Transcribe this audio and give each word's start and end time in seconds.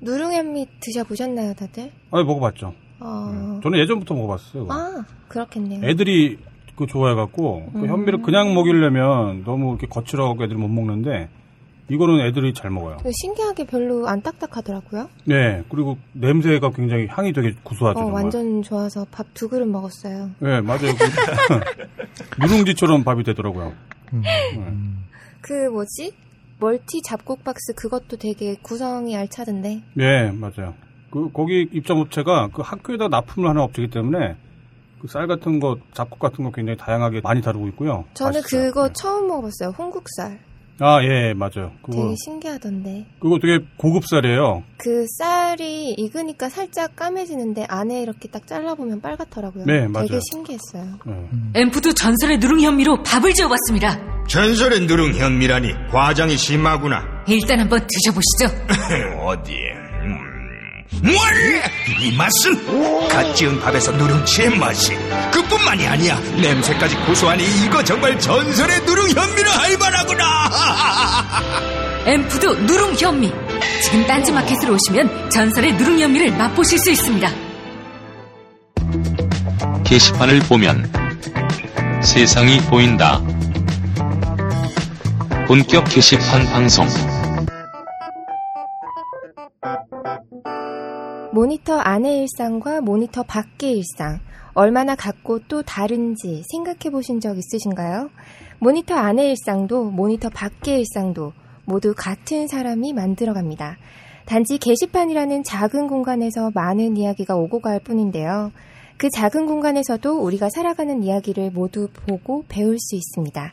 누룽현미 0.00 0.66
드셔보셨나요, 0.80 1.54
다들? 1.54 1.90
아니 2.10 2.24
먹어봤죠. 2.24 2.74
어, 3.00 3.60
저는 3.62 3.78
예전부터 3.80 4.14
먹어봤어요. 4.14 4.62
그거. 4.66 4.74
아, 4.74 5.04
그렇겠네요. 5.28 5.84
애들이 5.88 6.38
그 6.76 6.86
좋아해갖고 6.86 7.70
그 7.72 7.78
음. 7.78 7.88
현미를 7.88 8.22
그냥 8.22 8.54
먹이려면 8.54 9.44
너무 9.44 9.70
이렇게 9.70 9.86
거칠어갖고 9.86 10.44
애들이 10.44 10.58
못 10.58 10.68
먹는데 10.68 11.28
이거는 11.88 12.20
애들이 12.26 12.52
잘 12.52 12.70
먹어요. 12.70 12.96
이거 13.00 13.10
신기하게 13.22 13.64
별로 13.66 14.08
안 14.08 14.20
딱딱하더라고요. 14.20 15.08
네 15.24 15.62
그리고 15.70 15.96
냄새가 16.12 16.70
굉장히 16.72 17.06
향이 17.08 17.32
되게 17.32 17.54
구수하죠. 17.62 18.00
어. 18.00 18.06
완전 18.12 18.62
좋아서 18.62 19.06
밥 19.10 19.26
두 19.34 19.48
그릇 19.48 19.66
먹었어요. 19.66 20.30
네 20.40 20.60
맞아요. 20.60 20.92
그 20.94 22.40
누룽지처럼 22.46 23.04
밥이 23.04 23.22
되더라고요. 23.24 23.72
그 25.40 25.52
뭐지? 25.70 26.12
멀티 26.58 27.02
잡곡 27.02 27.44
박스 27.44 27.74
그것도 27.74 28.16
되게 28.18 28.56
구성이 28.62 29.16
알차던데. 29.16 29.82
네 29.94 30.30
맞아요. 30.32 30.74
그 31.10 31.30
거기 31.32 31.68
입점업체가 31.72 32.48
그 32.52 32.62
학교에다 32.62 33.08
납품을 33.08 33.48
하는 33.48 33.62
업체이기 33.62 33.90
때문에 33.92 34.36
그 35.00 35.06
쌀 35.08 35.26
같은 35.26 35.60
거 35.60 35.78
잡곡 35.92 36.18
같은 36.18 36.44
거 36.44 36.50
굉장히 36.50 36.76
다양하게 36.78 37.20
많이 37.20 37.40
다루고 37.42 37.68
있고요. 37.68 38.04
저는 38.14 38.40
맛있어요. 38.40 38.62
그거 38.68 38.88
네. 38.88 38.92
처음 38.94 39.28
먹어봤어요. 39.28 39.70
홍국살. 39.78 40.40
아, 40.78 41.02
예, 41.02 41.32
맞아요. 41.32 41.72
그거, 41.82 42.02
되게 42.02 42.14
신기하던데. 42.24 43.06
그거 43.18 43.38
되게 43.40 43.64
고급 43.78 44.04
쌀이에요. 44.06 44.62
그 44.76 45.06
쌀이 45.18 45.94
익으니까 45.94 46.48
살짝 46.50 46.94
까매지는데 46.96 47.64
안에 47.68 48.02
이렇게 48.02 48.28
딱 48.28 48.46
잘라보면 48.46 49.00
빨갛더라고요. 49.00 49.64
네, 49.64 49.88
맞아요. 49.88 50.06
되게 50.08 50.20
신기했어요. 50.30 50.98
예. 51.08 51.60
앰프도 51.62 51.94
전설의 51.94 52.38
누룽 52.38 52.60
현미로 52.60 53.02
밥을 53.02 53.32
지어봤습니다. 53.32 54.24
전설의 54.28 54.80
누룽 54.86 55.14
현미라니 55.14 55.72
과장이 55.90 56.36
심하구나. 56.36 57.02
일단 57.28 57.60
한번 57.60 57.80
드셔보시죠. 57.86 58.64
어디? 59.24 59.52
음. 60.92 61.00
뭘? 61.02 61.62
이 62.00 62.12
맛은 62.12 63.08
갓 63.08 63.34
지은 63.34 63.60
밥에서 63.60 63.92
누룽지의 63.92 64.58
맛이 64.58 64.92
그뿐만이 65.32 65.86
아니야 65.86 66.18
냄새까지 66.40 66.96
고소하니 67.06 67.44
이거 67.64 67.82
정말 67.82 68.18
전설의 68.18 68.80
누룽 68.82 69.08
현미라 69.10 69.50
할 69.52 69.76
만하구나 69.78 70.24
앰프도 72.06 72.54
누룽 72.60 72.94
현미. 72.94 73.32
지금 73.82 74.06
딴지마켓으로 74.06 74.74
오시면 74.74 75.28
전설의 75.30 75.72
누룽 75.74 75.98
현미를 75.98 76.30
맛보실 76.36 76.78
수 76.78 76.90
있습니다. 76.92 77.28
게시판을 79.84 80.38
보면 80.40 80.88
세상이 82.04 82.60
보인다. 82.62 83.20
본격 85.48 85.84
게시판 85.88 86.46
방송. 86.46 86.86
모니터 91.36 91.74
안의 91.76 92.20
일상과 92.20 92.80
모니터 92.80 93.22
밖의 93.22 93.76
일상, 93.76 94.20
얼마나 94.54 94.94
같고 94.94 95.40
또 95.48 95.60
다른지 95.60 96.42
생각해 96.50 96.90
보신 96.90 97.20
적 97.20 97.36
있으신가요? 97.36 98.08
모니터 98.58 98.94
안의 98.94 99.28
일상도 99.28 99.90
모니터 99.90 100.30
밖의 100.30 100.78
일상도 100.78 101.34
모두 101.66 101.92
같은 101.94 102.48
사람이 102.48 102.94
만들어 102.94 103.34
갑니다. 103.34 103.76
단지 104.24 104.56
게시판이라는 104.56 105.42
작은 105.42 105.88
공간에서 105.88 106.52
많은 106.54 106.96
이야기가 106.96 107.36
오고 107.36 107.60
갈 107.60 107.80
뿐인데요. 107.80 108.50
그 108.96 109.10
작은 109.10 109.44
공간에서도 109.44 110.18
우리가 110.18 110.48
살아가는 110.48 111.02
이야기를 111.02 111.50
모두 111.50 111.88
보고 112.06 112.46
배울 112.48 112.78
수 112.78 112.96
있습니다. 112.96 113.52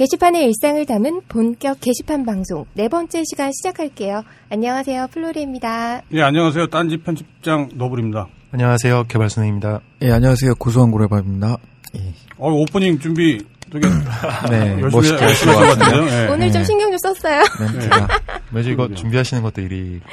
게시판의 0.00 0.46
일상을 0.46 0.86
담은 0.86 1.20
본격 1.28 1.78
게시판 1.82 2.24
방송 2.24 2.64
네 2.72 2.88
번째 2.88 3.22
시간 3.22 3.52
시작할게요. 3.52 4.22
안녕하세요. 4.48 5.08
플로리입니다. 5.12 6.00
예, 6.14 6.22
안녕하세요. 6.22 6.68
딴지 6.68 6.96
편집장 6.96 7.68
너블입니다. 7.74 8.26
안녕하세요. 8.50 9.04
개발순입니다. 9.08 9.80
예, 10.00 10.10
안녕하세요. 10.12 10.54
고소한 10.54 10.90
고래밥입니다. 10.90 11.58
예. 11.96 12.14
어, 12.38 12.50
오프닝 12.50 12.98
준비 12.98 13.44
되게 13.70 13.86
네, 14.48 14.80
열심히 14.80 14.90
멋있게 14.90 15.22
하신 15.22 15.52
것 15.52 15.58
같은데요. 15.58 16.08
예. 16.08 16.28
오늘 16.28 16.50
좀 16.50 16.62
네. 16.62 16.64
신경 16.64 16.88
좀 16.90 16.98
썼어요. 17.02 17.42
네, 17.74 17.80
제가 17.80 18.08
매주 18.52 18.70
이거 18.70 18.84
그러게요. 18.84 18.96
준비하시는 18.96 19.42
것도 19.42 19.60
일일 19.60 20.00
것 20.00 20.08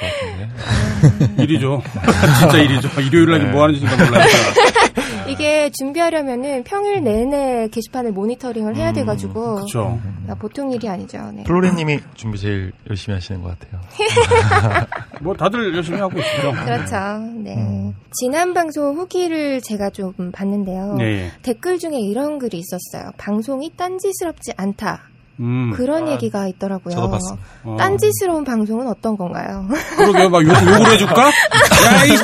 같은데. 1.00 1.42
일이죠. 1.44 1.82
진짜 2.40 2.58
일이죠. 2.58 3.00
일요일 3.00 3.30
날 3.30 3.42
네. 3.42 3.50
뭐 3.52 3.62
하는지 3.62 3.80
몰라요. 3.86 4.26
이게 5.28 5.70
준비하려면은 5.70 6.64
평일 6.64 7.02
내내 7.02 7.68
게시판을 7.68 8.12
모니터링을 8.12 8.76
해야 8.76 8.92
돼가지고 8.92 9.56
그렇죠. 9.56 10.00
아, 10.28 10.34
보통 10.34 10.72
일이 10.72 10.88
아니죠. 10.88 11.18
네. 11.32 11.44
플로리님이 11.44 12.00
준비 12.14 12.38
제일 12.38 12.72
열심히 12.88 13.14
하시는 13.14 13.42
것 13.42 13.58
같아요. 13.58 13.80
뭐 15.20 15.34
다들 15.34 15.74
열심히 15.74 15.98
하고 15.98 16.18
있죠. 16.18 16.52
그렇죠. 16.64 16.96
네. 17.36 17.92
지난 18.12 18.54
방송 18.54 18.96
후기를 18.96 19.60
제가 19.60 19.90
좀 19.90 20.12
봤는데요. 20.32 20.94
네. 20.94 21.30
댓글 21.42 21.78
중에 21.78 21.98
이런 22.00 22.38
글이 22.38 22.58
있었어요. 22.58 23.10
방송이 23.18 23.72
딴지스럽지 23.76 24.52
않다. 24.56 25.08
음. 25.40 25.72
그런 25.72 26.08
얘기가 26.08 26.48
있더라고요. 26.48 26.94
저도 26.94 27.10
봤습니다. 27.10 27.46
어. 27.64 27.76
딴지스러운 27.78 28.44
방송은 28.44 28.88
어떤 28.88 29.16
건가요? 29.16 29.66
그러게요. 29.96 30.28
막 30.30 30.42
욕, 30.42 30.50
욕을 30.50 30.92
해줄까? 30.92 31.26
야, 31.26 31.30
이 32.04 32.16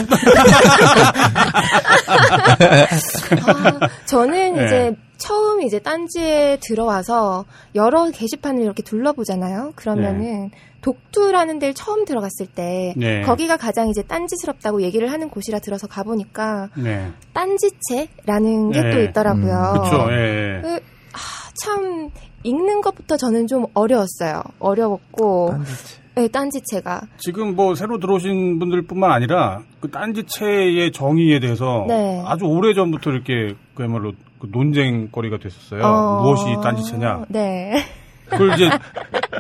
아, 3.47 3.88
저는 4.06 4.54
네. 4.54 4.64
이제 4.64 4.97
처음 5.16 5.62
이제 5.62 5.78
딴지에 5.78 6.58
들어와서 6.60 7.44
여러 7.75 8.10
게시판을 8.10 8.62
이렇게 8.62 8.82
둘러보잖아요. 8.82 9.72
그러면은 9.76 10.50
독두라는 10.82 11.60
데를 11.60 11.72
처음 11.72 12.04
들어갔을 12.04 12.46
때 12.46 12.92
네. 12.96 13.22
거기가 13.22 13.56
가장 13.56 13.88
이제 13.88 14.02
딴지스럽다고 14.02 14.82
얘기를 14.82 15.10
하는 15.10 15.31
곳이라 15.31 15.60
들어서 15.60 15.86
가보니까 15.86 16.69
네. 16.76 17.10
딴지체라는 17.32 18.72
게 18.72 18.82
네. 18.82 18.91
또 18.91 19.02
있더라고요. 19.02 19.82
그쵸, 19.82 20.06
예. 20.10 20.60
그, 20.62 20.75
아, 21.12 21.19
참 21.62 22.10
읽는 22.44 22.81
것부터 22.82 23.16
저는 23.16 23.47
좀 23.47 23.66
어려웠어요. 23.75 24.43
어려웠고 24.60 25.49
딴짓. 25.50 26.05
네, 26.15 26.28
딴지체가 26.28 27.03
지금 27.19 27.56
뭐 27.56 27.75
새로 27.75 27.99
들어오신 27.99 28.60
분들뿐만 28.60 29.10
아니라 29.10 29.62
그 29.81 29.91
딴지체의 29.91 30.93
정의에 30.93 31.41
대해서 31.41 31.84
네. 31.88 32.22
아주 32.25 32.44
오래 32.44 32.72
전부터 32.72 33.10
이렇게 33.10 33.55
그야말로 33.75 34.12
그 34.38 34.49
논쟁거리가 34.53 35.38
됐었어요. 35.38 35.82
어, 35.82 36.22
무엇이 36.22 36.44
딴지체냐? 36.62 37.25
네. 37.28 37.82
그걸 38.27 38.55
이제 38.55 38.71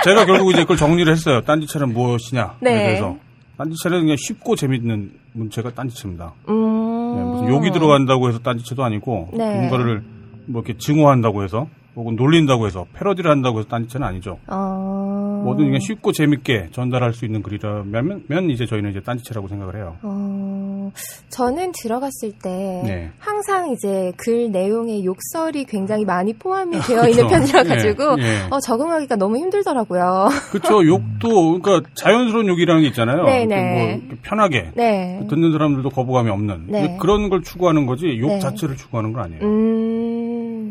제가 0.04 0.26
결국 0.26 0.50
이제 0.52 0.62
그걸 0.62 0.76
정리를 0.76 1.10
했어요. 1.12 1.40
딴지체는 1.42 1.92
무엇이냐? 1.92 2.56
네. 2.60 2.86
그래서 2.86 3.16
딴지체는 3.56 4.00
그냥 4.00 4.16
쉽고 4.18 4.56
재밌는 4.56 5.12
문체가 5.32 5.70
딴지체입니다. 5.70 6.32
음. 6.48 7.16
네, 7.16 7.22
무슨 7.22 7.48
욕이 7.48 7.70
들어간다고 7.70 8.28
해서 8.28 8.40
딴지체도 8.40 8.82
아니고 8.82 9.28
네. 9.32 9.54
뭔가를 9.54 10.02
뭐 10.46 10.62
이렇게 10.62 10.76
증오한다고 10.76 11.44
해서 11.44 11.68
혹은 11.96 12.16
놀린다고 12.16 12.66
해서 12.66 12.86
패러디를 12.94 13.30
한다고 13.30 13.60
해서 13.60 13.68
딴지체는 13.68 14.06
아니죠. 14.06 14.38
어. 14.48 15.42
뭐든 15.44 15.66
그냥 15.66 15.80
쉽고 15.80 16.12
재밌게 16.12 16.68
전달할 16.72 17.12
수 17.12 17.24
있는 17.24 17.42
글이라면 17.42 18.24
면 18.26 18.50
이제 18.50 18.66
저희는 18.66 18.90
이제 18.90 19.00
딴지체라고 19.00 19.48
생각을 19.48 19.76
해요. 19.76 19.96
어, 20.02 20.90
저는 21.28 21.72
들어갔을 21.80 22.32
때 22.42 22.82
네. 22.84 23.10
항상 23.18 23.70
이제 23.70 24.12
글 24.16 24.50
내용에 24.50 25.04
욕설이 25.04 25.64
굉장히 25.64 26.04
많이 26.04 26.32
포함이 26.32 26.78
되어 26.80 27.08
있는 27.08 27.26
그렇죠. 27.26 27.28
편이라 27.28 27.60
예, 27.60 27.68
가지고 27.68 28.02
예. 28.20 28.38
어, 28.50 28.58
적응하기가 28.60 29.16
너무 29.16 29.36
힘들더라고요. 29.36 30.28
그렇죠. 30.50 30.86
욕도 30.86 31.60
그러니까 31.60 31.88
자연스러운 31.94 32.48
욕이라는 32.48 32.82
게 32.82 32.88
있잖아요. 32.88 33.24
네, 33.24 33.44
네. 33.44 34.00
뭐 34.08 34.16
편하게 34.22 34.70
네. 34.74 35.26
듣는 35.28 35.52
사람들도 35.52 35.90
거부감이 35.90 36.30
없는 36.30 36.64
네. 36.68 36.96
그런 37.00 37.28
걸 37.28 37.42
추구하는 37.42 37.86
거지 37.86 38.18
욕 38.18 38.28
네. 38.28 38.38
자체를 38.38 38.76
추구하는 38.76 39.12
건 39.12 39.24
아니에요. 39.24 39.42
음. 39.42 40.03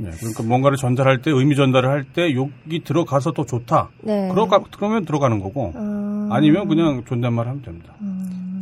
네, 0.04 0.12
그러니까 0.20 0.44
뭔가를 0.44 0.78
전달할 0.78 1.22
때 1.22 1.32
의미 1.32 1.56
전달을 1.56 1.90
할 1.90 2.06
때 2.14 2.34
욕이 2.34 2.84
들어가서 2.84 3.32
더 3.32 3.46
좋다. 3.46 3.90
네. 4.02 4.30
그러가, 4.30 4.60
그러면 4.76 5.06
들어가는 5.06 5.40
거고 5.40 5.72
어. 5.76 6.28
아니면 6.32 6.68
그냥 6.68 7.04
존댓말 7.08 7.48
하면 7.48 7.62
됩니다. 7.64 7.94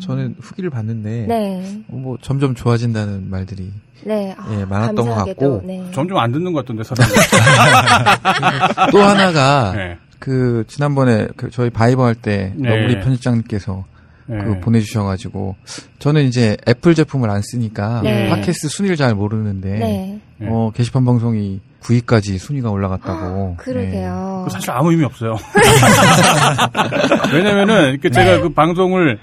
저는 0.01 0.35
후기를 0.39 0.69
봤는데 0.69 1.25
네. 1.27 1.81
어, 1.89 1.95
뭐 1.95 2.17
점점 2.21 2.55
좋아진다는 2.55 3.29
말들이 3.29 3.71
네. 4.03 4.35
아, 4.37 4.47
예, 4.59 4.65
많았던 4.65 4.95
것 4.95 5.03
감사하게도, 5.05 5.51
같고. 5.53 5.67
네. 5.67 5.85
점점 5.91 6.17
안 6.17 6.31
듣는 6.31 6.53
것 6.53 6.59
같던데 6.65 6.83
사람들. 6.83 7.15
또 8.91 8.99
하나가 9.01 9.73
네. 9.75 9.97
그 10.19 10.63
지난번에 10.67 11.27
그 11.35 11.49
저희 11.51 11.69
바이버 11.69 12.05
할때 12.05 12.53
네. 12.55 12.69
너구리 12.69 12.99
편집장님께서 13.01 13.85
네. 14.31 14.37
그 14.45 14.59
보내주셔가지고 14.61 15.55
저는 15.99 16.23
이제 16.23 16.55
애플 16.67 16.95
제품을 16.95 17.29
안 17.29 17.41
쓰니까 17.41 18.01
네. 18.01 18.29
팟캐스트 18.29 18.69
순위를 18.69 18.95
잘 18.95 19.13
모르는데 19.13 19.69
네. 19.71 20.19
네. 20.37 20.47
어, 20.49 20.71
게시판 20.73 21.03
방송이 21.03 21.59
9위까지 21.81 22.37
순위가 22.37 22.69
올라갔다고. 22.69 23.55
그러게요. 23.57 24.43
그 24.45 24.51
사실 24.51 24.71
아무 24.71 24.91
의미 24.91 25.03
없어요. 25.03 25.35
왜냐면은 27.33 27.99
그 28.01 28.09
제가 28.09 28.39
그 28.41 28.49
방송을 28.49 29.19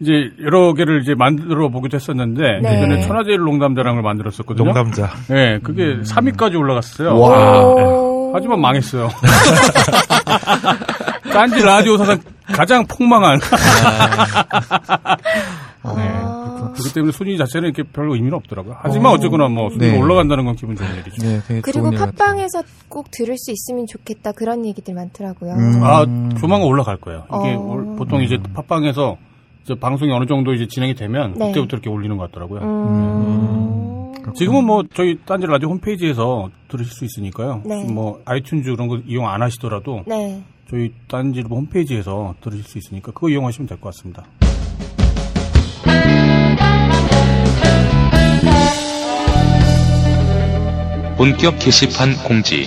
이제 0.00 0.30
여러 0.42 0.74
개를 0.74 1.00
이제 1.02 1.14
만들어 1.14 1.68
보기도 1.70 1.96
했었는데 1.96 2.60
네. 2.62 2.76
예전에 2.76 3.00
천하제일 3.02 3.38
농담자랑을 3.38 4.02
만들었었거든요. 4.02 4.64
농담자. 4.66 5.10
네, 5.28 5.58
그게 5.62 5.96
3위까지 6.02 6.58
올라갔어요. 6.58 7.10
오. 7.14 8.32
하지만 8.34 8.60
망했어요. 8.60 9.08
딴지 11.32 11.62
라디오 11.62 11.96
사상 11.96 12.18
가장 12.46 12.84
폭망한. 12.86 13.40
아, 15.82 16.72
그렇기 16.74 16.94
때문에 16.94 17.12
순위 17.12 17.36
자체는 17.38 17.70
이렇게 17.70 17.82
별로 17.90 18.14
의미는 18.14 18.34
없더라고요. 18.34 18.76
하지만 18.78 19.12
어쨌거나 19.12 19.48
뭐 19.48 19.70
순위가 19.70 19.92
네. 19.92 19.98
올라간다는 19.98 20.44
건 20.44 20.54
기분 20.56 20.76
좋은 20.76 20.88
일이죠. 20.94 21.22
네, 21.26 21.40
되게 21.46 21.60
그리고. 21.60 21.90
팟빵에서 21.90 22.62
꼭 22.88 23.10
들을 23.10 23.36
수 23.36 23.50
있으면 23.52 23.86
좋겠다 23.86 24.32
그런 24.32 24.64
얘기들 24.66 24.94
많더라고요. 24.94 25.52
음. 25.52 25.82
아, 25.82 26.04
조만간 26.38 26.68
올라갈 26.68 26.96
거예요. 26.96 27.24
이게 27.28 27.54
어. 27.54 27.58
올- 27.60 27.96
보통 27.96 28.22
이제 28.22 28.38
팟빵에서 28.54 29.16
이제 29.64 29.74
방송이 29.74 30.12
어느 30.12 30.26
정도 30.26 30.52
이제 30.54 30.66
진행이 30.66 30.94
되면 30.94 31.34
네. 31.34 31.48
그때부터 31.48 31.76
이렇게 31.76 31.90
올리는 31.90 32.16
것 32.16 32.30
같더라고요. 32.30 32.60
음. 32.62 34.12
지금은 34.36 34.64
뭐 34.64 34.82
저희 34.94 35.18
딴지 35.26 35.46
라디오 35.46 35.68
홈페이지에서 35.70 36.48
들으실 36.68 36.92
수 36.92 37.04
있으니까요. 37.04 37.62
네. 37.64 37.84
뭐 37.92 38.20
아이튠즈 38.24 38.64
그런 38.74 38.86
거 38.88 38.98
이용 39.06 39.28
안 39.28 39.42
하시더라도 39.42 40.02
네. 40.06 40.42
저희 40.72 40.90
딴지 41.06 41.42
홈페이지에서 41.42 42.34
들으실 42.40 42.64
수 42.64 42.78
있으니까 42.78 43.12
그거 43.12 43.28
이용하시면 43.28 43.68
될 43.68 43.78
것 43.78 43.94
같습니다. 43.94 44.24
본격 51.18 51.58
게시판 51.58 52.14
공지. 52.26 52.64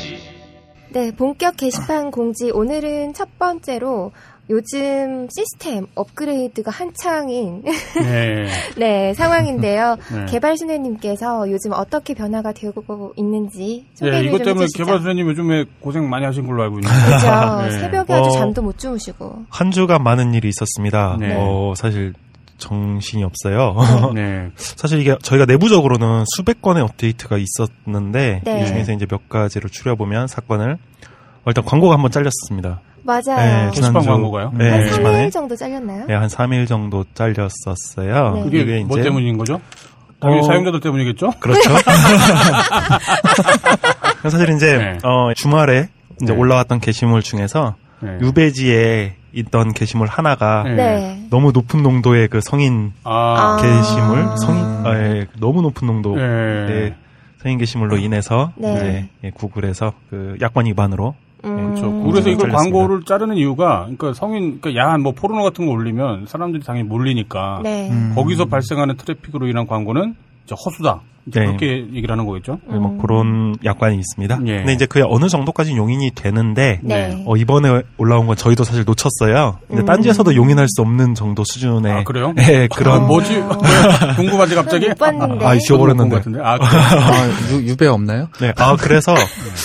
네, 0.92 1.12
본격 1.14 1.58
게시판 1.58 2.12
공지 2.12 2.52
오늘은 2.52 3.14
첫 3.14 3.38
번째로 3.38 4.12
요즘 4.50 5.28
시스템 5.36 5.88
업그레이드가 5.96 6.70
한창인 6.72 7.64
네. 7.64 8.46
네, 8.78 9.14
상황인데요. 9.16 9.98
네. 10.14 10.26
개발 10.28 10.58
수녀님께서 10.58 11.50
요즘 11.52 11.72
어떻게 11.74 12.14
변화가 12.14 12.52
되고 12.52 13.14
있는지 13.16 13.86
네, 13.90 13.96
소개를 13.96 14.26
이것 14.26 14.38
좀 14.38 14.46
때문에 14.46 14.64
해주시죠. 14.64 14.84
개발 14.84 14.98
선생님 15.00 15.28
요즘에 15.28 15.66
고생 15.80 16.10
많이 16.10 16.26
하신 16.26 16.46
걸로 16.46 16.64
알고 16.64 16.80
있는데. 16.80 16.96
그렇죠. 17.06 17.62
네. 17.66 17.80
새벽에 17.80 18.14
아주 18.14 18.30
어. 18.30 18.32
잠도 18.32 18.62
못 18.62 18.78
주무시고. 18.78 19.46
한 19.50 19.72
주간 19.72 20.04
많은 20.04 20.34
일이 20.36 20.50
있었습니다. 20.50 21.18
네. 21.20 21.36
어, 21.38 21.74
사실 21.76 22.14
정신이 22.58 23.24
없어요. 23.24 23.76
네. 24.14 24.50
사실 24.56 25.02
이게 25.02 25.18
저희가 25.22 25.46
내부적으로는 25.46 26.24
수백 26.36 26.62
건의 26.62 26.84
업데이트가 26.84 27.38
있었는데 27.38 28.42
네. 28.46 28.62
이 28.64 28.68
중에서 28.68 28.94
이제 28.94 29.06
몇 29.06 29.28
가지를 29.28 29.70
추려 29.70 29.96
보면 29.96 30.28
사건을 30.28 30.74
어, 30.74 31.48
일단 31.48 31.66
광고가 31.66 31.96
한번 31.96 32.12
잘렸습니다. 32.12 32.82
맞아요. 33.06 33.72
게시판 33.72 34.04
광고가요? 34.04 34.52
네, 34.56 34.70
한 34.70 34.84
게시판에 34.84 35.28
3일 35.28 35.32
정도 35.32 35.56
잘렸나요? 35.56 36.06
네, 36.08 36.16
한 36.16 36.28
3일 36.28 36.68
정도 36.68 37.06
잘렸었어요. 37.14 38.34
네. 38.36 38.44
그게 38.44 38.84
뭐 38.84 39.02
때문인 39.02 39.38
거죠? 39.38 39.62
당연히 40.20 40.42
어, 40.42 40.44
사용자들 40.44 40.80
때문이겠죠? 40.80 41.32
그렇죠. 41.40 41.70
사실 44.30 44.50
이제 44.56 44.78
네. 44.78 44.98
어, 45.04 45.34
주말에 45.36 45.90
이제 46.22 46.34
네. 46.34 46.40
올라왔던 46.40 46.80
게시물 46.80 47.22
중에서 47.22 47.76
네. 48.00 48.18
유배지에 48.22 49.16
있던 49.34 49.74
게시물 49.74 50.08
하나가 50.08 50.64
네. 50.64 50.76
네. 50.76 51.28
너무 51.30 51.52
높은 51.52 51.84
농도의 51.84 52.30
그 52.30 52.40
성인 52.42 52.94
아, 53.04 53.36
아. 53.38 53.58
게시물, 53.62 54.38
성인 54.38 54.64
아, 54.86 54.98
예, 54.98 55.28
너무 55.40 55.62
높은 55.62 55.86
농도 55.88 56.16
네. 56.16 56.24
의 56.24 56.94
성인 57.42 57.58
게시물로 57.58 57.98
인해서 57.98 58.54
네. 58.56 58.74
이제 58.74 59.10
예, 59.26 59.30
구글에서 59.32 59.92
그 60.10 60.38
약관 60.42 60.66
위반으로 60.66 61.16
음. 61.46 61.56
그렇죠. 61.76 61.92
그래서 62.04 62.30
이걸 62.30 62.50
잘렸습니다. 62.50 62.58
광고를 62.58 63.04
자르는 63.06 63.38
이유가, 63.38 63.82
그러니까 63.82 64.14
성인, 64.14 64.60
그러니까 64.60 64.76
야한 64.82 65.02
뭐 65.02 65.12
포르노 65.14 65.44
같은 65.44 65.66
거 65.66 65.72
올리면 65.72 66.26
사람들이 66.28 66.64
당연히 66.64 66.88
몰리니까 66.88 67.62
네. 67.64 67.90
음. 67.90 68.14
거기서 68.16 68.46
발생하는 68.46 68.98
트래픽으로 68.98 69.48
인한 69.48 69.68
광고는 69.68 70.16
허수다. 70.54 71.02
네. 71.28 71.46
그렇게 71.46 71.88
얘기를 71.92 72.12
하는 72.12 72.26
거겠죠. 72.28 72.60
그뭐 72.70 73.00
그런 73.02 73.56
약관이 73.66 73.98
있습니다. 73.98 74.42
예. 74.46 74.58
근데 74.58 74.74
이제 74.74 74.86
그게 74.86 75.04
어느 75.08 75.28
정도까지 75.28 75.76
용인이 75.76 76.12
되는데 76.12 76.80
네. 76.84 77.24
어, 77.26 77.36
이번에 77.36 77.82
올라온 77.98 78.28
건 78.28 78.36
저희도 78.36 78.64
사실 78.64 78.84
놓쳤어요. 78.86 79.58
근데 79.68 79.82
음. 79.82 79.86
딴지에서도 79.86 80.36
용인할 80.36 80.68
수 80.70 80.84
없는 80.84 81.16
정도 81.16 81.44
수준의 81.44 81.92
아, 81.92 82.04
그래요? 82.04 82.34
예, 82.38 82.68
그런 82.68 83.02
아, 83.04 83.06
뭐지? 83.08 83.42
궁금하지 84.18 84.56
갑자기? 84.56 84.88
못 84.90 84.98
봤는데. 85.00 85.46
아, 85.46 85.50
아, 85.50 85.58
지워버렸는데. 85.58 86.16
같은데. 86.16 86.40
아? 86.44 86.60
아, 86.62 87.30
유, 87.52 87.70
유배 87.70 87.88
없나요? 87.88 88.28
네, 88.40 88.54
아 88.58 88.76
그래서 88.76 89.16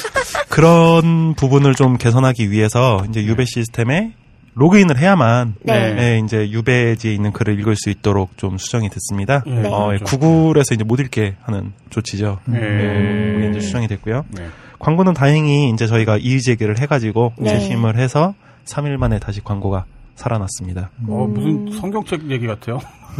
그런 0.49 1.35
부분을 1.35 1.75
좀 1.75 1.99
개선하기 1.99 2.51
위해서 2.51 3.05
이제 3.11 3.23
유배 3.23 3.45
시스템에 3.45 4.15
로그인을 4.55 4.99
해야만 4.99 5.55
네. 5.63 5.97
예, 5.99 6.19
이제 6.19 6.51
유배지에 6.51 7.13
있는 7.13 7.33
글을 7.33 7.59
읽을 7.61 7.77
수 7.77 7.91
있도록 7.91 8.37
좀 8.37 8.59
수정이 8.59 8.89
됐습니다. 8.91 9.43
예, 9.47 9.51
네. 9.51 9.69
어, 9.69 9.91
예, 9.93 9.99
그렇죠. 9.99 10.19
구글에서 10.19 10.75
이제 10.75 10.85
못 10.85 11.01
읽게 11.01 11.37
하는 11.43 11.73
조치죠. 11.91 12.41
예. 12.53 12.57
예, 12.57 13.33
그게 13.35 13.49
이제 13.51 13.61
수정이 13.61 13.89
됐고요. 13.89 14.25
네. 14.31 14.47
광고는 14.79 15.15
다행히 15.15 15.71
이제 15.71 15.87
저희가 15.87 16.17
이의 16.17 16.41
제기를 16.41 16.79
해가지고 16.79 17.35
네. 17.39 17.51
재심을 17.51 17.97
해서 17.97 18.35
3일 18.65 18.97
만에 18.97 19.19
다시 19.19 19.43
광고가 19.43 19.85
살아났습니다. 20.21 20.91
어, 21.09 21.25
음. 21.25 21.35
무슨 21.35 21.81
성경책 21.81 22.31
얘기 22.31 22.47
같아요. 22.47 22.79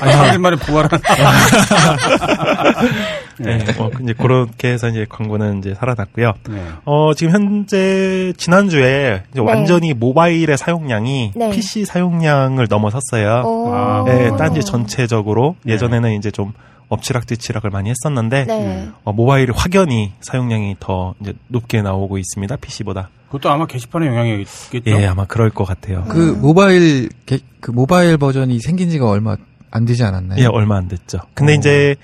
아니, 0.00 0.12
한일 0.12 0.38
만에 0.38 0.56
부활한. 0.56 1.00
네, 3.40 3.64
뭐 3.76 3.90
이제 4.02 4.12
그렇게 4.12 4.68
해서 4.68 4.88
이제 4.88 5.04
광고는 5.08 5.58
이제 5.58 5.74
살아났고요. 5.74 6.34
네. 6.48 6.62
어, 6.84 7.12
지금 7.14 7.32
현재 7.32 8.32
지난주에 8.36 9.22
이제 9.32 9.40
네. 9.40 9.46
완전히 9.46 9.94
모바일의 9.94 10.56
사용량이 10.56 11.32
네. 11.34 11.50
PC 11.50 11.86
사용량을 11.86 12.66
넘어섰어요. 12.68 14.04
네, 14.06 14.30
딴지 14.36 14.62
전체적으로 14.62 15.56
네. 15.64 15.72
예전에는 15.72 16.12
이제 16.12 16.30
좀 16.30 16.52
엎치락뒤치락을 16.88 17.70
많이 17.70 17.90
했었는데 17.90 18.44
네. 18.46 18.88
어, 19.04 19.12
모바일이 19.12 19.52
확연히 19.54 20.12
사용량이 20.20 20.76
더 20.80 21.14
이제 21.20 21.32
높게 21.48 21.82
나오고 21.82 22.18
있습니다. 22.18 22.56
PC보다. 22.56 23.10
그것도 23.26 23.50
아마 23.50 23.66
게시판의 23.66 24.08
영향이겠죠. 24.08 24.82
예, 24.86 25.06
아마 25.06 25.24
그럴 25.26 25.50
것 25.50 25.64
같아요. 25.64 26.04
그 26.08 26.36
모바일 26.40 27.08
게- 27.26 27.40
그 27.60 27.70
모바일 27.72 28.16
버전이 28.18 28.60
생긴 28.60 28.88
지가 28.90 29.08
얼마 29.08 29.36
안 29.70 29.84
되지 29.84 30.04
않았나요? 30.04 30.40
예, 30.40 30.46
얼마 30.46 30.76
안 30.76 30.86
됐죠. 30.88 31.18
근데 31.34 31.52
어. 31.52 31.56
이제 31.56 31.96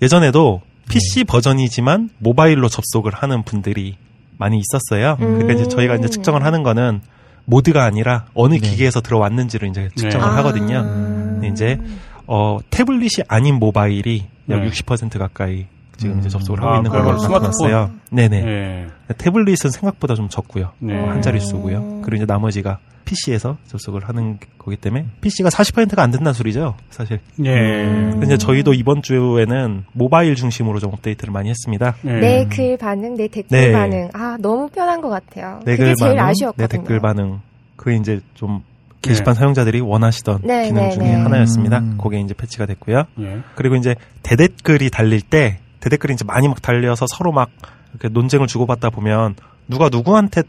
예전에도 0.00 0.62
PC 0.88 1.24
버전이지만 1.24 2.10
모바일로 2.18 2.68
접속을 2.68 3.12
하는 3.12 3.42
분들이 3.42 3.96
많이 4.38 4.58
있었어요. 4.60 5.16
그러니까 5.18 5.52
이제 5.54 5.66
저희가 5.68 5.96
이제 5.96 6.08
측정을 6.08 6.44
하는 6.44 6.62
거는 6.62 7.00
모드가 7.44 7.84
아니라 7.84 8.26
어느 8.34 8.54
네. 8.54 8.60
기계에서 8.60 9.00
들어왔는지를 9.00 9.68
이제 9.70 9.88
측정을 9.96 10.26
네. 10.28 10.34
하거든요. 10.36 10.82
근데 10.84 11.48
이제 11.48 11.78
어 12.28 12.58
태블릿이 12.70 13.22
아닌 13.26 13.56
모바일이 13.56 14.26
약 14.50 14.60
네. 14.60 14.68
60% 14.68 15.18
가까이 15.18 15.66
지금 15.96 16.20
이제 16.20 16.28
접속을 16.28 16.62
아, 16.62 16.66
하고 16.66 16.76
있는 16.76 16.90
걸로. 16.90 17.16
나타났어요. 17.16 17.90
네네. 18.12 18.42
네. 18.42 18.86
태블릿은 19.16 19.70
생각보다 19.70 20.14
좀 20.14 20.28
적고요. 20.28 20.70
네. 20.78 20.96
어, 20.96 21.08
한 21.08 21.20
자릿수고요. 21.22 22.02
그리고 22.04 22.16
이제 22.22 22.24
나머지가 22.24 22.78
PC에서 23.04 23.56
접속을 23.66 24.06
하는 24.06 24.38
거기 24.58 24.76
때문에 24.76 25.06
PC가 25.22 25.48
40%가 25.48 26.02
안 26.02 26.10
된다는 26.10 26.34
소리죠. 26.34 26.76
사실. 26.90 27.18
예. 27.44 27.50
근데 27.52 28.26
이제 28.26 28.36
저희도 28.38 28.74
이번 28.74 29.00
주에는 29.02 29.84
모바일 29.92 30.34
중심으로 30.36 30.78
좀 30.78 30.92
업데이트를 30.92 31.32
많이 31.32 31.48
했습니다. 31.48 31.96
예. 32.04 32.12
내글 32.12 32.76
반응, 32.76 33.14
내 33.16 33.26
댓글 33.28 33.58
네. 33.58 33.72
반응. 33.72 34.10
아, 34.12 34.36
너무 34.40 34.68
편한 34.68 35.00
것 35.00 35.08
같아요. 35.08 35.60
내 35.64 35.72
그게 35.72 35.86
글 35.86 35.94
제일 35.96 36.16
반응, 36.16 36.28
아쉬웠거든요. 36.30 36.68
내 36.68 36.76
댓글 36.76 37.00
반응. 37.00 37.40
그게 37.76 37.96
이제 37.96 38.20
좀 38.34 38.62
게시판 39.02 39.34
사용자들이 39.34 39.80
원하시던 39.80 40.40
네, 40.44 40.66
기능 40.66 40.82
네, 40.82 40.90
중에 40.90 41.04
네. 41.04 41.14
하나였습니다. 41.14 41.78
음. 41.78 41.98
그게 42.02 42.20
이제 42.20 42.34
패치가 42.34 42.66
됐고요. 42.66 43.04
예. 43.20 43.38
그리고 43.54 43.76
이제 43.76 43.94
대댓글이 44.22 44.90
달릴 44.90 45.20
때 45.22 45.58
대댓글이 45.80 46.14
이제 46.14 46.24
많이 46.24 46.48
막 46.48 46.60
달려서 46.60 47.06
서로 47.08 47.32
막 47.32 47.48
이렇게 47.92 48.08
논쟁을 48.08 48.46
주고받다 48.46 48.90
보면 48.90 49.36
누가 49.68 49.88
누구한테 49.88 50.42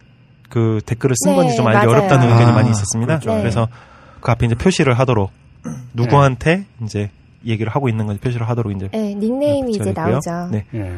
그 0.49 0.81
댓글을 0.85 1.15
쓴 1.15 1.31
네, 1.31 1.35
건지 1.37 1.55
좀 1.55 1.67
알기 1.67 1.77
맞아요. 1.85 1.89
어렵다는 1.89 2.27
의견이 2.27 2.51
아, 2.51 2.53
많이 2.55 2.69
있었습니다. 2.71 3.19
그렇죠. 3.19 3.35
네. 3.35 3.41
그래서 3.41 3.67
그 4.19 4.31
앞에 4.31 4.47
이제 4.47 4.55
표시를 4.55 4.97
하도록 4.97 5.31
누구한테 5.93 6.65
이제 6.83 7.11
얘기를 7.45 7.71
하고 7.71 7.87
있는 7.87 8.05
건지 8.07 8.19
표시를 8.19 8.49
하도록 8.49 8.75
이제 8.75 8.89
네, 8.91 9.13
닉네임이 9.15 9.71
이제 9.71 9.83
됐고요. 9.93 10.19
나오죠. 10.23 10.49
네. 10.51 10.65
예. 10.73 10.97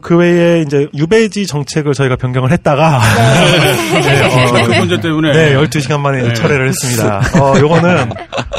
그 0.00 0.16
외에 0.16 0.60
이제 0.62 0.88
유배지 0.96 1.46
정책을 1.46 1.92
저희가 1.94 2.16
변경을 2.16 2.50
했다가 2.52 3.00
네, 4.02 4.22
어, 4.62 4.66
그 4.66 4.72
문제 4.72 5.00
때문에. 5.00 5.32
네, 5.32 5.54
12시간 5.54 6.00
만에 6.00 6.22
네. 6.22 6.32
철회를 6.34 6.68
했습니다. 6.68 7.20
어, 7.40 7.58
요거는 7.58 8.10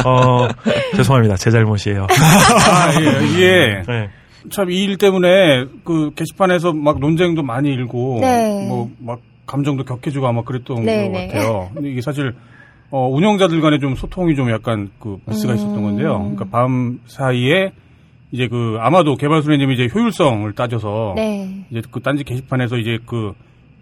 어, 0.06 0.48
죄송합니다. 0.96 1.36
제 1.38 1.52
잘못이에요. 1.52 2.08
아, 2.10 2.94
예. 3.00 3.26
이게 3.28 3.84
네. 3.88 4.10
참이 4.52 4.76
일 4.76 4.98
때문에 4.98 5.66
그 5.84 6.12
게시판에서 6.16 6.74
막 6.74 7.00
논쟁도 7.00 7.44
많이 7.44 7.70
일고 7.70 8.20
네. 8.22 8.68
뭐막 8.68 9.22
감정도 9.46 9.84
격해지고 9.84 10.28
아마 10.28 10.44
그랬던 10.44 10.84
네, 10.84 11.08
것 11.08 11.12
네. 11.12 11.28
같아요. 11.28 11.70
근데 11.74 11.92
이게 11.92 12.02
사실 12.02 12.34
어, 12.90 13.08
운영자들 13.08 13.62
간에 13.62 13.80
좀 13.80 13.96
소통이 13.96 14.36
좀 14.36 14.52
약간 14.52 14.90
그 15.00 15.18
미스가 15.26 15.54
있었던 15.54 15.82
건데요. 15.82 16.20
그러니까 16.20 16.46
밤 16.52 17.00
사이에 17.08 17.72
이제 18.32 18.48
그 18.48 18.78
아마도 18.80 19.16
개발소장님이 19.16 19.74
이제 19.74 19.90
효율성을 19.94 20.52
따져서 20.54 21.14
네. 21.16 21.66
이제 21.70 21.82
그 21.92 22.00
딴지 22.00 22.24
게시판에서 22.24 22.78
이제 22.78 22.98
그 23.06 23.34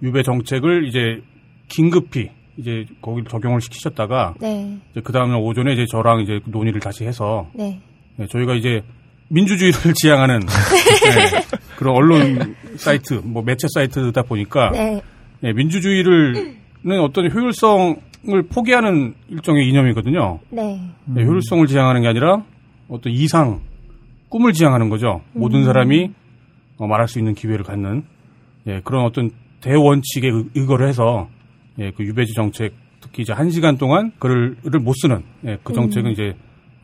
유배 0.02 0.24
정책을 0.24 0.88
이제 0.88 1.22
긴급히 1.68 2.30
이제 2.58 2.86
거기를 3.02 3.30
적용을 3.30 3.62
시키셨다가 3.62 4.34
네. 4.42 4.78
이제 4.92 5.02
그 5.02 5.14
다음날 5.14 5.40
오전에 5.40 5.74
이제 5.74 5.86
저랑 5.86 6.22
이제 6.22 6.40
논의를 6.46 6.80
다시 6.80 7.06
해서 7.06 7.48
네. 7.54 7.80
네, 8.16 8.28
저희가 8.28 8.56
이제 8.56 8.82
민주주의를 9.30 9.80
지향하는 9.96 10.40
네, 10.40 11.60
그런 11.78 11.96
언론 11.96 12.56
사이트, 12.76 13.14
뭐 13.24 13.44
매체 13.44 13.68
사이트다 13.74 14.24
보니까 14.24 14.72
네. 14.72 15.02
네, 15.42 15.54
민주주의를 15.54 16.60
는 16.82 17.02
어떤 17.02 17.30
효율성 17.30 17.98
포기하는 18.54 19.14
일종의 19.28 19.68
이념이거든요. 19.68 20.40
네. 20.50 20.80
네, 21.04 21.26
효율성을 21.26 21.68
지향하는 21.68 22.04
게 22.04 22.08
아니라 22.08 22.44
어떤 22.88 23.12
이상 23.12 23.60
꿈을 24.30 24.54
지향하는 24.54 24.90
거죠. 24.90 25.22
모든 25.34 25.64
사람이 25.66 26.12
어, 26.78 26.88
말할 26.88 27.08
수 27.08 27.20
있는 27.20 27.34
기회를 27.34 27.64
갖는 27.66 28.04
예, 28.68 28.82
그런 28.84 29.06
어떤 29.06 29.32
대원칙에 29.62 30.28
의- 30.30 30.46
의거를 30.56 30.88
해서 30.88 31.28
예, 31.80 31.92
그 31.92 32.04
유배지 32.04 32.34
정책 32.36 32.74
특히 33.02 33.24
이제 33.24 33.34
한 33.34 33.50
시간 33.50 33.78
동안 33.78 34.12
글을 34.20 34.56
못 34.82 34.94
쓰는 35.02 35.24
예, 35.46 35.58
그 35.64 35.74
정책은 35.74 36.12
이제 36.12 36.36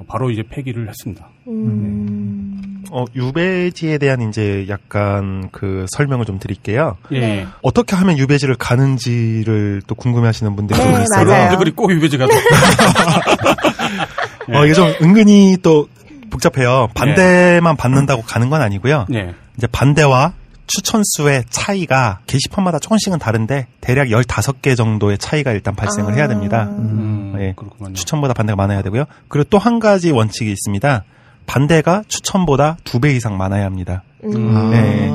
바로 0.08 0.30
이제 0.32 0.44
폐기를 0.50 0.88
했습니다. 0.90 1.30
음. 1.48 2.84
어, 2.92 3.04
유배지에 3.16 3.98
대한 3.98 4.22
이제 4.30 4.66
약간 4.70 5.50
그 5.52 5.86
설명을 5.90 6.25
좀 6.25 6.40
드릴게요. 6.40 6.98
예. 7.12 7.20
네. 7.20 7.46
어떻게 7.62 7.96
하면 7.96 8.18
유배지를 8.18 8.56
가는지를 8.56 9.82
또 9.88 9.96
궁금해하시는 9.96 10.56
분들이 10.56 10.80
네, 10.80 10.86
좀 10.92 11.02
있어요. 11.02 11.25
맞아요. 11.25 11.58
그리 11.58 11.72
꼭 11.72 11.92
유배지 11.92 12.18
가서 12.18 12.32
어, 14.54 14.66
이게 14.66 14.74
좀 14.74 14.88
은근히 15.02 15.58
또 15.62 15.88
복잡해요. 16.36 16.88
반대만 16.94 17.75
받는다고 17.77 18.22
가는 18.24 18.50
건 18.50 18.62
아니고요. 18.62 19.06
예. 19.13 19.34
이제 19.58 19.68
반대와 19.68 20.34
추천수의 20.68 21.44
차이가 21.50 22.20
게시판마다 22.27 22.80
조금씩은 22.80 23.20
다른데 23.20 23.68
대략 23.82 24.08
15개 24.08 24.75
정도의 24.75 25.18
차이가 25.18 25.51
일단 25.51 25.75
발생을 25.75 26.13
아. 26.13 26.15
해야 26.15 26.27
됩니다. 26.27 26.63
음, 26.63 27.36
예. 27.39 27.54
그렇구만요. 27.56 27.94
추천보다 27.94 28.34
반대가 28.34 28.56
많아야 28.56 28.82
되고요. 28.82 29.06
그리고 29.27 29.48
또 29.50 29.58
한 29.60 29.80
가지 29.80 30.12
원칙이 30.12 30.51
있습니다. 30.51 31.04
반대가 31.46 32.04
추천보다 32.08 32.77
두 32.84 33.00
배 33.00 33.12
이상 33.15 33.38
많아야 33.38 33.65
합니다. 33.65 34.04
음. 34.24 34.56
아. 34.56 34.70
네. 34.72 35.12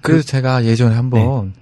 그래서 0.00 0.22
제가 0.24 0.64
예전에 0.64 0.94
한번 0.96 1.52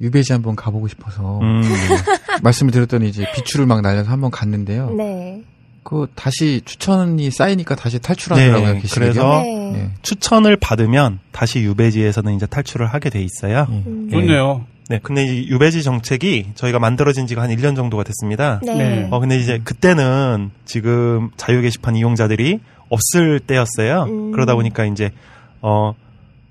유배지 0.00 0.32
한번 0.32 0.54
가보고 0.56 0.86
싶어서 0.88 1.38
음, 1.40 1.62
말씀을 2.42 2.72
드렸더니 2.72 3.08
이제 3.08 3.24
비추를 3.34 3.64
막 3.66 3.80
날려서 3.80 4.10
한번 4.10 4.30
갔는데요. 4.30 4.90
네. 4.90 5.42
그 5.84 6.06
다시 6.14 6.62
추천이 6.64 7.30
쌓이니까 7.30 7.76
다시 7.76 7.98
탈출하더라고요. 7.98 8.72
네, 8.72 8.80
게시글이요. 8.80 9.12
그래서 9.12 9.42
네. 9.42 9.74
예. 9.76 9.90
추천을 10.02 10.56
받으면 10.56 11.20
다시 11.30 11.60
유배지에서는 11.60 12.34
이제 12.34 12.46
탈출을 12.46 12.86
하게 12.86 13.10
돼 13.10 13.22
있어요. 13.22 13.66
예. 13.70 13.74
음. 13.86 14.08
좋네요. 14.10 14.64
네, 14.88 14.98
근데 15.02 15.24
이 15.24 15.48
유배지 15.48 15.82
정책이 15.82 16.52
저희가 16.54 16.78
만들어진 16.78 17.26
지가 17.26 17.42
한 17.42 17.50
1년 17.50 17.76
정도가 17.76 18.02
됐습니다. 18.02 18.60
네. 18.64 18.74
네. 18.74 19.08
어, 19.10 19.20
근데 19.20 19.38
이제 19.38 19.58
그때는 19.62 20.50
지금 20.64 21.30
자유 21.36 21.62
게시판 21.62 21.96
이용자들이 21.96 22.60
없을 22.88 23.40
때였어요. 23.40 24.04
음. 24.04 24.32
그러다 24.32 24.54
보니까 24.54 24.84
이제, 24.84 25.10
어, 25.62 25.94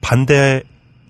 반대 0.01 0.63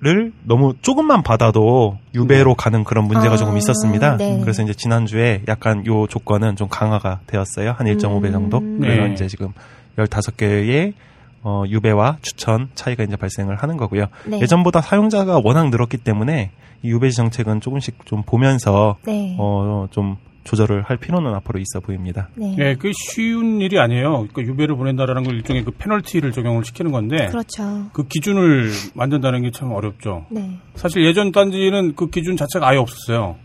를 0.04 0.34
너무 0.44 0.74
조금만 0.82 1.24
받아도 1.24 1.98
유배로 2.14 2.56
가는 2.56 2.84
그런 2.84 3.06
문제가 3.06 3.36
아, 3.36 3.38
조금 3.38 3.56
있었습니다. 3.56 4.18
네. 4.18 4.38
그래서 4.42 4.62
이제 4.62 4.74
지난주에 4.74 5.44
약간 5.48 5.86
요 5.86 6.08
조건은 6.08 6.58
좀 6.58 6.68
강화가 6.68 7.22
되었어요. 7.26 7.72
한 7.72 7.88
1.5배 7.88 8.34
정도. 8.34 8.58
음. 8.58 8.80
그래서 8.82 9.04
네. 9.04 9.14
이제 9.14 9.28
지금 9.28 9.54
15개의 9.98 10.94
어, 11.42 11.64
유배와 11.68 12.18
추천 12.22 12.68
차이가 12.76 13.04
이제 13.04 13.16
발생을 13.16 13.56
하는 13.56 13.78
거고요. 13.78 14.08
네. 14.26 14.42
예전보다 14.42 14.82
사용자가 14.82 15.40
워낙 15.42 15.70
늘었기 15.70 15.98
때문에 16.00 16.52
이 16.82 16.90
유배지 16.90 17.16
정책은 17.16 17.62
조금씩 17.62 18.06
좀 18.06 18.24
보면서 18.24 18.98
네. 19.06 19.38
어, 19.40 19.88
좀 19.92 20.18
조절을 20.44 20.84
할 20.84 20.98
필요는 20.98 21.34
앞으로 21.36 21.60
있어 21.60 21.80
보입니다. 21.80 22.28
네. 22.36 22.56
예, 22.60 22.76
그 22.78 22.92
쉬운 22.94 23.62
일이 23.62 23.80
아니에요. 23.80 24.28
그러니까 24.32 24.42
유배를 24.42 24.76
보낸다라는 24.76 25.24
걸 25.24 25.36
일종의 25.36 25.64
그 25.64 25.72
페널티를 25.72 26.32
적용을 26.34 26.66
시키는 26.66 26.92
건데 26.92 27.28
그렇죠. 27.28 27.88
그 27.94 28.08
기준을 28.08 28.70
만든다는 28.94 29.42
게 29.44 29.52
참 29.54 29.72
어렵죠. 29.72 30.26
네. 30.32 30.58
사실 30.76 31.06
예전 31.06 31.32
딴지는 31.32 31.96
그 31.96 32.10
기준 32.10 32.36
자체가 32.36 32.68
아예 32.68 32.78
없었어요. 32.78 33.36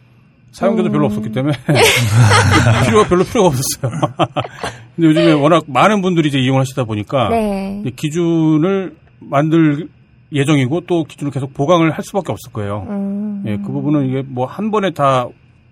사용자도 0.53 0.89
음. 0.89 0.93
별로 0.93 1.07
없었기 1.07 1.31
때문에 1.31 1.55
필요가 2.87 3.07
별로 3.09 3.23
필요가 3.25 3.49
없었어요. 3.49 3.93
근데 4.97 5.09
요즘에 5.09 5.33
워낙 5.33 5.65
많은 5.67 6.01
분들이 6.03 6.29
이제 6.29 6.39
이용을 6.39 6.61
하시다 6.63 6.85
보니까 6.85 7.29
네. 7.29 7.85
기준을 7.95 8.97
만들 9.21 9.89
예정이고 10.33 10.83
또 10.87 11.05
기준을 11.05 11.31
계속 11.33 11.55
보강을 11.55 11.91
할 11.91 12.03
수밖에 12.05 12.33
없을 12.33 12.53
거예요. 12.53 12.87
음. 12.89 13.45
예, 13.47 13.57
그 13.59 13.71
부분은 13.71 14.07
이게 14.09 14.23
뭐 14.27 14.47
한 14.47 14.71
번에 14.71 14.91
다 14.91 15.27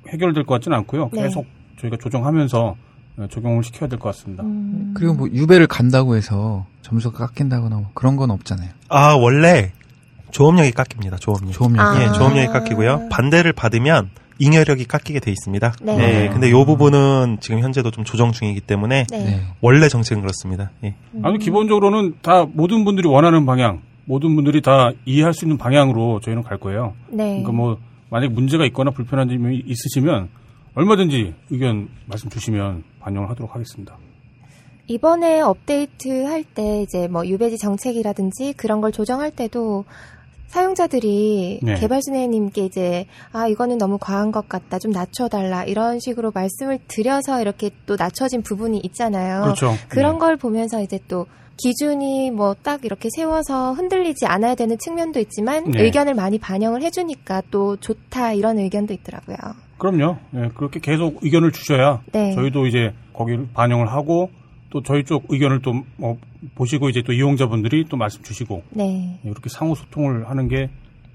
해결될 0.09 0.45
것 0.45 0.55
같지는 0.55 0.77
않고요. 0.79 1.11
네. 1.13 1.23
계속 1.23 1.47
저희가 1.81 1.97
조정하면서 1.99 2.77
어, 3.19 3.27
적용을 3.31 3.65
시켜야 3.65 3.89
될 3.89 3.99
것 3.99 4.09
같습니다. 4.11 4.43
음. 4.45 4.93
그리고 4.97 5.15
뭐 5.15 5.29
유배를 5.29 5.67
간다고 5.67 6.17
해서 6.17 6.67
점수가 6.83 7.17
깎인다거나 7.19 7.77
뭐 7.77 7.87
그런 7.95 8.17
건 8.17 8.31
없잖아요. 8.31 8.69
아, 8.89 9.15
원래 9.15 9.73
조업력이 10.31 10.73
깎입니다. 10.73 11.17
조업력. 11.17 11.53
조업력. 11.53 11.81
아. 11.81 12.03
예, 12.03 12.13
조업력이 12.13 12.49
깎이고요. 12.49 13.09
반대를 13.11 13.53
받으면 13.55 14.11
잉여력이 14.39 14.85
깎이게 14.85 15.21
돼 15.21 15.31
있습니다. 15.31 15.73
네. 15.81 16.25
예, 16.25 16.29
근데 16.31 16.49
이 16.51 16.53
부분은 16.53 17.39
지금 17.41 17.61
현재도 17.61 17.91
좀 17.91 18.05
조정 18.05 18.33
중이기 18.33 18.61
때문에 18.61 19.07
네. 19.11 19.19
네. 19.25 19.41
원래 19.63 19.89
정책은 19.89 20.21
그렇습니다. 20.21 20.71
예. 20.85 20.95
아니 21.23 21.39
기본적으로는 21.39 22.17
다 22.21 22.45
모든 22.53 22.85
분들이 22.85 23.09
원하는 23.09 23.47
방향, 23.47 23.81
모든 24.05 24.35
분들이 24.37 24.61
다 24.61 24.91
이해할 25.07 25.33
수 25.33 25.47
있는 25.47 25.57
방향으로 25.57 26.21
저희는 26.21 26.43
갈 26.43 26.59
거예요. 26.59 26.93
네. 27.09 27.25
그러니까 27.43 27.53
뭐 27.53 27.79
만약 28.11 28.33
문제가 28.33 28.65
있거나 28.67 28.91
불편한 28.91 29.29
점이 29.29 29.63
있으시면 29.67 30.29
얼마든지 30.75 31.35
의견 31.51 31.89
말씀 32.07 32.29
주시면 32.31 32.85
반영을 33.01 33.31
하도록 33.31 33.55
하겠습니다. 33.55 33.97
이번에 34.89 35.41
업데이트 35.41 36.25
할 36.25 36.45
때 36.45 36.83
이제 36.83 37.09
뭐 37.09 37.27
유배지 37.27 37.59
정책이라든지 37.59 38.53
그런 38.57 38.81
걸 38.81 38.93
조정할 38.93 39.31
때도 39.33 39.85
사용자들이 40.47 41.61
네. 41.63 41.75
개발순애님께 41.75 42.65
이제 42.65 43.07
아 43.33 43.49
이거는 43.49 43.79
너무 43.79 43.99
과한 43.99 44.31
것 44.31 44.49
같다 44.49 44.79
좀 44.79 44.93
낮춰달라 44.93 45.65
이런 45.65 45.99
식으로 45.99 46.31
말씀을 46.33 46.79
드려서 46.87 47.41
이렇게 47.41 47.71
또 47.87 47.97
낮춰진 47.99 48.43
부분이 48.43 48.79
있잖아요. 48.85 49.43
그렇죠. 49.43 49.75
그런 49.89 50.15
네. 50.15 50.19
걸 50.21 50.37
보면서 50.37 50.81
이제 50.81 51.01
또 51.09 51.27
기준이 51.57 52.31
뭐 52.31 52.55
딱 52.63 52.85
이렇게 52.85 53.09
세워서 53.15 53.73
흔들리지 53.75 54.27
않아야 54.27 54.55
되는 54.55 54.77
측면도 54.79 55.21
있지만 55.21 55.71
네. 55.71 55.83
의견을 55.83 56.15
많이 56.15 56.39
반영을 56.39 56.83
해주니까 56.83 57.43
또 57.51 57.77
좋다 57.77 58.33
이런 58.33 58.59
의견도 58.59 58.93
있더라고요. 58.95 59.37
그럼요. 59.79 60.17
예, 60.35 60.49
그렇게 60.55 60.81
계속 60.81 61.23
의견을 61.23 61.53
주셔야 61.53 62.01
네. 62.13 62.33
저희도 62.35 62.67
이제 62.67 62.93
거기를 63.13 63.47
반영을 63.55 63.89
하고 63.93 64.31
또 64.71 64.83
저희 64.83 65.05
쪽 65.05 65.25
의견을 65.29 65.61
또 65.63 65.75
뭐 65.97 66.17
보시고 66.55 66.89
이제 66.89 67.03
또 67.03 67.13
이용자분들이 67.13 67.87
또 67.89 67.97
말씀 67.97 68.23
주시고 68.23 68.63
네. 68.71 69.19
예, 69.25 69.29
이렇게 69.29 69.49
상호 69.49 69.75
소통을 69.75 70.29
하는 70.29 70.49
게 70.49 70.71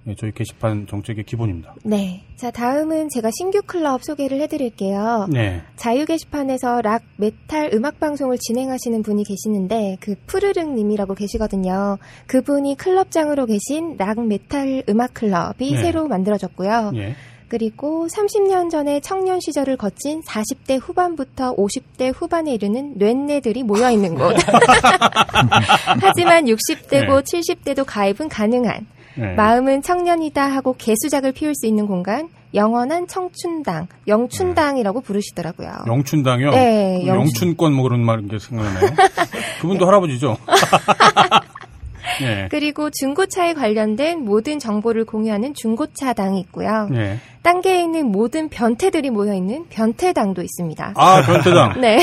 예, 0.08 0.16
저희 0.16 0.32
게시판 0.32 0.88
정책의 0.88 1.26
기본입니다. 1.26 1.76
네. 1.84 2.24
자, 2.36 2.50
다음은 2.50 3.10
제가 3.10 3.30
신규 3.38 3.62
클럽 3.64 4.04
소개를 4.04 4.42
해드릴게요. 4.42 5.28
네. 5.32 5.62
자유 5.76 6.06
게시판에서 6.06 6.82
락, 6.82 7.04
메탈 7.18 7.72
음악 7.74 8.00
방송을 8.00 8.40
진행하시는 8.40 9.04
분이 9.04 9.24
계시는데 9.24 9.98
그 10.00 10.16
푸르릉 10.26 10.76
님이라고 10.76 11.14
계시거든요. 11.14 12.00
그분이 12.26 12.78
클럽장으로 12.78 13.46
계신 13.46 13.96
락 13.98 14.26
메탈 14.26 14.84
음악 14.90 15.14
클럽이 15.14 15.72
네. 15.72 15.78
새로 15.78 16.08
만들어졌고요. 16.08 16.94
예. 16.96 17.16
그리고 17.48 18.08
30년 18.08 18.72
전에 18.72 19.02
청년 19.02 19.42
시절을 19.42 19.76
거친 19.76 20.22
40대 20.22 20.80
후반부터 20.82 21.58
50대 21.58 22.14
후반에 22.16 22.54
이르는 22.54 22.94
뇐네들이 22.96 23.64
모여 23.64 23.92
있는 23.92 24.16
곳. 24.16 24.38
하지만 26.00 26.46
60대고 26.46 27.22
70대도 27.22 27.84
가입은 27.86 28.30
가능한 28.30 28.88
네. 29.16 29.34
마음은 29.36 29.82
청년이다 29.82 30.42
하고 30.44 30.76
개수작을 30.78 31.32
피울 31.34 31.54
수 31.56 31.68
있는 31.68 31.88
공간 31.88 32.30
영원한 32.54 33.08
청춘당 33.08 33.88
영춘당이라고 34.08 35.02
부르시더라고요. 35.02 35.70
영춘당이요? 35.88 36.52
네, 36.52 37.00
그 37.02 37.08
영춘. 37.08 37.26
영춘 37.26 37.58
권 37.58 37.74
뭐 37.74 37.84
그런 37.84 38.04
말게 38.06 38.40
생각나네요. 38.40 38.92
그분도 39.62 39.86
할아버지죠. 39.88 40.38
네. 42.20 42.48
그리고 42.52 42.90
중고차에 42.90 43.54
관련된 43.54 44.26
모든 44.26 44.60
정보를 44.60 45.06
공유하는 45.06 45.54
중고차당이 45.54 46.40
있고요. 46.42 46.88
네. 46.92 47.20
단계에 47.42 47.82
있는 47.82 48.08
모든 48.12 48.50
변태들이 48.50 49.10
모여 49.12 49.34
있는 49.34 49.66
변태당도 49.70 50.42
있습니다. 50.42 50.94
아, 50.96 51.22
변태당. 51.22 51.80
네. 51.82 52.00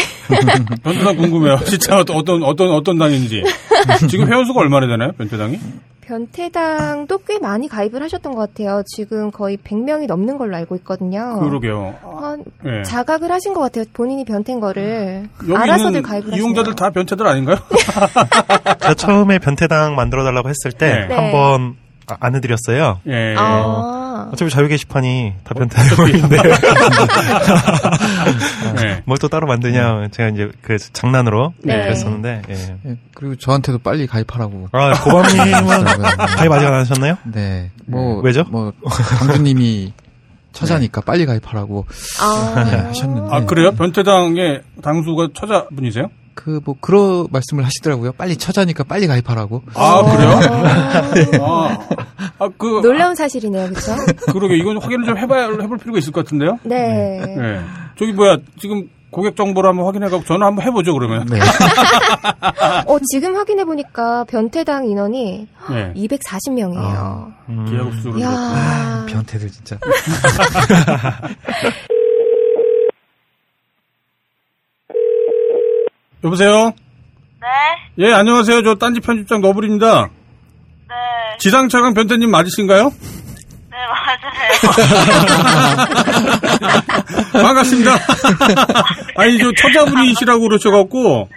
변태당 0.83 1.17
궁금해요. 1.17 1.59
진짜 1.67 1.99
어떤, 1.99 2.43
어떤, 2.43 2.71
어떤 2.71 2.99
당인지. 2.99 3.43
지금 4.09 4.27
회원수가 4.29 4.59
얼마나 4.61 4.87
되나요? 4.87 5.13
변태당이? 5.13 5.59
변태당도 6.09 7.19
꽤 7.27 7.39
많이 7.39 7.69
가입을 7.69 8.03
하셨던 8.03 8.35
것 8.35 8.41
같아요. 8.41 8.83
지금 8.87 9.31
거의 9.31 9.59
100명이 9.59 10.07
넘는 10.07 10.39
걸로 10.39 10.57
알고 10.57 10.75
있거든요. 10.77 11.39
그러게요. 11.41 11.95
한 12.03 12.45
네. 12.65 12.83
자각을 12.83 13.31
하신 13.31 13.53
것 13.53 13.61
같아요. 13.61 13.85
본인이 13.93 14.25
변태인 14.25 14.59
거를 14.59 15.29
알아서들 15.55 16.01
가입을 16.03 16.35
이용자들 16.35 16.73
하시네요. 16.73 16.75
다 16.77 16.91
변태들 16.91 17.27
아닌가요? 17.27 17.57
제가 18.81 18.95
처음에 18.95 19.39
변태당 19.39 19.97
만들어 19.97 20.25
달라고 20.25 20.49
했을 20.49 20.73
때 20.73 21.07
네. 21.09 21.15
한번 21.15 21.77
아- 22.07 22.17
안 22.21 22.35
해드렸어요. 22.35 23.01
예. 23.07 23.35
아, 23.37 24.08
어차피 24.33 24.51
자유 24.51 24.69
게시판이 24.69 25.35
다 25.45 25.55
변태당인데 25.55 26.37
네. 28.77 29.03
뭘또 29.05 29.29
따로 29.29 29.47
만드냐 29.47 30.09
제가 30.11 30.29
이제 30.31 30.51
그 30.63 30.79
장난으로 30.79 31.55
네. 31.63 31.83
그랬었는데 31.83 32.43
예. 32.49 32.79
예, 32.87 32.97
그리고 33.15 33.37
저한테도 33.37 33.79
빨리 33.79 34.07
가입하라고. 34.07 34.69
아 34.73 34.93
고밤님은 35.03 35.53
하시더라고요. 35.69 36.27
가입 36.37 36.53
아직 36.53 36.67
안 36.67 36.75
하셨나요? 36.75 37.17
네. 37.25 37.71
뭐 37.87 38.21
왜죠? 38.21 38.45
뭐 38.51 38.73
강주님이 39.19 39.93
처자니까 40.53 41.03
빨리 41.03 41.25
가입하라고 41.27 41.87
아, 42.21 42.65
네, 42.65 42.77
하셨는데 42.77 43.29
아, 43.35 43.45
그래요? 43.45 43.73
변태당의 43.73 44.63
당수가 44.83 45.29
처자분이세요? 45.35 46.09
그 46.39 46.61
뭐 46.65 46.77
그런 46.81 47.27
말씀을 47.33 47.65
하시더라고요. 47.65 48.13
빨리 48.13 48.37
처자니까 48.37 48.85
빨리 48.85 49.07
가입하라고. 49.09 49.63
아, 49.75 50.03
그래요? 50.03 51.41
어, 51.43 51.69
아, 51.69 51.79
아, 52.39 52.49
그, 52.57 52.81
놀라운 52.83 53.15
사실이네요, 53.17 53.69
그렇죠? 53.71 53.97
그러게, 54.33 54.57
이건 54.57 54.81
확인을 54.81 55.05
좀 55.05 55.19
해봐야, 55.19 55.49
해볼 55.49 55.79
필요가 55.79 55.99
있을 55.99 56.13
것 56.13 56.25
같은데요? 56.25 56.59
네. 56.63 57.19
네. 57.37 57.61
저기 57.99 58.13
뭐야, 58.13 58.37
지금 58.61 58.89
고객 59.11 59.35
정보를 59.37 59.71
한번 59.71 59.87
확인해가고 59.87 60.23
전화 60.25 60.47
한번 60.47 60.65
해보죠, 60.67 60.93
그러면. 60.93 61.27
네. 61.27 61.41
어, 62.87 62.99
지금 63.11 63.35
확인해 63.35 63.65
보니까 63.65 64.23
변태당 64.25 64.87
인원이 64.87 65.49
네. 65.71 65.93
240명이에요. 65.97 67.33
기하급 67.69 67.95
수를. 68.03 68.19
이야. 68.21 68.29
아, 68.31 69.07
변태들 69.09 69.51
진짜. 69.51 69.77
여보세요? 76.25 76.73
네, 77.41 77.47
예, 78.07 78.13
안녕하세요. 78.13 78.63
저 78.63 78.75
딴지 78.75 79.01
편집장 79.01 79.41
너블입니다. 79.41 80.09
네, 80.89 80.95
지상차강 81.39 81.95
변태님 81.95 82.29
맞으신가요? 82.31 82.91
네, 83.71 83.77
맞아요. 83.87 84.29
반갑습니다. 87.45 87.93
아니, 89.17 89.39
저 89.39 89.53
처자분이시라고 89.53 90.41
그러셔갖고, 90.41 91.29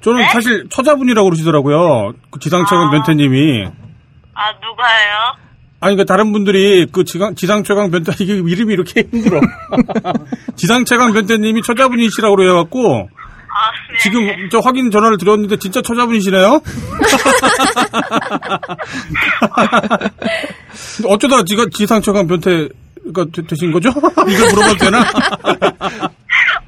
저는 0.00 0.18
네? 0.18 0.28
사실 0.32 0.68
처자분이라고 0.70 1.28
그러시더라고요. 1.28 2.14
그 2.30 2.40
지상차강 2.40 2.88
아. 2.88 2.90
변태님이. 2.90 3.66
아, 4.34 4.52
누가요? 4.60 5.36
아니, 5.78 5.94
그 5.94 6.04
다른 6.04 6.32
분들이 6.32 6.86
그 6.90 7.04
지상, 7.04 7.36
지상최강 7.36 7.92
변태, 7.92 8.12
이게 8.18 8.34
이름이 8.34 8.72
이렇게 8.72 9.04
힘들어. 9.12 9.40
지상최강 10.56 11.12
변태님이 11.12 11.62
처자분이시라고 11.62 12.34
그래갖고, 12.34 13.08
아, 13.56 13.72
네. 13.90 13.96
지금 14.02 14.48
저 14.50 14.58
확인 14.58 14.90
전화를 14.90 15.16
드렸는데 15.16 15.56
진짜 15.56 15.80
처자분이시네요? 15.80 16.60
어쩌다 21.08 21.42
지가 21.44 21.64
지상최강 21.72 22.26
변태가 22.26 23.24
되, 23.32 23.42
되신 23.48 23.72
거죠? 23.72 23.88
이걸 24.28 24.50
물어봐도 24.50 24.76
되나? 24.76 24.98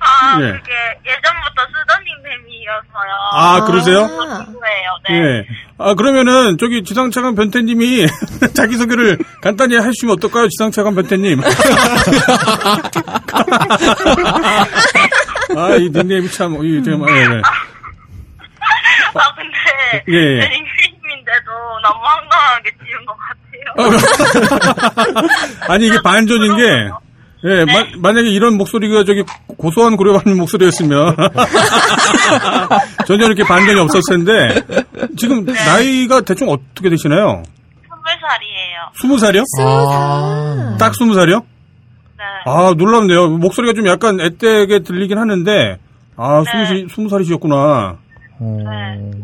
아, 0.00 0.40
예. 0.40 0.52
그게 0.52 0.72
예전부터 1.04 1.66
쓰던 1.66 2.04
닉네임이어서요. 2.04 3.12
아, 3.32 3.64
그러세요? 3.64 4.06
그거예요, 4.08 4.96
네. 5.10 5.14
예. 5.14 5.44
아, 5.78 5.92
그러면은, 5.94 6.56
저기, 6.58 6.82
지상차관 6.82 7.34
변태님이 7.34 8.06
자기소개를 8.54 9.18
간단히 9.42 9.76
해주시면 9.76 10.14
어떨까요? 10.16 10.48
지상차관 10.48 10.94
변태님. 10.94 11.42
아, 15.58 15.74
이 15.76 15.90
닉네임이 15.90 16.30
참, 16.30 16.54
이, 16.64 16.80
되게, 16.82 16.96
예, 16.96 17.20
예. 17.20 17.42
아, 19.14 19.34
근데 19.34 20.04
예, 20.08 20.36
예. 20.36 20.40
제 20.40 20.48
닉네임인데도 20.48 21.50
너무 21.82 21.98
황당하게 22.04 22.70
지은 22.84 23.04
것 23.06 23.16
같아요. 23.18 23.38
아니, 25.68 25.86
이게 25.88 25.98
반전인 26.02 26.56
게, 26.56 26.88
예, 27.44 27.64
마- 27.64 27.86
만약에 27.98 28.28
이런 28.28 28.56
목소리가 28.56 29.04
저기 29.04 29.22
고소한 29.56 29.96
고려받는 29.96 30.36
목소리였으면 30.38 31.16
전혀 33.06 33.26
이렇게 33.26 33.44
반전이 33.44 33.78
없었을 33.80 34.24
텐데 34.26 34.60
지금 35.16 35.44
나이가 35.44 36.20
대충 36.20 36.48
어떻게 36.48 36.90
되시나요? 36.90 37.42
스물 37.88 38.02
살이에요. 38.20 38.90
스무 39.00 39.18
살이요? 39.18 39.42
아, 39.60 40.76
딱 40.78 40.94
스무 40.96 41.14
살이요? 41.14 41.42
네. 42.44 42.50
아, 42.50 42.74
놀랍네요. 42.76 43.28
목소리가 43.38 43.74
좀 43.74 43.86
약간 43.86 44.18
앳되게 44.20 44.80
들리긴 44.80 45.18
하는데, 45.18 45.78
아, 46.16 46.42
스무, 46.50 46.66
시- 46.66 46.86
스무 46.94 47.08
살이셨구나. 47.08 47.96
어, 48.40 48.58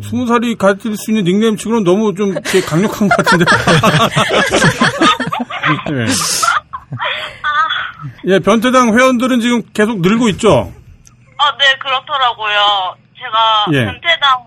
스무 0.02 0.26
살이 0.26 0.56
가질 0.56 0.96
수 0.96 1.10
있는 1.12 1.22
닉네임 1.24 1.56
치고는 1.56 1.84
너무 1.84 2.14
좀 2.14 2.34
강력한 2.68 3.08
것 3.08 3.16
같은데. 3.16 3.44
예. 5.92 6.06
예, 8.34 8.38
변태당 8.40 8.96
회원들은 8.98 9.40
지금 9.40 9.62
계속 9.72 10.00
늘고 10.00 10.28
있죠? 10.30 10.72
아, 11.38 11.56
네, 11.58 11.64
그렇더라고요. 11.78 12.96
제가 13.18 13.66
예. 13.72 13.84
변태당은 13.84 14.46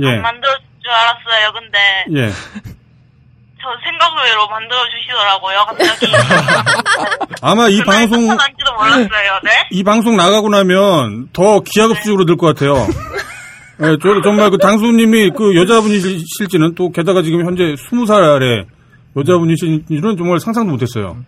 예. 0.00 0.16
안 0.16 0.22
만들어줄 0.22 0.64
줄 0.82 0.90
알았어요. 0.90 1.52
근데 1.52 1.78
예. 2.22 2.30
저 3.68 3.74
생각외로 3.84 4.48
만들어주시더라고요, 4.48 5.58
갑자기. 5.66 6.06
아마 7.42 7.68
이 7.68 7.82
방송, 7.82 8.22
몰랐어요, 8.26 9.40
네? 9.44 9.50
이 9.70 9.84
방송 9.84 10.16
나가고 10.16 10.48
나면 10.48 11.28
더 11.34 11.60
기하급수적으로 11.60 12.24
늘 12.24 12.36
것 12.36 12.46
같아요. 12.46 12.86
예, 13.82 13.96
저, 14.02 14.22
정말 14.22 14.50
그 14.50 14.56
당수님이 14.58 15.30
그 15.36 15.54
여자분이실지는 15.54 16.74
또 16.76 16.90
게다가 16.90 17.22
지금 17.22 17.44
현재 17.44 17.74
스무 17.76 18.06
살의 18.06 18.64
여자분이신지는 19.16 20.16
정말 20.16 20.40
상상도 20.40 20.72
못했어요. 20.72 21.18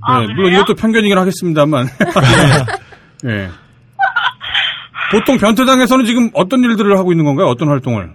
아, 0.00 0.22
예, 0.22 0.26
물론? 0.34 0.52
이것도 0.54 0.74
편견이긴 0.74 1.18
하겠습니다만. 1.18 1.88
예. 3.26 3.30
예. 3.30 3.50
보통 5.12 5.36
변태당에서는 5.38 6.06
지금 6.06 6.30
어떤 6.34 6.64
일들을 6.64 6.96
하고 6.98 7.12
있는 7.12 7.24
건가요? 7.26 7.46
어떤 7.48 7.68
활동을? 7.68 8.12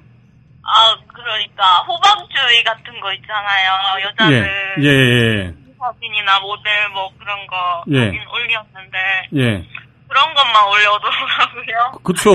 아, 1.42 1.44
그러니까 1.44 1.78
호박주의 1.88 2.64
같은 2.64 3.00
거 3.00 3.14
있잖아요. 3.14 3.72
예, 3.98 4.04
여자들 4.04 4.76
예, 4.80 4.88
예, 4.88 5.54
사진이나 5.80 6.40
모델 6.42 6.90
뭐 6.90 7.10
그런 7.18 7.48
거 7.48 7.84
예. 7.92 8.06
사진 8.06 8.22
올렸는데 8.28 8.98
예. 9.36 9.66
그런 10.08 10.34
것만 10.34 10.68
올려오더라고요. 10.68 11.92
그쵸. 12.04 12.32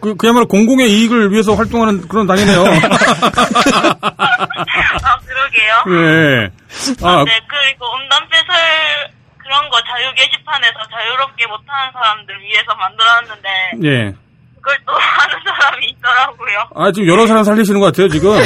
그, 0.00 0.16
그야말로 0.16 0.46
공공의 0.46 0.90
이익을 0.90 1.30
위해서 1.30 1.54
활동하는 1.54 2.08
그런 2.08 2.26
당이네요. 2.26 2.64
아, 4.00 5.18
그러게요. 5.20 5.84
예. 5.88 6.50
아, 7.04 7.24
네, 7.24 7.40
그리고 7.46 7.94
음담패설 7.94 9.10
그런 9.36 9.68
거 9.68 9.82
자유 9.82 10.14
게시판에서 10.14 10.78
자유롭게 10.90 11.46
못하는 11.46 11.92
사람들 11.92 12.40
위해서 12.40 12.74
만들었는데 12.74 13.72
예. 13.84 14.14
그걸 14.60 14.76
또 14.86 14.92
하는 14.96 15.36
사람이 15.44 15.86
있더라고요. 15.88 16.58
아, 16.74 16.92
지금 16.92 17.08
여러 17.08 17.26
사람 17.26 17.44
살리시는 17.44 17.80
것 17.80 17.86
같아요, 17.86 18.08
지금. 18.08 18.30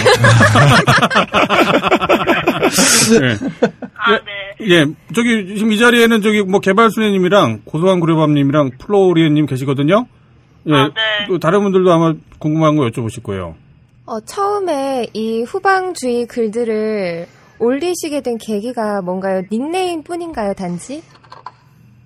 예. 3.22 3.36
아, 3.96 4.12
예. 4.12 4.20
네. 4.24 4.74
예, 4.74 4.86
저기, 5.14 5.54
지금 5.56 5.72
이 5.72 5.78
자리에는 5.78 6.22
저기 6.22 6.42
뭐 6.42 6.60
개발순애님이랑 6.60 7.62
고소한 7.64 8.00
구려밤님이랑 8.00 8.72
플로리엔님 8.78 9.46
계시거든요. 9.46 10.06
예. 10.68 10.72
아, 10.74 10.88
네. 10.88 11.26
또 11.28 11.38
다른 11.38 11.62
분들도 11.62 11.92
아마 11.92 12.14
궁금한 12.38 12.76
거 12.76 12.84
여쭤보실 12.84 13.22
거예요. 13.22 13.56
어, 14.06 14.20
처음에 14.20 15.06
이 15.12 15.42
후방주의 15.42 16.26
글들을 16.26 17.26
올리시게 17.58 18.20
된 18.22 18.36
계기가 18.38 19.00
뭔가요? 19.02 19.42
닉네임 19.50 20.02
뿐인가요, 20.02 20.52
단지? 20.54 21.02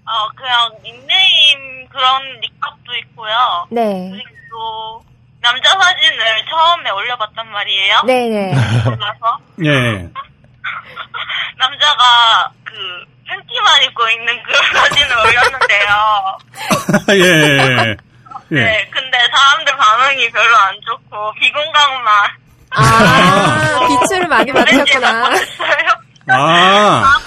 어, 0.04 0.12
그냥 0.36 0.70
닉네임 0.84 1.77
그런 1.90 2.40
닉값도 2.40 2.94
있고요. 3.02 3.66
네. 3.70 4.10
그리고 4.10 5.04
남자 5.40 5.70
사진을 5.70 6.44
처음에 6.50 6.90
올려봤단 6.90 7.48
말이에요. 7.50 8.02
네네. 8.06 8.54
올라서 8.86 9.38
예. 9.64 10.08
남자가 11.58 12.50
그 12.64 12.74
팬티만 13.28 13.82
입고 13.84 14.08
있는 14.10 14.42
그런 14.42 14.62
사진을 14.74 15.16
올렸는데요. 15.18 16.38
예, 17.10 17.24
예. 17.24 17.96
예. 18.50 18.64
네, 18.64 18.88
근데 18.90 19.18
사람들 19.34 19.76
반응이 19.76 20.30
별로 20.30 20.56
안 20.56 20.74
좋고 20.86 21.32
비공감만 21.34 22.30
아, 22.70 23.86
빛을 24.08 24.26
많이 24.26 24.52
받으셨구나. 24.52 25.28
아, 26.28 27.18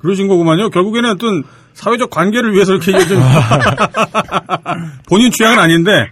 그러신 0.00 0.28
거구만요. 0.28 0.70
결국에는 0.70 1.10
어떤 1.10 1.44
사회적 1.78 2.10
관계를 2.10 2.52
위해서 2.54 2.72
이렇게 2.74 2.90
이제 2.90 3.06
좀 3.06 3.22
본인 5.08 5.30
취향은 5.30 5.58
아닌데, 5.58 6.10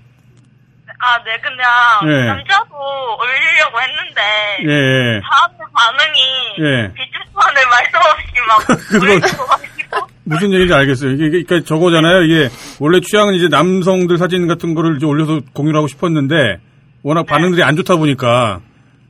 아, 0.99 1.23
네, 1.25 1.39
그냥 1.43 2.15
예. 2.23 2.27
남자도 2.27 2.75
올리려고 3.21 3.81
했는데 3.81 4.23
예, 4.63 4.71
예. 5.17 5.21
사람들 5.21 5.65
반응이 5.75 6.21
예. 6.61 6.93
비트판을 6.95 7.67
말씀 7.69 7.99
없이 7.99 8.33
막 8.49 8.67
그거- 9.91 10.07
무슨 10.25 10.53
얘기인지 10.53 10.73
알겠어요. 10.75 11.13
이게, 11.13 11.29
그러니까 11.45 11.61
저거잖아요. 11.67 12.23
이게 12.23 12.49
원래 12.81 13.01
취향은 13.01 13.35
이제 13.35 13.47
남성들 13.49 14.19
사진 14.19 14.47
같은 14.49 14.75
거를 14.75 14.97
이제 14.97 15.07
올려서 15.07 15.41
공유를 15.53 15.77
하고 15.79 15.87
싶었는데 15.89 16.59
워낙 17.03 17.27
반응들이 17.27 17.63
안 17.63 17.77
좋다 17.77 17.97
보니까 17.97 18.61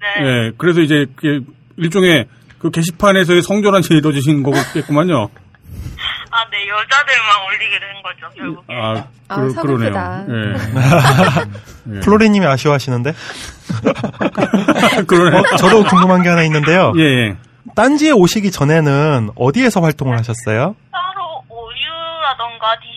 네. 0.00 0.26
예, 0.26 0.52
그래서 0.58 0.80
이제 0.80 1.06
그게 1.16 1.40
일종의 1.78 2.26
그 2.58 2.70
게시판에서의 2.70 3.42
성전환이 3.42 3.84
이루어지신 3.90 4.42
거겠구만요. 4.42 5.28
아, 6.36 6.46
네, 6.50 6.68
여자들만 6.68 7.46
올리게 7.46 7.80
된 7.80 8.02
거죠, 8.02 8.28
결국에. 8.36 8.74
아, 8.74 9.06
아, 9.28 9.36
그, 9.36 9.50
서글프다. 9.50 10.26
그러네요. 10.26 10.56
예. 11.96 12.00
플로리님이 12.00 12.44
아쉬워하시는데? 12.46 13.12
그러네. 15.08 15.38
어, 15.38 15.56
저도 15.56 15.84
궁금한 15.84 16.22
게 16.22 16.28
하나 16.28 16.42
있는데요. 16.42 16.92
예, 16.96 17.00
예. 17.00 17.36
딴지에 17.74 18.10
오시기 18.10 18.50
전에는 18.50 19.30
어디에서 19.34 19.80
활동을 19.80 20.18
하셨어요? 20.18 20.76
따로 20.92 21.42
오유라던가 21.48 22.76
DC 22.80 22.92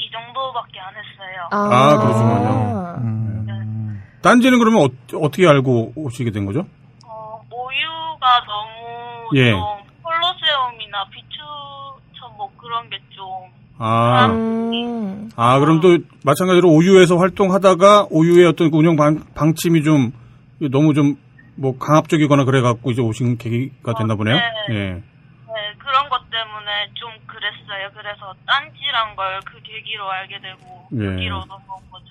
이 0.00 0.10
정도밖에 0.10 0.80
안 0.80 0.92
했어요. 0.94 1.48
아, 1.52 1.96
그러시군요. 1.96 2.96
음. 3.04 4.02
딴지는 4.22 4.58
그러면 4.58 4.82
어, 4.82 4.88
떻게 5.30 5.46
알고 5.46 5.92
오시게 5.94 6.32
된 6.32 6.44
거죠? 6.44 6.66
어, 7.06 7.40
오유가 7.50 8.42
너무 8.46 9.30
예. 9.36 9.52
좀 9.52 9.60
콜로세움이나 10.02 11.04
뭐 11.04 11.29
그런 12.70 12.90
게좀 12.90 13.26
아, 13.78 14.26
음. 14.26 15.30
아, 15.36 15.58
그럼 15.58 15.80
또 15.80 15.98
마찬가지로 16.24 16.68
오유에서 16.70 17.16
활동하다가 17.16 18.06
오유의 18.10 18.46
어떤 18.46 18.70
그 18.70 18.76
운영 18.76 18.94
방, 18.96 19.24
방침이 19.34 19.82
좀 19.82 20.12
너무 20.70 20.94
좀 20.94 21.16
뭐 21.60 21.76
강압적이거나 21.78 22.44
그래갖고 22.44 22.90
이제 22.90 23.02
오신 23.02 23.36
계기가 23.36 23.92
됐나 23.94 24.14
보네요. 24.14 24.34
네. 24.36 24.74
예. 24.74 24.78
네, 24.94 25.02
그런 25.78 26.08
것 26.08 26.18
때문에 26.30 26.88
좀 26.94 27.10
그랬어요. 27.26 27.90
그래서 27.92 28.34
딴지란 28.46 29.14
걸 29.14 29.40
그 29.44 29.60
계기로 29.62 30.10
알게 30.10 30.40
되고 30.40 30.88
예. 30.94 31.04
여기로 31.16 31.40
넘어온 31.40 31.82
거죠. 31.90 32.06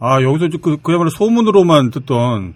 아, 0.00 0.20
여기서 0.22 0.46
이제 0.46 0.58
그, 0.60 0.76
그야말로 0.82 1.08
소문으로만 1.08 1.90
듣던 1.92 2.54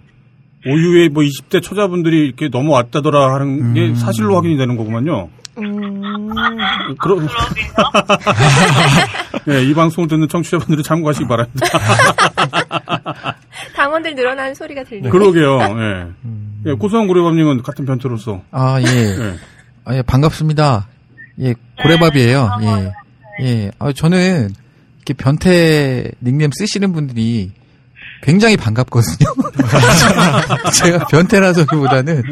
오유의 0.67 1.09
뭐 1.09 1.23
20대 1.23 1.63
초자분들이 1.63 2.27
이렇게 2.27 2.49
넘어왔다더라 2.49 3.33
하는 3.33 3.73
게 3.73 3.95
사실로 3.95 4.35
확인이 4.35 4.55
되는 4.57 4.77
거구만요. 4.77 5.29
음. 5.59 6.95
그러, 6.99 7.15
그러게요. 7.15 7.27
예, 9.49 9.63
이 9.63 9.73
방송을 9.73 10.07
듣는 10.07 10.27
청취자분들은 10.27 10.83
참고하시기 10.83 11.27
바랍니다. 11.27 11.65
당원들 13.75 14.15
늘어나는 14.15 14.55
소리가 14.55 14.83
들리네. 14.83 15.09
그러게요, 15.09 15.59
예. 15.79 16.07
예, 16.67 16.73
고소한 16.73 17.07
고래밥님은 17.07 17.63
같은 17.63 17.85
변태로서. 17.85 18.41
아, 18.51 18.79
예. 18.81 18.85
예. 18.85 19.35
아, 19.85 19.95
예, 19.95 20.01
반갑습니다. 20.01 20.87
예, 21.41 21.53
고래밥이에요. 21.81 22.49
예. 22.61 22.91
예. 23.45 23.71
아, 23.79 23.91
저는 23.91 24.49
이렇게 24.97 25.13
변태 25.13 26.11
닉네임 26.21 26.51
쓰시는 26.53 26.91
분들이 26.93 27.51
굉장히 28.21 28.57
반갑거든요. 28.57 29.33
제가 30.73 31.05
변태라서기보다는 31.05 32.23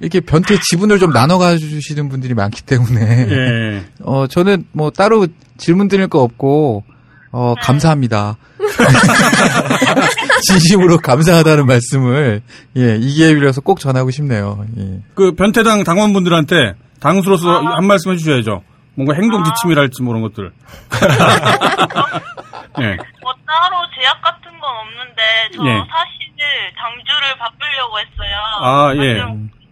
이렇게 0.00 0.20
변태 0.20 0.58
지분을 0.60 0.98
좀 0.98 1.12
나눠 1.12 1.38
가 1.38 1.56
주시는 1.56 2.08
분들이 2.08 2.34
많기 2.34 2.62
때문에 2.62 3.28
예. 3.30 3.84
어 4.02 4.26
저는 4.26 4.64
뭐 4.72 4.90
따로 4.90 5.26
질문 5.56 5.88
드릴 5.88 6.08
거 6.08 6.22
없고 6.22 6.84
어 7.30 7.54
감사합니다. 7.62 8.36
진심으로 10.48 10.98
감사하다는 10.98 11.66
말씀을 11.66 12.42
예, 12.76 12.96
이 12.96 13.14
기회에 13.14 13.34
빌어서 13.34 13.60
꼭 13.60 13.80
전하고 13.80 14.10
싶네요. 14.10 14.64
예. 14.78 15.00
그 15.14 15.32
변태당 15.32 15.84
당원분들한테 15.84 16.74
당수로서 17.00 17.60
한 17.60 17.86
말씀 17.86 18.12
해주셔야죠. 18.12 18.62
뭔가 18.94 19.14
행동 19.14 19.44
지침이랄지 19.44 20.02
뭐 20.02 20.12
그런 20.12 20.28
것들. 20.28 20.50
예. 22.82 22.96
뭐 23.22 23.32
따로 23.46 23.86
제약 23.94 24.20
같은 24.22 24.58
건 24.60 24.76
없는데 24.76 25.50
저 25.54 25.66
예. 25.66 25.84
사실 25.90 26.74
당주를 26.76 27.36
바꾸려고 27.38 27.98
했어요. 27.98 28.36
아, 28.60 28.92
예. 28.96 29.18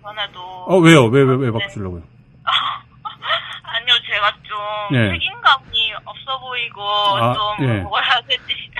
전에도 0.02 0.40
어, 0.40 0.78
왜요? 0.78 1.06
왜, 1.06 1.22
왜, 1.22 1.36
왜 1.36 1.50
바꾸시려고요? 1.50 2.02
아니요 3.62 3.94
제가 4.08 4.32
좀 4.42 4.96
예. 4.96 5.10
책임감이 5.12 5.94
없어 6.04 6.38
보이고 6.40 6.82
아, 6.82 7.34
좀 7.34 7.68
예. 7.68 7.80
뭐라 7.80 8.06
해야 8.06 8.20
되지? 8.28 8.70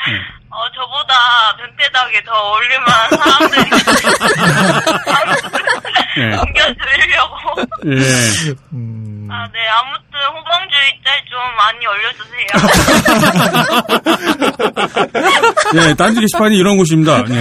어 0.50 0.70
저보다 0.72 1.56
변태당에 1.58 2.22
더 2.24 2.32
어울릴만한 2.32 3.10
사람들이 3.10 3.70
예. 6.18 6.30
넘겨드리려고. 6.30 7.36
예. 7.86 7.96
아, 9.30 9.48
네. 9.52 9.58
아무튼 9.68 10.18
호방주의 10.34 11.00
짤좀 11.04 11.38
많이 11.56 11.86
올려주세요. 11.86 12.46
예, 15.90 15.94
딴지 15.94 16.20
게시판이 16.20 16.56
이런 16.56 16.76
곳입니다. 16.76 17.24
예. 17.30 17.40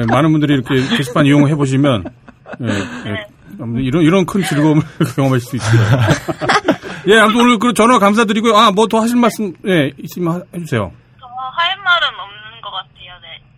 예, 0.00 0.04
많은 0.06 0.30
분들이 0.32 0.54
이렇게 0.54 0.74
게시판 0.96 1.26
이용해 1.26 1.54
보시면 1.54 2.04
예, 2.62 2.68
예, 3.10 3.26
아무튼 3.60 3.82
이런 3.82 4.02
이런 4.02 4.26
큰 4.26 4.42
즐거움을 4.42 4.82
경험하실 5.16 5.48
수 5.48 5.56
있어요. 5.56 5.80
예, 7.08 7.18
아무튼 7.18 7.40
오늘 7.40 7.58
그 7.58 7.72
전화 7.74 7.98
감사드리고요. 7.98 8.56
아, 8.56 8.70
뭐 8.70 8.86
더 8.88 9.00
하실 9.00 9.16
말씀 9.16 9.52
예, 9.66 9.90
있으면 9.98 10.34
하- 10.34 10.42
해주세요. 10.54 10.92
저할 11.20 11.76
말은 11.84 12.08
없는 12.08 12.18
것같 12.18 12.37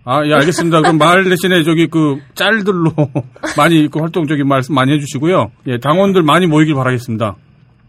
네. 0.06 0.12
아, 0.12 0.24
예, 0.24 0.32
알겠습니다. 0.34 0.80
그럼 0.80 0.98
말 0.98 1.24
대신에 1.24 1.62
저기 1.62 1.86
그 1.86 2.18
짤들로 2.34 2.92
많이 3.56 3.88
그 3.88 4.00
활동 4.00 4.26
적인 4.26 4.48
말씀 4.48 4.74
많이 4.74 4.92
해주시고요. 4.92 5.50
예, 5.68 5.78
당원들 5.78 6.22
많이 6.22 6.46
모이길 6.46 6.74
바라겠습니다. 6.74 7.36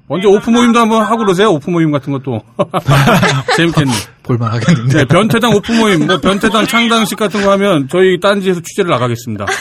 언제 0.07 0.27
오프 0.27 0.49
모임도 0.49 0.77
한번 0.77 1.03
하고 1.03 1.19
그러세요? 1.19 1.51
오프 1.51 1.69
모임 1.69 1.91
같은 1.91 2.11
것도. 2.11 2.41
재밌겠네. 3.55 3.91
볼만하겠는데. 4.23 4.97
네, 4.97 5.05
변태당 5.05 5.53
오프 5.53 5.71
모임, 5.71 6.05
뭐 6.05 6.19
변태당 6.19 6.65
창당식 6.65 7.17
같은 7.17 7.41
거 7.43 7.51
하면 7.51 7.87
저희 7.87 8.19
딴지에서 8.19 8.59
취재를 8.59 8.91
나가겠습니다. 8.91 9.45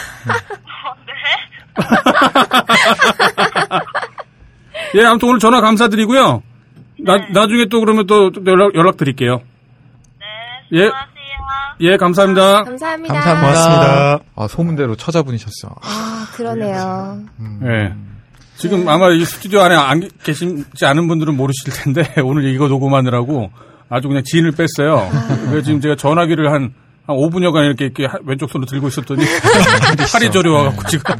예, 4.95 5.05
아무튼 5.05 5.29
오늘 5.29 5.39
전화 5.39 5.61
감사드리고요. 5.61 6.43
나, 6.99 7.15
나중에 7.31 7.67
또 7.69 7.79
그러면 7.79 8.05
또 8.07 8.29
연락, 8.45 8.75
연락 8.75 8.97
드릴게요. 8.97 9.41
네. 10.19 10.81
예. 10.81 10.91
예, 11.79 11.97
감사합니다. 11.97 12.63
감사합니다. 12.63 13.13
감사합니다. 13.13 13.39
고맙습니다. 13.39 14.19
아, 14.35 14.47
소문대로 14.47 14.95
처자분이셨어. 14.95 15.75
아, 15.81 16.27
그러네요. 16.33 17.19
예. 17.63 17.93
지금 18.57 18.87
아마 18.87 19.09
이 19.09 19.25
스튜디오 19.25 19.61
안에 19.61 19.75
안 19.75 20.07
계시지 20.23 20.85
않은 20.85 21.07
분들은 21.07 21.35
모르실 21.35 21.73
텐데 21.73 22.03
오늘 22.23 22.45
이거 22.45 22.67
녹음하느라고 22.67 23.49
아주 23.89 24.07
그냥 24.07 24.23
지인을 24.23 24.51
뺐어요. 24.51 25.09
그래서 25.49 25.61
지금 25.63 25.81
제가 25.81 25.95
전화기를 25.95 26.51
한, 26.51 26.73
한 27.07 27.15
5분여간 27.17 27.65
이렇게, 27.65 27.85
이렇게 27.85 28.05
하- 28.05 28.19
왼쪽 28.23 28.51
손으로 28.51 28.67
들고 28.69 28.87
있었더니 28.89 29.25
팔이 30.13 30.31
저려와갖고 30.31 30.83
지금. 30.87 31.15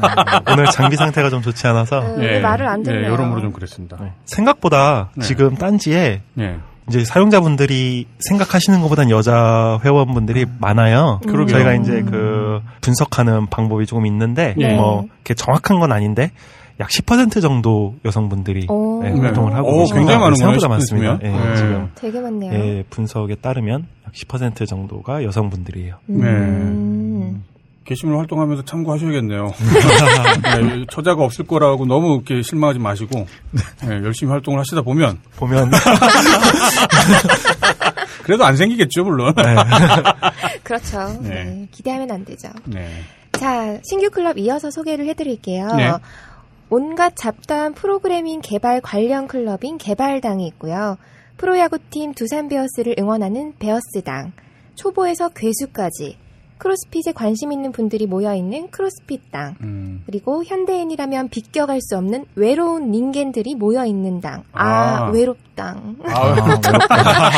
오늘 0.52 0.66
장비 0.68 0.96
상태가 0.96 1.30
좀 1.32 1.42
좋지 1.42 1.66
않아서 1.68 2.00
음, 2.00 2.20
왜 2.20 2.40
말을 2.40 2.68
안 2.68 2.84
듣네요. 2.84 3.06
예, 3.06 3.08
여러모로 3.10 3.42
좀 3.42 3.52
그랬습니다. 3.52 3.98
생각보다 4.26 5.10
네. 5.16 5.26
지금 5.26 5.56
딴지에 5.56 6.22
예. 6.40 6.60
이제 6.92 7.06
사용자분들이 7.06 8.06
생각하시는 8.20 8.82
것보단 8.82 9.10
여자 9.10 9.80
회원분들이 9.86 10.46
많아요. 10.60 11.22
그러게요. 11.26 11.48
저희가 11.48 11.76
이제 11.76 12.02
그 12.02 12.60
분석하는 12.82 13.48
방법이 13.48 13.86
조금 13.86 14.06
있는데 14.06 14.54
네. 14.58 14.76
뭐 14.76 15.06
이렇게 15.16 15.34
정확한 15.34 15.80
건 15.80 15.94
아닌데 15.94 16.32
약 16.82 16.90
10% 16.90 17.42
정도 17.42 17.96
여성분들이 18.04 18.66
오. 18.70 19.02
네, 19.04 19.12
네. 19.12 19.22
활동을 19.22 19.54
하고 19.56 19.84
오. 19.84 19.86
굉장히 19.86 20.20
많은 20.20 20.36
생각보다 20.36 20.68
많습니다. 20.68 21.18
10% 21.20 21.24
예, 21.24 21.30
면. 21.30 21.44
네. 21.50 21.56
지금 21.56 21.90
되게 21.96 22.20
많네요. 22.20 22.54
예, 22.54 22.84
분석에 22.90 23.36
따르면 23.36 23.86
약 24.06 24.14
10% 24.14 24.68
정도가 24.68 25.24
여성분들이에요. 25.24 25.96
음. 26.10 26.22
게시물 27.86 28.18
활동하면서 28.18 28.64
참고하셔야겠네요. 28.66 29.46
네, 30.44 30.86
처자가 30.90 31.24
없을 31.24 31.46
거라고 31.46 31.86
너무 31.86 32.16
이렇게 32.16 32.42
실망하지 32.42 32.80
마시고 32.80 33.26
네, 33.84 33.88
열심히 34.04 34.32
활동을 34.32 34.60
하시다 34.60 34.82
보면 34.82 35.20
보면 35.38 35.72
그래도 38.24 38.46
안 38.46 38.56
생기겠죠, 38.56 39.04
물론. 39.04 39.34
그렇죠. 40.64 41.18
네. 41.22 41.44
네, 41.44 41.68
기대하면 41.72 42.12
안 42.12 42.24
되죠. 42.24 42.50
네. 42.66 42.88
자, 43.34 43.80
신규 43.84 44.10
클럽 44.12 44.38
이어서 44.38 44.70
소개를 44.70 45.08
해드릴게요. 45.08 45.68
네. 45.76 45.92
온갖 46.70 47.16
잡다한 47.16 47.74
프로그래밍 47.74 48.42
개발 48.42 48.80
관련 48.80 49.28
클럽인 49.28 49.78
개발당이 49.78 50.48
있고요. 50.48 50.98
프로야구팀 51.38 52.14
두산 52.14 52.48
베어스를 52.48 52.96
응원하는 53.00 53.56
베어스당, 53.58 54.32
초보에서 54.76 55.30
괴수까지, 55.30 56.18
크로스핏에 56.62 57.14
관심 57.16 57.52
있는 57.52 57.72
분들이 57.72 58.06
모여 58.06 58.36
있는 58.36 58.70
크로스핏 58.70 59.32
당, 59.32 59.56
음. 59.62 60.04
그리고 60.06 60.44
현대인이라면 60.44 61.30
비껴갈 61.30 61.82
수 61.82 61.98
없는 61.98 62.26
외로운 62.36 62.92
닌겐들이 62.92 63.56
모여 63.56 63.84
있는 63.84 64.22
당. 64.22 64.44
아, 64.52 65.08
아. 65.08 65.10
외롭당. 65.10 65.96
아, 66.04 67.32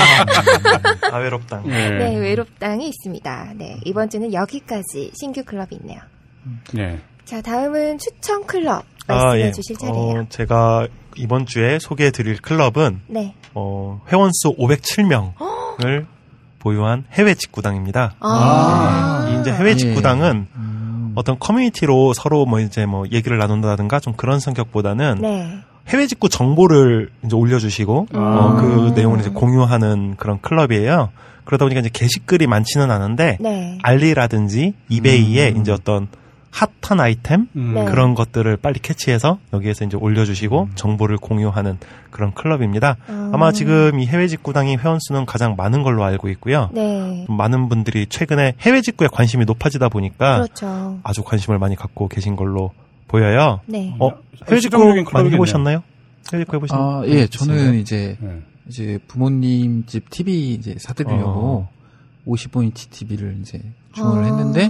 아외롭당. 1.13 1.65
네. 1.65 1.89
네, 1.91 2.17
외롭당이 2.17 2.85
있습니다. 2.85 3.53
네, 3.55 3.77
이번 3.85 4.09
주는 4.09 4.33
여기까지 4.33 5.11
신규 5.17 5.45
클럽이 5.45 5.69
있네요. 5.81 6.01
네. 6.73 6.99
자, 7.23 7.41
다음은 7.41 7.99
추천 7.99 8.45
클럽 8.45 8.83
아, 9.07 9.13
말씀해 9.13 9.47
예. 9.47 9.51
주실 9.51 9.77
차례예요. 9.77 10.19
어, 10.19 10.25
제가 10.27 10.89
이번 11.15 11.45
주에 11.45 11.79
소개해 11.79 12.11
드릴 12.11 12.41
클럽은 12.41 13.03
네. 13.07 13.35
어, 13.53 14.01
회원수 14.11 14.57
507명을 14.57 16.07
보유한 16.63 17.03
해외 17.11 17.35
직구당입니다. 17.35 18.15
아. 18.21 19.27
이 19.29 19.41
이제 19.41 19.51
해외 19.51 19.71
예. 19.71 19.75
직구당은 19.75 20.47
음. 20.55 21.11
어떤 21.15 21.37
커뮤니티로 21.37 22.13
서로 22.13 22.45
뭐 22.45 22.61
이제 22.61 22.85
뭐 22.85 23.05
얘기를 23.11 23.37
나눈다든가 23.37 23.99
좀 23.99 24.13
그런 24.13 24.39
성격보다는 24.39 25.17
네. 25.21 25.59
해외 25.89 26.07
직구 26.07 26.29
정보를 26.29 27.09
이제 27.25 27.35
올려주시고 27.35 28.07
음. 28.13 28.17
어, 28.17 28.55
그 28.55 28.93
내용을 28.95 29.19
이제 29.19 29.29
공유하는 29.29 30.15
그런 30.17 30.39
클럽이에요. 30.39 31.09
그러다 31.43 31.65
보니까 31.65 31.81
이제 31.81 31.89
게시글이 31.91 32.47
많지는 32.47 32.89
않은데 32.89 33.37
네. 33.41 33.77
알리라든지 33.83 34.73
이베이에 34.87 35.51
음. 35.51 35.57
이제 35.57 35.73
어떤 35.73 36.07
핫한 36.53 36.99
아이템 36.99 37.47
음. 37.55 37.73
네. 37.73 37.85
그런 37.85 38.13
것들을 38.13 38.57
빨리 38.57 38.79
캐치해서 38.79 39.39
여기에서 39.53 39.85
이제 39.85 39.97
올려주시고 39.97 40.69
정보를 40.75 41.17
공유하는 41.17 41.79
그런 42.11 42.31
클럽입니다. 42.35 42.97
아. 43.07 43.31
아마 43.33 43.51
지금 43.51 43.99
이 43.99 44.05
해외 44.05 44.27
직구당의 44.27 44.77
회원 44.77 44.99
수는 45.01 45.25
가장 45.25 45.55
많은 45.57 45.81
걸로 45.81 46.03
알고 46.03 46.29
있고요. 46.29 46.69
네. 46.71 47.25
많은 47.27 47.69
분들이 47.69 48.05
최근에 48.05 48.53
해외 48.59 48.81
직구에 48.81 49.07
관심이 49.11 49.45
높아지다 49.45 49.89
보니까 49.89 50.43
그렇죠. 50.43 50.99
아주 51.03 51.23
관심을 51.23 51.57
많이 51.57 51.75
갖고 51.75 52.07
계신 52.07 52.35
걸로 52.35 52.71
보여요. 53.07 53.61
네. 53.65 53.95
어, 53.99 54.11
해외 54.47 54.59
직구 54.59 54.77
많이. 55.11 55.31
해보셨나요? 55.31 55.81
해외 56.31 56.43
직구 56.43 56.57
해보신 56.57 56.77
아, 56.77 56.99
분 56.99 57.09
예? 57.09 57.25
저는 57.25 57.73
이제 57.79 58.15
네. 58.19 58.41
이제 58.67 58.99
부모님 59.07 59.85
집 59.87 60.07
TV 60.11 60.53
이제 60.53 60.75
사드리려고 60.79 61.67
55인치 62.27 62.91
TV를 62.91 63.39
이제 63.41 63.59
주문을 63.93 64.23
아. 64.23 64.25
했는데 64.27 64.69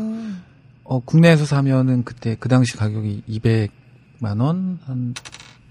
어 0.84 1.00
국내에서 1.00 1.46
사면은 1.46 2.04
그때 2.04 2.36
그 2.40 2.50
당시 2.50 2.76
가격이 2.78 3.24
200만 3.30 4.42
원 4.42 4.80
한 4.86 5.14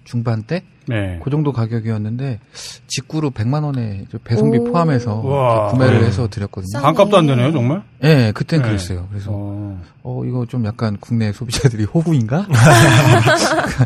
중반대 0.05 0.64
네. 0.88 1.20
그 1.22 1.31
정도 1.31 1.53
가격이었는데 1.53 2.40
직구로 2.88 3.31
100만 3.31 3.62
원에 3.62 4.05
배송비 4.25 4.59
오. 4.59 4.64
포함해서 4.64 5.20
우와. 5.20 5.68
구매를 5.68 6.01
네. 6.01 6.07
해서 6.09 6.29
드렸거든요. 6.29 6.70
싸- 6.72 6.81
반값도 6.83 7.16
안 7.16 7.27
되네요, 7.29 7.53
정말. 7.53 7.83
예, 8.03 8.33
그땐 8.35 8.62
네. 8.62 8.66
그랬어요. 8.68 9.07
그래서 9.11 9.31
어, 9.33 9.81
어 10.03 10.25
이거 10.25 10.44
좀 10.46 10.64
약간 10.66 10.96
국내 11.01 11.31
소비자들이 11.33 11.85
호구인가? 11.94 12.46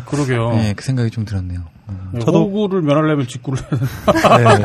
그러게요. 0.07 0.53
예, 0.55 0.73
그 0.75 0.83
생각이 0.83 1.11
좀 1.11 1.23
들었네요. 1.25 1.61
음. 1.89 2.09
네, 2.13 2.19
저도- 2.19 2.45
호구를 2.51 2.81
면하려면 2.81 3.27
직구를 3.27 3.59
네. 3.69 4.63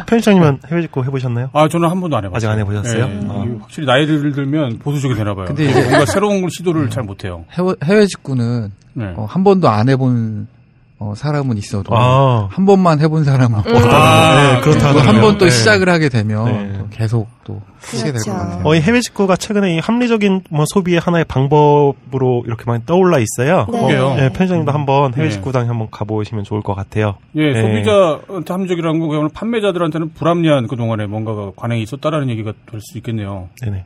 편집장님은 0.06 0.60
해외 0.70 0.82
직구 0.82 1.04
해보셨나요? 1.04 1.50
아, 1.52 1.68
저는 1.68 1.88
한 1.88 2.00
번도 2.00 2.16
안 2.16 2.24
해봤어요. 2.24 2.36
아직 2.36 2.48
안 2.48 2.58
해보셨어요? 2.60 3.06
네. 3.08 3.20
어. 3.28 3.44
이게 3.46 3.58
확실히 3.60 3.86
나이를 3.86 4.32
들면 4.32 4.78
보수적이 4.78 5.14
되나 5.14 5.34
봐요. 5.34 5.46
근데 5.46 5.72
뭔가 5.72 6.06
새로운 6.06 6.40
걸 6.40 6.50
시도를 6.50 6.90
잘 6.90 7.02
못해요. 7.04 7.44
해외, 7.52 7.74
해외 7.84 8.06
직구는 8.06 8.72
네. 8.94 9.12
어, 9.16 9.26
한 9.28 9.44
번도 9.44 9.68
안 9.68 9.88
해본 9.88 10.46
어, 11.02 11.14
사람은 11.16 11.56
있어도 11.56 11.96
아. 11.96 12.46
한 12.50 12.66
번만 12.66 13.00
해본 13.00 13.24
사람은 13.24 13.60
없고 13.60 13.70
아, 13.90 14.34
네, 14.56 14.60
그렇다 14.60 14.90
한번또 15.00 15.46
네. 15.46 15.50
시작을 15.50 15.88
하게 15.88 16.10
되면 16.10 16.44
네. 16.44 16.78
또 16.78 16.88
계속 16.90 17.26
또 17.42 17.62
하게 17.80 18.12
될것 18.12 18.22
그렇죠. 18.24 18.32
같아요. 18.34 18.62
어, 18.66 18.74
이 18.74 18.80
해외 18.82 19.00
직구가 19.00 19.36
최근에 19.36 19.76
이 19.76 19.78
합리적인 19.78 20.42
뭐 20.50 20.66
소비의 20.68 21.00
하나의 21.00 21.24
방법으로 21.24 22.42
이렇게 22.46 22.64
많이 22.66 22.84
떠올라 22.84 23.16
있어요. 23.18 23.64
네. 23.72 23.78
그러게요. 23.78 24.14
네, 24.16 24.28
편집장님도 24.28 24.72
한번 24.72 25.14
해외 25.14 25.28
네. 25.28 25.32
직구당 25.32 25.70
한번 25.70 25.88
가보시면 25.90 26.44
좋을 26.44 26.60
것 26.60 26.74
같아요. 26.74 27.14
예, 27.34 27.50
네. 27.54 27.62
소비자한테 27.62 28.52
합리적이라는 28.52 29.00
거 29.00 29.06
그냥 29.06 29.30
판매자들한테는 29.32 30.12
불합리한 30.12 30.66
그 30.68 30.76
동안에 30.76 31.06
뭔가가 31.06 31.52
관행이 31.56 31.82
있었다라는 31.82 32.28
얘기가 32.28 32.52
될 32.70 32.78
수 32.82 32.98
있겠네요. 32.98 33.48
네네. 33.62 33.84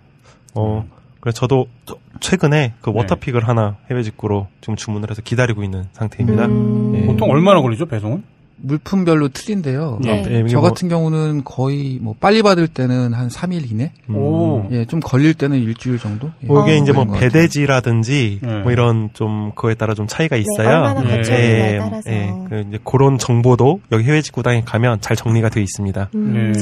어, 0.57 0.85
그래서 1.20 1.38
저도 1.38 1.66
저- 1.87 1.94
최근에 2.20 2.74
그 2.81 2.90
네. 2.90 2.96
워터픽을 2.98 3.46
하나 3.46 3.77
해외 3.90 4.03
직구로 4.03 4.46
지금 4.61 4.77
주문을 4.77 5.11
해서 5.11 5.22
기다리고 5.22 5.62
있는 5.64 5.85
상태입니다. 5.92 6.46
음. 6.46 6.92
네. 6.92 7.07
보통 7.07 7.31
얼마나 7.31 7.61
걸리죠, 7.61 7.87
배송은? 7.87 8.22
물품별로 8.57 9.29
틀린데요. 9.29 9.98
네. 10.00 10.22
네, 10.22 10.38
이게 10.40 10.48
저 10.48 10.61
뭐- 10.61 10.68
같은 10.70 10.88
경우는 10.88 11.42
거의 11.44 11.98
뭐 12.00 12.14
빨리 12.18 12.40
받을 12.40 12.66
때는 12.66 13.12
한 13.12 13.29
3일 13.29 13.70
이내? 13.70 13.92
음. 14.09 14.16
오. 14.16 14.68
예, 14.70 14.87
좀 14.87 15.00
걸릴 15.00 15.35
때는 15.35 15.59
일주일 15.59 15.98
정도? 15.98 16.31
예, 16.42 16.46
뭐 16.46 16.62
이게 16.62 16.72
어. 16.79 16.83
이제 16.83 16.92
뭐. 16.92 17.05
배대지라든지 17.05 18.38
네. 18.42 18.59
뭐 18.61 18.72
이런 18.72 19.11
좀 19.12 19.50
그거에 19.55 19.74
따라 19.74 19.92
좀 19.94 20.07
차이가 20.07 20.37
있어요. 20.37 20.68
네, 20.68 20.74
얼마나 20.74 21.00
네. 21.03 21.16
거쳐오느냐에 21.16 21.79
따라서. 21.79 22.11
그 22.48 22.64
이제 22.68 22.79
그런 22.85 23.18
정보도 23.18 23.81
여기 23.92 24.05
해외 24.05 24.22
직구당에 24.22 24.62
가면 24.62 25.00
잘 25.03 25.16
정리가 25.16 25.50
되어 25.50 25.62
있습니다. 25.62 26.09
음. 26.14 26.55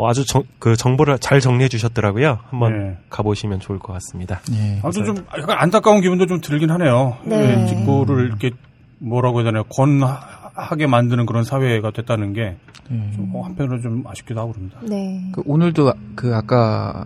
어, 0.00 0.08
아주 0.08 0.24
정, 0.26 0.44
그 0.58 0.76
정보를 0.76 1.18
잘 1.18 1.40
정리해 1.40 1.68
주셨더라고요. 1.68 2.38
한번 2.48 2.78
네. 2.78 2.98
가보시면 3.10 3.60
좋을 3.60 3.78
것 3.78 3.92
같습니다. 3.94 4.40
예. 4.52 4.80
아무튼 4.82 5.04
좀 5.04 5.16
약간 5.38 5.58
안타까운 5.58 6.00
기분도 6.00 6.26
좀 6.26 6.40
들긴 6.40 6.70
하네요. 6.70 7.18
네. 7.24 7.62
예, 7.62 7.66
직구를 7.66 8.26
이렇게 8.26 8.50
뭐라고 8.98 9.40
해야 9.40 9.46
되나요? 9.46 9.64
권하게 9.64 10.86
만드는 10.86 11.26
그런 11.26 11.44
사회가 11.44 11.90
됐다는 11.90 12.32
게 12.32 12.56
예. 12.90 13.10
좀 13.14 13.30
어, 13.34 13.42
한편으로 13.44 13.80
좀 13.82 14.02
아쉽기도 14.06 14.40
하고 14.40 14.52
그럽니다. 14.52 14.78
네. 14.82 15.30
그 15.32 15.42
오늘도 15.44 15.90
아- 15.90 15.94
그 16.14 16.34
아까 16.34 17.04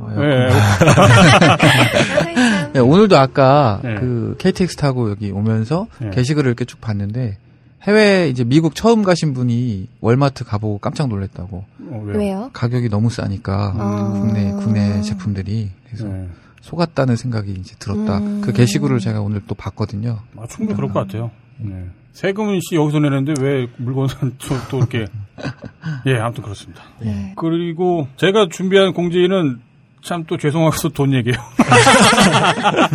어, 0.00 0.14
예, 0.18 0.48
예, 2.76 2.78
오늘도 2.80 3.16
아까 3.18 3.80
네. 3.82 3.94
그 3.96 4.36
KTX 4.38 4.76
타고 4.76 5.10
여기 5.10 5.30
오면서 5.32 5.88
네. 5.98 6.10
게시글을 6.10 6.46
이렇게 6.48 6.64
쭉 6.64 6.80
봤는데 6.80 7.38
해외 7.82 8.28
이제 8.28 8.44
미국 8.44 8.74
처음 8.74 9.02
가신 9.02 9.34
분이 9.34 9.88
월마트 10.00 10.44
가보고 10.44 10.78
깜짝 10.78 11.08
놀랐다고 11.08 11.64
어, 11.90 12.02
왜요? 12.04 12.18
왜요? 12.18 12.50
가격이 12.52 12.88
너무 12.88 13.08
싸니까 13.10 13.74
아. 13.76 14.20
국내 14.20 14.50
국내 14.52 15.00
제품들이 15.00 15.70
그래서 15.86 16.08
네. 16.08 16.28
속았다는 16.60 17.16
생각이 17.16 17.52
이제 17.52 17.74
들었다. 17.78 18.18
음. 18.18 18.40
그 18.42 18.52
게시글을 18.52 18.98
제가 18.98 19.20
오늘 19.20 19.40
또 19.46 19.54
봤거든요. 19.54 20.18
아, 20.36 20.46
충분히 20.48 20.76
그럴 20.76 20.92
것 20.92 21.00
같아요. 21.00 21.30
네. 21.56 21.86
세금은 22.12 22.58
씨 22.60 22.74
여기서 22.74 22.98
내는데 22.98 23.34
왜 23.40 23.68
물건은 23.76 24.36
또, 24.38 24.54
또 24.70 24.78
이렇게 24.78 25.06
예 26.06 26.16
아무튼 26.18 26.42
그렇습니다. 26.42 26.82
네. 27.00 27.32
그리고 27.36 28.08
제가 28.16 28.48
준비한 28.50 28.92
공지는 28.92 29.60
참 30.02 30.24
또 30.26 30.36
죄송해서 30.36 30.90
돈 30.90 31.14
얘기예요. 31.14 31.38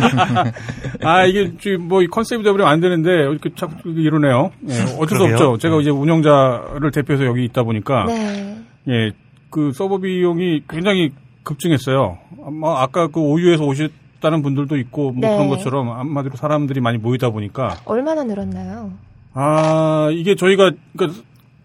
아 1.02 1.24
이게 1.24 1.52
지금 1.58 1.88
뭐이 1.88 2.06
컨셉이 2.08 2.42
되버리면 2.42 2.70
안 2.70 2.80
되는데 2.80 3.10
이렇게 3.10 3.50
자꾸 3.54 3.90
이러네요. 3.90 4.50
예, 4.68 4.72
어쩔 4.98 5.18
수 5.18 5.24
그러게요. 5.24 5.34
없죠. 5.34 5.58
제가 5.58 5.80
이제 5.80 5.90
운영자를 5.90 6.90
대표해서 6.92 7.24
여기 7.26 7.44
있다 7.44 7.62
보니까 7.62 8.04
네. 8.06 8.58
예, 8.88 9.12
그 9.50 9.72
서버 9.72 9.98
비용이 9.98 10.62
굉장히 10.68 11.10
급증했어요. 11.42 12.18
아마 12.46 12.82
아까 12.82 13.08
그 13.08 13.20
오유에서 13.20 13.64
오셨다는 13.64 14.42
분들도 14.42 14.76
있고 14.78 15.12
뭐 15.12 15.20
네. 15.28 15.36
그런 15.36 15.48
것처럼 15.48 15.90
한마디로 15.90 16.36
사람들이 16.36 16.80
많이 16.80 16.98
모이다 16.98 17.30
보니까 17.30 17.76
얼마나 17.84 18.24
늘었나요? 18.24 18.92
아 19.34 20.08
이게 20.12 20.34
저희가 20.36 20.70
그러니까 20.96 21.20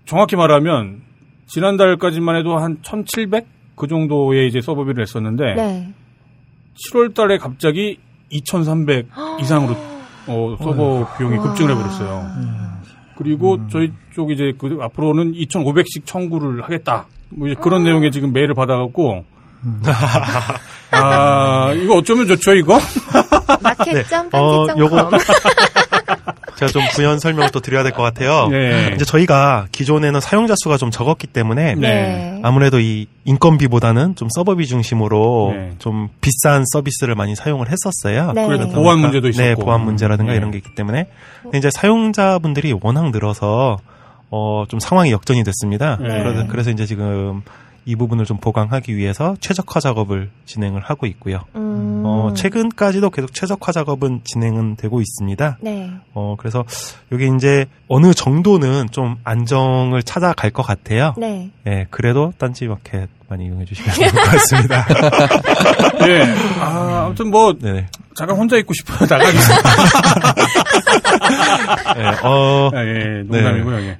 정확히 0.05 0.35
말하면 0.35 1.01
지난달까지만 1.47 2.35
해도 2.37 2.57
한 2.57 2.77
1,700? 2.83 3.45
그 3.79 3.87
정도의 3.87 4.49
이제 4.49 4.59
서버비를 4.59 5.01
냈었는데 5.03 5.55
네. 5.55 5.93
7월 6.91 7.15
달에 7.15 7.37
갑자기 7.37 7.97
2,300 8.29 9.07
이상으로 9.41 9.73
어, 10.27 10.55
서버 10.61 11.07
비용이 11.17 11.37
와. 11.37 11.43
급증을 11.45 11.71
해버렸어요. 11.73 12.29
그리고 13.17 13.57
저희 13.71 13.91
쪽 14.13 14.31
이제 14.31 14.51
그 14.57 14.77
앞으로는 14.81 15.31
2,500씩 15.33 16.05
청구를 16.05 16.61
하겠다. 16.63 17.05
뭐 17.29 17.47
이제 17.47 17.55
그런 17.61 17.83
내용의 17.85 18.11
지금 18.11 18.33
메일을 18.33 18.53
받아갖고 18.53 19.23
아 20.91 21.71
이거 21.73 21.95
어쩌면 21.95 22.27
좋죠 22.27 22.53
이거? 22.55 22.79
마켓점 23.61 24.29
어, 24.33 24.67
딴지점 24.67 24.77
요거- 24.89 25.09
컴. 25.09 25.19
제가 26.57 26.71
좀 26.71 26.81
부연 26.93 27.19
설명을 27.19 27.51
또 27.51 27.59
드려야 27.59 27.83
될 27.83 27.91
것 27.91 28.03
같아요. 28.03 28.47
네. 28.47 28.91
이제 28.95 29.05
저희가 29.05 29.67
기존에는 29.71 30.19
사용자 30.19 30.55
수가 30.57 30.77
좀 30.77 30.91
적었기 30.91 31.27
때문에 31.27 31.75
네. 31.75 32.39
아무래도 32.43 32.79
이 32.79 33.07
인건비보다는 33.25 34.15
좀 34.15 34.27
서버비 34.33 34.67
중심으로 34.67 35.51
네. 35.55 35.71
좀 35.79 36.09
비싼 36.21 36.63
서비스를 36.71 37.15
많이 37.15 37.35
사용을 37.35 37.67
했었어요. 37.69 38.33
네. 38.33 38.45
그래도 38.45 38.65
네. 38.65 38.73
보안 38.73 38.99
문제도 38.99 39.27
있었고 39.27 39.47
네, 39.47 39.55
보안 39.55 39.81
문제라든가 39.85 40.31
네. 40.31 40.37
이런 40.37 40.51
게 40.51 40.57
있기 40.57 40.75
때문에 40.75 41.07
근데 41.43 41.57
이제 41.57 41.69
사용자분들이 41.71 42.75
워낙 42.81 43.11
늘어서 43.11 43.77
어, 44.31 44.65
좀 44.67 44.79
상황이 44.79 45.11
역전이 45.11 45.43
됐습니다. 45.43 45.97
네. 45.99 46.07
그래서, 46.21 46.47
그래서 46.47 46.69
이제 46.69 46.85
지금 46.85 47.41
이 47.89 47.95
부분을 47.95 48.25
좀 48.25 48.37
보강하기 48.37 48.95
위해서 48.95 49.35
최적화 49.39 49.79
작업을 49.79 50.29
진행을 50.45 50.81
하고 50.81 51.07
있고요. 51.07 51.39
음. 51.55 52.03
어, 52.05 52.31
최근까지도 52.35 53.09
계속 53.09 53.33
최적화 53.33 53.71
작업은 53.71 54.21
진행은 54.25 54.75
되고 54.75 55.01
있습니다. 55.01 55.57
네. 55.59 55.89
어, 56.13 56.35
그래서 56.37 56.63
여기 57.11 57.27
이제 57.35 57.65
어느 57.87 58.13
정도는 58.13 58.89
좀 58.91 59.15
안정을 59.23 60.03
찾아갈 60.03 60.51
것 60.51 60.61
같아요. 60.61 61.15
네. 61.17 61.49
예, 61.65 61.87
그래도 61.89 62.31
딴지 62.37 62.67
마켓 62.67 63.09
많이 63.27 63.47
이용해 63.47 63.65
주시면 63.65 63.91
좋을 63.91 64.11
것 64.11 64.21
같습니다. 64.21 64.85
네. 66.05 66.21
아, 66.61 67.05
아무튼 67.05 67.31
뭐 67.31 67.57
네네. 67.57 67.87
잠깐 68.15 68.37
혼자 68.37 68.55
있고 68.57 68.71
싶어요 68.75 68.99
나가겠습니다. 69.09 69.69
예, 71.97 72.03
어, 72.21 72.69
아, 72.71 72.85
예, 72.85 73.23
농담이고요. 73.25 73.79
예. 73.79 73.97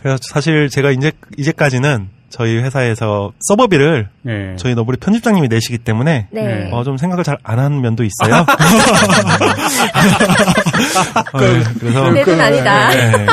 그래서 0.00 0.16
사실 0.22 0.68
제가 0.68 0.92
이제, 0.92 1.10
이제까지는 1.36 2.14
저희 2.36 2.58
회사에서 2.58 3.32
서버비를 3.48 4.08
예. 4.28 4.56
저희 4.58 4.74
너브리 4.74 4.98
편집장님이 4.98 5.48
내시기 5.48 5.78
때문에 5.78 6.26
네. 6.30 6.68
어, 6.70 6.84
좀 6.84 6.98
생각을 6.98 7.24
잘 7.24 7.38
안 7.42 7.58
하는 7.58 7.80
면도 7.80 8.04
있어요. 8.04 8.44
네, 11.38 11.62
그래서 11.80 12.10
내돈 12.10 12.38
아니다. 12.40 12.90
네, 12.90 13.12
예. 13.12 13.26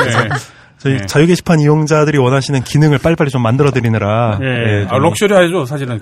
저희 0.78 0.96
네. 0.98 1.06
자유 1.06 1.26
게시판 1.26 1.60
이용자들이 1.60 2.16
원하시는 2.18 2.62
기능을 2.62 2.98
빨리빨리 2.98 3.30
좀 3.30 3.42
만들어 3.42 3.70
드리느라 3.72 4.38
예. 4.40 4.46
예, 4.46 4.84
아, 4.86 4.94
좀 4.94 5.02
럭셔리하죠 5.02 5.66
사실은. 5.66 6.00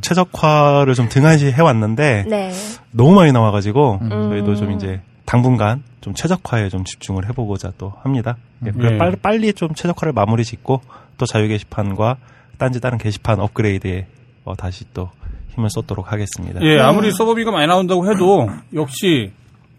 최적화를 0.00 0.94
좀 0.94 1.08
등한시 1.08 1.52
해왔는데 1.52 2.24
네. 2.28 2.52
너무 2.90 3.12
많이 3.14 3.30
나와가지고 3.32 3.98
음. 4.02 4.08
저희도 4.30 4.56
좀 4.56 4.72
이제 4.72 5.00
당분간 5.24 5.82
좀 6.00 6.14
최적화에 6.14 6.68
좀 6.68 6.84
집중을 6.84 7.28
해보고자 7.28 7.72
또 7.78 7.92
합니다. 8.02 8.36
예, 8.66 8.70
그래서 8.72 8.94
예. 8.94 8.98
빨리 8.98 9.16
빨리 9.16 9.52
좀 9.52 9.74
최적화를 9.74 10.12
마무리 10.12 10.44
짓고 10.44 10.80
또 11.18 11.26
자유 11.26 11.48
게시판과 11.48 12.16
딴지 12.58 12.80
다른 12.80 12.98
게시판 12.98 13.40
업그레이드에 13.40 14.06
어, 14.44 14.54
다시 14.54 14.84
또 14.92 15.10
힘을 15.50 15.68
쏟도록 15.70 16.12
하겠습니다. 16.12 16.60
예, 16.62 16.78
아무리 16.80 17.12
서버비가 17.12 17.50
많이 17.50 17.66
나온다고 17.66 18.10
해도 18.10 18.48
역시 18.74 19.32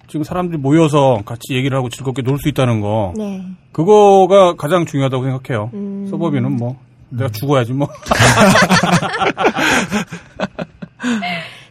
지금 0.08 0.24
사람들이 0.24 0.58
모여서 0.60 1.22
같이 1.26 1.54
얘기를 1.56 1.76
하고 1.78 1.90
즐겁게 1.90 2.22
놀 2.22 2.38
수 2.38 2.50
있다는 2.50 2.82
거 2.82 3.14
네. 3.18 3.44
그거가 3.72 4.56
가장 4.56 4.86
중요하다고 4.86 5.24
생각해요. 5.24 5.72
음. 5.74 6.08
서버비는 6.10 6.58
뭐 6.58 6.78
내가 7.10 7.30
죽어야지 7.30 7.74
뭐. 7.74 7.88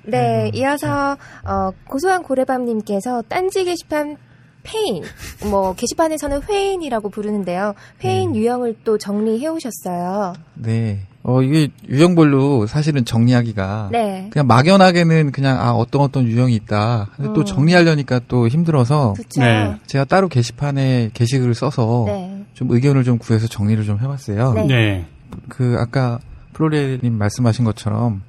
네, 0.04 0.50
이어서 0.54 1.16
어, 1.44 1.70
고소한 1.88 2.22
고래밤님께서 2.22 3.22
딴지 3.28 3.64
게시판 3.64 4.16
폐인, 4.62 5.02
뭐 5.50 5.74
게시판에서는 5.74 6.42
회인이라고 6.48 7.08
부르는데요. 7.10 7.74
회인 8.04 8.34
유형을 8.36 8.76
또 8.84 8.98
정리해 8.98 9.48
오셨어요. 9.48 10.34
네. 10.54 11.00
어, 11.24 11.40
이게 11.40 11.68
유형별로 11.88 12.66
사실은 12.66 13.04
정리하기가 13.04 13.90
네, 13.92 14.28
그냥 14.32 14.46
막연하게는 14.48 15.30
그냥 15.30 15.60
아 15.60 15.72
어떤 15.72 16.02
어떤 16.02 16.24
유형이 16.24 16.54
있다. 16.56 17.10
근데 17.16 17.32
또 17.32 17.40
음. 17.40 17.44
정리하려니까 17.44 18.22
또 18.26 18.48
힘들어서. 18.48 19.14
네. 19.36 19.76
제가 19.86 20.04
따로 20.04 20.28
게시판에 20.28 21.10
게시글을 21.14 21.54
써서 21.54 22.04
네. 22.06 22.44
좀 22.54 22.70
의견을 22.70 23.04
좀 23.04 23.18
구해서 23.18 23.46
정리를 23.46 23.84
좀 23.84 24.00
해봤어요. 24.00 24.52
네. 24.54 24.66
네. 24.66 25.06
그 25.48 25.76
아까 25.78 26.18
플로리님 26.54 27.12
말씀하신 27.12 27.64
것처럼 27.64 28.22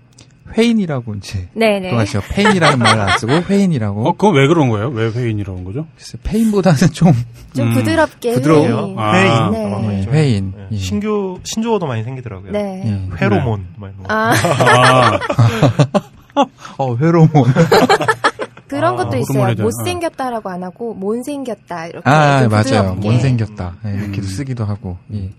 회인이라고 0.57 1.15
이제 1.15 1.47
네, 1.53 1.79
네. 1.79 1.89
들어가시죠. 1.89 2.21
폐인이라는 2.29 2.79
말을 2.79 3.01
안 3.01 3.17
쓰고 3.19 3.31
회인이라고. 3.33 4.07
어, 4.07 4.11
그건 4.13 4.35
왜 4.35 4.47
그런 4.47 4.69
거예요? 4.69 4.89
왜 4.89 5.09
회인이라는 5.09 5.63
거죠? 5.63 5.87
글쎄, 5.95 6.17
폐인보다는 6.23 6.77
좀좀 6.91 7.13
음. 7.59 7.73
부드럽게 7.73 8.33
부드러워요? 8.33 8.85
회인. 8.87 8.99
아. 8.99 9.13
회인. 9.13 9.51
네. 9.51 9.73
어, 9.73 9.81
네, 9.81 10.01
좀, 10.01 10.13
회인. 10.13 10.53
예. 10.57 10.67
예. 10.71 10.77
신규 10.77 11.39
신조어도 11.43 11.85
많이 11.87 12.03
생기더라고요. 12.03 12.51
네. 12.51 12.83
예. 12.85 13.15
회로몬 13.17 13.65
거. 13.79 13.89
아, 14.07 14.33
아, 14.33 15.19
어 16.77 16.95
회로몬. 16.97 17.29
그런 18.67 18.93
아, 18.99 19.03
것도 19.03 19.17
있어요. 19.17 19.53
못생겼다라고 19.55 20.49
안 20.49 20.63
하고 20.63 20.93
못생겼다 20.95 21.87
이렇게 21.87 22.09
아좀 22.09 22.49
맞아요. 22.49 22.95
못생겼다. 22.95 23.75
예, 23.85 23.89
음. 23.89 24.03
이렇게도 24.03 24.27
쓰기도 24.27 24.65
하고. 24.65 24.97
예. 25.13 25.25
예. 25.25 25.31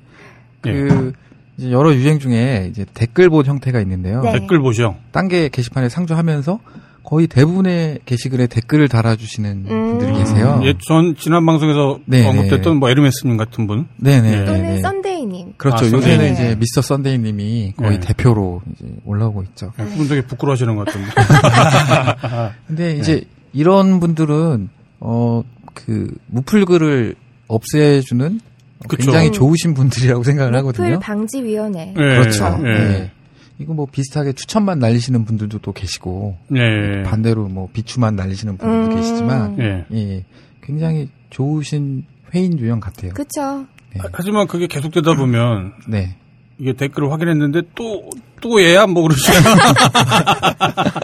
그 0.73 1.13
이제 1.57 1.71
여러 1.71 1.95
유형 1.95 2.19
중에 2.19 2.69
이제 2.71 2.85
댓글봇 2.95 3.47
형태가 3.47 3.81
있는데요. 3.81 4.23
네. 4.23 4.33
댓글봇이죠. 4.33 4.97
딴게 5.13 5.51
게시판에 5.51 5.89
상주하면서 5.89 6.61
거의 7.05 7.27
대부분의 7.27 8.01
게시글에 8.07 8.47
댓글을 8.47 8.89
달아주시는 8.89 9.67
음. 9.69 9.99
분들이 9.99 10.15
계세요. 10.19 10.61
예, 10.65 10.75
전 10.89 11.15
지난 11.17 11.45
방송에서 11.45 11.99
네, 12.07 12.27
언급됐던 12.27 12.79
뭐 12.79 12.89
에르메스님 12.89 13.37
같은 13.37 13.67
분. 13.67 13.87
네네. 13.97 14.45
또는 14.47 14.63
네. 14.63 14.81
썬데이님. 14.81 15.53
그렇죠. 15.59 15.85
아, 15.85 15.91
요새는 15.91 16.01
썬데이. 16.01 16.33
이제 16.33 16.57
미스터 16.59 16.81
썬데이님이 16.81 17.75
거의 17.77 18.01
네. 18.01 18.01
대표로 18.01 18.63
이제 18.73 18.87
올라오고 19.05 19.43
있죠. 19.43 19.73
예, 19.79 19.85
그분 19.85 20.09
되게 20.09 20.23
부끄러워하시는 20.23 20.75
것 20.77 20.87
같은데. 20.87 21.11
근데 22.67 22.97
이제 22.97 23.25
이런 23.53 24.01
분들은 24.01 24.71
어 25.01 25.43
그 25.75 26.09
무풀글을 26.29 27.17
없애주는 27.49 28.41
그쵸. 28.89 29.05
굉장히 29.05 29.33
좋으신 29.33 29.75
분들이라고 29.75 30.23
생각을 30.23 30.55
하거든요. 30.57 30.99
방지위원회. 30.99 31.91
예, 31.91 31.95
그렇죠. 31.95 32.59
예. 32.61 32.73
네. 32.73 33.11
이거 33.59 33.73
뭐 33.73 33.87
비슷하게 33.91 34.33
추천만 34.33 34.79
날리시는 34.79 35.25
분들도 35.25 35.59
또 35.61 35.73
계시고 35.73 36.37
예. 36.57 37.03
반대로 37.05 37.49
뭐 37.49 37.69
비추만 37.73 38.17
날리시는 38.17 38.57
분들도 38.57 38.95
음. 38.95 38.97
계시지만 38.97 39.59
예. 39.61 39.85
예, 39.93 40.25
굉장히 40.63 41.09
좋으신 41.31 42.05
회인 42.35 42.59
유형 42.59 42.81
같아요. 42.81 43.13
그쵸. 43.13 43.67
네. 43.95 44.01
하지만 44.13 44.47
그게 44.49 44.67
계속되다 44.67 45.15
보면 45.15 45.73
네. 45.87 46.17
이게 46.59 46.73
댓글을 46.73 47.11
확인했는데 47.11 47.63
또, 47.75 48.09
또 48.41 48.63
얘야? 48.63 48.87
뭐 48.87 49.03
그러시 49.03 49.31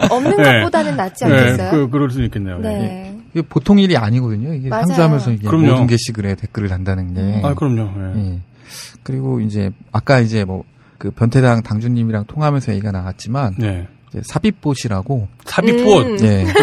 없는 0.09 0.37
네. 0.37 0.43
것보다는 0.59 0.95
낫지 0.95 1.25
네, 1.25 1.33
않겠어요? 1.33 1.71
그, 1.71 1.89
그럴 1.89 2.09
수 2.09 2.23
있겠네요. 2.23 2.57
예. 2.59 2.67
네. 2.67 3.20
이게 3.33 3.41
보통 3.47 3.79
일이 3.79 3.95
아니거든요. 3.97 4.53
이게 4.53 4.69
맞아요. 4.69 4.85
상주하면서 4.87 5.31
이게 5.31 5.47
그럼요. 5.47 5.67
모든 5.71 5.87
게시글에 5.87 6.35
댓글을 6.35 6.69
단다는 6.69 7.13
게. 7.13 7.41
아, 7.47 7.53
그럼요. 7.53 7.91
예. 8.17 8.19
예. 8.33 8.39
그리고 9.03 9.39
이제 9.41 9.71
아까 9.91 10.19
이제 10.19 10.43
뭐 10.45 10.63
그 10.97 11.09
변태당 11.09 11.63
당주님이랑 11.63 12.25
통하면서 12.27 12.73
얘기가 12.73 12.91
나왔지만 12.91 13.55
네. 13.57 13.87
이제 14.11 14.21
삽입봇이라고 14.23 15.27
삽입봇. 15.45 16.05
음. 16.05 16.17
예. 16.21 16.45
예, 16.45 16.45
이제 16.45 16.57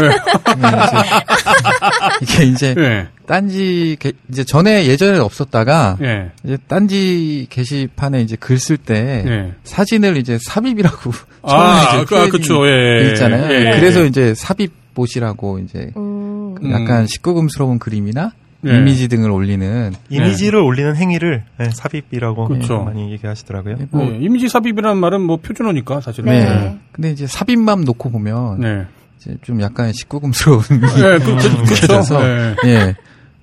이게 2.22 2.44
이제 2.44 2.74
예. 2.78 3.08
딴지 3.26 3.96
게- 3.98 4.12
이제 4.30 4.44
전에 4.44 4.86
예전에 4.86 5.18
없었다가 5.18 5.98
예. 6.02 6.30
이제 6.44 6.56
딴지 6.68 7.46
게시판에 7.50 8.22
이제 8.22 8.36
글 8.38 8.60
쓸때 8.60 9.24
예. 9.26 9.54
사진을 9.64 10.16
이제 10.18 10.38
삽입이라고 10.40 11.10
아, 11.42 11.48
처음에 11.50 12.02
이제 12.02 12.04
그, 12.14 12.16
아, 12.20 12.28
그쵸. 12.28 12.64
예. 12.68 13.02
돼 13.02 13.08
있잖아요. 13.08 13.52
예. 13.52 13.80
그래서 13.80 14.04
이제 14.04 14.34
삽입봇이라고 14.36 15.58
이제 15.60 15.90
음. 15.96 16.17
음. 16.62 16.70
약간 16.72 17.04
19금스러운 17.06 17.78
그림이나 17.78 18.32
예. 18.66 18.76
이미지 18.76 19.06
등을 19.08 19.30
올리는 19.30 19.92
이미지를 20.08 20.58
올리는 20.60 20.96
행위를 20.96 21.44
네, 21.58 21.70
삽입이라고 21.70 22.48
그쵸. 22.48 22.82
많이 22.82 23.12
얘기하시더라고요. 23.12 23.76
뭐 23.90 24.04
예, 24.06 24.18
이미지 24.18 24.48
삽입이라는 24.48 24.96
말은 24.96 25.20
뭐 25.20 25.36
표준어니까 25.36 26.00
사실은. 26.00 26.32
네. 26.32 26.44
네. 26.44 26.78
근데 26.92 27.10
이제 27.12 27.26
삽입만 27.26 27.82
놓고 27.82 28.10
보면 28.10 28.60
네. 28.60 28.86
이제 29.18 29.36
좀 29.42 29.60
약간 29.60 29.92
19금스러운 29.92 30.82
예, 30.98 31.18
그, 31.18 31.36
그. 31.36 31.72
느껴져서 31.72 32.28
예. 32.28 32.56
예. 32.66 32.96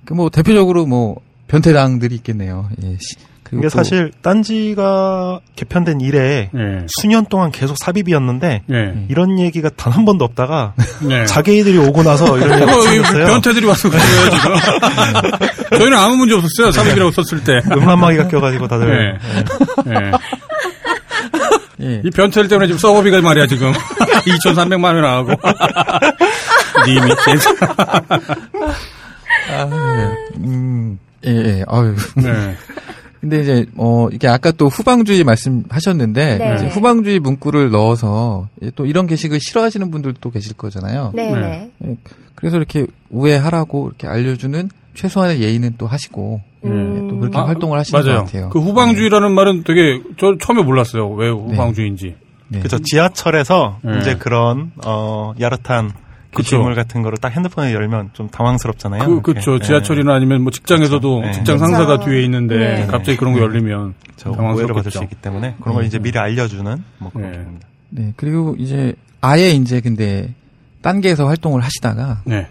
그뭐 0.04 0.28
대표적으로 0.28 0.86
뭐 0.86 1.20
변태당들이 1.48 2.14
있겠네요. 2.16 2.68
예. 2.82 2.96
또- 3.62 3.68
사실 3.68 4.10
딴지가 4.22 5.40
개편된 5.56 6.00
이래 6.00 6.50
예. 6.54 6.86
수년 7.00 7.26
동안 7.26 7.50
계속 7.50 7.76
삽입이었는데 7.78 8.62
예. 8.72 8.94
이런 9.08 9.38
얘기가 9.38 9.70
단 9.76 9.92
한 9.92 10.04
번도 10.04 10.24
없다가 10.24 10.74
네. 11.08 11.24
자기들이 11.26 11.78
오고 11.78 12.02
나서 12.02 12.36
이런 12.38 12.60
얘기가 12.60 12.80
생겼어요. 12.82 13.26
변태들이 13.26 13.66
와서 13.66 13.88
그래요 13.88 14.04
지금. 14.30 14.54
저희는 15.78 15.96
아무 15.98 16.16
문제 16.16 16.34
없었어요. 16.34 16.70
삽입이라고 16.72 17.10
썼을 17.12 17.42
때. 17.44 17.60
음란마귀가 17.72 18.28
껴가지고 18.28 18.68
다들 18.68 19.18
네. 19.86 19.92
예. 19.94 20.12
예. 21.80 22.00
이 22.04 22.10
변태들 22.10 22.48
때문에 22.48 22.66
지금 22.68 22.78
서버비가 22.78 23.20
말이야 23.20 23.46
지금 23.46 23.72
2,300만 24.42 24.84
원 24.84 25.02
나가고. 25.02 25.30
님이 26.86 27.10
아, 29.50 29.68
예. 29.70 30.38
음, 30.38 30.98
예, 31.24 31.30
예. 31.30 31.64
아유. 31.68 31.94
네. 32.16 32.56
근데 33.28 33.40
이제 33.40 33.66
어 33.76 34.06
이게 34.12 34.28
아까 34.28 34.52
또 34.52 34.68
후방주의 34.68 35.24
말씀하셨는데 35.24 36.38
네. 36.38 36.54
이제 36.54 36.68
후방주의 36.68 37.18
문구를 37.18 37.70
넣어서 37.72 38.48
이제 38.60 38.70
또 38.76 38.86
이런 38.86 39.08
게시글 39.08 39.40
싫어하시는 39.40 39.90
분들도 39.90 40.30
계실 40.30 40.54
거잖아요. 40.54 41.10
네. 41.12 41.32
네. 41.32 41.40
네. 41.40 41.70
예, 41.90 41.96
그래서 42.36 42.56
이렇게 42.56 42.86
우회하라고 43.10 43.88
이렇게 43.88 44.06
알려주는 44.06 44.70
최소한의 44.94 45.42
예의는 45.42 45.74
또 45.76 45.88
하시고 45.88 46.40
음. 46.64 47.02
예, 47.04 47.10
또 47.10 47.18
그렇게 47.18 47.36
아, 47.36 47.46
활동을 47.48 47.76
하시는 47.80 48.00
맞아요. 48.00 48.18
것 48.20 48.26
같아요. 48.26 48.48
그 48.50 48.60
후방주의라는 48.60 49.32
말은 49.32 49.64
되게 49.64 50.00
저 50.20 50.36
처음에 50.40 50.62
몰랐어요. 50.62 51.10
왜 51.10 51.28
후방주의인지. 51.28 52.14
네. 52.48 52.60
그죠 52.60 52.78
지하철에서 52.78 53.80
네. 53.82 53.98
이제 53.98 54.14
그런 54.14 54.70
어 54.84 55.34
야릇한 55.40 55.90
그쵸. 56.36 56.56
게시물 56.58 56.74
같은 56.74 57.02
거를 57.02 57.18
딱 57.18 57.32
핸드폰에 57.34 57.72
열면 57.74 58.10
좀 58.12 58.28
당황스럽잖아요. 58.28 59.22
그. 59.22 59.34
예. 59.36 59.40
지하철이나 59.60 60.14
아니면 60.14 60.42
뭐 60.42 60.50
직장에서도 60.52 61.16
그쵸. 61.16 61.26
네. 61.26 61.32
직장 61.32 61.58
상사가. 61.58 61.98
뒤에 62.00 62.22
있는데 62.24 62.56
네. 62.56 62.86
갑자기 62.86 63.16
그런 63.16 63.32
거 63.34 63.40
열리면 63.40 63.94
저 64.16 64.30
오해를 64.30 64.44
받을 64.44 64.56
수 64.56 64.66
당황스럽겠죠. 64.98 65.02
있기 65.04 65.14
때문에 65.16 65.54
그런 65.60 65.74
걸 65.76 65.84
이제 65.84 65.98
미리 65.98 66.18
알려주는 66.18 66.84
뭐 66.98 67.10
그런 67.12 67.32
네. 67.32 67.38
겁니다. 67.38 67.68
네, 67.90 68.12
그리고 68.16 68.54
이제 68.58 68.94
아예 69.20 69.50
이제 69.50 69.80
근데 69.80 70.32
딴 70.82 71.00
게에서 71.00 71.26
활동을 71.26 71.62
하시다가 71.62 72.22
네. 72.24 72.46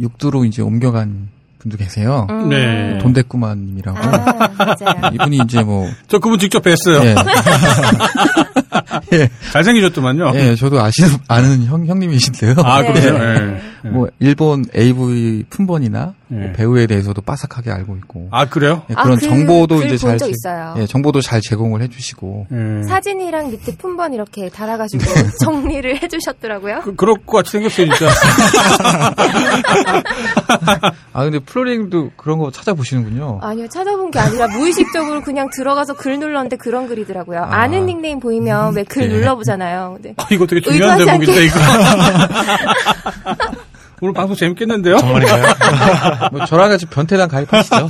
육두로 0.00 0.44
이제 0.44 0.62
옮겨간 0.62 1.28
분도 1.58 1.76
계세요. 1.76 2.26
음. 2.30 2.48
네. 2.50 2.98
돈대꾸만님이라고. 2.98 3.98
아, 3.98 4.48
맞아요. 4.56 5.10
이분이 5.14 5.38
이제 5.44 5.62
뭐 5.62 5.88
저 6.06 6.18
그분 6.20 6.38
직접 6.38 6.62
뵀어요. 6.62 7.04
예, 7.04 7.14
예, 9.12 9.28
잘생기셨더만요. 9.52 10.32
예, 10.34 10.54
저도 10.54 10.80
아시는 10.80 11.10
아는 11.28 11.64
형 11.64 11.86
형님이신데요. 11.86 12.54
아, 12.58 12.82
그러세요? 12.82 13.18
네. 13.18 13.60
예. 13.84 13.88
뭐 13.88 14.08
일본 14.18 14.64
AV 14.76 15.44
품번이나 15.50 16.14
뭐 16.30 16.42
예. 16.42 16.52
배우에 16.52 16.86
대해서도 16.86 17.22
빠삭하게 17.22 17.70
알고 17.70 17.96
있고 17.96 18.28
아, 18.30 18.46
그래요? 18.48 18.82
예, 18.90 18.94
아, 18.96 19.02
그런 19.02 19.18
그 19.18 19.24
정보도 19.26 19.76
글 19.78 19.86
이제 19.86 19.96
본 19.96 20.10
적 20.10 20.28
제- 20.28 20.32
있어요. 20.32 20.74
예, 20.78 20.86
정보도 20.86 21.20
잘 21.20 21.40
제공을 21.40 21.82
해주시고 21.82 22.46
예. 22.52 22.82
사진이랑 22.84 23.50
밑에 23.50 23.76
품번 23.76 24.12
이렇게 24.12 24.48
달아가지고 24.50 25.02
정리를 25.44 26.02
해주셨더라고요. 26.02 26.80
그, 26.84 26.94
그럴 26.96 27.16
것 27.26 27.38
같이 27.38 27.52
생겼어요, 27.52 27.86
진짜. 27.94 28.08
아 31.12 31.22
근데 31.24 31.38
플로링도 31.40 32.12
그런 32.16 32.38
거 32.38 32.50
찾아보시는군요. 32.50 33.40
아니요, 33.42 33.68
찾아본 33.68 34.10
게 34.10 34.18
아니라 34.18 34.46
무의식적으로 34.48 35.22
그냥 35.22 35.48
들어가서 35.54 35.94
글 35.94 36.18
눌렀는데 36.18 36.56
그런 36.56 36.88
글이더라고요. 36.88 37.40
아. 37.40 37.62
아. 37.62 37.68
는 37.68 37.84
닉네임 37.84 38.18
보이면 38.18 38.74
왜글 38.76 39.08
네. 39.08 39.14
눌러보잖아요. 39.14 39.98
근데 40.00 40.14
아, 40.16 40.26
이거 40.30 40.46
되게 40.46 40.62
중요한 40.62 40.96
대목인데, 41.04 41.44
이거. 41.44 41.58
오늘 44.00 44.14
방송 44.14 44.36
재밌겠는데요? 44.36 44.98
정말인가요? 44.98 45.44
뭐 46.32 46.44
저랑 46.46 46.70
같이 46.70 46.86
변태당 46.86 47.28
가입하시죠. 47.28 47.88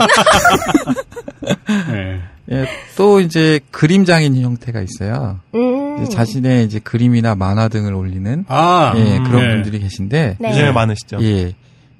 네. 1.92 2.20
예, 2.50 2.66
또 2.96 3.20
이제 3.20 3.60
그림 3.70 4.04
장인 4.04 4.40
형태가 4.40 4.80
있어요. 4.80 5.40
음. 5.54 6.02
이제 6.02 6.10
자신의 6.14 6.64
이제 6.64 6.78
그림이나 6.78 7.34
만화 7.34 7.68
등을 7.68 7.92
올리는 7.92 8.44
아, 8.48 8.94
예, 8.96 9.18
그런 9.18 9.48
네. 9.48 9.54
분들이 9.54 9.80
계신데 9.80 10.36
네. 10.38 10.50
요즘에 10.50 10.72
많으시죠. 10.72 11.18
예. 11.22 11.54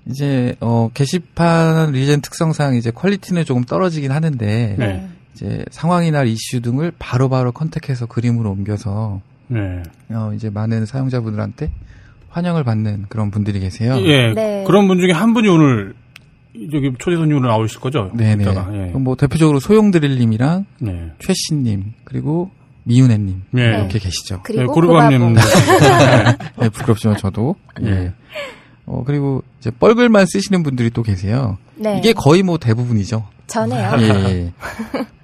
이제 0.07 0.57
어 0.61 0.91
게시판 0.95 1.93
리젠 1.93 2.23
특성상 2.23 2.77
이제 2.77 2.91
퀄리티는 2.91 3.45
조금 3.45 3.65
떨어지긴 3.65 4.11
하는데 4.11 4.77
네. 4.79 5.09
이제 5.35 5.65
상황이나 5.71 6.25
이슈 6.25 6.63
등을 6.63 6.93
바로바로 6.99 7.53
컨택해서 7.53 8.07
그림으로 8.07 8.51
옮겨서 8.51 9.21
네. 9.49 9.83
어 10.11 10.33
이제 10.35 10.49
많은 10.49 10.87
사용자분들한테 10.87 11.71
환영을 12.39 12.63
받는 12.65 13.07
그런 13.09 13.31
분들이 13.31 13.59
계세요. 13.61 13.97
예. 13.99 14.33
네. 14.33 14.65
그런 14.67 14.87
분 14.87 14.99
중에 15.01 15.11
한 15.11 15.35
분이 15.35 15.49
오늘 15.49 15.95
저기 16.73 16.93
초대 16.99 17.17
손님으로 17.17 17.49
나오실 17.49 17.81
거죠? 17.81 18.11
네네. 18.15 18.43
이따가, 18.43 18.69
예. 18.75 18.89
그럼 18.89 19.05
뭐 19.05 19.17
대표적으로 19.17 19.59
소용드릴님이랑 19.61 20.65
네. 20.81 21.13
최씨님 21.19 21.95
그리고 22.05 22.51
미윤혜님 22.85 23.43
네. 23.51 23.63
이렇게 23.63 23.99
계시죠. 23.99 24.37
네, 24.37 24.41
그리고 24.45 24.73
고르밤님. 24.73 25.35
고바보. 25.35 26.45
네, 26.63 26.69
부끄럽지만 26.71 27.17
저도. 27.17 27.57
네. 27.81 27.91
예. 27.91 28.13
어 28.87 29.03
그리고 29.05 29.43
이제 29.59 29.71
뻘글만 29.71 30.27
쓰시는 30.27 30.63
분들이 30.63 30.91
또 30.91 31.03
계세요. 31.03 31.59
네. 31.75 31.99
이게 31.99 32.13
거의 32.13 32.43
뭐 32.43 32.57
대부분이죠. 32.59 33.27
전에요. 33.49 33.93
예, 34.01 34.05
예. 34.07 34.53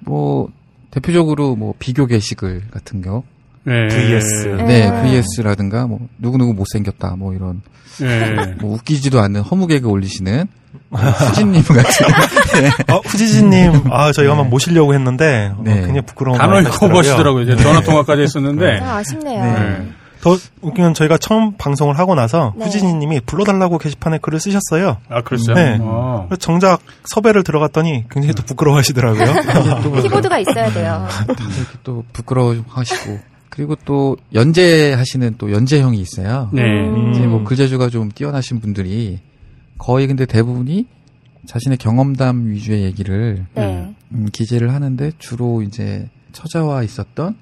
뭐 0.01 0.49
대표적으로 0.91 1.55
뭐 1.55 1.73
비교 1.79 2.05
게시글 2.05 2.63
같은 2.71 3.01
거, 3.01 3.23
네. 3.65 3.87
VS. 3.87 4.47
네, 4.65 4.87
아. 4.87 5.01
VS라든가 5.03 5.87
뭐 5.87 5.99
누구 6.17 6.37
누구 6.37 6.53
못생겼다 6.53 7.15
뭐 7.17 7.33
이런 7.33 7.61
네. 7.99 8.55
뭐 8.59 8.75
웃기지도 8.75 9.19
않는 9.19 9.41
허무 9.41 9.67
개그 9.67 9.87
올리시는 9.87 10.47
수진님 11.27 11.63
같은 11.67 12.05
어, 12.93 13.01
후지진님, 13.05 13.91
아, 13.91 14.11
저희가 14.11 14.33
한번 14.33 14.49
모시려고 14.49 14.93
했는데, 14.93 15.51
어, 15.55 15.61
네. 15.63 15.75
굉장히 15.75 16.01
부끄러운 16.01 16.37
단어를. 16.37 16.69
커버시더라고요. 16.69 17.43
이제 17.43 17.55
전화 17.55 17.81
통화까지 17.81 18.21
했었는데. 18.23 18.79
아, 18.81 18.97
아쉽네요. 18.97 19.43
네. 19.43 19.87
더 20.21 20.37
웃긴 20.61 20.85
건 20.85 20.93
저희가 20.95 21.17
처음 21.17 21.55
방송을 21.55 21.99
하고 21.99 22.15
나서 22.15 22.53
네. 22.57 22.65
후지진님이 22.65 23.21
불러달라고 23.27 23.77
게시판에 23.77 24.17
글을 24.17 24.39
쓰셨어요. 24.39 24.97
아, 25.07 25.21
그랬어요? 25.21 25.55
네. 25.55 25.77
아. 25.81 26.27
정작 26.39 26.81
섭외를 27.03 27.43
들어갔더니 27.43 28.05
굉장히 28.09 28.33
또 28.33 28.41
부끄러워하시더라고요. 28.43 30.01
키보드가 30.01 30.39
있어야 30.39 30.71
돼요. 30.73 31.07
이렇게 31.27 31.77
또 31.83 32.03
부끄러워하시고 32.11 33.19
그리고 33.55 33.75
또 33.85 34.17
연재하시는 34.33 35.35
또 35.37 35.51
연재형이 35.51 35.97
있어요. 35.97 36.49
네. 36.51 36.61
음. 36.61 37.11
이제 37.11 37.25
뭐 37.25 37.43
글재주가 37.45 37.89
좀 37.89 38.11
뛰어나신 38.11 38.59
분들이 38.59 39.19
거의 39.77 40.07
근데 40.07 40.25
대부분이 40.25 40.87
자신의 41.47 41.77
경험담 41.77 42.49
위주의 42.49 42.83
얘기를 42.83 43.45
네. 43.55 43.95
음, 44.11 44.27
기재를 44.31 44.73
하는데 44.73 45.11
주로 45.19 45.61
이제 45.61 46.09
처자와 46.33 46.83
있었던 46.83 47.37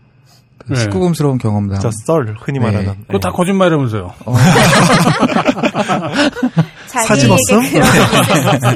그 0.60 0.74
네. 0.74 0.86
19금스러운 0.86 1.40
경험담. 1.40 1.80
저 1.80 1.90
썰, 2.06 2.36
흔히 2.40 2.60
네. 2.60 2.66
말하는. 2.66 2.94
그거 3.08 3.18
다 3.20 3.32
거짓말이라면서요. 3.32 4.14
어, 4.26 4.36
사진 6.88 7.30
자기에게 7.30 7.34
없음? 7.34 7.72
그런 7.72 8.44
거 8.44 8.52
없어. 8.52 8.70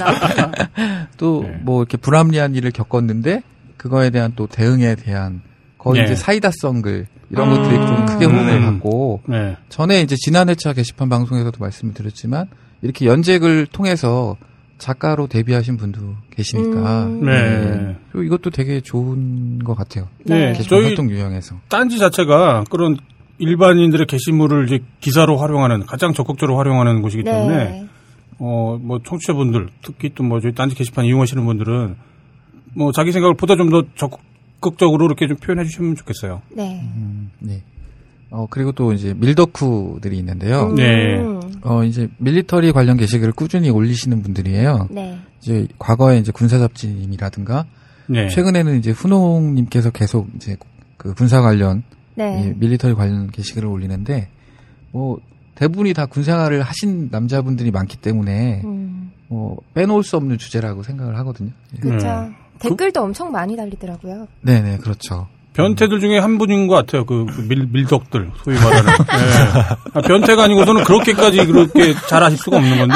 또 1.17 1.43
네. 1.43 1.51
뭐 1.61 1.81
이렇게 1.81 1.97
불합리한 1.97 2.55
일을 2.55 2.71
겪었는데 2.71 3.43
그거에 3.77 4.09
대한 4.09 4.33
또 4.35 4.47
대응에 4.47 4.95
대한 4.95 5.41
거의 5.77 5.99
네. 6.01 6.05
이제 6.05 6.15
사이다성 6.15 6.81
글 6.81 7.07
이런 7.29 7.49
음. 7.51 7.55
것들이 7.55 7.75
좀 7.75 8.05
크게 8.05 8.25
호응을 8.25 8.53
음. 8.53 8.63
받고 8.65 9.21
네. 9.27 9.57
전에 9.69 10.01
이제 10.01 10.15
지난 10.17 10.49
회차 10.49 10.73
게시판 10.73 11.09
방송에서도 11.09 11.57
말씀을 11.59 11.93
드렸지만 11.93 12.47
이렇게 12.81 13.05
연재글 13.05 13.67
통해서 13.67 14.37
작가로 14.77 15.27
데뷔하신 15.27 15.77
분도 15.77 16.15
계시니까 16.31 17.05
음. 17.05 17.25
네. 17.25 17.95
또 18.13 18.23
이것도 18.23 18.51
되게 18.51 18.79
좋은 18.81 19.59
것 19.59 19.75
같아요. 19.75 20.07
네. 20.23 20.53
게시판 20.53 20.65
저희 20.69 20.83
활동 20.85 21.09
유형에서. 21.09 21.55
딴지 21.67 21.97
자체가 21.97 22.65
그런 22.69 22.97
일반인들의 23.39 24.05
게시물을 24.07 24.65
이제 24.65 24.79
기사로 24.99 25.37
활용하는 25.37 25.85
가장 25.85 26.13
적극적으로 26.13 26.57
활용하는 26.57 27.01
곳이기 27.01 27.23
때문에 27.23 27.55
네. 27.65 27.87
어뭐 28.39 28.99
청취자분들 29.03 29.69
특히 29.83 30.13
또 30.13 30.23
뭐 30.23 30.39
저희 30.39 30.53
딴지 30.53 30.75
게시판 30.75 31.05
이용하시는 31.05 31.43
분들은 31.45 31.95
뭐 32.75 32.91
자기 32.91 33.11
생각을 33.11 33.35
보다 33.35 33.55
좀 33.55 33.69
더 33.69 33.83
적극 33.95 34.19
적으로 34.77 35.05
이렇게 35.05 35.27
좀 35.27 35.37
표현해 35.37 35.63
주시면 35.63 35.95
좋겠어요. 35.95 36.41
네. 36.55 36.81
음, 36.95 37.31
네. 37.39 37.63
어 38.29 38.45
그리고 38.49 38.71
또 38.73 38.91
이제 38.91 39.13
밀덕후들이 39.13 40.17
있는데요. 40.17 40.73
네. 40.73 41.17
음. 41.19 41.39
어 41.63 41.83
이제 41.83 42.09
밀리터리 42.17 42.71
관련 42.71 42.97
게시글을 42.97 43.33
꾸준히 43.33 43.69
올리시는 43.69 44.21
분들이에요. 44.21 44.87
네. 44.91 45.17
이제 45.39 45.67
과거에 45.79 46.17
이제 46.17 46.31
군사 46.31 46.59
잡지님이라든가 46.59 47.65
네. 48.07 48.27
최근에는 48.29 48.77
이제 48.79 48.91
훈홍님께서 48.91 49.91
계속 49.91 50.27
이제 50.35 50.57
그 50.97 51.13
군사 51.13 51.41
관련 51.41 51.83
네. 52.15 52.47
예, 52.47 52.53
밀리터리 52.57 52.95
관련 52.95 53.29
게시글을 53.29 53.67
올리는데 53.67 54.29
뭐 54.91 55.19
대부분이 55.55 55.93
다 55.93 56.05
군생활을 56.05 56.61
하신 56.61 57.09
남자분들이 57.11 57.71
많기 57.71 57.97
때문에 57.97 58.61
음. 58.65 59.11
뭐 59.27 59.57
빼놓을 59.73 60.03
수 60.03 60.17
없는 60.17 60.37
주제라고 60.37 60.83
생각을 60.83 61.17
하거든요. 61.19 61.51
예. 61.75 61.79
그렇죠. 61.79 62.07
네. 62.07 62.35
댓글도 62.59 63.01
엄청 63.01 63.31
많이 63.31 63.55
달리더라고요. 63.55 64.27
네네 64.41 64.77
그렇죠. 64.77 65.27
변태들 65.53 65.99
중에 65.99 66.19
한 66.19 66.37
분인 66.37 66.67
것 66.67 66.75
같아요. 66.75 67.03
그, 67.03 67.25
그 67.25 67.41
밀, 67.41 67.65
밀덕들, 67.65 68.31
소위 68.43 68.55
말하는. 68.57 68.91
예. 68.91 69.89
아, 69.95 70.01
변태가 70.01 70.43
아니고서는 70.43 70.83
그렇게까지 70.83 71.47
그렇게 71.47 71.95
잘 72.07 72.21
하실 72.21 72.37
수가 72.37 72.57
없는 72.57 72.77
건데. 72.77 72.95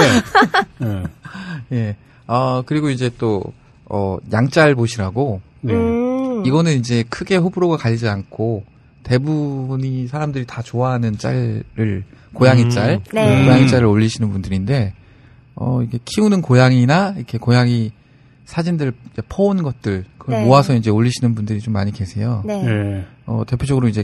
예. 0.83 1.75
예. 1.75 1.95
아 2.27 2.61
그리고 2.65 2.91
이제 2.91 3.09
또 3.17 3.43
어, 3.85 4.17
양짤봇이라고 4.31 5.41
네. 5.61 5.73
음. 5.73 6.45
이거는 6.45 6.73
이제 6.73 7.03
크게 7.09 7.35
호불호가 7.37 7.77
갈리지 7.77 8.07
않고 8.07 8.63
대부분이 9.03 10.07
사람들이 10.07 10.45
다 10.45 10.61
좋아하는 10.61 11.17
짤을 11.17 12.03
고양이 12.33 12.63
음. 12.63 12.69
짤, 12.69 13.01
네. 13.11 13.45
고양이 13.45 13.67
짤을 13.67 13.85
올리시는 13.85 14.31
분들인데 14.31 14.93
어 15.55 15.81
이게 15.81 15.99
키우는 16.05 16.41
고양이나 16.41 17.15
이렇게 17.17 17.37
고양이 17.37 17.91
사진들 18.51 18.91
이제 19.13 19.21
퍼온 19.29 19.63
것들 19.63 20.03
그걸 20.17 20.39
네. 20.39 20.45
모아서 20.45 20.75
이제 20.75 20.89
올리시는 20.89 21.35
분들이 21.35 21.61
좀 21.61 21.73
많이 21.73 21.93
계세요. 21.93 22.43
네. 22.45 22.61
예. 22.65 23.05
어 23.25 23.43
대표적으로 23.47 23.87
이제 23.87 24.03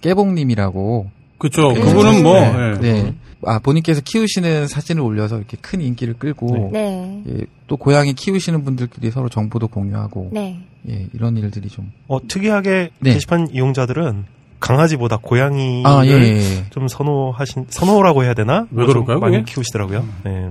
깨봉님이라고 0.00 1.10
그쵸. 1.36 1.72
네. 1.72 1.80
그분은 1.80 2.22
뭐, 2.22 2.40
네. 2.40 2.72
예. 2.82 3.02
네. 3.02 3.14
아 3.44 3.58
본인께서 3.58 4.00
키우시는 4.02 4.66
사진을 4.66 5.02
올려서 5.02 5.36
이렇게 5.36 5.58
큰 5.60 5.82
인기를 5.82 6.14
끌고 6.14 6.70
네. 6.72 7.22
예, 7.28 7.44
또 7.66 7.76
고양이 7.76 8.14
키우시는 8.14 8.64
분들끼리 8.64 9.10
서로 9.10 9.28
정보도 9.28 9.68
공유하고 9.68 10.30
네. 10.32 10.60
예, 10.88 11.06
이런 11.12 11.36
일들이 11.36 11.68
좀 11.68 11.92
어, 12.08 12.18
특이하게 12.26 12.90
네. 12.98 13.12
게시판 13.12 13.48
이용자들은 13.52 14.24
강아지보다 14.58 15.18
고양이를 15.18 15.86
아, 15.86 16.06
예, 16.06 16.12
예. 16.12 16.64
좀 16.70 16.88
선호하신, 16.88 17.66
선호라고 17.68 18.22
해야 18.22 18.32
되나? 18.32 18.68
왜좀 18.70 19.04
그럴까요, 19.04 19.18
많이 19.18 19.38
그게? 19.38 19.52
키우시더라고요. 19.52 20.06
네. 20.24 20.50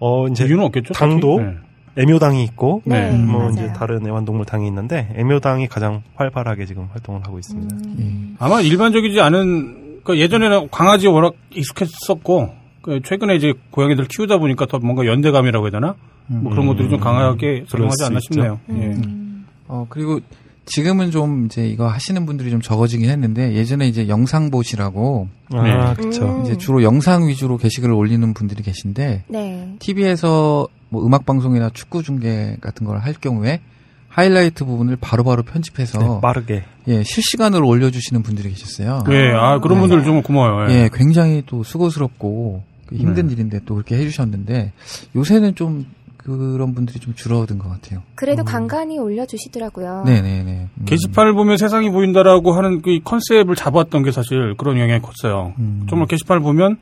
어, 0.00 0.26
이제 0.28 0.46
이유는 0.46 0.64
없겠죠. 0.64 0.94
당도? 0.94 1.36
딱히? 1.36 1.69
애묘당이 2.00 2.42
있고, 2.44 2.82
네. 2.84 3.10
네. 3.10 3.16
뭐 3.18 3.40
맞아요. 3.40 3.52
이제 3.52 3.72
다른 3.72 4.06
애완동물 4.06 4.46
당이 4.46 4.66
있는데, 4.68 5.08
애묘당이 5.16 5.68
가장 5.68 6.02
활발하게 6.14 6.66
지금 6.66 6.88
활동을 6.92 7.22
하고 7.24 7.38
있습니다. 7.38 7.76
음. 7.76 8.36
아마 8.38 8.60
일반적이지 8.60 9.20
않은, 9.20 10.00
그 10.04 10.18
예전에는 10.18 10.68
강아지 10.70 11.06
워낙 11.08 11.34
익숙했었고, 11.50 12.50
그 12.82 13.00
최근에 13.04 13.36
이제 13.36 13.52
고양이들 13.70 14.06
키우다 14.06 14.38
보니까 14.38 14.66
더 14.66 14.78
뭔가 14.78 15.04
연대감이라고 15.06 15.66
해야 15.66 15.70
되나? 15.70 15.94
뭐 16.26 16.50
그런 16.50 16.66
음. 16.66 16.72
것들이 16.72 16.88
좀 16.88 17.00
강하게 17.00 17.64
그럴 17.70 17.90
작용하지 17.90 17.96
수 17.98 18.06
않나 18.06 18.18
있죠. 18.18 18.32
싶네요. 18.32 18.60
예. 18.70 18.72
음. 18.72 19.46
어, 19.66 19.86
그리고 19.88 20.20
지금은 20.66 21.10
좀 21.10 21.46
이제 21.46 21.66
이거 21.66 21.88
하시는 21.88 22.24
분들이 22.26 22.50
좀 22.50 22.60
적어지긴 22.60 23.10
했는데 23.10 23.54
예전에 23.54 23.88
이제 23.88 24.08
영상봇이라고 24.08 25.28
아, 25.52 25.62
네. 25.62 26.04
음. 26.04 26.42
이제 26.44 26.56
주로 26.56 26.82
영상 26.82 27.26
위주로 27.26 27.56
게시글을 27.56 27.92
올리는 27.92 28.32
분들이 28.32 28.62
계신데 28.62 29.24
네. 29.26 29.74
TV에서 29.80 30.68
뭐 30.90 31.04
음악 31.06 31.24
방송이나 31.24 31.70
축구 31.70 32.02
중계 32.02 32.56
같은 32.60 32.86
걸 32.86 32.98
할 32.98 33.14
경우에 33.14 33.60
하이라이트 34.08 34.64
부분을 34.64 34.96
바로바로 35.00 35.44
편집해서 35.44 35.98
네, 35.98 36.20
빠르게. 36.20 36.64
예, 36.88 37.02
실시간으로 37.04 37.66
올려주시는 37.68 38.22
분들이 38.24 38.50
계셨어요. 38.50 39.04
예, 39.10 39.30
아, 39.32 39.60
그런 39.60 39.78
네. 39.80 39.86
분들 39.86 40.04
좀 40.04 40.22
고마워요. 40.22 40.68
예. 40.70 40.82
예, 40.82 40.90
굉장히 40.92 41.44
또 41.46 41.62
수고스럽고 41.62 42.64
그 42.86 42.96
힘든 42.96 43.28
네. 43.28 43.34
일인데 43.34 43.60
또 43.66 43.74
그렇게 43.74 43.96
해주셨는데 43.96 44.72
요새는 45.14 45.54
좀 45.54 45.86
그런 46.16 46.74
분들이 46.74 46.98
좀 46.98 47.14
줄어든 47.14 47.58
것 47.58 47.68
같아요. 47.68 48.02
그래도 48.16 48.44
간간히 48.44 48.98
올려주시더라고요. 48.98 50.02
네네네. 50.04 50.68
음. 50.74 50.84
게시판을 50.86 51.32
보면 51.34 51.56
세상이 51.56 51.90
보인다라고 51.90 52.52
하는 52.52 52.82
그 52.82 52.98
컨셉을 53.04 53.54
잡았던 53.54 54.02
게 54.02 54.10
사실 54.10 54.54
그런 54.58 54.76
영향이 54.78 55.00
컸어요. 55.02 55.54
음. 55.60 55.86
정말 55.88 56.08
게시판을 56.08 56.42
보면 56.42 56.78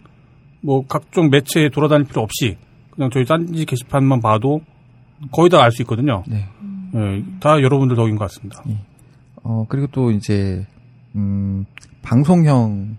뭐 0.62 0.84
각종 0.88 1.28
매체에 1.28 1.68
돌아다닐 1.68 2.06
필요 2.06 2.22
없이 2.22 2.56
그냥 2.98 3.10
저희 3.12 3.24
딴지 3.24 3.64
게시판만 3.64 4.20
봐도 4.20 4.60
거의 5.30 5.48
다 5.50 5.62
알 5.62 5.70
수 5.70 5.82
있거든요. 5.82 6.24
네. 6.26 6.46
예, 6.96 7.22
다 7.38 7.60
여러분들 7.62 7.94
덕인 7.96 8.16
것 8.16 8.24
같습니다. 8.24 8.62
어, 9.44 9.64
그리고 9.68 9.86
또 9.92 10.10
이제, 10.10 10.66
음, 11.14 11.64
방송형 12.02 12.96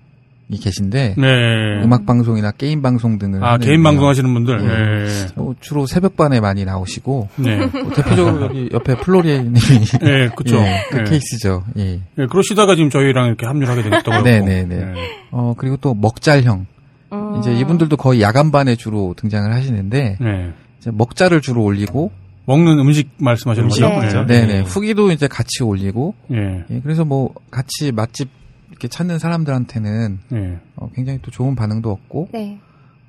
계신데 0.52 1.16
네. 1.18 1.84
음악 1.84 2.06
방송이나 2.06 2.52
게임 2.52 2.82
방송 2.82 3.20
등을 3.20 3.43
아, 3.43 3.50
하는 3.54 3.60
개인 3.60 3.74
유형. 3.74 3.84
방송 3.84 4.08
하시는 4.08 4.34
분들. 4.34 4.62
예. 4.62 4.68
네. 4.68 5.28
어, 5.36 5.54
주로 5.60 5.86
새벽반에 5.86 6.39
많이 6.39 6.64
나오시고 6.66 7.28
네. 7.36 7.58
뭐 7.68 7.91
대표적으로 7.93 8.45
여기 8.45 8.70
옆에 8.74 8.95
플로리님이 8.95 9.60
예, 10.04 10.30
그쵸. 10.36 10.58
예, 10.58 10.86
그 10.89 11.00
예. 11.00 11.04
케이스죠. 11.04 11.66
예. 11.78 12.00
예, 12.18 12.26
그러시다가 12.26 12.76
지금 12.76 12.89
저희랑 12.89 13.28
이렇게 13.28 13.45
합류를 13.45 13.68
하게 13.70 13.84
됐다고. 13.84 14.24
네, 14.24 14.39
네, 14.41 14.64
네. 14.66 14.93
어 15.32 15.54
그리고 15.58 15.78
또 15.78 15.93
먹잘형 15.93 16.66
음. 17.12 17.38
이제 17.39 17.53
이분들도 17.53 17.97
거의 17.97 18.22
야간반에 18.22 18.76
주로 18.76 19.14
등장을 19.18 19.51
하시는데 19.53 20.18
네. 20.20 20.53
이제 20.80 20.91
먹자를 20.91 21.41
주로 21.41 21.64
올리고 21.64 22.12
먹는 22.45 22.80
음식 22.80 23.10
말씀하시는 23.18 23.66
음식, 23.66 23.82
거죠? 23.82 23.99
그죠? 23.99 24.26
네네 24.26 24.62
후기도 24.62 25.12
이제 25.12 25.28
같이 25.28 25.64
올리고 25.64 26.16
예. 26.32 26.66
예, 26.70 26.80
그래서 26.82 27.05
뭐 27.05 27.34
같이 27.51 27.91
맛집 27.91 28.30
이렇게 28.70 28.88
찾는 28.88 29.20
사람들한테는 29.20 30.20
예. 30.34 30.60
어, 30.76 30.89
굉장히 30.95 31.20
또 31.22 31.30
좋은 31.32 31.55
반응도 31.55 31.91
얻고 31.91 32.30
네. 32.34 32.60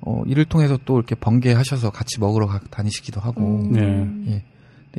어, 0.01 0.21
이를 0.27 0.45
통해서 0.45 0.77
또 0.85 0.97
이렇게 0.97 1.15
번개하셔서 1.15 1.91
같이 1.91 2.19
먹으러 2.19 2.47
가- 2.47 2.59
다니시기도 2.71 3.19
하고 3.21 3.41
음. 3.41 3.71
네. 4.25 4.33
예. 4.33 4.43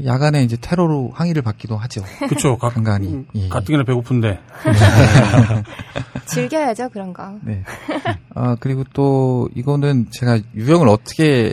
야간에 0.06 0.42
이제 0.42 0.56
테러로 0.58 1.10
항의를 1.14 1.42
받기도 1.42 1.76
하죠. 1.76 2.02
그쵸. 2.28 2.56
가, 2.56 2.70
간간히. 2.70 3.26
예. 3.34 3.48
가뜩이나 3.48 3.84
배고픈데. 3.84 4.38
즐겨야죠 6.26 6.88
그런 6.90 7.12
거. 7.12 7.34
네. 7.42 7.62
아, 8.34 8.56
그리고 8.60 8.84
또 8.94 9.48
이거는 9.54 10.06
제가 10.10 10.38
유형을 10.54 10.88
어떻게 10.88 11.52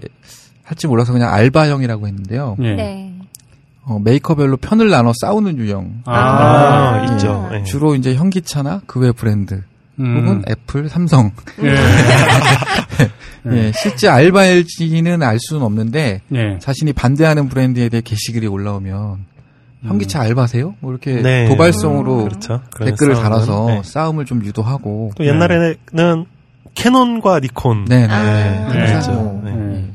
할지 0.64 0.88
몰라서 0.88 1.12
그냥 1.12 1.34
알바형이라고 1.34 2.08
했는데요. 2.08 2.56
예. 2.62 2.76
네. 2.76 3.14
어, 3.84 4.00
메이커별로 4.00 4.58
편을 4.58 4.90
나눠 4.90 5.12
싸우는 5.20 5.58
유형. 5.58 6.02
아, 6.06 6.14
아, 6.14 6.94
아. 7.02 7.14
있죠. 7.14 7.50
예. 7.54 7.64
주로 7.64 7.96
이제 7.96 8.14
현기차나 8.16 8.82
그 8.86 9.00
외 9.00 9.12
브랜드 9.12 9.64
음. 10.00 10.16
혹은 10.18 10.44
애플, 10.50 10.88
삼성. 10.90 11.32
예. 11.64 11.76
예, 13.52 13.72
실제 13.74 14.08
알바일지는 14.08 15.24
알 15.24 15.38
수는 15.40 15.64
없는데 15.64 16.22
예. 16.34 16.60
자신이 16.60 16.94
반대하는 16.94 17.48
브랜드에 17.50 17.90
대해 17.90 18.02
게시글이 18.02 18.48
올라오면 18.48 19.26
현기차 19.84 20.22
알바세요? 20.22 20.76
뭐 20.82 20.92
이렇게 20.92 21.22
네. 21.22 21.48
도발성으로 21.48 22.26
그렇죠. 22.26 22.62
그런 22.74 22.90
댓글을 22.90 23.16
싸움은, 23.16 23.30
달아서 23.30 23.66
네. 23.68 23.82
싸움을 23.84 24.26
좀 24.26 24.44
유도하고 24.44 25.12
또 25.16 25.26
옛날에는 25.26 25.76
캐논과 26.76 27.40
니콘 27.40 27.86
네, 27.86 28.06
네. 28.08 28.14
아. 28.14 28.24
네. 28.24 28.74
네. 28.74 28.92
항상 28.92 29.16
뭐, 29.16 29.42
네. 29.44 29.52
예. 29.52 29.86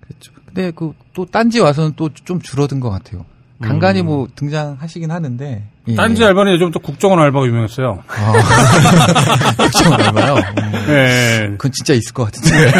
그렇죠. 0.00 0.32
근데 0.46 0.70
그 0.70 0.92
또 1.14 1.26
딴지 1.26 1.60
와서는 1.60 1.92
또 1.96 2.08
좀 2.24 2.40
줄어든 2.40 2.80
것 2.80 2.88
같아요. 2.88 3.24
간간히 3.60 4.00
음. 4.00 4.06
뭐 4.06 4.28
등장하시긴 4.34 5.10
하는데 5.10 5.62
예. 5.88 5.94
딴지 5.96 6.24
알바는 6.24 6.52
요즘 6.52 6.70
또 6.70 6.78
국정원 6.78 7.18
알바가 7.18 7.46
유명했어요. 7.46 8.02
아, 8.06 8.32
그렇죠, 9.56 9.94
알바요. 9.94 10.34
음. 10.34 10.72
예. 10.88 11.48
그건 11.52 11.72
진짜 11.72 11.92
있을 11.94 12.12
것 12.12 12.24
같은데 12.24 12.66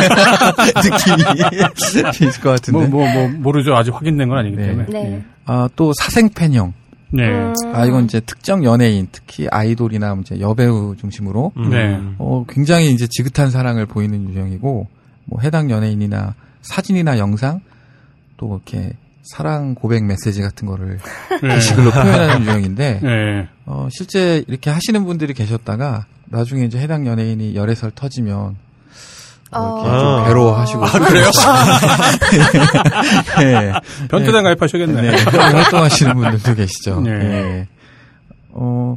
느낌이 0.77 2.23
있을 2.29 2.41
것 2.41 2.51
같은데. 2.51 2.87
뭐, 2.87 2.87
뭐, 2.87 3.13
뭐, 3.13 3.29
모르죠. 3.39 3.75
아직 3.75 3.93
확인된 3.93 4.29
건 4.29 4.39
아니기 4.39 4.57
네. 4.57 4.67
때문에. 4.69 4.87
네. 4.91 5.25
아, 5.47 5.69
또 5.75 5.93
사생팬형. 5.99 6.75
네. 7.11 7.25
음. 7.25 7.53
아, 7.75 7.85
이건 7.85 8.05
이제 8.05 8.21
특정 8.21 8.65
연예인, 8.65 9.09
특히 9.11 9.47
아이돌이나 9.51 10.17
이제 10.21 10.41
여배우 10.41 10.97
중심으로 10.97 11.53
음. 11.57 11.71
네. 11.71 12.01
어, 12.19 12.45
굉장히 12.49 12.93
이제 12.93 13.07
지긋한 13.11 13.51
사랑을 13.51 13.85
보이는 13.85 14.31
유형이고, 14.31 14.87
뭐, 15.27 15.41
해당 15.43 15.71
연예인이나 15.71 16.35
사진이나 16.63 17.19
영상, 17.19 17.61
또 18.37 18.61
이렇게 18.65 18.93
사랑 19.23 19.75
고백 19.75 20.05
메시지 20.05 20.43
같은 20.43 20.67
거를 20.67 20.99
네. 21.43 21.55
게시글로 21.55 21.91
표현하는 21.93 22.45
유형인데, 22.45 23.01
네. 23.03 23.49
어, 23.67 23.89
실제 23.91 24.45
이렇게 24.49 24.71
하시는 24.71 25.05
분들이 25.05 25.33
계셨다가, 25.33 26.07
나중에 26.27 26.65
이제 26.65 26.79
해당 26.79 27.07
연예인이 27.07 27.55
열애설 27.55 27.93
터지면, 27.95 28.57
어, 29.53 29.83
이렇게 29.83 29.91
어. 29.91 29.99
좀 30.01 30.09
아. 30.09 30.25
괴로워하시고. 30.27 30.81
그래요? 31.07 31.31
네. 33.39 33.73
변태단 34.09 34.43
가입하셔야겠네. 34.45 35.03
네, 35.03 35.25
그렇게 35.25 35.39
활동하시는 35.39 36.15
분들도 36.15 36.55
계시죠. 36.55 37.01
네. 37.03 37.11
예. 37.11 37.69
어, 38.51 38.97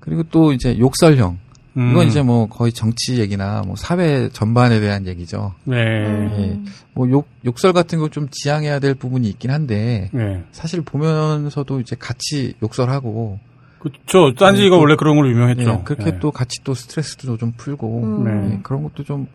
그리고 0.00 0.22
또 0.30 0.52
이제 0.52 0.78
욕설형. 0.78 1.38
음. 1.78 1.92
이건 1.92 2.08
이제 2.08 2.20
뭐 2.22 2.46
거의 2.48 2.72
정치 2.72 3.18
얘기나 3.20 3.62
뭐 3.64 3.76
사회 3.76 4.28
전반에 4.30 4.80
대한 4.80 5.06
얘기죠. 5.06 5.54
네. 5.64 5.76
예. 5.78 6.58
뭐 6.94 7.08
욕, 7.10 7.28
욕설 7.44 7.72
같은 7.72 7.98
거 8.00 8.08
좀 8.08 8.28
지양해야 8.30 8.78
될 8.80 8.94
부분이 8.94 9.28
있긴 9.28 9.50
한데, 9.50 10.10
네. 10.12 10.42
사실 10.50 10.80
보면서도 10.82 11.80
이제 11.80 11.94
같이 11.98 12.54
욕설하고, 12.62 13.38
그쵸. 13.78 14.34
딴지가 14.34 14.76
원래 14.76 14.96
그런 14.96 15.14
걸로 15.16 15.30
유명했죠. 15.30 15.78
예, 15.80 15.84
그렇게 15.84 16.10
네. 16.12 16.18
또 16.18 16.30
같이 16.32 16.64
또 16.64 16.74
스트레스도 16.74 17.36
좀 17.36 17.52
풀고, 17.56 18.02
음. 18.02 18.24
네. 18.24 18.54
예, 18.54 18.60
그런 18.62 18.82
것도 18.82 19.04
좀 19.04 19.28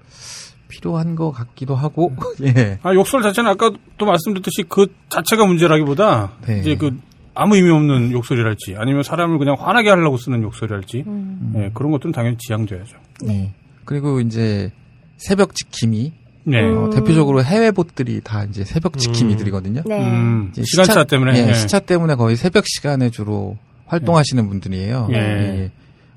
필요한 0.67 1.15
것 1.15 1.31
같기도 1.31 1.75
하고, 1.75 2.11
예. 2.43 2.79
아, 2.83 2.93
욕설 2.93 3.21
자체는 3.21 3.51
아까 3.51 3.71
또 3.97 4.05
말씀드렸듯이 4.05 4.63
그 4.67 4.87
자체가 5.09 5.45
문제라기보다 5.45 6.31
네. 6.47 6.59
이제 6.59 6.75
그 6.75 6.97
아무 7.35 7.55
의미 7.55 7.69
없는 7.71 8.11
욕설이랄지 8.11 8.75
아니면 8.77 9.03
사람을 9.03 9.37
그냥 9.39 9.55
화나게 9.59 9.89
하려고 9.89 10.17
쓰는 10.17 10.43
욕설이랄지 10.43 11.03
음. 11.07 11.53
예, 11.57 11.71
그런 11.73 11.91
것들은 11.91 12.11
당연히 12.11 12.37
지양돼야죠. 12.37 12.95
네. 13.25 13.53
그리고 13.85 14.19
이제 14.19 14.71
새벽 15.17 15.55
지킴이, 15.55 16.13
네. 16.45 16.61
어, 16.61 16.85
음. 16.85 16.89
대표적으로 16.91 17.43
해외 17.43 17.71
봇들이 17.71 18.21
다 18.23 18.43
이제 18.43 18.63
새벽 18.63 18.97
지킴이들이거든요. 18.97 19.81
네. 19.85 20.05
음, 20.09 20.51
시간차 20.55 20.93
시차- 20.93 21.03
때문에 21.05 21.37
예, 21.43 21.49
예. 21.49 21.53
시차 21.53 21.79
때문에 21.79 22.15
거의 22.15 22.35
새벽 22.35 22.65
시간에 22.67 23.09
주로 23.09 23.57
활동하시는 23.87 24.47
분들이에요. 24.47 25.07
예. 25.11 25.15
예. 25.17 25.71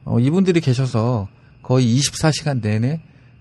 어, 0.05 0.19
이분들이 0.19 0.61
계셔서 0.61 1.29
거의 1.63 1.97
24시간 1.97 2.61
내내 2.61 3.01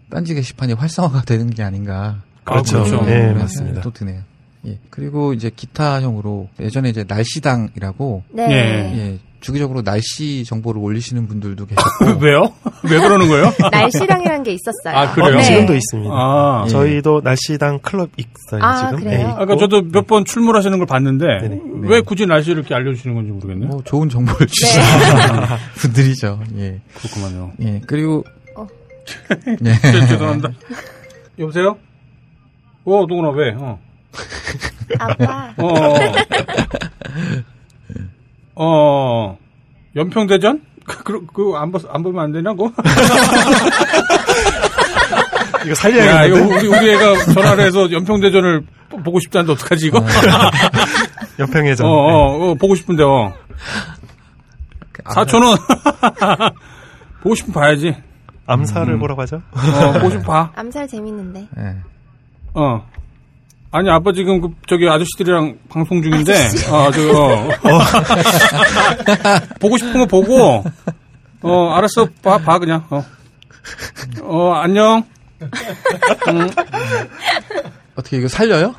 딴지 0.09 0.34
게시판이 0.34 0.73
활성화가 0.73 1.23
되는 1.23 1.49
게 1.49 1.61
아닌가. 1.63 2.21
그렇죠. 2.43 2.84
그런 2.84 2.89
그렇죠. 2.89 3.11
예, 3.11 3.15
생각이 3.17 3.39
맞습니다. 3.39 3.82
또 3.82 3.91
드네요. 3.91 4.21
예. 4.68 4.80
그리고 4.89 5.34
이제 5.34 5.51
기타형으로 5.55 6.49
예전에 6.59 6.89
이제 6.89 7.05
날씨당이라고 7.07 8.24
네. 8.32 8.43
예. 8.49 8.97
예, 8.97 9.20
주기적으로 9.41 9.84
날씨 9.84 10.43
정보를 10.43 10.82
올리시는 10.82 11.28
분들도 11.28 11.68
계셨고 11.68 12.18
왜요? 12.26 12.51
왜 12.89 12.97
그러는 12.99 13.28
거예요? 13.28 13.51
날씨랑이라는 13.72 14.43
게 14.43 14.53
있었어요. 14.53 14.97
아, 14.99 15.11
그래요? 15.13 15.34
어, 15.36 15.38
네. 15.38 15.43
지금도 15.43 15.76
있습니다. 15.76 16.09
아, 16.11 16.63
예. 16.66 16.70
저희도 16.70 17.22
날씨당 17.24 17.80
클럽 17.80 18.09
있어요, 18.18 18.63
아, 18.63 18.89
지금. 18.89 19.03
그래요? 19.03 19.20
예, 19.20 19.24
아까. 19.24 19.55
저도 19.57 19.84
몇 19.91 20.07
번 20.07 20.26
출몰하시는 20.26 20.78
걸 20.80 20.88
봤는데 20.88 21.26
네네. 21.41 21.59
왜 21.82 22.01
굳이 22.01 22.26
날씨를 22.26 22.57
이렇게 22.59 22.74
알려주시는 22.74 23.16
건지 23.16 23.32
모르겠네요. 23.32 23.70
뭐 23.70 23.82
좋은 23.84 24.09
정보를 24.09 24.47
네. 24.47 24.51
주시는 24.51 24.86
분들이죠. 25.78 26.39
예. 26.57 26.82
그렇구만요. 26.95 27.51
예. 27.61 27.82
그리고 27.86 28.24
어. 28.55 28.66
예. 29.47 29.55
죄- 29.76 30.07
죄송합니다. 30.07 30.49
여보세요? 31.38 31.78
어, 32.86 33.05
누구나 33.07 33.30
왜? 33.30 33.51
어. 33.57 33.80
아빠. 34.99 35.53
어. 35.57 35.95
어. 38.55 39.38
연평대전? 39.95 40.61
그, 40.86 41.03
그, 41.03 41.26
그거 41.26 41.57
안, 41.57 41.72
보, 41.72 41.80
안 41.89 42.03
보면 42.03 42.24
안 42.26 42.32
되냐, 42.32 42.51
그거? 42.51 42.72
이거 45.63 45.72
야, 45.72 45.76
살려야 45.76 46.26
이거 46.26 46.36
되는데. 46.38 46.55
우리, 46.55 46.68
우리 46.68 46.89
애가 46.91 47.26
전화를 47.34 47.63
해서 47.66 47.91
연평대전을 47.91 48.66
보- 48.89 48.97
보고 49.01 49.20
싶다는데 49.20 49.53
어떡하지, 49.53 49.88
이거? 49.88 50.03
연평해전. 51.39 51.86
어, 51.88 51.89
어, 51.89 52.51
어, 52.51 52.55
보고 52.55 52.76
싶은데, 52.76 53.03
어. 53.03 53.34
사촌은 55.11 55.55
보고 57.24 57.36
싶으면 57.36 57.53
봐야지. 57.53 57.95
암살을 58.47 58.99
보러 58.99 59.16
가죠? 59.16 59.41
어, 59.51 59.91
보고 59.93 60.09
싶으면 60.11 60.24
봐. 60.24 60.51
암살 60.55 60.88
재밌는데. 60.88 61.47
예. 61.57 61.76
어. 62.53 62.86
아니, 63.76 63.89
아빠 63.89 64.13
지금 64.13 64.39
그, 64.39 64.47
저기 64.67 64.88
아저씨들이랑 64.88 65.57
방송 65.67 66.01
중인데, 66.01 66.34
어, 66.71 66.89
저, 66.91 67.11
어. 67.11 67.49
보고 69.59 69.78
싶은 69.78 69.99
거 69.99 70.05
보고, 70.05 70.63
어, 71.41 71.69
알았어. 71.71 72.07
봐, 72.23 72.38
봐, 72.38 72.57
그냥, 72.57 72.86
어. 72.89 73.03
어, 74.21 74.53
안녕. 74.53 75.03
어떻게 77.97 78.15
이거 78.15 78.30
살려요? 78.30 78.73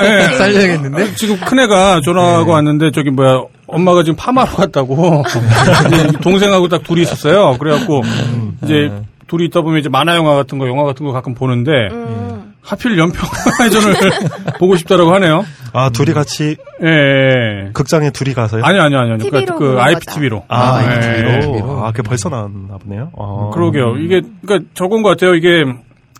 네. 0.00 0.34
살려야겠는데? 0.34 1.14
지금 1.14 1.38
큰애가 1.38 2.00
전화하고 2.00 2.50
왔는데, 2.50 2.90
저기 2.90 3.10
뭐야, 3.10 3.42
엄마가 3.68 4.02
지금 4.02 4.16
파마로 4.16 4.56
갔다고, 4.56 5.22
동생하고 6.20 6.66
딱 6.66 6.82
둘이 6.82 7.02
있었어요. 7.02 7.56
그래갖고, 7.58 8.02
이제, 8.64 8.90
둘이 9.28 9.44
있다 9.44 9.60
보면 9.60 9.78
이제 9.78 9.88
만화 9.88 10.16
영화 10.16 10.34
같은 10.34 10.58
거, 10.58 10.66
영화 10.66 10.82
같은 10.82 11.06
거 11.06 11.12
가끔 11.12 11.34
보는데, 11.34 11.70
음. 11.92 12.35
하필 12.66 12.98
연평해전을 12.98 13.94
보고 14.58 14.74
싶다라고 14.76 15.14
하네요. 15.14 15.44
아, 15.72 15.90
둘이 15.90 16.12
같이 16.12 16.56
예, 16.82 16.86
예. 16.86 17.70
극장에 17.72 18.10
둘이 18.10 18.34
가서요? 18.34 18.62
아니요, 18.64 18.82
아니요, 18.82 18.98
아니요. 18.98 19.18
TV 19.18 19.44
로 19.44 19.54
그, 19.54 19.58
그 19.58 19.64
보는 19.72 19.80
IPTV로. 19.80 20.44
아, 20.48 20.56
아, 20.60 20.74
아 20.74 20.76
IPTV 20.78 21.22
로 21.60 21.66
로? 21.66 21.84
아, 21.84 21.92
그게 21.92 22.02
벌써 22.02 22.28
나왔나 22.28 22.78
보네요. 22.78 23.12
아. 23.16 23.50
그러게요. 23.54 23.96
이게, 23.98 24.20
그니까 24.44 24.64
저건 24.74 25.02
것 25.02 25.10
같아요. 25.10 25.34
이게, 25.34 25.64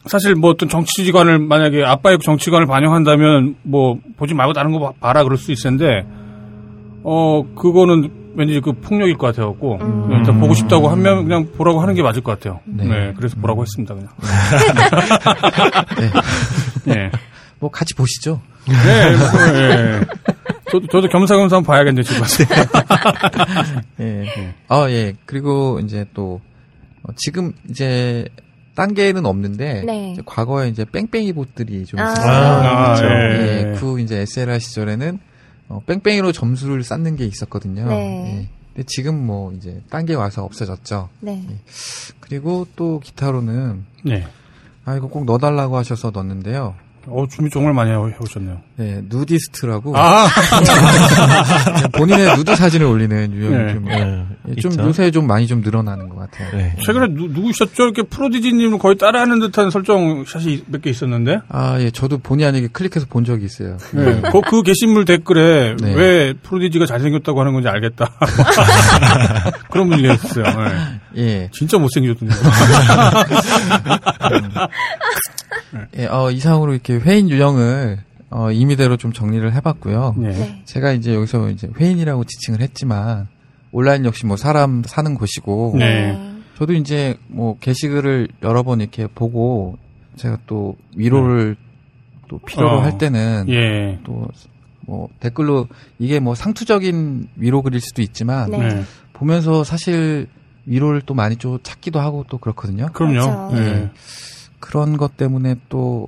사실 0.07 0.37
뭐 0.37 0.51
어떤 0.51 0.69
정치관을, 0.69 1.41
만약에 1.41 1.85
아빠의 1.85 2.19
정치관을 2.23 2.67
반영한다면, 2.67 3.57
뭐, 3.63 3.99
보지 4.17 4.35
말고 4.35 4.53
다른 4.53 4.71
거 4.73 4.79
봐- 4.79 4.93
봐라 5.01 5.25
그럴 5.25 5.37
수 5.39 5.51
있을 5.51 5.71
텐데, 5.71 6.07
어, 7.03 7.43
그거는 7.57 8.11
왠지 8.37 8.61
그 8.61 8.73
폭력일 8.73 9.17
것 9.17 9.29
같아갖고 9.29 9.79
음. 9.81 10.13
일단 10.13 10.39
보고 10.39 10.55
싶다고 10.55 10.89
하면 10.89 11.25
그냥 11.25 11.51
보라고 11.57 11.81
하는 11.81 11.95
게 11.95 12.03
맞을 12.03 12.23
것 12.23 12.39
같아요. 12.39 12.61
네. 12.67 12.85
네, 12.85 13.15
그래서 13.17 13.37
보라고 13.41 13.63
했습니다 13.63 13.95
그냥. 13.95 14.11
네. 16.85 17.11
뭐 17.59 17.71
같이 17.71 17.95
보시죠. 17.95 18.41
네, 18.67 19.17
뭐, 19.17 19.59
예. 19.59 20.01
저도, 20.71 20.87
저도 20.89 21.09
겸사겸사 21.09 21.57
한번 21.57 21.63
봐야겠네, 21.63 22.03
지금. 22.03 22.23
예. 24.01 24.55
아, 24.69 24.87
예. 24.91 25.15
그리고 25.25 25.81
이제 25.83 26.05
또, 26.13 26.41
어, 27.03 27.13
지금 27.17 27.53
이제, 27.71 28.27
단계는 28.75 29.25
없는데, 29.25 29.85
네. 29.87 30.13
이제 30.13 30.23
과거에 30.27 30.69
이제 30.69 30.85
뺑뺑이 30.85 31.33
봇들이 31.33 31.87
좀 31.87 32.01
아. 32.01 32.13
있었어요. 32.13 32.31
아, 32.31 32.95
그렇죠. 32.95 33.15
예. 33.15 33.73
예. 33.73 33.79
그 33.79 34.01
이제 34.01 34.19
SLR 34.21 34.59
시절에는, 34.59 35.19
어, 35.69 35.81
뺑뺑이로 35.87 36.33
점수를 36.33 36.83
쌓는 36.83 37.17
게 37.17 37.25
있었거든요. 37.25 37.87
네. 37.87 38.41
예. 38.43 38.49
근데 38.75 38.87
지금 38.89 39.27
뭐 39.27 39.53
이제 39.53 39.83
단계 39.91 40.15
와서 40.15 40.45
없어졌죠. 40.45 41.09
네. 41.21 41.45
그리고 42.21 42.67
또 42.77 43.01
기타로는, 43.01 43.85
네. 44.05 44.27
아, 44.85 44.97
이거 44.97 45.09
꼭 45.09 45.25
넣어달라고 45.25 45.77
하셔서 45.77 46.11
넣었는데요. 46.11 46.75
어, 47.09 47.25
준비 47.31 47.51
정말 47.51 47.73
많이 47.73 47.91
해- 47.91 47.95
해오셨네요. 47.95 48.61
네, 48.77 49.01
누디스트라고. 49.09 49.97
아! 49.97 50.27
본인의 51.97 52.37
누드 52.37 52.57
사진을 52.57 52.87
올리는 52.87 53.33
유형이 53.33 53.57
네. 53.65 53.73
좀, 53.75 53.85
네, 53.85 54.25
예, 54.49 54.55
좀 54.57 54.73
있죠. 54.73 54.83
요새 54.85 55.11
좀 55.11 55.27
많이 55.27 55.47
좀 55.47 55.61
늘어나는 55.61 56.09
것 56.09 56.17
같아요. 56.17 56.51
네. 56.57 56.75
최근에 56.85 57.09
누, 57.15 57.29
누구셨죠? 57.29 57.85
이렇게 57.85 58.03
프로디지님을 58.03 58.79
거의 58.79 58.97
따라하는 58.99 59.39
듯한 59.41 59.71
설정 59.71 60.25
샷이 60.27 60.65
몇 60.67 60.81
개 60.83 60.91
있었는데? 60.91 61.39
아, 61.49 61.77
예, 61.81 61.91
저도 61.91 62.19
본의 62.19 62.45
아니게 62.47 62.69
클릭해서 62.73 63.07
본 63.09 63.25
적이 63.25 63.47
있어요. 63.47 63.77
네. 63.93 64.21
그, 64.33 64.41
그 64.43 64.63
게시물 64.63 65.05
댓글에 65.05 65.77
네. 65.81 65.95
왜 65.95 66.33
프로디지가 66.43 66.87
잘생겼다고 66.87 67.41
하는 67.41 67.53
건지 67.53 67.69
알겠다. 67.69 68.11
그런 69.71 69.89
분이 69.89 70.03
계셨어요. 70.03 70.45
네. 70.45 71.23
예, 71.23 71.49
진짜 71.53 71.79
못생겼던데. 71.79 72.35
예, 75.99 76.07
어, 76.07 76.31
이상으로 76.31 76.73
이렇게 76.73 76.96
회인 77.01 77.31
유형을, 77.31 77.99
어, 78.31 78.51
임의대로 78.51 78.97
좀 78.97 79.13
정리를 79.13 79.53
해봤고요. 79.55 80.15
네. 80.19 80.29
네. 80.31 80.63
제가 80.65 80.93
이제 80.93 81.15
여기서 81.15 81.51
이제 81.51 81.69
회인이라고 81.79 82.25
지칭을 82.25 82.61
했지만, 82.61 83.29
온라인 83.73 84.05
역시 84.05 84.27
뭐 84.27 84.37
사람 84.37 84.83
사는 84.85 85.15
곳이고, 85.15 85.75
네. 85.79 86.35
저도 86.57 86.73
이제 86.73 87.17
뭐 87.29 87.59
게시글을 87.59 88.29
여러 88.43 88.63
번 88.63 88.81
이렇게 88.81 89.07
보고, 89.07 89.79
제가 90.17 90.39
또 90.47 90.77
위로를 90.97 91.57
또 92.29 92.39
필요로 92.39 92.79
어. 92.79 92.81
할 92.81 92.99
때는, 92.99 93.47
예. 93.49 93.99
또, 94.05 94.29
뭐 94.81 95.09
댓글로 95.21 95.69
이게 95.99 96.21
뭐 96.21 96.35
상투적인 96.35 97.29
위로 97.37 97.63
글일 97.63 97.81
수도 97.81 98.03
있지만, 98.03 98.51
네. 98.51 98.59
네. 98.59 98.83
보면서 99.13 99.65
사실 99.65 100.27
위로를 100.65 101.03
또 101.03 101.15
많이 101.15 101.37
좀 101.37 101.59
찾기도 101.63 102.01
하고 102.01 102.25
또 102.29 102.39
그렇거든요. 102.39 102.89
그럼요. 102.93 103.51
그렇죠. 103.51 103.57
예. 103.57 103.91
그런 104.59 104.97
것 104.97 105.17
때문에 105.17 105.57
또, 105.69 106.07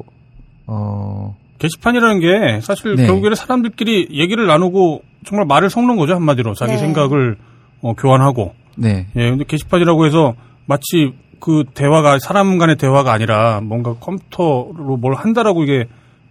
어, 0.68 1.36
게시판이라는 1.58 2.20
게 2.20 2.60
사실 2.60 2.94
네. 2.94 3.06
결국에는 3.06 3.34
사람들끼리 3.34 4.08
얘기를 4.12 4.46
나누고 4.46 5.02
정말 5.24 5.46
말을 5.46 5.70
섞는 5.70 5.96
거죠 5.96 6.14
한마디로 6.14 6.54
자기 6.54 6.72
네. 6.72 6.78
생각을 6.78 7.36
어, 7.80 7.94
교환하고 7.94 8.54
네. 8.76 9.06
예 9.16 9.30
근데 9.30 9.44
게시판이라고 9.44 10.06
해서 10.06 10.34
마치 10.66 11.12
그 11.40 11.64
대화가 11.74 12.18
사람 12.20 12.58
간의 12.58 12.76
대화가 12.76 13.12
아니라 13.12 13.60
뭔가 13.60 13.94
컴퓨터로 13.94 14.96
뭘 15.00 15.14
한다라고 15.14 15.64
이게 15.64 15.86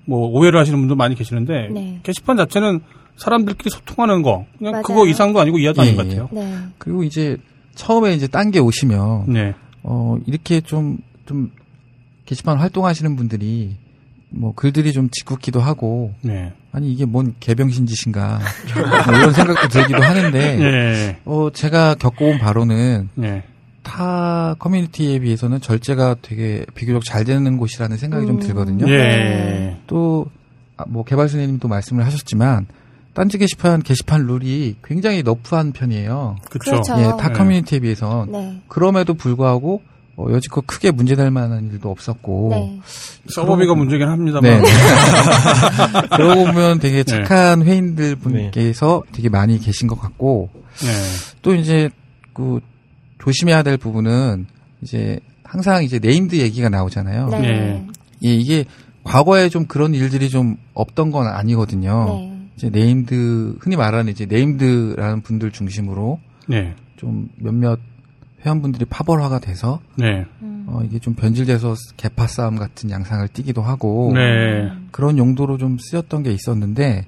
뭐 0.05 0.29
오해를 0.29 0.59
하시는 0.59 0.79
분도 0.79 0.95
많이 0.95 1.15
계시는데 1.15 1.69
네. 1.73 1.99
게시판 2.03 2.37
자체는 2.37 2.79
사람들끼리 3.17 3.69
소통하는 3.69 4.21
거 4.21 4.45
그냥 4.57 4.71
맞아요. 4.73 4.83
그거 4.83 5.07
이상도 5.07 5.39
아니고 5.41 5.57
이하도 5.57 5.81
예, 5.81 5.87
아닌 5.87 5.97
것 5.97 6.05
예. 6.05 6.09
같아요. 6.09 6.29
네. 6.31 6.55
그리고 6.77 7.03
이제 7.03 7.37
처음에 7.77 8.13
이제 8.13 8.27
딴 8.27 8.51
게 8.51 8.59
오시면, 8.59 9.25
네. 9.27 9.53
어, 9.83 10.17
이렇게 10.25 10.61
좀, 10.61 10.97
좀, 11.25 11.51
게시판 12.25 12.57
활동하시는 12.57 13.15
분들이, 13.15 13.75
뭐, 14.29 14.53
글들이 14.53 14.91
좀 14.93 15.09
짓궂기도 15.09 15.59
하고, 15.59 16.13
네. 16.21 16.53
아니, 16.71 16.91
이게 16.91 17.05
뭔 17.05 17.35
개병신 17.39 17.85
짓인가, 17.85 18.39
뭐 19.05 19.17
이런 19.17 19.33
생각도 19.33 19.67
들기도 19.69 20.01
하는데, 20.01 20.55
네. 20.57 21.17
어, 21.25 21.49
제가 21.51 21.95
겪어온 21.95 22.37
바로는, 22.39 23.09
네. 23.15 23.43
타 23.83 24.55
커뮤니티에 24.59 25.19
비해서는 25.19 25.61
절제가 25.61 26.17
되게 26.21 26.65
비교적 26.75 27.05
잘 27.05 27.23
되는 27.23 27.57
곳이라는 27.57 27.95
생각이 27.95 28.27
좀 28.27 28.35
음. 28.35 28.39
들거든요. 28.41 28.89
예. 28.89 29.77
또, 29.87 30.25
아, 30.75 30.83
뭐, 30.87 31.05
개발 31.05 31.29
선생님도 31.29 31.69
말씀을 31.69 32.05
하셨지만, 32.05 32.67
딴지 33.13 33.37
게시판, 33.37 33.81
게시판 33.81 34.27
룰이 34.27 34.75
굉장히 34.83 35.23
너프한 35.23 35.71
편이에요. 35.71 36.35
그렇죠. 36.51 36.93
예, 36.99 37.03
타 37.17 37.29
네. 37.29 37.33
커뮤니티에 37.33 37.79
비해서. 37.79 38.27
네. 38.29 38.61
그럼에도 38.67 39.13
불구하고, 39.15 39.81
어, 40.17 40.25
여지껏 40.31 40.65
크게 40.65 40.89
문제 40.89 41.15
될 41.15 41.29
만한 41.29 41.69
일도 41.71 41.91
없었고. 41.91 42.49
네. 42.49 42.79
서버비가 43.29 43.75
문제긴 43.75 44.07
합니다만. 44.07 44.63
네. 44.63 44.69
그러고 46.17 46.45
보면 46.45 46.79
되게 46.79 47.03
착한 47.03 47.61
회인들 47.61 48.15
분께서 48.15 49.03
되게 49.11 49.29
많이 49.29 49.59
계신 49.59 49.87
것 49.87 49.99
같고, 49.99 50.49
네. 50.79 50.87
또 51.43 51.53
이제, 51.53 51.91
그, 52.33 52.59
조심해야 53.19 53.61
될 53.61 53.77
부분은, 53.77 54.47
이제, 54.81 55.19
항상 55.43 55.83
이제 55.83 55.99
named 55.99 56.35
얘기가 56.35 56.69
나오잖아요. 56.69 57.27
네. 57.29 57.39
네. 57.39 57.87
예, 58.25 58.33
이게, 58.33 58.65
과거에 59.03 59.49
좀 59.49 59.67
그런 59.67 59.93
일들이 59.93 60.29
좀 60.29 60.57
없던 60.73 61.11
건 61.11 61.27
아니거든요. 61.27 62.05
네. 62.07 62.49
이제 62.57 62.69
named, 62.71 63.57
흔히 63.59 63.75
말하는 63.75 64.11
이제 64.11 64.25
named라는 64.25 65.21
분들 65.21 65.51
중심으로 65.51 66.19
네. 66.47 66.73
좀 66.95 67.29
몇몇 67.35 67.79
회원분들이 68.45 68.85
파벌화가 68.85 69.39
돼서, 69.39 69.79
네. 69.95 70.25
음. 70.41 70.65
어, 70.67 70.81
이게 70.85 70.99
좀 70.99 71.15
변질돼서 71.15 71.75
계파 71.97 72.27
싸움 72.27 72.55
같은 72.55 72.89
양상을 72.91 73.27
띠기도 73.29 73.61
하고, 73.61 74.11
네. 74.13 74.71
그런 74.91 75.17
용도로 75.17 75.57
좀 75.57 75.77
쓰였던 75.79 76.23
게 76.23 76.31
있었는데, 76.31 77.05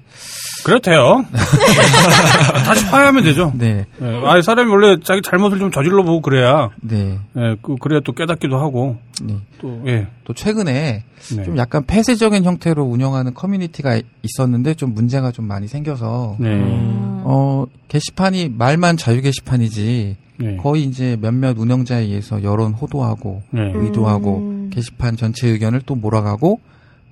그래도 0.64 0.80
돼요. 0.80 1.24
다시 2.66 2.84
파야하면 2.86 3.22
되죠. 3.24 3.52
네, 3.54 3.86
예, 4.02 4.22
아, 4.24 4.40
사람이 4.42 4.70
원래 4.70 4.96
자기 5.02 5.22
잘못을 5.22 5.58
좀 5.58 5.70
저질러 5.70 6.02
보고 6.02 6.20
그래야, 6.20 6.70
네, 6.80 7.18
예, 7.36 7.56
그, 7.62 7.76
그래야 7.76 8.00
또 8.04 8.12
깨닫기도 8.12 8.58
하고, 8.58 8.96
네. 9.22 9.36
또, 9.60 9.82
예. 9.86 10.08
또 10.24 10.34
최근에 10.34 11.04
네. 11.36 11.44
좀 11.44 11.56
약간 11.56 11.84
폐쇄적인 11.86 12.44
형태로 12.44 12.82
운영하는 12.82 13.34
커뮤니티가 13.34 14.00
있었는데 14.22 14.74
좀 14.74 14.94
문제가 14.94 15.30
좀 15.30 15.46
많이 15.46 15.68
생겨서, 15.68 16.36
네. 16.40 16.48
음. 16.48 17.22
어, 17.24 17.66
게시판이 17.88 18.48
말만 18.56 18.96
자유 18.96 19.20
게시판이지, 19.22 20.16
네. 20.40 20.56
거의 20.56 20.84
이제 20.84 21.16
몇몇 21.20 21.58
운영자에 21.58 22.02
의해서 22.02 22.42
여론 22.42 22.72
호도하고, 22.72 23.42
네. 23.50 23.72
의도하고, 23.74 24.38
음. 24.38 24.70
게시판 24.72 25.16
전체 25.16 25.48
의견을 25.48 25.82
또 25.86 25.94
몰아가고, 25.94 26.60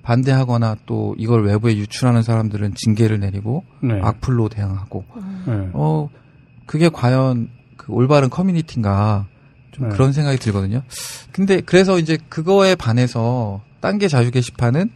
반대하거나 0.03 0.77
또 0.87 1.15
이걸 1.19 1.45
외부에 1.45 1.77
유출하는 1.77 2.23
사람들은 2.23 2.75
징계를 2.75 3.21
내리고, 3.21 3.65
네. 3.83 4.01
악플로 4.03 4.49
대응하고, 4.49 5.05
네. 5.47 5.69
어, 5.75 6.09
그게 6.67 6.89
과연 6.89 7.49
그 7.77 7.93
올바른 7.93 8.31
커뮤니티인가, 8.31 9.27
좀 9.73 9.89
네. 9.89 9.95
그런 9.95 10.13
생각이 10.13 10.39
들거든요. 10.39 10.83
근데 11.33 11.61
그래서 11.61 11.99
이제 11.99 12.19
그거에 12.29 12.75
반해서 12.75 13.61
딴 13.81 13.99
게 13.99 14.09
자유 14.09 14.31
게시판은 14.31 14.91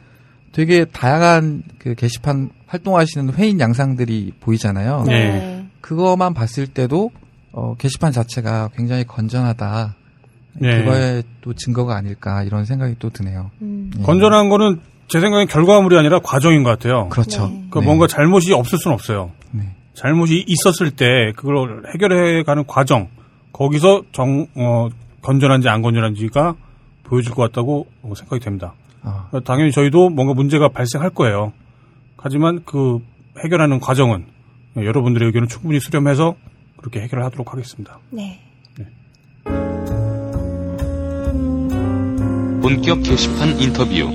되게 0.53 0.85
다양한 0.85 1.63
그 1.79 1.95
게시판 1.95 2.51
활동하시는 2.67 3.35
회인 3.35 3.61
양상들이 3.61 4.33
보이잖아요. 4.41 5.05
네. 5.07 5.67
그거만 5.81 6.35
봤을 6.35 6.67
때도 6.67 7.11
어, 7.53 7.75
게시판 7.79 8.13
자체가 8.13 8.71
굉장히 8.75 9.05
건전하다. 9.05 9.95
네. 10.55 10.79
그거에 10.79 11.23
또 11.41 11.55
증거가 11.55 11.97
아닐까 11.97 12.43
이런 12.43 12.65
생각이 12.65 12.97
또 12.99 13.11
드네요. 13.11 13.51
음. 13.63 13.91
예. 13.99 14.03
건전한 14.03 14.49
거는 14.49 14.81
제 15.09 15.21
생각엔 15.21 15.47
결과물이 15.47 15.97
아니라 15.97 16.19
과정인 16.21 16.63
것 16.63 16.71
같아요. 16.71 17.09
그렇죠. 17.09 17.47
네. 17.47 17.55
그러니까 17.55 17.81
네. 17.81 17.87
뭔가 17.87 18.07
잘못이 18.07 18.53
없을 18.53 18.79
수는 18.79 18.95
없어요. 18.95 19.31
네. 19.51 19.75
잘못이 19.95 20.45
있었을 20.47 20.91
때 20.91 21.33
그걸 21.37 21.83
해결해 21.93 22.43
가는 22.43 22.67
과정 22.67 23.09
거기서 23.53 24.03
정 24.13 24.47
어, 24.57 24.89
건전한지 25.21 25.69
안 25.69 25.83
건전한지가 25.83 26.55
보여줄 27.05 27.35
것 27.35 27.43
같다고 27.43 27.87
어, 28.03 28.13
생각이 28.15 28.43
됩니다. 28.43 28.75
아, 29.03 29.27
그러니까 29.29 29.53
당연히 29.53 29.73
저희도 29.73 30.11
뭔가 30.11 30.33
문제가 30.33 30.69
발생할 30.69 31.11
거예요. 31.11 31.53
하지만 32.17 32.63
그 32.65 33.01
해결하는 33.45 33.81
과정은 33.81 34.27
여러분들의 34.77 35.27
의견을 35.27 35.49
충분히 35.49 35.81
수렴해서 35.81 36.37
그렇게 36.83 37.01
해결을 37.01 37.25
하도록 37.25 37.51
하겠습니다. 37.53 37.99
네. 38.11 38.41
본격 42.61 43.03
게시판 43.03 43.59
인터뷰. 43.61 44.11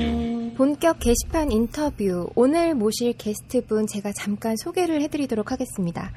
본격 0.56 1.00
게시판 1.00 1.52
인터뷰. 1.52 2.30
오늘 2.36 2.74
모실 2.76 3.14
게스트분 3.18 3.88
제가 3.88 4.12
잠깐 4.14 4.56
소개를 4.58 5.02
해드리도록 5.02 5.52
하겠습니다. 5.52 6.12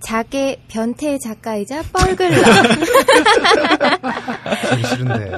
자개 0.00 0.58
변태 0.68 1.18
작가이자 1.18 1.82
뻘글러. 1.92 2.36
싫은데. 4.88 5.30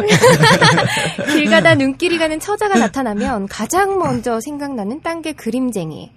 길 1.33 1.51
가다 1.51 1.75
눈길이 1.75 2.19
가는 2.19 2.39
처자가 2.41 2.79
나타나면 2.79 3.49
가장 3.49 3.99
먼저 3.99 4.41
생각나는 4.41 5.01
딴 5.03 5.21
게 5.23 5.33
그림쟁이. 5.33 6.11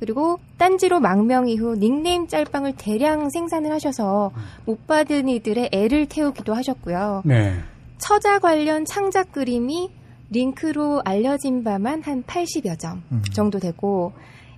그리고 0.00 0.40
딴지로 0.56 0.98
망명 0.98 1.48
이후 1.48 1.76
닉네임 1.76 2.26
짤방을 2.26 2.74
대량 2.76 3.28
생산을 3.30 3.70
하셔서 3.70 4.32
못 4.64 4.86
받은 4.86 5.28
이들의 5.28 5.68
애를 5.72 6.06
태우기도 6.06 6.54
하셨고요. 6.54 7.22
네. 7.26 7.54
처자 7.98 8.38
관련 8.38 8.86
창작 8.86 9.30
그림이 9.30 9.90
링크로 10.30 11.02
알려진 11.04 11.62
바만 11.62 12.02
한 12.02 12.22
80여 12.22 12.78
점 12.78 13.02
음. 13.12 13.22
정도 13.32 13.58
되고 13.58 14.12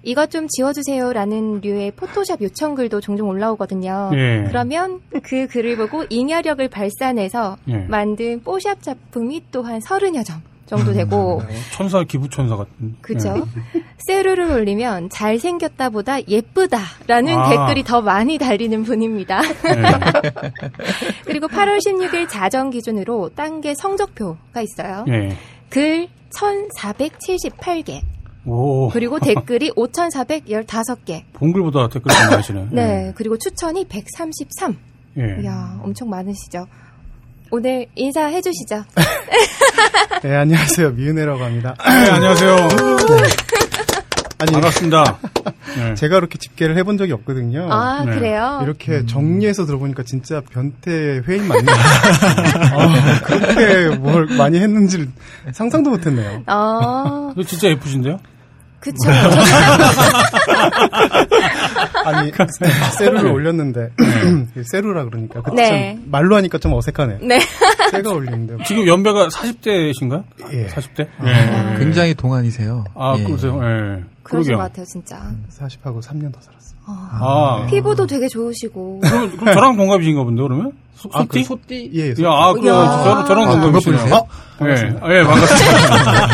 이것 0.05 0.31
좀 0.31 0.49
지워주세요라는 0.49 1.61
류의 1.61 1.93
포토샵 1.93 2.43
요청 2.43 2.75
글도 2.75 3.01
종종 3.01 3.29
올라오거든요. 3.29 4.11
예. 4.15 4.45
그러면 4.49 5.01
그 5.23 5.47
글을 5.47 5.77
보고 5.77 6.05
잉여력을 6.09 6.67
발산해서 6.69 7.57
예. 7.69 7.77
만든 7.89 8.43
뽀샵 8.43 8.83
작품이 8.83 9.45
또한 9.53 9.81
30여 9.81 10.25
점 10.25 10.43
정도 10.73 10.93
되고 10.95 11.43
천사 11.71 12.03
기부 12.03 12.31
천사 12.31 12.57
같은. 12.57 12.97
그죠? 13.03 13.47
세루를 14.07 14.51
올리면 14.51 15.11
잘생겼다보다 15.11 16.27
예쁘다라는 16.27 17.39
아. 17.39 17.51
댓글이 17.51 17.85
더 17.85 18.01
많이 18.01 18.39
달리는 18.39 18.83
분입니다. 18.83 19.43
예. 19.43 20.43
그리고 21.27 21.47
8월 21.47 21.79
16일 21.79 22.29
자정 22.29 22.71
기준으로 22.71 23.31
단계 23.35 23.75
성적표가 23.75 24.63
있어요. 24.63 25.05
예. 25.09 25.13
예. 25.13 25.37
글 25.69 26.09
1478개, 26.35 28.01
오. 28.47 28.89
그리고 28.89 29.19
댓글이 29.19 29.71
5415개. 29.73 31.25
본글보다 31.35 31.89
댓글 31.89 32.11
좀 32.13 32.31
많으시네. 32.31 32.69
네, 32.73 33.13
그리고 33.15 33.37
추천이 33.37 33.85
133. 33.85 34.77
예. 35.19 35.43
이야, 35.43 35.79
엄청 35.83 36.09
많으시죠. 36.09 36.67
오늘 37.55 37.85
인사해 37.95 38.41
주시죠. 38.41 38.83
네, 40.25 40.37
안녕하세요. 40.37 40.93
미은혜라고 40.93 41.45
합니다. 41.45 41.75
네, 41.87 42.09
안녕하세요. 42.11 42.57
아니, 44.39 44.53
반갑습니다. 44.53 45.19
네. 45.77 45.95
제가 45.95 46.15
그렇게 46.15 46.39
집계를 46.39 46.79
해본 46.79 46.97
적이 46.97 47.13
없거든요. 47.13 47.69
아, 47.71 48.05
네. 48.07 48.15
그래요? 48.15 48.61
이렇게 48.63 49.05
정리해서 49.05 49.67
들어보니까 49.67 50.03
진짜 50.03 50.41
변태 50.51 51.21
회인 51.29 51.47
맞네요. 51.47 51.77
아, 52.73 53.21
그렇게 53.23 53.97
뭘 53.97 54.25
많이 54.39 54.59
했는지를 54.59 55.09
상상도 55.53 55.91
못했네요. 55.91 56.45
아, 56.47 57.33
이거 57.35 57.43
진짜 57.47 57.69
예쁘신데요? 57.69 58.17
그쵸. 58.81 58.97
아니, 62.05 62.33
세루를 62.99 63.31
올렸는데, 63.31 63.91
세루라 64.71 65.05
그러니까. 65.05 65.43
그쵸? 65.43 65.55
네. 65.57 65.99
말로 66.07 66.37
하니까 66.37 66.59
좀 66.59 66.73
어색하네요. 66.75 67.19
네. 67.23 67.39
새가 67.91 68.11
올리는데. 68.11 68.65
지금 68.65 68.87
연배가 68.87 69.29
40대신가요? 69.29 70.25
예. 70.53 70.67
40대? 70.67 71.09
아. 71.19 71.77
굉장히 71.79 72.15
동안이세요. 72.15 72.85
아, 72.95 73.17
예. 73.19 73.25
그러세요? 73.25 73.61
예. 73.63 74.03
그러신 74.23 74.53
그러게요. 74.53 74.57
것 74.57 74.63
같아요, 74.65 74.87
진짜. 74.87 75.21
40하고 75.59 76.03
3년 76.03 76.33
더 76.33 76.41
살았어요. 76.41 76.73
아, 76.87 77.67
피부도 77.71 78.07
되게 78.07 78.27
좋으시고. 78.29 79.01
그럼, 79.01 79.37
그럼 79.37 79.55
저랑 79.55 79.77
동갑이신가 79.77 80.25
본데, 80.25 80.43
그러면? 80.43 80.73
소, 80.97 81.09
아, 81.13 81.25
그 81.29 81.43
소띠? 81.43 81.45
소띠? 81.45 81.91
예, 81.95 82.11
야, 82.25 82.31
아, 82.31 82.53
그, 82.53 82.67
야. 82.67 82.73
저, 83.05 83.25
저랑 83.25 83.45
아, 83.49 83.51
동갑이시네요. 83.61 84.01
동갑분이세요? 84.59 85.01
예, 85.11 85.19
예, 85.19 85.23
반갑습니다. 85.25 86.33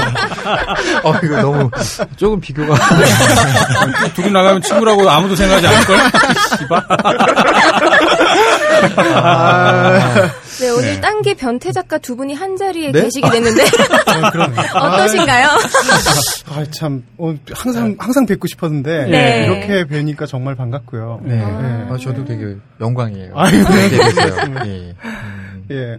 어, 1.08 1.14
이거 1.22 1.40
너무 1.42 1.70
조금 2.16 2.40
비교가. 2.40 2.74
둘이 4.14 4.30
나가면 4.30 4.62
친구라고 4.62 5.08
아무도 5.08 5.34
생각하지 5.36 5.66
않을걸? 5.66 5.96
씨발. 6.58 6.86
네, 10.60 10.70
오늘 10.70 11.00
딴게 11.00 11.34
변태 11.34 11.72
작가 11.72 11.98
두 11.98 12.16
분이 12.16 12.34
한 12.34 12.56
자리에 12.56 12.90
네? 12.90 13.02
계시게 13.02 13.30
됐는데 13.30 13.62
아, 14.06 14.30
그러네. 14.30 14.56
어떠신가요? 14.74 15.46
아, 16.50 16.64
참, 16.70 17.04
어, 17.16 17.34
항상, 17.52 17.96
항상 17.98 18.26
뵙고 18.26 18.48
싶었는데, 18.48 19.06
네. 19.06 19.46
이렇게 19.46 19.86
뵈니까 19.86 20.26
정말 20.26 20.56
반갑고요. 20.56 21.20
네. 21.24 21.40
아. 21.40 21.88
아, 21.90 21.96
저도 21.98 22.24
되게 22.24 22.56
영광이에요. 22.80 23.32
아유, 23.36 23.64
네. 23.64 23.88
네. 24.64 24.94
예. 25.70 25.98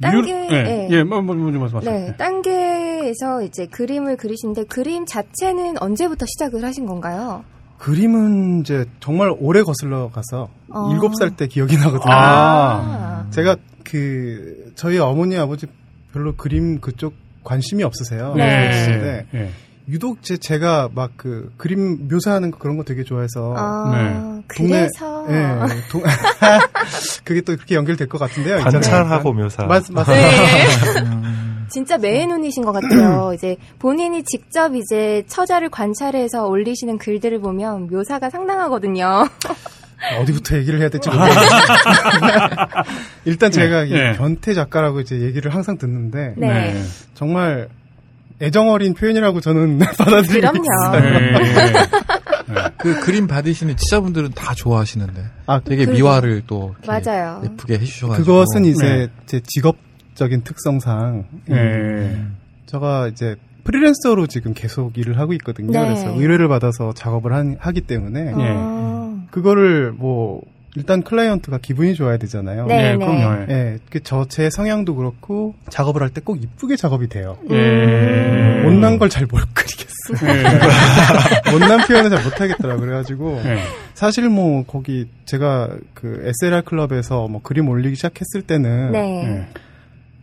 딴게 0.00 0.48
예, 0.50 0.88
예, 0.90 1.02
뭐, 1.02 1.22
뭐, 1.22 1.34
먼저 1.34 1.58
말씀하세요. 1.58 1.92
네, 1.92 2.16
딴게에서 2.16 3.42
이제 3.42 3.66
그림을 3.66 4.16
그리시는데 4.16 4.64
그림 4.64 5.06
자체는 5.06 5.80
언제부터 5.80 6.26
시작을 6.26 6.64
하신 6.64 6.86
건가요? 6.86 7.44
그림은 7.84 8.60
이제 8.60 8.86
정말 9.00 9.30
오래 9.38 9.62
거슬러 9.62 10.08
가서 10.10 10.48
어. 10.70 10.90
일곱 10.90 11.12
살때 11.18 11.48
기억이 11.48 11.76
나거든요. 11.76 12.02
아. 12.06 13.26
제가 13.30 13.56
그 13.84 14.72
저희 14.74 14.98
어머니 14.98 15.36
아버지 15.36 15.66
별로 16.10 16.34
그림 16.34 16.80
그쪽 16.80 17.12
관심이 17.42 17.82
없으세요. 17.82 18.32
네. 18.36 19.26
예. 19.34 19.50
유독 19.86 20.22
제 20.22 20.38
제가 20.38 20.88
막 20.94 21.10
그 21.18 21.52
그림 21.58 22.08
묘사하는 22.08 22.50
거 22.50 22.58
그런 22.58 22.78
거 22.78 22.84
되게 22.84 23.04
좋아해서 23.04 23.54
아, 23.54 24.40
동네 24.56 24.88
그래서 24.88 25.26
예, 25.28 25.58
동, 25.90 26.02
그게 27.24 27.42
또 27.42 27.54
그렇게 27.54 27.74
연결될 27.74 28.08
것 28.08 28.16
같은데요. 28.18 28.58
관찰하고 28.60 29.34
묘사. 29.34 29.64
맞, 29.64 29.84
맞, 29.90 30.06
네. 30.06 30.30
진짜 31.74 31.98
매의 31.98 32.26
눈이신 32.28 32.64
것 32.64 32.70
같아요. 32.72 33.32
이제 33.36 33.56
본인이 33.80 34.22
직접 34.22 34.76
이제 34.76 35.24
처자를 35.26 35.68
관찰해서 35.70 36.46
올리시는 36.46 36.98
글들을 36.98 37.40
보면 37.40 37.88
묘사가 37.90 38.30
상당하거든요. 38.30 39.26
어디부터 40.20 40.56
얘기를 40.58 40.80
해야 40.80 40.88
될지 40.88 41.08
모르겠어요. 41.08 41.40
일단 43.24 43.50
제가 43.50 43.84
이 43.84 43.90
네. 43.90 44.12
변태 44.12 44.54
작가라고 44.54 45.00
이제 45.00 45.20
얘기를 45.20 45.52
항상 45.52 45.78
듣는데 45.78 46.34
네. 46.36 46.80
정말 47.14 47.68
애정 48.42 48.68
어린 48.70 48.94
표현이라고 48.94 49.40
저는 49.40 49.78
받아들이고 49.98 50.52
그럼요. 50.52 50.64
있어요. 50.64 51.14
예. 51.40 51.72
그 52.78 53.00
그림 53.00 53.26
받으시는 53.26 53.76
치자분들은 53.76 54.32
다 54.32 54.52
좋아하시는데. 54.54 55.22
아, 55.46 55.60
되게 55.60 55.86
그- 55.86 55.92
미화를 55.92 56.42
또 56.46 56.74
맞아요. 56.86 57.40
예쁘게 57.44 57.74
해주셔가지고. 57.74 58.26
그것은 58.26 58.64
이제 58.66 58.84
네. 58.84 59.08
제 59.26 59.40
직업 59.40 59.76
적인 60.14 60.42
특성상 60.42 61.24
예. 61.50 61.54
음, 61.54 62.36
제가 62.66 63.08
이제 63.08 63.36
프리랜서로 63.64 64.26
지금 64.26 64.52
계속 64.54 64.96
일을 64.98 65.18
하고 65.18 65.32
있거든요. 65.34 65.72
네. 65.72 65.80
그래서 65.86 66.10
의뢰를 66.14 66.48
받아서 66.48 66.92
작업을 66.92 67.32
한- 67.32 67.56
하기 67.58 67.80
때문에 67.82 68.26
예. 68.26 68.32
어. 68.36 69.22
그거를 69.30 69.92
뭐 69.92 70.42
일단 70.76 71.02
클라이언트가 71.02 71.58
기분이 71.58 71.94
좋아야 71.94 72.16
되잖아요. 72.18 72.66
네, 72.66 72.74
예, 72.76 72.90
네. 72.92 72.96
그럼요. 72.96 73.42
예. 73.42 73.46
예, 73.54 73.78
그저제 73.90 74.50
성향도 74.50 74.96
그렇고 74.96 75.54
작업을 75.70 76.02
할 76.02 76.10
때 76.10 76.20
꼭 76.20 76.42
이쁘게 76.42 76.76
작업이 76.76 77.08
돼요. 77.08 77.38
예. 77.50 78.60
못난 78.64 78.98
걸 78.98 79.08
잘 79.08 79.26
못 79.30 79.40
그리겠어. 79.54 80.26
예. 80.26 80.42
못난 81.50 81.86
표현을 81.86 82.10
잘 82.10 82.24
못하겠더라. 82.24 82.76
그래가지고 82.76 83.40
예. 83.44 83.58
사실 83.94 84.28
뭐 84.28 84.64
거기 84.66 85.06
제가 85.26 85.70
그 85.94 86.22
SLR 86.42 86.62
클럽에서 86.62 87.28
뭐 87.28 87.40
그림 87.42 87.68
올리기 87.68 87.94
시작했을 87.96 88.42
때는 88.42 88.92
네. 88.92 89.24
예. 89.24 89.46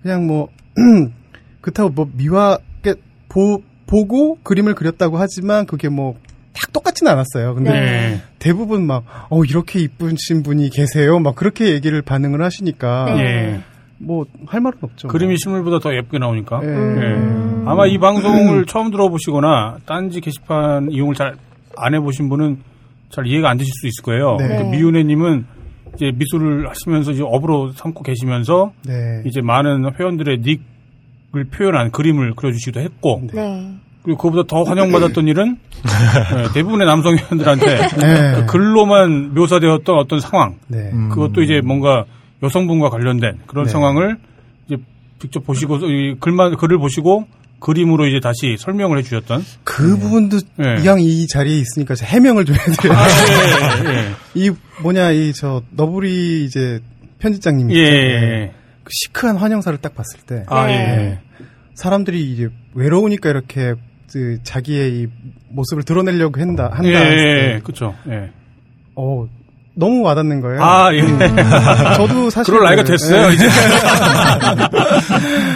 그냥 0.01 0.27
뭐 0.27 0.49
그렇다고 1.61 1.89
뭐 1.89 2.09
미화 2.13 2.57
게 2.81 2.95
보, 3.29 3.61
보고 3.87 4.37
그림을 4.43 4.75
그렸다고 4.75 5.17
하지만 5.17 5.65
그게 5.65 5.89
뭐 5.89 6.15
딱 6.53 6.73
똑같지는 6.73 7.11
않았어요. 7.11 7.55
근데 7.55 7.71
네. 7.71 8.21
대부분 8.39 8.85
막 8.85 9.03
어 9.29 9.43
이렇게 9.45 9.79
이쁘신 9.79 10.43
분이 10.43 10.69
계세요. 10.69 11.19
막 11.19 11.35
그렇게 11.35 11.69
얘기를 11.71 12.01
반응을 12.01 12.41
하시니까 12.41 13.05
네. 13.15 13.23
예. 13.23 13.61
뭐할 13.99 14.59
말은 14.61 14.79
없죠. 14.81 15.07
그림이 15.07 15.37
실물보다 15.37 15.79
더 15.79 15.95
예쁘게 15.95 16.19
나오니까. 16.19 16.59
예. 16.63 16.67
음. 16.67 17.63
예. 17.65 17.69
아마 17.69 17.87
이 17.87 17.97
방송을 17.97 18.65
처음 18.67 18.91
들어보시거나 18.91 19.77
딴지 19.85 20.19
게시판 20.21 20.91
이용을 20.91 21.15
잘 21.15 21.35
안 21.77 21.93
해보신 21.93 22.27
분은 22.27 22.57
잘 23.09 23.25
이해가 23.27 23.49
안 23.49 23.57
되실 23.57 23.71
수 23.71 23.87
있을 23.87 24.03
거예요. 24.03 24.35
네. 24.37 24.57
그 24.57 24.63
미윤혜님은 24.63 25.45
이제 25.95 26.11
미술을 26.15 26.69
하시면서 26.69 27.11
이제 27.11 27.23
업으로 27.23 27.71
삼고 27.71 28.03
계시면서 28.03 28.71
네. 28.85 29.23
이제 29.25 29.41
많은 29.41 29.91
회원들의 29.99 30.39
닉을 30.39 31.49
표현한 31.51 31.91
그림을 31.91 32.35
그려주시기도 32.35 32.79
했고 32.79 33.21
네. 33.33 33.75
그리고 34.03 34.17
그보다 34.17 34.47
더 34.47 34.63
환영받았던 34.63 35.27
일은 35.27 35.57
예, 35.75 36.53
대부분의 36.53 36.87
남성 36.87 37.15
회원들한테 37.17 37.65
네. 37.97 38.33
그 38.35 38.45
글로만 38.47 39.33
묘사되었던 39.35 39.95
어떤 39.97 40.19
상황 40.19 40.55
네. 40.67 40.89
음. 40.91 41.09
그것도 41.09 41.41
이제 41.43 41.61
뭔가 41.63 42.05
여성분과 42.41 42.89
관련된 42.89 43.39
그런 43.45 43.65
네. 43.65 43.71
상황을 43.71 44.17
이제 44.65 44.77
직접 45.19 45.45
보시고 45.45 45.77
이 45.77 46.15
글만 46.19 46.57
글을 46.57 46.79
보시고 46.79 47.27
그림으로 47.61 48.07
이제 48.07 48.19
다시 48.19 48.57
설명을 48.57 48.97
해주셨던 48.97 49.45
그 49.63 49.97
부분도 49.97 50.39
네. 50.57 50.81
이왕 50.83 50.99
이 50.99 51.27
자리에 51.27 51.57
있으니까 51.57 51.93
해명을 52.01 52.43
좀 52.43 52.55
해드려요. 52.55 52.97
아, 52.97 53.07
예, 53.07 53.95
예, 53.95 54.05
이 54.35 54.51
뭐냐 54.81 55.11
이 55.11 55.31
저 55.33 55.61
너브리 55.71 56.43
이제 56.43 56.81
편집장님 57.19 57.71
예. 57.71 57.77
예. 57.77 58.51
그 58.83 58.89
시크한 58.91 59.37
환영사를 59.37 59.77
딱 59.79 59.95
봤을 59.95 60.19
때 60.21 60.43
아, 60.47 60.65
네. 60.65 60.73
예. 60.73 61.19
사람들이 61.75 62.19
이제 62.33 62.49
외로우니까 62.73 63.29
이렇게 63.29 63.75
그 64.11 64.39
자기의 64.43 64.91
이 64.93 65.07
모습을 65.49 65.83
드러내려고 65.83 66.41
한다 66.41 66.69
한다. 66.73 66.89
예, 66.89 66.93
예, 66.93 67.53
때 67.55 67.61
그쵸. 67.63 67.95
예. 68.09 68.31
어 68.95 69.27
너무 69.73 70.01
와닿는 70.03 70.41
거예요. 70.41 70.61
아, 70.63 70.93
예. 70.93 71.01
저도 71.95 72.29
사실 72.29 72.53
그럴 72.53 72.65
나이가 72.65 72.83
그- 72.83 72.91
됐어요, 72.91 73.29
예. 73.29 73.33
이제. 73.33 73.47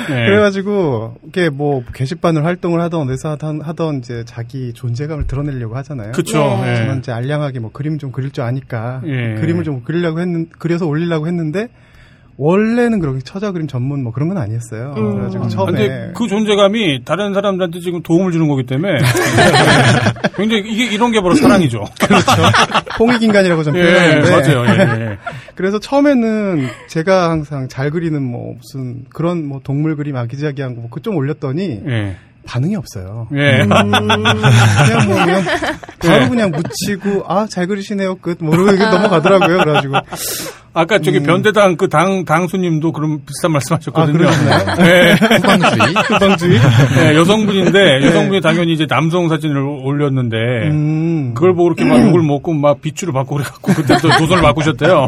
네. 0.09 0.21
예. 0.21 0.25
그래가지고 0.27 1.15
이게 1.27 1.49
뭐 1.49 1.83
게시판을 1.93 2.45
활동을 2.45 2.81
하던 2.81 3.09
어디서 3.09 3.31
하던, 3.31 3.61
하던 3.61 3.97
이제 3.99 4.23
자기 4.25 4.73
존재감을 4.73 5.27
드러내려고 5.27 5.75
하잖아요. 5.77 6.11
그쵸. 6.13 6.59
네. 6.63 6.71
예. 6.71 6.75
저는 6.77 6.99
이제 6.99 7.11
알량하게 7.11 7.59
뭐 7.59 7.71
그림 7.71 7.97
좀 7.97 8.11
그릴 8.11 8.31
줄 8.31 8.43
아니까 8.43 9.01
예. 9.05 9.35
그림을 9.39 9.63
좀 9.63 9.81
그리려고 9.83 10.19
했는 10.19 10.47
그려서 10.59 10.85
올리려고 10.87 11.27
했는데 11.27 11.67
원래는 12.37 12.99
그렇게 12.99 13.19
처자 13.21 13.51
그림 13.51 13.67
전문 13.67 14.03
뭐 14.03 14.11
그런 14.11 14.27
건 14.27 14.37
아니었어요. 14.37 14.93
음. 14.97 15.11
그래가지고 15.13 15.45
아, 15.45 15.47
처음에 15.47 15.71
근데 15.71 16.11
그 16.13 16.27
존재감이 16.27 17.03
다른 17.05 17.33
사람들한테 17.33 17.79
지금 17.79 18.01
도움을 18.03 18.31
주는 18.31 18.47
거기 18.47 18.65
때문에 18.65 18.97
굉장히 20.35 20.63
이게 20.69 20.93
이런 20.93 21.11
게 21.11 21.21
바로 21.21 21.35
사랑이죠. 21.35 21.85
홍익인간이라고 22.99 23.63
좀 23.63 23.77
예, 23.77 23.83
표현하는데 23.83 24.31
맞아요. 24.31 24.65
예, 24.67 25.01
예. 25.01 25.17
그래서 25.55 25.79
처음에는 25.79 26.67
제가 26.89 27.29
항상 27.29 27.69
잘 27.69 27.89
그리는 27.89 28.21
뭐 28.21 28.55
무슨 28.55 29.05
그런 29.13 29.45
뭐 29.45 29.61
동물 29.63 29.95
그림 29.95 30.17
아기자기한 30.17 30.75
거그좀 30.75 31.15
올렸더니 31.15 31.81
예. 31.87 32.17
반응이 32.45 32.75
없어요. 32.75 33.27
예. 33.33 33.61
음. 33.63 33.69
그냥 33.69 35.07
뭐 35.07 35.15
그냥 35.25 35.43
바로 35.99 36.29
그냥 36.29 36.51
묻히고 36.51 37.23
아 37.27 37.47
잘 37.47 37.67
그리시네요 37.67 38.15
끝 38.15 38.37
모르고 38.41 38.71
이게 38.73 38.83
넘어가더라고요. 38.85 39.57
그래가지고 39.59 39.95
아까 40.73 40.99
저기 40.99 41.19
음. 41.19 41.23
변대당 41.23 41.77
그 41.77 41.87
당 41.87 42.25
당수님도 42.25 42.91
그런 42.91 43.23
비슷한 43.25 43.51
말씀하셨거든요. 43.53 44.15
아, 44.15 44.17
그러셨나요? 44.17 44.85
예. 44.89 45.13
후방주의. 45.37 45.93
후방주의 46.07 46.59
예, 46.99 47.15
여성분인데 47.17 48.05
여성분이 48.05 48.41
당연히 48.41 48.73
이제 48.73 48.85
남성 48.85 49.29
사진을 49.29 49.57
올렸는데 49.57 50.35
음. 50.69 51.33
그걸 51.33 51.53
보고 51.55 51.67
이렇게 51.67 51.85
막 51.85 51.99
욕을 52.05 52.21
먹고 52.21 52.53
막 52.53 52.81
비추를 52.81 53.13
받고 53.13 53.35
그래갖고 53.37 53.73
그때 53.73 53.95
또 54.01 54.09
조선을 54.11 54.41
바꾸셨대요. 54.41 55.07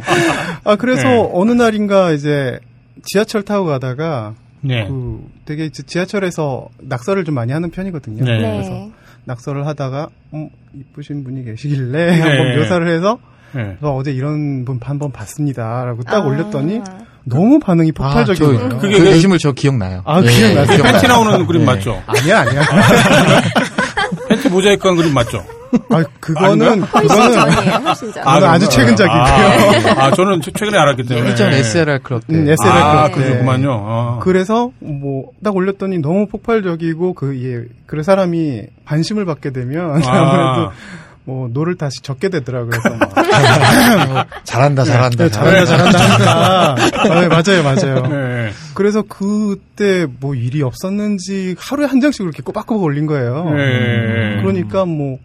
아 0.63 0.75
그래서 0.77 1.07
네. 1.07 1.29
어느 1.33 1.51
날인가 1.51 2.11
이제 2.11 2.59
지하철 3.03 3.43
타고 3.43 3.65
가다가 3.65 4.33
네. 4.61 4.87
그 4.87 5.19
되게 5.45 5.69
지하철에서 5.69 6.67
낙서를 6.81 7.23
좀 7.25 7.35
많이 7.35 7.51
하는 7.53 7.69
편이거든요. 7.71 8.23
네. 8.25 8.37
그래서 8.39 8.69
네. 8.71 8.91
낙서를 9.25 9.67
하다가 9.67 10.09
음, 10.33 10.49
이쁘신 10.73 11.23
분이 11.23 11.43
계시길래 11.45 12.19
한번 12.21 12.57
묘사를 12.57 12.87
해서 12.89 13.19
네. 13.53 13.77
저 13.79 13.89
어제 13.91 14.11
이런 14.11 14.65
분 14.65 14.79
한 14.81 14.99
번 14.99 15.11
봤습니다라고 15.11 16.03
딱 16.03 16.23
아. 16.23 16.27
올렸더니 16.27 16.81
너무 17.23 17.59
반응이 17.59 17.91
아, 18.39 18.45
거예요. 18.45 18.69
저, 18.69 18.77
그게 18.77 18.97
그 18.97 19.03
그- 19.03 19.09
게시물 19.11 19.37
저 19.37 19.51
기억나요. 19.51 20.01
아, 20.05 20.21
기억나세요? 20.21 20.81
팬티 20.83 21.07
나오는 21.07 21.45
그림 21.45 21.65
맞죠? 21.65 22.01
아니야 22.07 22.39
아니야. 22.41 22.61
팬티 24.29 24.49
모자이크한 24.49 24.95
그림 24.95 25.13
맞죠? 25.13 25.43
아 25.89 26.03
그거는 26.19 26.81
훨씬 26.83 27.07
그거는 27.07 27.33
전이에요, 27.33 27.71
훨씬 27.75 28.11
전. 28.13 28.23
그거는 28.23 28.47
아주 28.47 28.69
최근작이고요. 28.69 29.21
아, 29.21 30.05
아, 30.05 30.11
저는 30.11 30.41
최- 30.41 30.51
최근에 30.51 30.77
알았기 30.77 31.03
때문에. 31.03 31.29
일전 31.29 31.53
SLR 31.53 31.99
클럽 32.03 32.25
때. 32.27 32.33
음, 32.35 32.47
SLR 32.49 32.73
아, 32.77 33.09
클럽 33.09 33.15
때. 33.15 33.23
그렇구만요. 33.31 33.71
아. 33.85 34.19
그래서 34.21 34.71
뭐 34.79 35.31
딱 35.43 35.55
올렸더니 35.55 35.99
너무 35.99 36.27
폭발적이고 36.27 37.13
그 37.13 37.39
예, 37.43 37.65
그 37.85 38.01
사람이 38.03 38.63
관심을 38.85 39.25
받게 39.25 39.51
되면 39.51 40.01
아. 40.03 40.09
아무래도 40.11 40.71
뭐 41.23 41.49
노를 41.51 41.75
다시 41.75 42.01
젓게 42.01 42.29
되더라고요. 42.29 42.71
막 44.13 44.27
잘한다, 44.45 44.83
잘한다. 44.85 45.23
네, 45.25 45.29
잘한다 45.29 45.65
잘한다 45.91 46.71
아, 46.71 46.75
네, 47.03 47.27
맞아요 47.27 47.63
맞아요. 47.63 48.07
네. 48.07 48.49
그래서 48.73 49.01
그때 49.07 50.05
뭐 50.21 50.35
일이 50.35 50.61
없었는지 50.61 51.55
하루에 51.59 51.85
한 51.85 51.99
장씩 51.99 52.21
이렇게 52.21 52.41
꼬박꼬박 52.43 52.81
올린 52.83 53.05
거예요. 53.07 53.43
네. 53.55 54.37
그러니까 54.41 54.85
뭐 54.85 55.17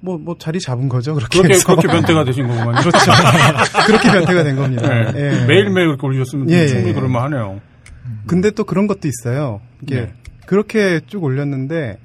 뭐, 0.00 0.16
뭐, 0.18 0.36
자리 0.38 0.60
잡은 0.60 0.88
거죠, 0.88 1.14
그렇게. 1.14 1.38
그렇게, 1.38 1.54
해서. 1.54 1.66
그렇게 1.66 1.88
변태가 1.88 2.24
되신 2.24 2.46
거구만요. 2.46 2.78
그렇죠. 2.80 3.12
그렇게 3.86 4.10
변태가 4.10 4.44
된 4.44 4.56
겁니다. 4.56 4.88
네. 4.88 5.12
예. 5.16 5.46
매일매일 5.46 5.88
그렇게 5.88 6.06
올리셨으면 6.06 6.50
예, 6.50 6.66
충분히 6.68 6.90
예. 6.90 6.94
그럴만 6.94 7.22
하네요. 7.24 7.60
근데 8.26 8.50
또 8.50 8.64
그런 8.64 8.86
것도 8.86 9.08
있어요. 9.08 9.60
이게 9.82 10.02
네. 10.02 10.12
그렇게 10.46 11.00
쭉 11.06 11.24
올렸는데 11.24 11.98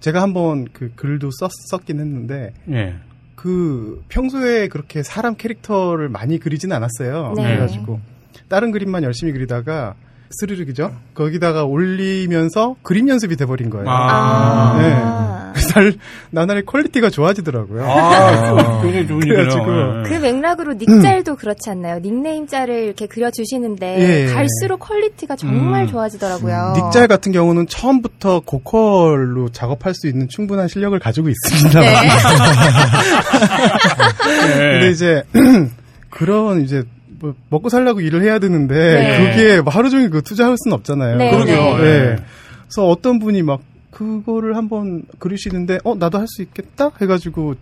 제가 0.00 0.22
한번 0.22 0.66
그 0.72 0.92
글도 0.94 1.30
썼, 1.32 1.50
썼긴 1.70 2.00
했는데 2.00 2.52
예. 2.70 2.96
그 3.34 4.02
평소에 4.08 4.68
그렇게 4.68 5.02
사람 5.02 5.36
캐릭터를 5.36 6.08
많이 6.08 6.38
그리진 6.38 6.72
않았어요. 6.72 7.34
네. 7.36 7.42
그래가지고 7.42 8.00
다른 8.48 8.72
그림만 8.72 9.02
열심히 9.04 9.32
그리다가 9.32 9.94
스르륵이죠. 10.30 10.92
거기다가 11.14 11.64
올리면서 11.64 12.76
그림 12.82 13.08
연습이 13.08 13.36
돼버린 13.36 13.70
거예요. 13.70 13.86
아. 13.88 15.52
그래서 15.54 15.80
날- 15.80 15.94
나날이 16.30 16.62
quality가 16.64 17.10
좋아지더라고요. 17.10 17.84
아, 17.90 18.80
굉장히 18.82 19.06
좋은 19.08 19.20
그래가지고 19.20 19.64
일이네요. 19.64 20.02
그 20.04 20.12
맥락으로 20.14 20.74
닉짤도 20.74 21.36
그렇지 21.36 21.70
않나요? 21.70 21.98
닉네임 22.00 22.46
짤을 22.46 22.84
이렇게 22.84 23.06
그려주시는데 23.06 23.96
예, 23.98 24.28
예. 24.28 24.32
갈수록 24.32 24.78
quality가 24.78 25.34
정말 25.36 25.82
음. 25.84 25.88
좋아지더라고요. 25.88 26.74
닉짤 26.76 27.08
같은 27.08 27.32
경우는 27.32 27.66
처음부터 27.66 28.40
고퀄로 28.44 29.48
작업할 29.52 29.94
수 29.94 30.06
있는 30.06 30.28
충분한 30.28 30.68
실력을 30.68 30.96
가지고 30.98 31.28
있습니다. 31.30 31.80
네. 31.80 31.86
예. 31.86 32.08
근데 34.72 34.90
이제 34.90 35.22
그런 36.10 36.60
이제 36.62 36.84
뭐 37.20 37.34
먹고 37.50 37.68
살려고 37.68 38.00
일을 38.00 38.22
해야 38.22 38.38
되는데 38.38 38.74
네. 38.74 39.30
그게 39.36 39.60
뭐 39.60 39.72
하루 39.72 39.90
종일 39.90 40.10
그 40.10 40.22
투자할 40.22 40.56
수는 40.58 40.74
없잖아요. 40.76 41.16
네, 41.16 41.30
그러게요. 41.30 41.78
네. 41.78 41.84
예. 41.84 42.16
그래서 42.62 42.88
어떤 42.88 43.18
분이 43.18 43.42
막 43.42 43.60
그거를 43.90 44.56
한번 44.56 45.02
그리시는데 45.18 45.78
어 45.84 45.94
나도 45.94 46.18
할 46.18 46.26
수 46.28 46.42
있겠다 46.42 46.90
해가지고 47.00 47.54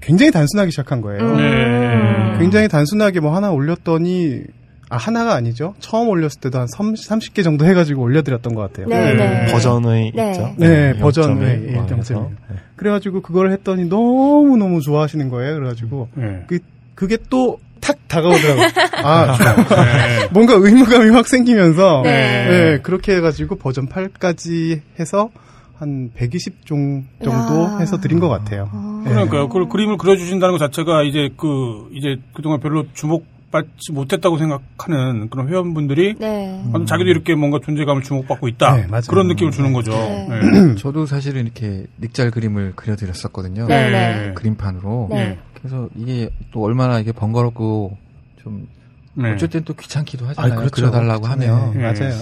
굉장히 0.00 0.30
단순하게 0.32 0.70
시작한 0.70 1.00
거예요. 1.00 1.22
음. 1.22 1.36
네. 1.36 2.38
굉장히 2.38 2.68
단순하게 2.68 3.20
뭐 3.20 3.34
하나 3.34 3.50
올렸더니 3.50 4.42
아 4.90 4.96
하나가 4.96 5.34
아니죠. 5.34 5.74
처음 5.80 6.08
올렸을 6.08 6.40
때도 6.40 6.58
한 6.58 6.66
30, 6.66 7.34
개 7.34 7.42
정도 7.42 7.66
해가지고 7.66 8.00
올려드렸던 8.02 8.54
것 8.54 8.62
같아요. 8.62 8.86
네, 8.86 9.14
네. 9.14 9.46
버전의 9.52 10.12
네. 10.14 10.30
있죠. 10.30 10.54
네, 10.56 10.92
네, 10.94 10.98
버전, 10.98 11.38
0.1 11.38 11.40
네, 11.40 11.72
뭐 11.72 11.86
1.0. 11.86 11.98
해서. 11.98 12.30
네. 12.48 12.56
그래가지고 12.76 13.20
그걸 13.20 13.52
했더니 13.52 13.84
너무 13.84 14.56
너무 14.56 14.80
좋아하시는 14.80 15.28
거예요. 15.28 15.56
그래가지고 15.56 16.08
예. 16.18 16.44
그 16.46 16.58
그게 16.94 17.18
또 17.28 17.58
탁 17.88 17.96
다가오더라고요. 18.06 18.66
아, 19.02 19.36
네. 19.38 20.28
뭔가 20.30 20.54
의무감이 20.54 21.10
확 21.10 21.26
생기면서 21.26 22.02
네. 22.04 22.46
네, 22.48 22.78
그렇게 22.82 23.16
해가지고 23.16 23.56
버전 23.56 23.88
8까지 23.88 24.82
해서 25.00 25.30
한 25.78 26.10
120종 26.18 27.04
정도 27.24 27.64
야. 27.64 27.78
해서 27.80 27.98
드린 27.98 28.20
것 28.20 28.28
같아요. 28.28 28.68
네. 29.04 29.10
그러니까요. 29.10 29.48
그걸 29.48 29.68
그림을 29.68 29.96
그려주신다는 29.96 30.58
것 30.58 30.58
자체가 30.58 31.02
이제 31.04 31.30
그, 31.36 31.88
이제 31.94 32.16
그동안 32.34 32.60
별로 32.60 32.84
주목 32.92 33.24
받지 33.50 33.92
못했다고 33.92 34.38
생각하는 34.38 35.30
그런 35.30 35.48
회원분들이 35.48 36.14
네. 36.18 36.62
아, 36.72 36.84
자기도 36.84 37.08
이렇게 37.10 37.34
뭔가 37.34 37.58
존재감을 37.62 38.02
주목받고 38.02 38.48
있다. 38.48 38.76
네, 38.76 38.86
맞아요. 38.86 39.02
그런 39.08 39.28
느낌을 39.28 39.52
주는 39.52 39.72
거죠. 39.72 39.92
네. 39.92 40.28
네. 40.28 40.74
저도 40.76 41.06
사실은 41.06 41.44
이렇게 41.44 41.86
닉짤 42.00 42.30
그림을 42.30 42.74
그려드렸었거든요. 42.76 43.66
네, 43.66 43.90
네. 43.90 44.32
그림판으로. 44.34 45.08
네. 45.10 45.38
그래서 45.54 45.88
이게 45.96 46.30
또 46.52 46.62
얼마나 46.62 47.00
이게 47.00 47.12
번거롭고 47.12 47.96
좀 48.42 48.68
네. 49.14 49.32
어쩔 49.32 49.48
땐 49.48 49.64
또 49.64 49.74
귀찮기도 49.74 50.26
아, 50.26 50.28
하잖아요. 50.30 50.58
그렇죠. 50.58 50.74
그려달라고 50.74 51.26
하면. 51.26 51.80
맞아요. 51.80 52.12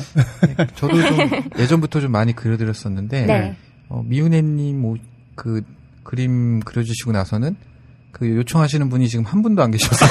저도 0.77 1.03
좀 1.03 1.19
예전부터 1.59 2.01
좀 2.01 2.13
많이 2.13 2.35
그려드렸었는데 2.35 3.27
네. 3.27 3.57
어, 3.89 4.03
미운애님 4.07 4.81
뭐, 4.81 4.97
그 5.35 5.63
그림 6.03 6.61
그려주시고 6.61 7.13
나서는 7.13 7.57
그 8.19 8.27
요청하시는 8.37 8.89
분이 8.89 9.09
지금 9.09 9.27
한 9.27 9.43
분도 9.43 9.63
안 9.63 9.71
계셔서 9.71 10.07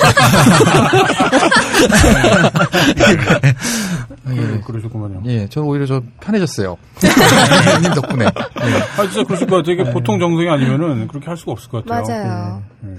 그, 4.24 4.62
그러셨구만요. 4.68 5.24
예, 5.26 5.48
저는 5.48 5.68
오히려 5.68 5.88
저 5.88 6.04
편해졌어요. 6.20 6.78
님 7.82 7.94
덕분에. 7.96 8.26
예. 8.26 9.02
아, 9.02 9.08
진짜 9.10 9.24
그러실 9.24 9.48
것 9.48 9.56
같아요. 9.56 9.74
이게 9.74 9.92
보통 9.92 10.20
정성이 10.20 10.48
아니면은 10.48 11.08
그렇게 11.08 11.26
할 11.26 11.36
수가 11.36 11.54
없을 11.54 11.68
것 11.72 11.84
같아요. 11.84 12.06
맞아요. 12.08 12.64
네. 12.82 12.94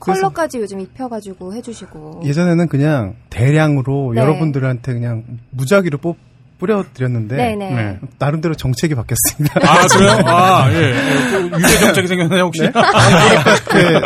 컬러까지 0.00 0.58
요즘 0.58 0.80
입혀가지고 0.80 1.54
해주시고. 1.54 2.22
예전에는 2.24 2.66
그냥 2.66 3.14
대량으로 3.30 4.12
네. 4.16 4.20
여러분들한테 4.20 4.92
그냥 4.92 5.22
무작위로 5.50 5.98
뽑 5.98 6.18
뿌려드렸는데 6.58 7.36
네네. 7.36 7.70
네. 7.70 7.98
나름대로 8.18 8.54
정책이 8.54 8.96
바뀌었습니다. 8.96 9.60
아, 9.62 9.86
그래요? 9.86 10.18
아, 10.26 10.68
예. 10.72 10.76
예. 10.76 11.30
또 11.30 11.60
유죄 11.60 11.78
정책이 11.78 12.08
생겼나요, 12.08 12.44
혹시? 12.46 12.62
그 12.62 14.00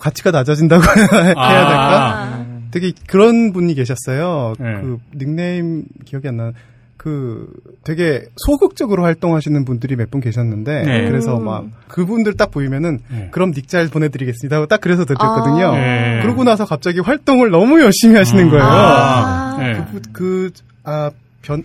가치가 0.00 0.30
낮아진다고 0.30 0.82
해야 0.98 1.24
될까? 1.24 1.38
아. 1.40 2.46
되게 2.70 2.92
그런 3.06 3.52
분이 3.52 3.74
계셨어요. 3.74 4.54
네. 4.58 4.80
그 4.80 4.98
닉네임 5.16 5.84
기억이 6.04 6.28
안 6.28 6.36
나. 6.38 6.52
그 6.96 7.48
되게 7.82 8.22
소극적으로 8.36 9.02
활동하시는 9.02 9.64
분들이 9.64 9.96
몇 9.96 10.08
분 10.12 10.20
계셨는데 10.20 10.82
네. 10.84 11.08
그래서 11.08 11.36
음. 11.36 11.44
막 11.44 11.64
그분들 11.88 12.34
딱 12.36 12.52
보이면은 12.52 13.00
네. 13.08 13.28
그럼 13.32 13.50
닉잘 13.50 13.88
보내드리겠습니다 13.88 14.54
하고 14.56 14.66
딱 14.66 14.80
그래서 14.80 15.04
드렸거든요. 15.04 15.66
아. 15.66 15.72
네. 15.76 16.20
그러고 16.22 16.44
나서 16.44 16.64
갑자기 16.64 17.00
활동을 17.00 17.50
너무 17.50 17.80
열심히 17.80 18.14
하시는 18.16 18.48
거예요. 18.50 18.62
아. 18.64 19.56
네. 19.58 19.84
그, 20.12 20.50
아, 20.84 21.10
변, 21.42 21.64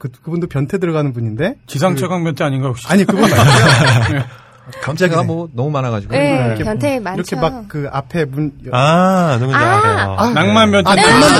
그, 0.00 0.08
그분도 0.08 0.48
변태 0.48 0.78
들어가는 0.78 1.12
분인데? 1.12 1.54
지상 1.68 1.94
최강 1.94 2.24
변태 2.24 2.42
아닌가, 2.42 2.68
혹시? 2.68 2.86
아니, 2.88 3.04
그분 3.04 3.22
말고요. 3.22 4.22
변태가 4.82 5.22
뭐 5.24 5.48
너무 5.54 5.70
많아가지고. 5.70 6.12
네, 6.14 6.46
이렇게 6.46 6.64
변태 6.64 7.00
많죠. 7.00 7.20
이렇게 7.20 7.36
막 7.36 7.64
그 7.68 7.88
앞에 7.90 8.24
문 8.24 8.52
아, 8.72 9.36
누군지 9.38 9.56
아. 9.56 10.16
아, 10.18 10.30
낭만 10.30 10.70
변태. 10.72 10.90
아, 10.90 10.94
낭만 10.94 11.30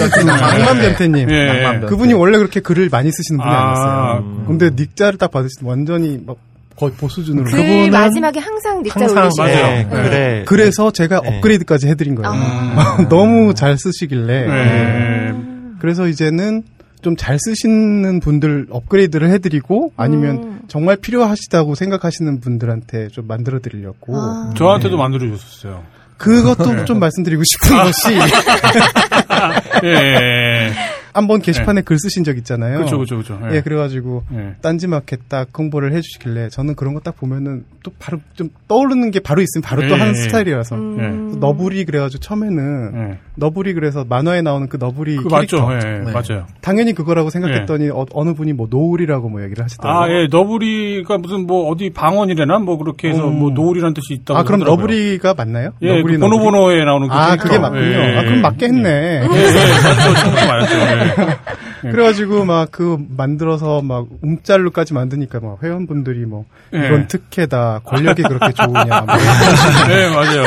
변태. 0.00 0.24
낭만 0.24 0.78
변태님. 0.78 1.30
예. 1.30 1.46
낭만 1.46 1.72
변태. 1.80 1.86
그분이 1.88 2.12
원래 2.14 2.38
그렇게 2.38 2.60
글을 2.60 2.88
많이 2.90 3.10
쓰시는 3.12 3.38
분이 3.38 3.50
아, 3.50 3.54
아, 3.54 3.64
니었어요 3.66 4.18
음. 4.24 4.44
근데 4.46 4.70
닉자를 4.70 5.18
딱 5.18 5.30
받으실 5.30 5.60
때 5.60 5.66
완전히 5.68 6.18
막 6.24 6.36
거의 6.76 6.92
보수준으로. 6.92 7.44
글 7.44 7.52
그분은 7.52 7.90
마지막에 7.90 8.40
항상 8.40 8.82
닉자 8.82 9.00
올리시고. 9.04 9.42
맞아요. 9.42 9.54
네, 9.54 9.86
그래. 9.90 10.44
그래서 10.46 10.90
제가 10.90 11.20
네. 11.20 11.36
업그레이드까지 11.36 11.86
해드린 11.88 12.14
거예요. 12.16 12.32
아. 12.34 13.06
너무 13.10 13.54
잘 13.54 13.76
쓰시길래. 13.78 14.46
네. 14.46 15.34
그래서 15.80 16.08
이제는 16.08 16.64
좀 17.04 17.14
잘 17.16 17.38
쓰시는 17.38 18.20
분들 18.20 18.66
업그레이드를 18.70 19.30
해드리고 19.30 19.92
아니면 19.96 20.36
음. 20.36 20.60
정말 20.68 20.96
필요하시다고 20.96 21.74
생각하시는 21.74 22.40
분들한테 22.40 23.08
좀 23.08 23.26
만들어 23.26 23.60
드리려고 23.60 24.16
아. 24.16 24.52
저한테도 24.56 24.96
만들어 24.96 25.28
줬었어요. 25.30 25.84
그것도 26.16 26.84
좀 26.84 26.98
말씀드리고 27.00 27.42
싶은 27.44 27.76
것이 27.76 28.18
예. 29.84 30.72
한번 31.12 31.40
게시판에 31.40 31.82
글 31.82 31.96
쓰신 31.96 32.24
적 32.24 32.36
있잖아요. 32.38 32.78
그렇죠, 32.78 32.96
그렇죠, 32.96 33.22
그렇죠. 33.38 33.56
예, 33.56 33.60
그래가지고 33.60 34.24
예. 34.34 34.54
딴지마켓 34.62 35.28
딱 35.28 35.48
홍보를 35.56 35.92
해주시길래 35.92 36.48
저는 36.48 36.74
그런 36.74 36.92
거 36.92 37.00
딱 37.04 37.16
보면은 37.16 37.64
또 37.84 37.92
바로 38.00 38.18
좀 38.34 38.48
떠오르는 38.66 39.10
게 39.10 39.20
바로 39.20 39.42
있으면 39.42 39.62
바로 39.62 39.82
또 39.82 39.94
예, 39.94 39.98
하는 39.98 40.14
예. 40.16 40.22
스타일이라서 40.22 40.74
음. 40.74 41.36
너부리 41.38 41.84
그래가지고 41.84 42.20
처음에는 42.20 42.92
예. 43.12 43.18
너부리 43.36 43.74
그래서 43.74 44.04
만화에 44.08 44.40
나오는 44.42 44.68
그 44.68 44.78
너부리 44.78 45.16
그 45.18 45.28
캐릭터 45.28 45.66
맞죠. 45.66 45.86
예, 45.86 45.90
네. 46.02 46.12
맞아요. 46.12 46.46
당연히 46.62 46.94
그거라고 46.94 47.28
생각했더니 47.30 47.90
어, 47.90 48.24
느 48.24 48.32
분이 48.34 48.54
뭐 48.54 48.66
노을이라고 48.70 49.28
뭐 49.28 49.42
얘기를 49.44 49.62
하시더라고요. 49.62 50.02
아, 50.02 50.08
예, 50.08 50.26
너구리가 50.28 51.18
무슨 51.18 51.46
뭐 51.46 51.68
어디 51.70 51.90
방언이래나 51.90 52.58
뭐 52.58 52.76
그렇게 52.78 53.10
해서 53.10 53.28
음. 53.28 53.38
뭐 53.38 53.50
노을이라는 53.50 53.92
뜻이 53.94 54.14
있다고 54.14 54.38
아 54.40 54.42
그럼 54.44 54.62
하더라고요. 54.62 54.76
너부리가 54.86 55.34
맞나요? 55.34 55.72
예, 55.82 56.00
그 56.12 56.18
번호번호에 56.18 56.84
나오는 56.84 57.08
그 57.08 57.14
아 57.14 57.26
캐릭터. 57.28 57.44
그게 57.44 57.58
맞군요. 57.58 57.82
예, 57.82 58.16
아 58.18 58.20
그럼 58.22 58.36
예. 58.36 58.40
맞게 58.40 58.66
했네. 58.66 58.88
예, 58.90 59.22
예, 59.22 59.26
맞죠. 59.26 60.14
충분히 60.22 60.46
맞았죠. 60.46 61.38
예. 61.84 61.90
그래가지고 61.90 62.44
막 62.44 62.68
그 62.70 62.96
만들어서 63.16 63.82
막 63.82 64.06
움짤로까지 64.22 64.94
만드니까 64.94 65.38
막 65.40 65.58
회원분들이 65.62 66.24
뭐 66.26 66.44
예. 66.74 66.86
이건 66.86 67.06
특혜다 67.08 67.80
권력이 67.84 68.22
그렇게 68.22 68.52
좋으냐 68.52 69.00
뭐 69.02 69.16
네, 69.88 70.08
맞아요. 70.08 70.44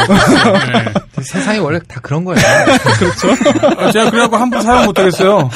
세상이 1.21 1.59
원래 1.59 1.79
다 1.87 1.99
그런 2.01 2.23
거예요. 2.25 2.39
예. 2.39 2.43
아, 3.85 3.91
제가 3.91 4.09
그래갖고 4.11 4.35
한 4.37 4.49
번 4.49 4.61
사용 4.61 4.85
못하겠어요. 4.85 5.49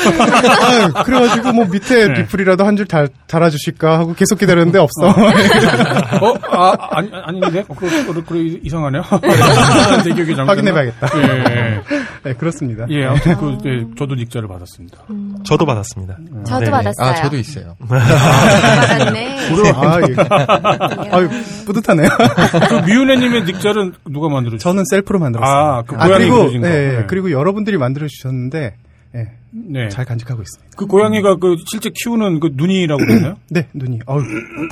아, 0.94 1.04
그래가지고 1.04 1.52
뭐 1.54 1.66
밑에 1.66 2.08
네. 2.08 2.14
리플이라도 2.22 2.64
한 2.66 2.76
줄 2.78 2.86
달아주실까 3.28 4.00
하고 4.00 4.14
계속 4.14 4.40
기다렸는데 4.40 4.80
없어. 4.80 5.08
어, 5.10 6.34
아, 6.52 6.78
아니, 6.92 7.10
아닌데? 7.14 7.64
어, 7.68 7.76
그래, 7.76 8.04
그래, 8.06 8.22
그래, 8.28 8.60
이상하네요. 8.64 9.04
내 10.06 10.14
기억이 10.14 10.36
잘못. 10.36 10.50
확인해봐야겠다. 10.52 11.08
예, 11.18 11.82
네, 12.24 12.34
그렇습니다. 12.34 12.86
예. 12.90 13.02
예, 13.02 13.06
아무튼 13.06 13.36
그, 13.38 13.58
예, 13.66 13.86
저도 13.98 14.16
닉자를 14.16 14.48
받았습니다. 14.48 14.98
저도 15.44 15.66
받았습니다. 15.74 16.18
저도 16.46 16.60
네네. 16.60 16.72
받았어요. 16.72 17.08
아, 17.10 17.16
저도 17.16 17.38
있어요. 17.38 17.76
아, 17.80 17.86
받았네. 18.88 19.38
아, 19.74 20.00
예. 20.02 21.10
아유, 21.12 21.30
뿌듯하네요. 21.66 22.08
그 22.70 22.74
미윤혜님의 22.86 23.44
닉자는 23.46 23.94
누가 24.10 24.30
만들어주셨어요? 24.30 24.58
저는 24.74 24.84
셀프로 24.90 25.20
만들었어요. 25.20 25.56
아, 25.56 25.82
그 25.84 25.96
고양이 25.96 26.30
그리고. 26.30 26.54
예, 26.54 26.60
네. 26.60 27.04
그리고 27.08 27.32
여러분들이 27.32 27.78
만들어 27.78 28.08
주셨는데, 28.08 28.76
예, 29.16 29.28
네. 29.52 29.90
잘 29.90 30.06
간직하고 30.06 30.42
있습니다. 30.42 30.72
그 30.78 30.86
고양이가 30.88 31.36
그 31.38 31.56
실제 31.70 31.90
키우는 31.94 32.40
그 32.40 32.52
눈이라고 32.54 32.98
그러나요? 33.06 33.36
네, 33.52 33.68
눈이. 33.74 34.00
어우, 34.06 34.22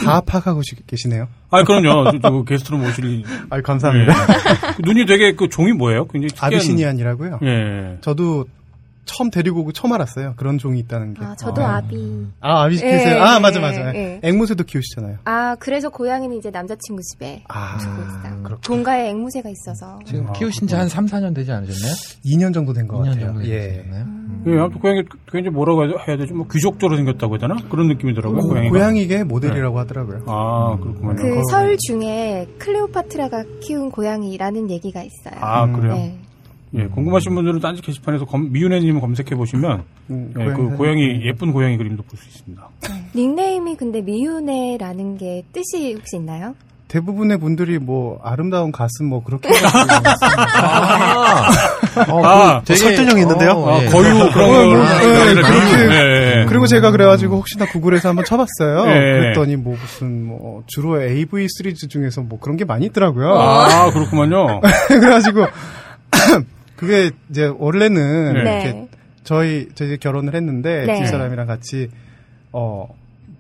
다 0.03 0.21
파악하고 0.21 0.61
시- 0.63 0.75
계시네요. 0.87 1.27
아, 1.51 1.63
그럼요. 1.63 2.11
저, 2.11 2.19
저 2.21 2.43
게스트로 2.43 2.77
모실. 2.77 3.23
아유, 3.49 3.61
감사합니다. 3.61 4.13
그 4.77 4.81
눈이 4.83 5.05
되게 5.05 5.33
그 5.35 5.49
종이 5.49 5.73
뭐예요? 5.73 6.05
굉장히 6.07 6.29
특이한. 6.35 6.53
아비시니안이라고요. 6.53 7.39
예. 7.43 7.97
저도 8.01 8.45
처음 9.11 9.31
데리고 9.31 9.61
오고 9.61 9.71
처음 9.71 9.91
알았어요. 9.93 10.33
그런 10.37 10.57
종이 10.59 10.79
있다는 10.79 11.15
게. 11.15 11.25
아, 11.25 11.35
저도 11.35 11.63
아. 11.63 11.77
아. 11.77 11.81
비 11.81 12.27
아, 12.41 12.63
아비시 12.63 12.85
예, 12.85 12.91
키우세요? 12.91 13.23
아, 13.23 13.35
예, 13.35 13.39
맞아, 13.39 13.57
예, 13.57 13.61
맞아. 13.61 13.95
예. 13.95 14.19
앵무새도 14.23 14.63
키우시잖아요. 14.65 15.17
아, 15.25 15.55
그래서 15.59 15.89
고양이는 15.89 16.37
이제 16.37 16.51
남자친구 16.51 17.01
집에 17.01 17.43
아, 17.47 17.77
두고 17.79 17.93
있어요. 18.01 18.43
그렇구나. 18.43 18.57
본가에 18.65 19.09
앵무새가 19.09 19.49
있어서. 19.49 19.99
지금 20.05 20.27
아, 20.27 20.33
키우신 20.33 20.67
지 20.67 20.75
한 20.75 20.87
3, 20.87 21.07
4년 21.07 21.33
되지 21.35 21.51
않으셨나요? 21.51 21.93
2년 22.25 22.53
정도 22.53 22.71
된것 22.73 22.99
2년 23.01 23.05
같아요. 23.09 23.25
정도 23.25 23.45
예. 23.47 23.59
되셨나요? 23.69 24.03
음. 24.05 24.43
예, 24.47 24.57
아무튼 24.59 24.79
고양이 24.79 25.03
굉장히 25.31 25.53
뭐라고 25.55 25.83
해야- 26.07 26.17
되지? 26.17 26.31
뭐 26.33 26.45
귀족적으로 26.49 26.95
생겼다고 26.97 27.33
해야 27.33 27.39
되나? 27.39 27.55
그런 27.69 27.87
느낌이더라고요. 27.87 28.39
고, 28.39 28.47
고양이가. 28.49 28.71
고양이계 28.73 29.23
모델이라고 29.25 29.79
하더라고요. 29.79 30.23
아, 30.27 30.77
그렇구만요. 30.79 31.15
그설 31.17 31.77
중에 31.87 32.47
클레오파트라가 32.59 33.43
키운 33.61 33.91
고양이라는 33.91 34.69
얘기가 34.69 35.01
있어요. 35.01 35.39
아, 35.41 35.67
그래요? 35.71 35.93
네. 35.95 36.17
예, 36.75 36.85
궁금하신 36.85 37.33
분들은 37.33 37.59
딴지 37.61 37.81
게시판에서 37.81 38.25
검, 38.25 38.51
미윤혜님 38.51 38.99
검색해 38.99 39.35
보시면 39.35 39.83
음, 40.11 40.33
예, 40.39 40.45
그. 40.53 40.75
고양이 40.77 41.21
예쁜 41.25 41.51
고양이 41.51 41.77
그림도 41.77 42.03
볼 42.03 42.19
수 42.19 42.27
있습니다. 42.29 42.67
닉네임이 43.15 43.75
근데 43.75 44.01
미윤혜라는 44.01 45.17
게 45.17 45.43
뜻이 45.51 45.93
혹시 45.93 46.17
있나요? 46.17 46.53
대부분의 46.89 47.37
분들이 47.39 47.77
뭐 47.77 48.19
아름다운 48.23 48.71
가슴 48.71 49.05
뭐 49.07 49.23
그렇게 49.23 49.47
아, 49.63 51.47
어, 52.09 52.23
아, 52.25 52.59
그 52.61 52.65
되게- 52.65 52.79
설득력이 52.79 53.21
있는데요? 53.21 53.51
어, 53.51 53.69
아, 53.79 53.83
예. 53.83 53.85
거유 53.87 54.03
그런 54.03 54.21
어, 54.21 54.31
거 54.31 54.39
뭐, 54.75 54.85
예, 55.27 55.33
그렇게. 55.35 55.95
예, 55.95 56.41
예. 56.41 56.45
그리고 56.47 56.65
제가 56.67 56.91
그래가지고 56.91 57.37
혹시나 57.37 57.65
구글에서 57.65 58.09
한번 58.09 58.25
쳐봤어요. 58.25 58.87
예. 58.89 58.93
그랬더니 59.19 59.55
뭐 59.55 59.75
무슨 59.79 60.25
뭐 60.25 60.63
주로 60.67 61.01
AV 61.01 61.47
시리즈 61.49 61.87
중에서 61.87 62.21
뭐 62.21 62.39
그런 62.39 62.57
게 62.57 62.65
많이 62.65 62.85
있더라고요. 62.87 63.33
아, 63.37 63.91
그렇구만요. 63.91 64.61
그래가지고 64.87 65.45
그게 66.79 67.11
이제 67.29 67.51
원래는 67.57 68.33
네. 68.35 68.39
이렇게 68.39 68.87
저희 69.25 69.67
저희 69.75 69.89
이제 69.89 69.97
결혼을 69.97 70.33
했는데 70.33 70.85
네. 70.85 70.95
집 70.95 71.07
사람이랑 71.07 71.45
같이 71.45 71.89
어 72.53 72.87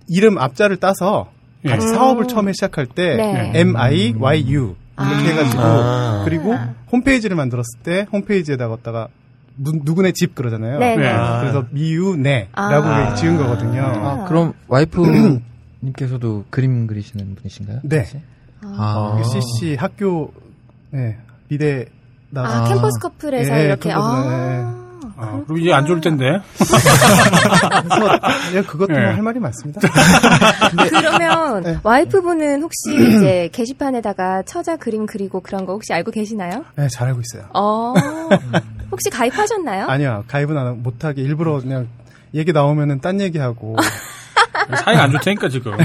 이름 0.09 0.37
앞자를 0.37 0.75
따서 0.75 1.31
같이 1.65 1.87
예. 1.87 1.93
사업을 1.93 2.27
처음에 2.27 2.51
시작할 2.51 2.85
때 2.85 3.15
네. 3.15 3.51
M 3.55 3.77
I 3.77 4.13
Y 4.19 4.49
U 4.49 4.75
이렇게 4.75 4.75
아. 4.97 5.07
해가지고 5.07 5.61
아. 5.61 6.21
그리고 6.25 6.53
홈페이지를 6.91 7.37
만들었을 7.37 7.79
때 7.81 8.07
홈페이지에다가 8.11 8.75
갖다가 8.75 9.07
누, 9.55 9.71
누구네 9.85 10.11
집 10.11 10.35
그러잖아요. 10.35 10.77
네, 10.77 10.97
네. 10.97 11.07
아. 11.07 11.39
그래서 11.39 11.65
미유네라고 11.71 12.59
아. 12.59 13.13
지은 13.15 13.37
거거든요. 13.37 13.83
아, 13.83 14.25
그럼 14.27 14.51
와이프님께서도 14.67 16.43
그림 16.51 16.87
그리시는 16.87 17.35
분이신가요? 17.35 17.79
네. 17.83 17.99
혹시? 17.99 18.19
아. 18.63 19.17
그 19.17 19.23
CC 19.23 19.75
학교 19.75 20.33
네, 20.91 21.17
미대 21.47 21.85
아, 22.35 22.67
캠퍼스 22.67 22.99
커플에서 22.99 23.59
예, 23.59 23.65
이렇게 23.65 23.89
캠퍼스, 23.89 24.07
아. 24.07 24.79
아, 25.21 25.41
그럼 25.45 25.59
이제 25.59 25.73
안 25.73 25.85
좋을 25.85 25.99
텐데. 25.99 26.23
그래서 26.57 28.19
예, 28.55 28.61
그것도 28.61 28.93
네. 28.93 29.01
뭐할 29.01 29.21
말이 29.21 29.39
많습니다. 29.39 29.81
그러면 30.89 31.63
네. 31.63 31.77
와이프분은 31.83 32.61
혹시 32.61 32.95
이제 32.95 33.49
게시판에다가 33.51 34.43
처자 34.43 34.77
그림 34.77 35.05
그리고 35.05 35.41
그런 35.41 35.65
거 35.65 35.73
혹시 35.73 35.91
알고 35.93 36.11
계시나요? 36.11 36.63
네, 36.75 36.87
잘 36.87 37.09
알고 37.09 37.19
있어요. 37.21 37.49
어. 37.53 37.93
혹시 38.91 39.09
가입하셨나요? 39.09 39.87
아니요, 39.87 40.23
가입은 40.27 40.57
안 40.57 40.81
못하게 40.81 41.21
일부러 41.21 41.59
그냥 41.59 41.87
얘기 42.33 42.53
나오면은 42.53 43.01
딴 43.01 43.19
얘기하고 43.19 43.75
사이 44.75 44.95
안 44.95 45.11
좋다니까, 45.11 45.49
지금. 45.49 45.73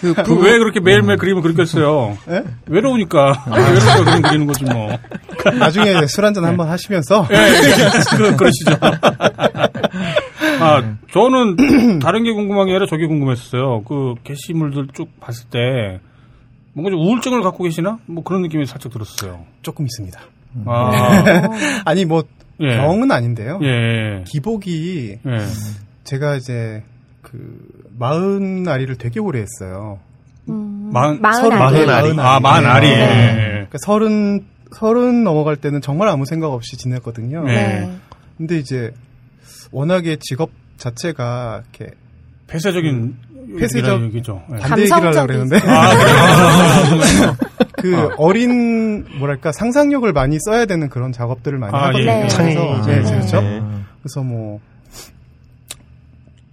그, 0.00 0.14
그왜 0.14 0.58
그렇게 0.58 0.80
매일매일 0.80 1.18
그림을 1.18 1.42
그리겠어요? 1.42 2.16
예? 2.30 2.44
외로우니까. 2.66 3.44
외로우니까 3.50 4.04
그림 4.04 4.22
그리는 4.22 4.46
거지, 4.46 4.64
뭐. 4.64 4.96
나중에 5.58 6.06
술 6.06 6.24
한잔 6.24 6.44
한번 6.44 6.68
하시면서 6.68 7.26
예, 7.30 7.36
예, 7.36 8.16
그, 8.16 8.36
그러시죠. 8.36 8.76
아, 10.60 10.82
저는 11.12 11.98
다른 12.00 12.24
게 12.24 12.32
궁금한 12.32 12.66
게 12.66 12.72
아니라 12.72 12.86
저게 12.86 13.06
궁금했어요. 13.06 13.84
그 13.84 14.14
게시물들 14.24 14.88
쭉 14.94 15.08
봤을 15.20 15.46
때 15.48 16.00
뭔가 16.72 16.90
좀 16.90 17.00
우울증을 17.00 17.42
갖고 17.42 17.64
계시나? 17.64 17.98
뭐 18.06 18.24
그런 18.24 18.42
느낌이 18.42 18.66
살짝 18.66 18.92
들었어요. 18.92 19.44
조금 19.62 19.84
있습니다. 19.86 20.20
아, 20.66 20.90
아니 21.84 22.04
뭐 22.04 22.24
예. 22.60 22.76
병은 22.76 23.10
아닌데요. 23.10 23.60
예. 23.62 24.24
기복이 24.26 25.18
예. 25.24 25.38
제가 26.08 26.36
이제 26.36 26.82
그 27.20 27.58
마흔 27.98 28.66
아리를 28.66 28.96
되게 28.96 29.20
오래 29.20 29.40
했어요. 29.40 29.98
음, 30.48 30.90
마흔- 30.92 31.20
마흔 31.20 31.40
서른 31.42 31.58
아리. 31.58 31.84
마흔 31.86 31.90
아리. 31.90 32.20
아, 32.20 32.40
만 32.40 32.64
알이. 32.64 32.88
네. 32.88 32.96
예. 32.96 33.50
그러니까 33.52 33.76
서른 33.84 34.46
서른 34.72 35.22
넘어갈 35.24 35.56
때는 35.56 35.82
정말 35.82 36.08
아무 36.08 36.24
생각 36.24 36.48
없이 36.52 36.76
지냈거든요. 36.78 37.44
네. 37.44 37.52
네. 37.80 37.96
근데 38.38 38.56
이제 38.58 38.92
워낙에 39.70 40.16
직업 40.20 40.50
자체가 40.78 41.62
이렇게 41.76 41.94
폐쇄적인 42.46 43.16
폐쇄적- 43.58 44.02
얘기죠. 44.04 44.42
예. 44.54 44.56
반대 44.60 44.82
얘기를 44.82 44.96
하려고 45.08 45.26
그랬는데 45.26 45.56
아, 45.66 45.94
그래요? 45.96 47.36
그 47.78 48.08
어린 48.16 49.04
뭐랄까 49.18 49.52
상상력을 49.52 50.10
많이 50.14 50.38
써야 50.40 50.64
되는 50.64 50.88
그런 50.88 51.12
작업들을 51.12 51.58
많이 51.58 51.74
아, 51.76 51.88
하거든요. 51.88 52.10
예. 52.10 52.16
그래서 52.20 52.36
창의. 52.36 52.54
네, 52.54 53.02
네. 53.02 53.10
그렇죠. 53.10 53.40
네. 53.42 53.62
그래서 54.02 54.22
뭐 54.22 54.60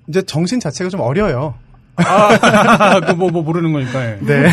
이제 0.07 0.21
정신 0.21 0.59
자체가 0.59 0.89
좀 0.89 1.01
어려요. 1.01 1.55
아, 1.97 2.99
그뭐 3.07 3.31
뭐 3.31 3.41
모르는 3.41 3.71
거니까. 3.71 4.11
예. 4.11 4.19
네. 4.21 4.49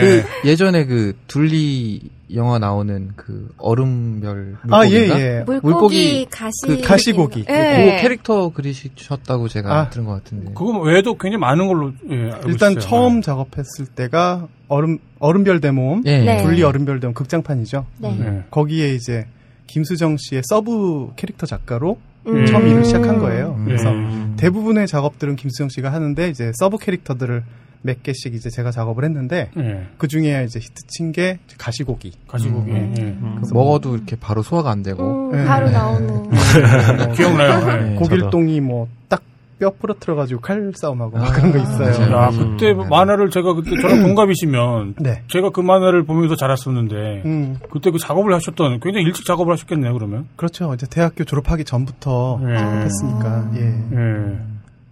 그 0.00 0.48
예전에 0.48 0.86
그 0.86 1.14
둘리 1.26 2.10
영화 2.34 2.58
나오는 2.58 3.10
그 3.16 3.48
얼음별 3.58 4.56
물고기인가? 4.62 4.76
아, 4.76 4.88
예, 4.88 5.38
예. 5.38 5.44
물고기, 5.46 6.26
가시 6.30 6.52
그 6.66 6.80
가시고기. 6.80 7.44
예. 7.48 7.96
그 7.96 8.02
캐릭터 8.02 8.50
그리셨다고 8.50 9.48
제가 9.48 9.72
아. 9.72 9.90
들은 9.90 10.04
것 10.04 10.12
같은데. 10.12 10.52
그거 10.54 10.78
외에도 10.80 11.14
굉장히 11.14 11.40
많은 11.40 11.66
걸로 11.66 11.92
예, 12.10 12.30
일단 12.46 12.72
있어요. 12.72 12.80
처음 12.80 13.22
작업했을 13.22 13.86
때가 13.86 14.48
얼음 14.68 14.98
얼음별 15.18 15.60
대모험, 15.60 16.02
예. 16.06 16.18
네. 16.18 16.42
둘리 16.42 16.62
얼음별 16.62 17.00
대모험 17.00 17.14
극장판이죠. 17.14 17.86
네. 17.98 18.18
예. 18.20 18.44
거기에 18.50 18.94
이제 18.94 19.26
김수정 19.66 20.16
씨의 20.18 20.42
sub 20.44 21.12
캐릭터 21.16 21.46
작가로 21.46 21.98
음. 22.26 22.46
처음 22.46 22.66
일을 22.66 22.84
시작한 22.84 23.18
거예요. 23.18 23.54
음. 23.58 23.64
그래서 23.64 23.90
음. 23.90 24.34
대부분의 24.36 24.86
작업들은 24.86 25.36
김수정 25.36 25.68
씨가 25.68 25.92
하는데 25.92 26.28
이제 26.28 26.52
sub 26.54 26.78
캐릭터들을 26.78 27.42
몇 27.82 28.02
개씩 28.02 28.34
이제 28.34 28.50
제가 28.50 28.70
작업을 28.70 29.04
했는데 29.04 29.50
예. 29.56 29.86
그 29.96 30.06
중에 30.06 30.44
이제 30.46 30.60
히트 30.60 30.74
친 30.88 31.12
게 31.12 31.38
가시고기. 31.56 32.12
가시고기. 32.28 32.70
음. 32.72 32.94
예. 32.98 33.16
그 33.46 33.54
먹어도 33.54 33.96
이렇게 33.96 34.16
바로 34.16 34.42
소화가 34.42 34.70
안 34.70 34.82
되고. 34.82 35.30
음, 35.30 35.32
네. 35.36 35.44
바로 35.46 35.70
나오는. 35.70 36.30
기억나요. 37.16 37.70
예. 37.70 37.88
네, 37.90 37.94
고길동이 37.96 38.60
뭐 38.60 38.86
딱 39.08 39.22
뼈 39.60 39.70
부러뜨려가지고 39.78 40.40
칼 40.40 40.72
싸움하고 40.74 41.18
막 41.18 41.28
아, 41.28 41.32
그런 41.32 41.52
거 41.52 41.58
있어요. 41.58 42.10
맞아요. 42.10 42.12
야, 42.16 42.30
그때 42.30 42.72
만화를 42.72 43.30
제가 43.30 43.52
그때 43.54 43.70
저랑 43.80 44.00
동갑이시면 44.02 44.94
네. 44.98 45.22
제가 45.28 45.50
그 45.50 45.60
만화를 45.60 46.04
보면서 46.04 46.34
자랐었는데 46.34 47.22
음, 47.26 47.58
그때 47.70 47.90
그 47.90 47.98
작업을 47.98 48.32
하셨던 48.34 48.80
굉장히 48.80 49.04
일찍 49.06 49.24
작업을 49.26 49.52
하셨겠네요, 49.52 49.92
그러면. 49.92 50.26
그렇죠. 50.36 50.72
이제 50.74 50.86
대학교 50.90 51.24
졸업하기 51.24 51.64
전부터 51.64 52.40
예. 52.48 52.54
했으니까. 52.54 53.50
예. 53.56 53.60
예. 53.92 54.38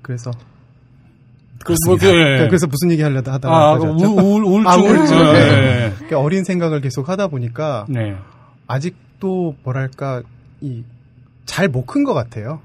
그래서 0.03 0.31
그, 1.64 1.75
뭐, 1.87 1.97
그, 1.97 2.07
예. 2.07 2.47
그래서 2.47 2.66
무슨 2.66 2.91
얘기 2.93 3.03
하려다 3.03 3.33
하다가 3.33 3.71
아, 3.71 3.79
그. 3.79 3.87
우, 3.87 4.05
우울, 4.21 4.45
우울증. 4.45 4.71
아, 4.71 4.77
우울증. 4.77 5.16
예. 5.19 5.33
네. 5.33 5.93
그러니까 5.97 6.21
어린 6.21 6.45
생각을 6.45 6.81
계속 6.83 7.09
하다 7.09 7.29
보니까 7.29 7.87
네. 7.89 8.14
아직도 8.66 9.57
뭐랄까 9.64 10.23
이 10.61 10.83
잘 11.47 11.69
못 11.71 11.87
큰 11.87 12.05
것 12.05 12.12
같아요. 12.12 12.61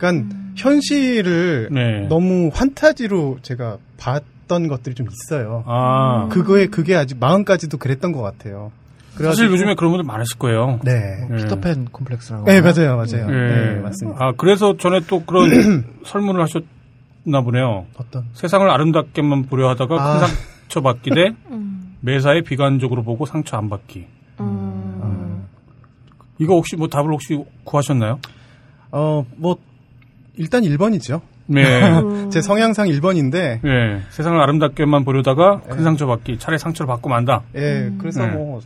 그러니까 0.00 0.34
현실을 0.56 1.68
네. 1.70 2.06
너무 2.08 2.50
환타지로 2.52 3.38
제가 3.42 3.76
봤던 3.98 4.68
것들이 4.68 4.94
좀 4.94 5.06
있어요. 5.10 5.62
아. 5.66 6.28
그거에 6.30 6.66
그게 6.66 6.96
아직 6.96 7.18
마음까지도 7.20 7.76
그랬던 7.78 8.12
것 8.12 8.22
같아요. 8.22 8.72
사실 9.16 9.50
요즘에 9.50 9.74
그런 9.74 9.90
분들 9.92 10.04
많으실 10.06 10.38
거예요. 10.38 10.78
네. 10.82 11.26
예. 11.30 11.36
피터팬 11.36 11.86
콤플렉스라고. 11.92 12.44
네 12.46 12.60
맞아요 12.62 12.96
맞아요. 12.96 13.26
예. 13.28 13.74
네 13.74 13.80
맞습니다. 13.80 14.24
아, 14.24 14.32
그래서 14.36 14.76
전에 14.78 15.00
또 15.08 15.22
그런 15.24 15.84
설문을 16.06 16.40
하셨나 16.42 17.42
보네요. 17.44 17.84
어떤 17.98 18.24
세상을 18.32 18.68
아름답게만 18.70 19.44
보려 19.46 19.68
하다가 19.70 19.94
아. 20.02 20.20
큰 20.20 20.26
상처 20.28 20.80
받기 20.80 21.10
대 21.10 21.34
음. 21.50 21.96
매사에 22.00 22.40
비관적으로 22.40 23.02
보고 23.02 23.26
상처 23.26 23.58
안 23.58 23.68
받기. 23.68 24.06
음. 24.40 25.46
이거 26.38 26.54
혹시 26.54 26.76
뭐 26.76 26.88
답을 26.88 27.08
혹시 27.12 27.38
구하셨나요? 27.64 28.18
어 28.92 29.24
뭐 29.36 29.56
일단 30.40 30.62
1번이죠. 30.62 31.20
네. 31.46 31.62
음. 32.00 32.30
제 32.32 32.40
성향상 32.40 32.88
1번인데 32.88 33.60
네. 33.62 34.00
세상을 34.08 34.40
아름답게만 34.40 35.04
보려다가 35.04 35.60
큰 35.60 35.76
네. 35.78 35.82
상처 35.82 36.06
받기. 36.06 36.38
차라리 36.38 36.58
상처를 36.58 36.86
받고 36.86 37.10
만다. 37.10 37.42
예 37.56 37.92
그래서 37.98 38.26
네. 38.26 38.32
뭐 38.32 38.60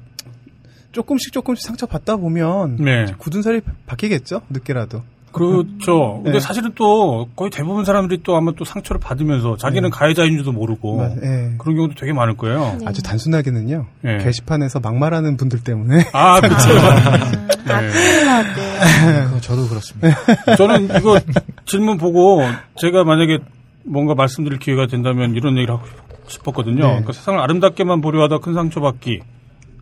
조금씩 0.93 1.33
조금씩 1.33 1.66
상처 1.66 1.87
받다 1.87 2.16
보면 2.16 2.77
네. 2.77 3.07
굳은 3.18 3.43
살이 3.43 3.61
바뀌겠죠 3.87 4.43
늦게라도. 4.51 5.03
그렇죠. 5.35 6.20
근데 6.22 6.39
네. 6.39 6.41
사실은 6.41 6.70
또 6.76 7.28
거의 7.35 7.51
대부분 7.51 7.85
사람들이 7.85 8.20
또 8.22 8.37
아마 8.37 8.53
또 8.57 8.64
상처를 8.64 9.01
받으면서 9.01 9.57
자기는 9.57 9.91
가해자인 9.91 10.37
줄도 10.37 10.53
모르고 10.53 10.97
맞- 10.97 11.11
예. 11.22 11.55
그런 11.59 11.74
경우도 11.76 11.95
되게 11.99 12.12
많을 12.12 12.37
거예요. 12.37 12.76
네. 12.80 12.87
아주 12.87 13.03
단순하게는요. 13.03 13.87
네. 14.03 14.18
게시판에서 14.18 14.78
막말하는 14.80 15.37
분들 15.37 15.61
때문에 15.64 16.07
아, 16.12 16.41
그렇죠. 16.41 16.57
아, 17.68 17.80
네. 17.80 19.24
그거 19.26 19.41
저도 19.41 19.66
그렇습니다. 19.68 20.09
저는 20.57 20.85
이거 20.99 21.18
질문 21.66 21.99
보고 21.99 22.43
제가 22.76 23.05
만약에 23.05 23.39
뭔가 23.85 24.14
말씀드릴 24.14 24.59
기회가 24.59 24.87
된다면 24.87 25.35
이런 25.35 25.57
얘기를 25.57 25.74
하고 25.74 25.85
싶었거든요. 26.28 26.76
네. 26.76 26.89
그러니까 26.89 27.12
세상을 27.12 27.39
아름답게만 27.41 28.01
보려 28.01 28.22
하다 28.22 28.39
큰 28.39 28.55
상처 28.55 28.80
받기. 28.80 29.20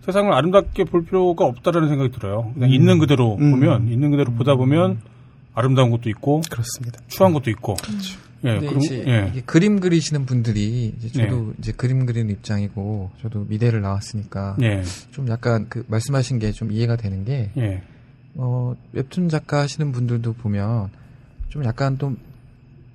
세상을 0.04 0.32
아름답게 0.32 0.84
볼 0.84 1.04
필요가 1.04 1.44
없다라는 1.44 1.88
생각이 1.88 2.10
들어요. 2.10 2.50
그냥 2.54 2.70
있는 2.70 2.98
그대로 2.98 3.36
음. 3.38 3.52
보면, 3.52 3.88
있는 3.92 4.10
그대로 4.10 4.32
보다 4.32 4.56
보면 4.56 4.98
아름다운 5.54 5.90
것도 5.90 6.08
있고, 6.10 6.42
그렇습니다. 6.50 7.00
추한 7.08 7.32
것도 7.32 7.50
있고. 7.50 7.76
예, 8.44 8.54
근데 8.54 8.66
그럼, 8.66 8.82
이제 8.82 9.04
예. 9.06 9.42
그림 9.46 9.78
그리시는 9.78 10.26
분들이 10.26 10.92
이제 10.98 11.08
저도 11.12 11.54
이제 11.60 11.70
그림 11.70 12.06
그리는 12.06 12.28
입장이고 12.30 13.10
저도 13.22 13.46
미대를 13.48 13.82
나왔으니까 13.82 14.56
예, 14.62 14.82
좀 15.12 15.28
약간 15.28 15.66
그 15.68 15.84
말씀하신 15.86 16.40
게 16.40 16.50
좀 16.50 16.72
이해가 16.72 16.96
되는 16.96 17.24
게 17.24 17.50
예. 17.56 17.82
어, 18.34 18.74
웹툰 18.94 19.28
작가 19.28 19.60
하시는 19.60 19.92
분들도 19.92 20.32
보면 20.32 20.90
좀 21.50 21.64
약간 21.64 21.96
좀, 21.98 22.16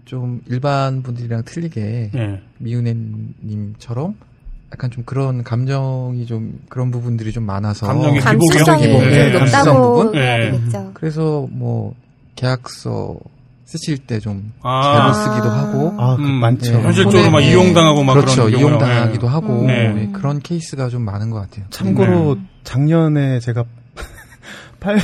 좀 0.03 0.41
일반 0.47 1.01
분들이랑 1.01 1.43
틀리게 1.45 2.11
예. 2.13 2.41
미은혜님처럼 2.57 4.15
약간 4.73 4.91
좀 4.91 5.03
그런 5.05 5.43
감정이 5.43 6.25
좀 6.25 6.59
그런 6.67 6.91
부분들이 6.91 7.31
좀 7.31 7.45
많아서 7.45 7.87
감정이 7.87 8.19
감수성이 8.19 8.87
기복이요? 8.87 9.09
네, 9.09 9.31
감수성 9.31 9.63
높다고 9.75 10.03
부분? 10.03 10.15
해야 10.21 10.37
네. 10.39 10.51
되겠죠. 10.51 10.91
그래서 10.93 11.47
뭐 11.51 11.95
계약서 12.37 13.17
쓰실 13.65 13.97
때좀 13.97 14.53
아. 14.63 14.81
잘못 14.81 15.13
쓰기도 15.13 15.49
하고 15.49 15.93
아, 16.01 16.15
그 16.15 16.21
음, 16.23 16.35
많죠. 16.35 16.71
네. 16.77 16.81
현실적으로 16.83 17.29
막 17.31 17.41
손해- 17.41 17.51
이용당하고 17.51 18.03
막 18.03 18.13
그렇죠 18.13 18.45
그런. 18.45 18.59
이용당하기도 18.59 19.27
하고 19.27 19.63
네. 19.67 19.89
네, 19.93 20.09
그런 20.13 20.39
케이스가 20.39 20.87
좀 20.87 21.01
많은 21.03 21.29
것 21.31 21.41
같아요. 21.41 21.65
참고로 21.69 22.37
작년에 22.63 23.39
제가 23.41 23.65
8, 24.79 24.95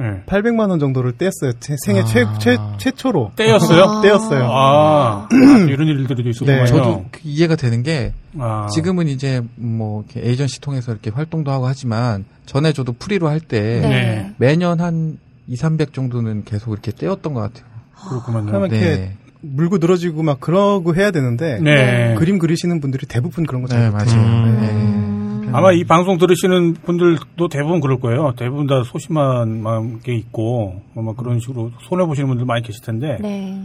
예. 0.00 0.22
800만 0.26 0.68
원 0.68 0.78
정도를 0.78 1.12
떼었어요. 1.16 1.52
제 1.60 1.76
생애 1.84 2.00
아. 2.00 2.04
최, 2.04 2.24
최, 2.38 2.56
최초로. 2.78 3.32
떼었어요. 3.36 4.44
아, 4.44 4.48
아, 4.50 5.28
이런 5.68 5.88
일들이 5.88 6.28
있었군요. 6.30 6.56
네. 6.58 6.66
저도 6.66 7.06
그 7.10 7.20
이해가 7.24 7.56
되는 7.56 7.82
게 7.82 8.12
아. 8.38 8.66
지금은 8.74 9.08
이제 9.08 9.40
뭐 9.56 10.04
이렇게 10.12 10.28
에이전시 10.28 10.60
통해서 10.60 10.92
이렇게 10.92 11.10
활동도 11.10 11.50
하고 11.50 11.66
하지만 11.66 12.26
전에 12.44 12.72
저도 12.72 12.92
프리로 12.92 13.28
할때 13.28 13.60
네. 13.80 13.88
네. 13.88 14.34
매년 14.36 14.80
한 14.80 15.18
2, 15.48 15.56
300 15.56 15.92
정도는 15.92 16.44
계속 16.44 16.72
이렇게 16.72 16.92
떼었던 16.92 17.34
것 17.34 17.40
같아요. 17.40 17.64
그렇구만요. 18.08 18.46
그러면 18.46 18.70
이렇게 18.70 18.96
네. 18.96 19.16
물고 19.40 19.78
늘어지고 19.78 20.22
막 20.22 20.40
그러고 20.40 20.94
해야 20.94 21.10
되는데 21.10 21.58
네. 21.60 22.14
그림 22.16 22.38
그리시는 22.38 22.80
분들이 22.80 23.06
대부분 23.06 23.46
그런 23.46 23.62
거 23.62 23.68
네, 23.68 23.74
잘. 23.74 23.90
못해요. 23.90 24.60
네. 24.60 24.70
음. 24.72 25.50
아마 25.52 25.72
이 25.72 25.84
방송 25.84 26.18
들으시는 26.18 26.74
분들도 26.74 27.48
대부분 27.48 27.80
그럴 27.80 27.98
거예요. 27.98 28.34
대부분 28.36 28.66
다 28.66 28.82
소심한 28.84 29.62
마음 29.62 30.00
게 30.00 30.14
있고 30.14 30.82
아마 30.94 31.14
그런 31.14 31.40
식으로 31.40 31.72
손해 31.88 32.04
보시는 32.04 32.28
분들 32.28 32.44
많이 32.44 32.62
계실 32.62 32.82
텐데 32.84 33.16
네. 33.20 33.62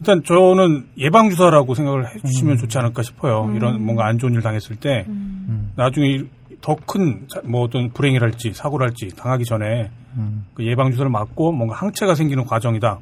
일단 0.00 0.22
저는 0.24 0.86
예방 0.98 1.30
주사라고 1.30 1.74
생각을 1.74 2.06
해주시면 2.14 2.56
좋지 2.58 2.78
않을까 2.78 3.02
싶어요. 3.02 3.52
이런 3.54 3.82
뭔가 3.84 4.06
안 4.06 4.18
좋은 4.18 4.32
일 4.32 4.40
당했을 4.40 4.76
때 4.76 5.04
음. 5.08 5.70
나중에 5.76 6.22
더 6.60 6.76
큰 6.86 7.26
뭐 7.44 7.62
어떤 7.62 7.90
불행이랄지 7.92 8.52
사고랄지 8.52 9.08
당하기 9.16 9.44
전에 9.44 9.90
음. 10.16 10.44
그 10.54 10.66
예방 10.66 10.90
주사를 10.90 11.10
맞고 11.10 11.52
뭔가 11.52 11.76
항체가 11.76 12.14
생기는 12.14 12.44
과정이다. 12.44 12.98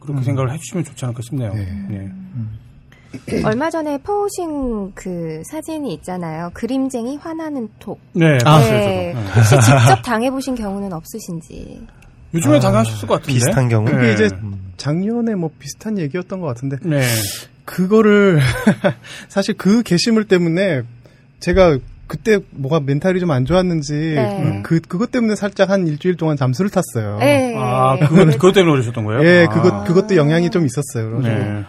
그렇게 0.00 0.22
생각을 0.22 0.52
해주시면 0.52 0.84
좋지 0.84 1.04
않을까 1.04 1.20
싶네요. 1.22 1.52
네. 1.54 1.68
예. 1.92 3.42
얼마 3.44 3.70
전에 3.70 3.98
퍼오신 3.98 4.92
그 4.94 5.42
사진이 5.50 5.92
있잖아요. 5.94 6.50
그림쟁이 6.52 7.16
화나는 7.16 7.68
톡. 7.78 7.98
네, 8.12 8.32
네. 8.32 8.38
봤어요, 8.44 8.80
저도. 8.80 8.90
네. 8.90 9.14
혹시 9.36 9.50
직접 9.60 10.02
당해보신 10.02 10.54
경우는 10.54 10.92
없으신지. 10.92 11.86
요즘에 12.34 12.58
당하셨을 12.60 13.08
것 13.08 13.14
같은데. 13.14 13.32
비슷한 13.32 13.68
경우? 13.68 13.86
그게 13.86 13.98
네. 14.08 14.12
이제 14.12 14.28
작년에 14.76 15.34
뭐 15.34 15.50
비슷한 15.58 15.98
얘기였던 15.98 16.40
것 16.40 16.46
같은데 16.48 16.76
네. 16.82 17.02
그거를 17.64 18.38
사실 19.28 19.54
그 19.56 19.82
게시물 19.82 20.26
때문에 20.28 20.82
제가 21.40 21.78
그때 22.06 22.38
뭐가 22.50 22.80
멘탈이 22.80 23.20
좀 23.20 23.30
안 23.30 23.44
좋았는지 23.44 23.92
네. 24.14 24.60
그 24.62 24.80
그것 24.80 25.10
때문에 25.10 25.34
살짝 25.34 25.70
한 25.70 25.86
일주일 25.86 26.16
동안 26.16 26.36
잠수를 26.36 26.70
탔어요. 26.70 27.18
네. 27.18 27.54
아, 27.56 27.96
그거, 27.98 28.24
그것 28.24 28.52
때문에 28.52 28.72
그러셨던 28.72 29.04
거예요? 29.04 29.24
예, 29.24 29.46
아. 29.48 29.52
그것 29.52 29.84
그것도 29.84 30.16
영향이 30.16 30.50
좀 30.50 30.64
있었어요. 30.64 31.20
네. 31.20 31.64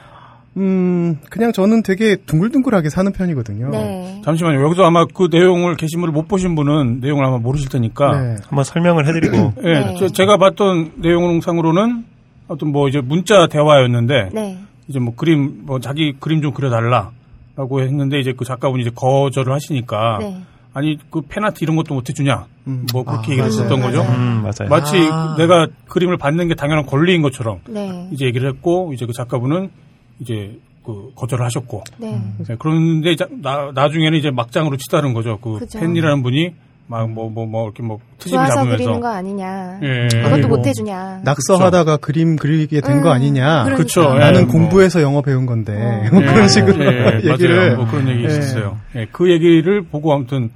음, 0.58 1.18
그냥 1.30 1.52
저는 1.52 1.84
되게 1.84 2.16
둥글둥글하게 2.16 2.90
사는 2.90 3.12
편이거든요. 3.12 3.70
네. 3.70 4.22
잠시만요. 4.26 4.64
여기서 4.64 4.84
아마 4.86 5.06
그 5.06 5.28
내용을 5.32 5.76
게시물을 5.76 6.12
못 6.12 6.28
보신 6.28 6.56
분은 6.56 7.00
내용을 7.02 7.24
아마 7.26 7.38
모르실 7.38 7.70
테니까. 7.70 8.20
네. 8.22 8.36
한번 8.48 8.64
설명을 8.64 9.08
해드리고 9.08 9.54
예, 9.64 9.74
네. 9.74 9.96
저, 10.14 10.26
가 10.26 10.38
봤던 10.38 10.94
내용상으로는 10.98 12.06
어떤 12.48 12.72
뭐 12.72 12.88
이제 12.88 13.02
문자 13.02 13.48
대화였는데 13.48 14.30
네. 14.34 14.58
이제 14.88 15.00
뭐 15.00 15.14
그림 15.16 15.66
뭐 15.66 15.80
자기 15.80 16.14
그림 16.20 16.42
좀 16.42 16.54
그려달라 16.54 17.12
라고 17.58 17.82
했는데 17.82 18.20
이제 18.20 18.34
그 18.38 18.46
작가분이 18.46 18.84
이제 18.84 18.92
거절을 18.94 19.52
하시니까 19.52 20.20
네. 20.22 20.42
아니 20.74 21.00
그 21.10 21.22
펜아트 21.22 21.64
이런 21.64 21.76
것도 21.76 21.96
못 21.96 22.08
해주냐 22.08 22.46
음. 22.68 22.86
뭐 22.94 23.04
그렇게 23.04 23.30
아, 23.30 23.32
얘기를 23.32 23.46
했었던. 23.46 23.82
거죠. 23.82 24.04
음, 24.04 24.44
맞아요. 24.44 24.70
마치 24.70 24.96
아. 25.12 25.36
내가 25.40 25.68
그림을 25.88 26.18
받는 26.18 26.48
게 26.50 26.54
당연한 26.54 26.86
권리인 26.86 27.24
것처럼 27.24 27.62
네. 27.68 28.10
이제 28.12 28.26
얘기를 28.26 28.48
했고 28.48 28.92
이제 28.94 29.08
그 29.08 29.12
작가분은 29.12 29.72
이제 30.20 30.60
그 30.86 31.12
거절을 31.16 31.44
하셨고 31.46 31.84
네. 31.98 32.22
네, 32.48 32.56
그런데 32.60 33.12
이제 33.12 33.26
나, 33.42 33.72
나중에는 33.74 34.18
이제 34.18 34.30
막장으로 34.30 34.78
치다는 34.78 35.14
거죠. 35.14 35.40
그 35.42 35.58
그죠. 35.58 35.80
팬이라는 35.80 36.22
분이 36.22 36.54
막뭐뭐 36.88 37.46
뭐 37.46 37.66
이렇게 37.66 37.84
뭐 37.84 38.00
트집을 38.18 38.38
좋아서 38.38 38.56
잡으면서 38.56 38.78
그리는 38.78 39.00
거 39.02 39.08
아니냐. 39.10 39.80
예. 39.84 40.08
그것도 40.10 40.36
아이고. 40.36 40.48
못 40.48 40.66
해주냐. 40.66 41.22
낙서하다가 41.24 41.98
그림 41.98 42.38
그리게 42.38 42.80
된거 42.82 43.10
음, 43.10 43.14
아니냐. 43.14 43.64
그러니까. 43.66 43.76
그쵸. 43.76 44.14
나는 44.14 44.42
예, 44.42 44.44
뭐. 44.46 44.54
공부해서 44.54 45.02
영어 45.02 45.22
배운 45.22 45.46
건데 45.46 45.74
어. 45.74 46.08
뭐 46.14 46.22
예, 46.22 46.26
그런 46.26 46.48
식으로 46.48 46.86
예, 46.86 47.22
얘기를 47.30 47.56
맞아요. 47.58 47.76
뭐 47.78 47.88
그런 47.88 48.08
얘기 48.08 48.24
예. 48.24 48.28
있었어요. 48.28 48.78
예, 48.96 49.06
그 49.12 49.30
얘기를 49.30 49.82
보고 49.84 50.14
아무튼 50.14 50.50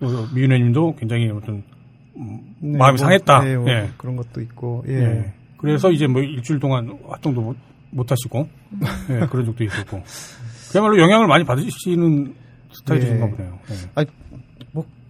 그 0.00 0.28
미윤혜님도 0.34 0.96
굉장히 0.98 1.30
아무튼 1.30 1.62
음, 2.16 2.40
네, 2.60 2.78
마음이 2.78 2.92
뭐, 2.92 2.96
상했다. 2.96 3.44
네, 3.44 3.56
뭐 3.56 3.70
예. 3.70 3.88
그런 3.96 4.16
것도 4.16 4.40
있고 4.40 4.84
예. 4.88 4.94
예. 4.94 5.32
그래서 5.58 5.90
이제 5.92 6.06
뭐 6.08 6.20
일주일 6.20 6.58
동안 6.58 6.98
활동도 7.08 7.40
못, 7.40 7.56
못 7.90 8.10
하시고 8.10 8.48
예, 9.10 9.26
그런 9.30 9.46
적도 9.46 9.62
있었고 9.62 10.02
그야말로 10.72 10.98
영향을 11.00 11.28
많이 11.28 11.44
받으시는 11.44 12.34
스타일이신가 12.72 13.26
예. 13.26 13.30
보네요. 13.30 13.58
예. 13.70 13.74
아, 13.94 14.04
뭐 14.25 14.25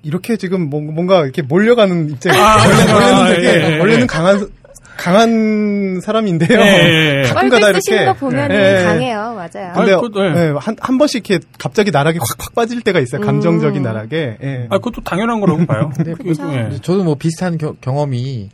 이렇게 0.02 0.36
지금 0.36 0.68
뭔- 0.70 0.94
뭔가 0.94 1.22
이렇게 1.24 1.42
몰려가는 1.42 2.10
입장. 2.10 2.34
아, 2.36 2.56
원래, 2.58 2.92
원래는 2.92 3.14
아, 3.22 3.28
되게 3.28 3.46
예, 3.48 3.74
예. 3.74 3.78
원래는 3.78 4.06
강한 4.06 4.48
강한 4.96 6.00
사람인데요. 6.00 6.58
예, 6.58 6.64
예, 6.64 7.18
예. 7.18 7.22
가끔가다 7.28 7.70
이렇게 7.70 8.04
거 8.06 8.12
보면 8.14 8.50
예, 8.50 8.78
예. 8.80 8.84
강해요. 8.84 9.18
맞아요. 9.34 9.72
아니, 9.72 9.74
근데 9.74 9.94
그것도, 9.94 10.24
예. 10.24 10.30
예, 10.30 10.54
한, 10.58 10.76
한 10.80 10.98
번씩 10.98 11.28
이렇게 11.28 11.44
갑자기 11.58 11.90
나락에 11.90 12.18
확확 12.18 12.54
빠질 12.54 12.80
때가 12.82 13.00
있어요. 13.00 13.20
감정적인 13.20 13.80
음. 13.80 13.82
나락에. 13.82 14.38
예. 14.42 14.66
아, 14.70 14.78
그것도 14.78 15.02
당연한 15.04 15.40
거라고 15.40 15.66
봐요. 15.66 15.90
그, 15.96 16.14
그쵸. 16.14 16.50
예. 16.54 16.70
저도 16.82 17.04
뭐 17.04 17.14
비슷한 17.16 17.58
겨- 17.58 17.74
경험이 17.80 18.48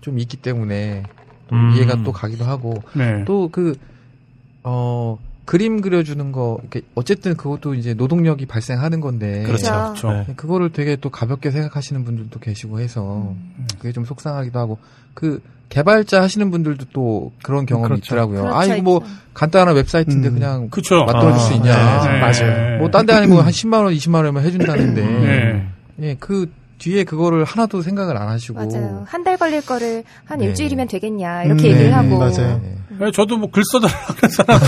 좀 0.00 0.18
있기 0.18 0.36
때문에 0.38 1.04
또 1.48 1.54
음. 1.56 1.72
이해가 1.76 2.02
또 2.02 2.10
가기도 2.12 2.44
하고 2.44 2.82
네. 2.94 3.24
또그 3.24 3.74
어 4.64 5.18
그림 5.44 5.80
그려주는 5.80 6.32
거 6.32 6.58
이렇게 6.62 6.80
어쨌든 6.94 7.36
그것도 7.36 7.74
이제 7.74 7.92
노동력이 7.94 8.46
발생하는 8.46 9.00
건데 9.00 9.42
그렇죠. 9.44 9.66
그렇죠. 9.70 10.10
네. 10.12 10.26
그거를 10.36 10.70
되게 10.72 10.96
또 10.96 11.10
가볍게 11.10 11.50
생각하시는 11.50 12.04
분들도 12.04 12.38
계시고 12.40 12.80
해서 12.80 13.34
그게 13.78 13.92
좀 13.92 14.04
속상하기도 14.04 14.58
하고 14.58 14.78
그 15.12 15.42
개발자 15.68 16.22
하시는 16.22 16.50
분들도 16.50 16.86
또 16.92 17.32
그런 17.42 17.66
경험이 17.66 17.88
그렇죠. 17.88 18.04
있더라고요. 18.14 18.42
그렇죠, 18.42 18.56
아 18.58 18.64
이거 18.64 18.82
뭐. 18.82 19.02
간단한 19.34 19.74
웹사이트인데 19.74 20.28
음. 20.28 20.34
그냥 20.34 20.68
그쵸. 20.70 21.04
맞들어줄 21.04 21.40
수 21.40 21.52
아, 21.52 21.56
있냐? 21.56 22.04
네. 22.04 22.20
맞아요. 22.20 22.78
뭐 22.78 22.90
딴 22.90 23.04
데 23.06 23.12
아니고 23.12 23.40
한 23.40 23.50
10만 23.50 23.84
원, 23.84 23.92
20만 23.92 24.14
원이면 24.16 24.42
해준다는데 24.44 25.02
네. 25.02 25.68
예, 26.00 26.16
그 26.20 26.50
뒤에 26.78 27.04
그거를 27.04 27.44
하나도 27.44 27.82
생각을 27.82 28.16
안 28.16 28.28
하시고 28.28 28.54
맞아요. 28.54 29.04
한 29.06 29.24
달 29.24 29.36
걸릴 29.38 29.64
거를 29.64 30.04
한 30.26 30.38
네. 30.40 30.46
일주일이면 30.46 30.88
되겠냐 30.88 31.44
이렇게 31.44 31.62
음, 31.68 31.70
얘기를 31.70 31.86
네, 31.86 31.92
하고 31.92 32.18
맞아요. 32.18 32.60
네. 32.62 32.76
예, 33.00 33.10
저도 33.10 33.38
뭐 33.38 33.48
글 33.50 33.62
써달라고. 33.64 34.64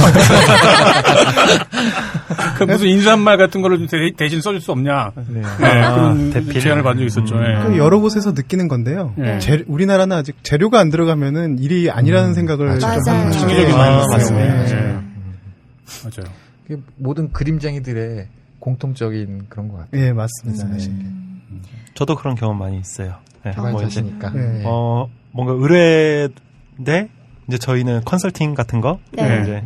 그 2.59 2.65
무슨 2.65 2.89
인사말 2.89 3.37
같은 3.37 3.61
거를 3.63 3.79
좀 3.79 3.87
대- 3.87 4.13
대신 4.17 4.41
써줄 4.41 4.61
수 4.61 4.73
없냐. 4.73 5.13
네. 5.29 5.41
예, 5.61 5.67
아, 5.67 5.95
그런 5.95 6.31
대필. 6.33 6.61
제안을 6.61 6.83
받은 6.83 6.99
적이 6.99 7.07
있었죠. 7.07 7.37
예. 7.37 7.67
그 7.69 7.79
여러 7.79 8.01
곳에서 8.01 8.33
느끼는 8.33 8.69
건데요. 8.69 9.15
예. 9.19 9.39
재- 9.39 9.65
우리나라는 9.67 10.17
아직 10.17 10.37
재료가 10.43 10.79
안 10.81 10.91
들어가면은 10.91 11.59
일이 11.59 11.91
아니라는 11.91 12.35
생각을 12.35 12.79
좀 12.81 12.89
맞아요. 12.89 13.01
하는 13.07 13.31
게 13.33 13.39
창의력이 13.39 13.71
예, 13.73 13.77
많이 13.77 13.95
아. 13.97 14.07
맞습니다. 14.11 14.47
맞아요. 16.03 16.31
그게 16.67 16.81
모든 16.97 17.31
그림쟁이들의 17.33 18.27
공통적인 18.59 19.47
그런 19.49 19.69
것 19.69 19.79
같아요. 19.79 20.03
예, 20.03 20.13
맞습니다. 20.13 20.65
네. 20.69 20.79
예. 20.81 20.91
저도 21.97 22.15
그런 22.15 22.35
경험 22.37 22.59
많이 22.59 22.79
있어요. 22.79 23.15
네, 23.45 23.53
뭐 23.57 23.83
이제 23.83 24.01
개발자시니까. 24.01 24.31
네. 24.31 24.63
어 24.67 25.09
뭔가 25.33 25.53
의뢰인데 25.55 27.09
이제 27.49 27.59
저희는 27.59 28.03
컨설팅 28.05 28.55
같은 28.55 28.81
거 28.81 28.99
네. 29.13 29.41
이제 29.43 29.63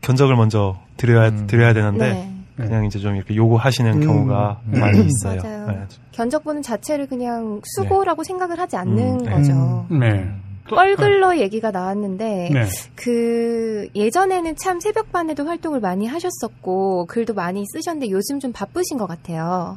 견적을 0.00 0.36
먼저 0.36 0.78
드려야 0.96 1.28
음. 1.28 1.46
드려야 1.46 1.72
되는데 1.74 2.12
네. 2.12 2.32
그냥 2.56 2.84
이제 2.84 2.98
좀 2.98 3.16
이렇게 3.16 3.34
요구하시는 3.34 3.92
음. 3.94 4.00
경우가 4.06 4.60
음. 4.66 4.80
많이 4.80 5.00
있어요. 5.06 5.40
맞아요. 5.42 5.66
네. 5.68 5.78
견적 6.12 6.44
보는 6.44 6.62
자체를 6.62 7.06
그냥 7.06 7.60
수고라고 7.76 8.24
생각을 8.24 8.58
하지 8.58 8.76
않는 8.76 8.98
음, 9.20 9.24
네. 9.24 9.30
거죠. 9.30 9.86
네. 9.90 10.30
또- 10.68 10.76
뻘글러 10.76 11.38
얘기가 11.38 11.70
나왔는데 11.72 12.50
네. 12.52 12.64
그 12.94 13.88
예전에는 13.96 14.54
참 14.56 14.78
새벽반에도 14.80 15.44
활동을 15.46 15.80
많이 15.80 16.06
하셨었고 16.06 17.06
글도 17.06 17.34
많이 17.34 17.64
쓰셨는데 17.66 18.10
요즘 18.12 18.38
좀 18.38 18.52
바쁘신 18.52 18.96
것 18.96 19.06
같아요. 19.08 19.76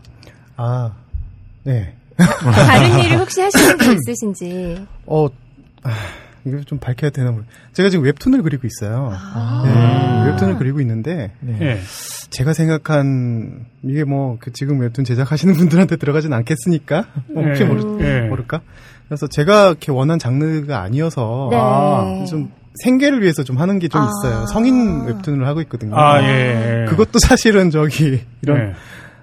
아, 0.58 0.92
네. 1.66 1.94
다른 2.18 3.04
일을 3.04 3.18
혹시 3.20 3.42
하시는 3.42 3.78
게 3.78 3.86
있으신지. 4.08 4.86
어, 5.06 5.28
아, 5.84 5.92
이거 6.46 6.62
좀 6.62 6.78
밝혀야 6.80 7.10
되나 7.12 7.32
모르. 7.32 7.44
제가 7.74 7.90
지금 7.90 8.06
웹툰을 8.06 8.42
그리고 8.42 8.68
있어요. 8.68 9.12
아. 9.14 10.24
네, 10.26 10.32
웹툰을 10.32 10.58
그리고 10.58 10.80
있는데 10.80 11.32
네. 11.42 11.58
예. 11.62 11.80
제가 12.30 12.54
생각한 12.54 13.66
이게 13.84 14.04
뭐 14.04 14.38
그 14.40 14.52
지금 14.54 14.80
웹툰 14.80 15.04
제작하시는 15.06 15.54
분들한테 15.56 15.98
들어가진 15.98 16.32
않겠으니까 16.34 17.06
뭐 17.34 17.44
혹시 17.44 17.64
예. 17.64 17.66
모르, 17.66 17.98
예. 18.04 18.22
모를까? 18.30 18.62
그래서 19.08 19.28
제가 19.28 19.68
이렇게 19.70 19.92
원한 19.92 20.18
장르가 20.20 20.82
아니어서 20.82 21.48
네. 21.52 21.58
아, 21.60 22.26
좀 22.30 22.52
생계를 22.84 23.22
위해서 23.22 23.44
좀 23.44 23.58
하는 23.58 23.80
게좀 23.80 24.02
아. 24.02 24.08
있어요. 24.10 24.46
성인 24.48 25.06
웹툰을 25.06 25.46
하고 25.48 25.62
있거든요. 25.62 25.98
아, 25.98 26.22
예. 26.24 26.86
그것도 26.88 27.20
사실은 27.20 27.72
저기 27.72 28.22
이런 28.42 28.60
예. 28.70 28.74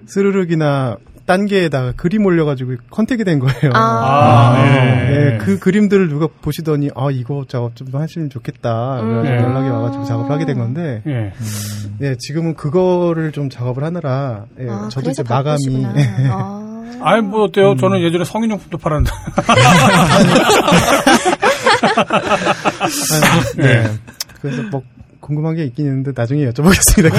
스르륵이나 0.05 0.97
딴게에다가 1.25 1.93
그림 1.95 2.25
올려가지고 2.25 2.75
컨택이 2.89 3.23
된 3.23 3.39
거예요. 3.39 3.71
아, 3.73 4.55
예. 4.57 5.33
예, 5.33 5.37
그 5.37 5.57
그림들을 5.57 6.09
누가 6.09 6.27
보시더니 6.41 6.89
아 6.95 7.09
이거 7.11 7.45
작업 7.47 7.75
좀 7.75 7.87
하시면 7.93 8.29
좋겠다. 8.29 9.01
음. 9.01 9.25
연락이 9.25 9.69
와가지고 9.69 10.03
작업을 10.03 10.31
하게 10.31 10.45
된 10.45 10.57
건데, 10.57 11.01
예. 11.07 11.31
예, 12.01 12.15
지금은 12.19 12.55
그거를 12.55 13.31
좀 13.31 13.49
작업을 13.49 13.83
하느라, 13.83 14.45
예, 14.59 14.67
아, 14.69 14.89
저도 14.89 15.11
이제 15.11 15.23
마감이. 15.27 15.83
예. 15.95 16.27
아. 16.29 16.59
아니, 17.01 17.21
뭐 17.21 17.43
어때요? 17.43 17.75
저는 17.75 18.01
예전에 18.01 18.23
성인용품도 18.23 18.77
팔았는데. 18.77 19.11
네. 23.57 23.91
그래서 24.41 24.63
뭐 24.71 24.81
궁금한 25.23 25.55
게 25.55 25.63
있긴 25.63 25.85
있는데 25.85 26.11
나중에 26.13 26.49
여쭤보겠습니다. 26.49 27.13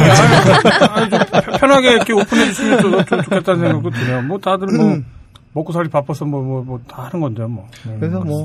아니, 0.91 1.09
좀 1.11 1.19
편- 1.31 1.43
편하게 1.59 1.93
이렇게 1.93 2.13
오픈해 2.13 2.45
주시면 2.49 2.81
좀, 2.83 3.05
좀 3.07 3.23
좋겠다는 3.23 3.61
생각도 3.61 3.91
드네요. 3.91 4.23
뭐 4.23 4.39
다들 4.39 4.67
뭐 4.77 4.99
먹고 5.55 5.73
살이 5.73 5.89
바빠서 5.89 6.25
뭐 6.27 6.43
뭐 6.43 6.63
뭐 6.65 6.79
다 6.87 7.05
하는 7.05 7.21
건데 7.21 7.45
뭐. 7.47 7.67
네, 7.87 7.97
그래서 7.99 8.21
뭐. 8.21 8.45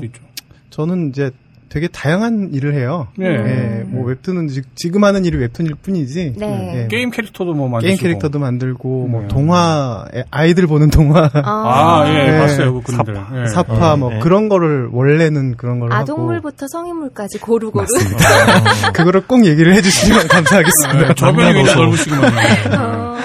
저는 0.70 1.10
이제 1.10 1.30
되게 1.70 1.86
다양한 1.86 2.50
일을 2.52 2.74
해요. 2.74 3.06
예. 3.20 3.26
예, 3.26 3.84
뭐 3.86 4.04
웹툰은 4.04 4.48
지- 4.48 4.62
지금 4.74 5.04
하는 5.04 5.24
일이 5.24 5.38
웹툰일 5.38 5.76
뿐이지. 5.76 6.34
네. 6.36 6.82
예, 6.82 6.88
게임 6.88 7.10
캐릭터도 7.12 7.54
뭐 7.54 7.68
만드시고. 7.68 7.86
게임 7.96 8.02
캐릭터도 8.02 8.40
만들고 8.40 9.06
뭐 9.06 9.20
네. 9.22 9.28
동화 9.28 10.04
애- 10.12 10.24
아이들 10.32 10.66
보는 10.66 10.90
동화 10.90 11.30
아, 11.32 12.04
예, 12.08 12.30
네. 12.32 12.38
봤어요. 12.38 12.74
그 12.74 12.82
그림들. 12.82 13.16
예. 13.44 13.46
삽화 13.46 13.94
뭐 13.96 14.10
네. 14.10 14.18
그런 14.18 14.48
거를 14.48 14.88
원래는 14.90 15.56
그런 15.56 15.78
걸 15.78 15.92
아동물부터 15.92 16.66
성인물까지 16.72 17.38
고루고루. 17.38 17.86
그거를 18.92 19.26
꼭 19.28 19.46
얘기를 19.46 19.72
해 19.72 19.80
주시면 19.80 20.26
감사하겠습니다. 20.28 21.06
네, 21.08 21.14
저변이 21.14 21.52
굉장히 21.54 21.82
넓으시구만. 21.84 22.32
어, 22.80 23.16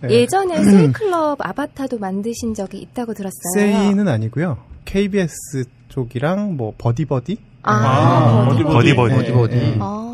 네. 0.00 0.10
예전에 0.10 0.64
세이클럽 0.64 1.38
아바타도 1.46 1.98
만드신 1.98 2.54
적이 2.54 2.78
있다고 2.78 3.12
들었어요. 3.12 3.52
세이는 3.54 4.08
아니고요. 4.08 4.56
KBS 4.86 5.64
쪽이랑 5.90 6.56
뭐 6.56 6.72
버디버디 6.78 7.36
아, 7.62 7.72
아, 7.72 8.48
버디 8.48 8.64
버디 8.64 8.94
버디. 8.94 9.14
버디 9.14 9.32
버디. 9.32 9.56
네. 9.56 9.76
아. 9.80 10.12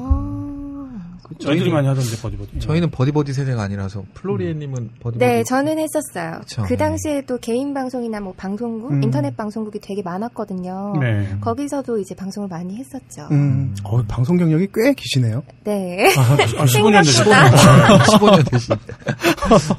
저희들이 1.39 1.70
많이 1.70 1.87
하던데, 1.87 2.16
버디버디. 2.20 2.59
저희는 2.59 2.91
버디버디 2.91 3.33
세대가 3.33 3.62
아니라서 3.62 4.05
플로리에님은 4.15 4.91
버디버디. 5.01 5.19
네, 5.19 5.45
저는 5.45 5.79
했었어요. 5.79 6.41
그쵸. 6.41 6.65
그 6.66 6.77
당시에 6.77 7.23
또 7.27 7.39
개인 7.39 7.75
방송이나 7.75 8.19
뭐 8.20 8.35
방송국, 8.37 8.91
음. 8.91 9.03
인터넷 9.03 9.37
방송국이 9.37 9.79
되게 9.81 10.03
많았거든요. 10.03 10.95
네. 11.01 11.37
거기서도 11.41 11.99
이제 11.99 12.15
방송을 12.16 12.49
많이 12.49 12.77
했었죠. 12.77 13.29
음, 13.31 13.75
어, 13.85 14.03
방송 14.09 14.37
경력이 14.37 14.69
꽤 14.75 14.93
기시네요. 14.95 15.45
네. 15.65 16.09
아, 16.16 16.37
15년 16.66 17.05
되셨 17.05 17.25
생각보다 17.25 18.03
15년 18.05 18.51
되신. 18.51 18.77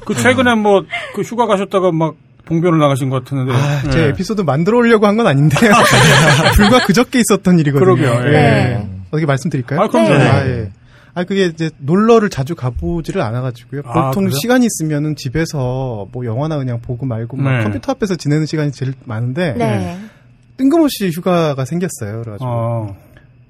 그 0.06 0.14
최근에 0.14 0.54
뭐, 0.54 0.84
그 1.14 1.22
휴가 1.22 1.46
가셨다가 1.46 1.92
막 1.92 2.14
봉변을 2.50 2.78
나가신 2.78 3.08
것 3.10 3.24
같았는데. 3.24 3.52
아, 3.54 3.82
예. 3.86 3.90
제 3.90 4.02
에피소드 4.08 4.42
만들어 4.42 4.78
오려고 4.78 5.06
한 5.06 5.16
건 5.16 5.26
아닌데요. 5.26 5.70
불과 6.56 6.84
그저께 6.84 7.20
있었던 7.20 7.58
일이거든요. 7.60 7.84
그러게요, 7.96 8.26
예. 8.26 8.30
네. 8.30 8.88
어떻게 9.08 9.24
말씀드릴까요? 9.26 9.80
아, 9.80 9.88
그럼요. 9.88 10.08
네. 10.10 10.28
아, 10.28 10.46
예. 10.46 10.70
아, 11.14 11.24
그게 11.24 11.46
이제 11.46 11.70
놀러를 11.78 12.28
자주 12.30 12.54
가보지를 12.54 13.20
않아가지고요. 13.22 13.82
아, 13.84 14.08
보통 14.08 14.24
그래요? 14.24 14.38
시간이 14.40 14.66
있으면은 14.66 15.16
집에서 15.16 16.06
뭐 16.12 16.24
영화나 16.24 16.58
그냥 16.58 16.80
보고 16.80 17.06
말고 17.06 17.36
막 17.36 17.58
네. 17.58 17.62
컴퓨터 17.64 17.92
앞에서 17.92 18.16
지내는 18.16 18.46
시간이 18.46 18.72
제일 18.72 18.94
많은데 19.04 19.54
네. 19.56 19.98
뜬금없이 20.56 21.08
휴가가 21.10 21.64
생겼어요. 21.64 22.20
그래가지고 22.22 22.48
어, 22.48 22.96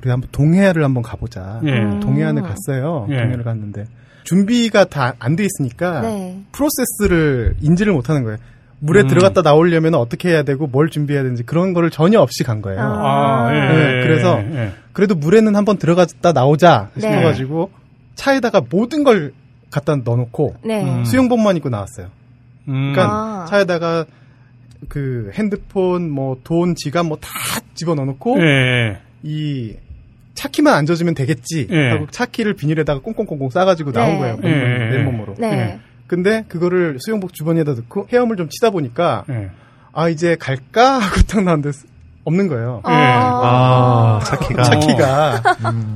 우리 0.02 0.10
한번 0.10 0.28
동해안을 0.32 0.82
한번 0.84 1.02
가보자. 1.02 1.60
예. 1.64 1.70
음. 1.70 2.00
동해안을 2.00 2.42
갔어요. 2.42 3.06
예. 3.10 3.16
동해안을 3.16 3.44
갔는데 3.44 3.84
준비가 4.24 4.84
다 4.84 5.14
안 5.18 5.36
돼 5.36 5.44
있으니까 5.44 6.00
네. 6.02 6.40
프로세스를 6.52 7.56
인지를 7.60 7.92
못하는 7.92 8.22
거예요. 8.24 8.38
물에 8.80 9.02
음. 9.02 9.06
들어갔다 9.08 9.42
나오려면 9.42 9.94
어떻게 9.94 10.30
해야 10.30 10.42
되고 10.42 10.66
뭘 10.66 10.88
준비해야 10.88 11.22
되는지 11.22 11.42
그런 11.44 11.74
거를 11.74 11.90
전혀 11.90 12.20
없이 12.20 12.44
간 12.44 12.62
거예요. 12.62 12.80
아. 12.80 13.48
아, 13.48 13.54
예. 13.54 13.60
네, 13.60 14.02
그래서 14.02 14.38
예. 14.40 14.72
그래도 14.92 15.14
물에는 15.14 15.54
한번 15.54 15.76
들어갔다 15.78 16.32
나오자 16.32 16.90
네. 16.94 17.02
싶어가지고 17.02 17.70
차에다가 18.14 18.62
모든 18.68 19.04
걸 19.04 19.32
갖다 19.70 19.96
넣어놓고 19.96 20.56
네. 20.64 20.82
음. 20.82 21.04
수영복만 21.04 21.56
입고 21.58 21.68
나왔어요. 21.68 22.08
음. 22.68 22.92
그러니까 22.92 23.04
아. 23.08 23.44
차에다가 23.48 24.06
그 24.88 25.30
핸드폰, 25.34 26.10
뭐 26.10 26.38
돈, 26.42 26.74
지갑 26.74 27.06
뭐 27.06 27.18
다 27.20 27.28
집어 27.74 27.94
넣어놓고 27.94 28.40
예. 28.40 28.98
이 29.22 29.74
차키만 30.34 30.72
안 30.74 30.86
젖으면 30.86 31.14
되겠지 31.14 31.68
예. 31.70 31.90
하고 31.90 32.06
차키를 32.10 32.54
비닐에다가 32.54 33.00
꽁꽁꽁꽁 33.00 33.50
싸가지고 33.50 33.92
나온 33.92 34.14
네. 34.14 34.18
거예요. 34.18 34.38
예, 34.44 34.48
예. 34.48 34.96
맨몸으로. 34.96 35.34
네. 36.10 36.22
네. 36.22 36.22
근데 36.22 36.44
그거를 36.48 36.98
수영복 37.00 37.32
주머니에다 37.34 37.72
넣고 37.74 38.08
헤엄을 38.12 38.36
좀 38.36 38.48
치다 38.48 38.70
보니까 38.70 39.24
예. 39.30 39.50
아 39.92 40.08
이제 40.08 40.36
갈까 40.38 40.98
하고 40.98 41.20
딱 41.28 41.42
나왔는데 41.44 41.70
없는 42.24 42.48
거예요. 42.48 42.82
예. 42.86 42.92
아, 42.92 44.20
차키가. 44.24 44.62
차키가 44.62 45.42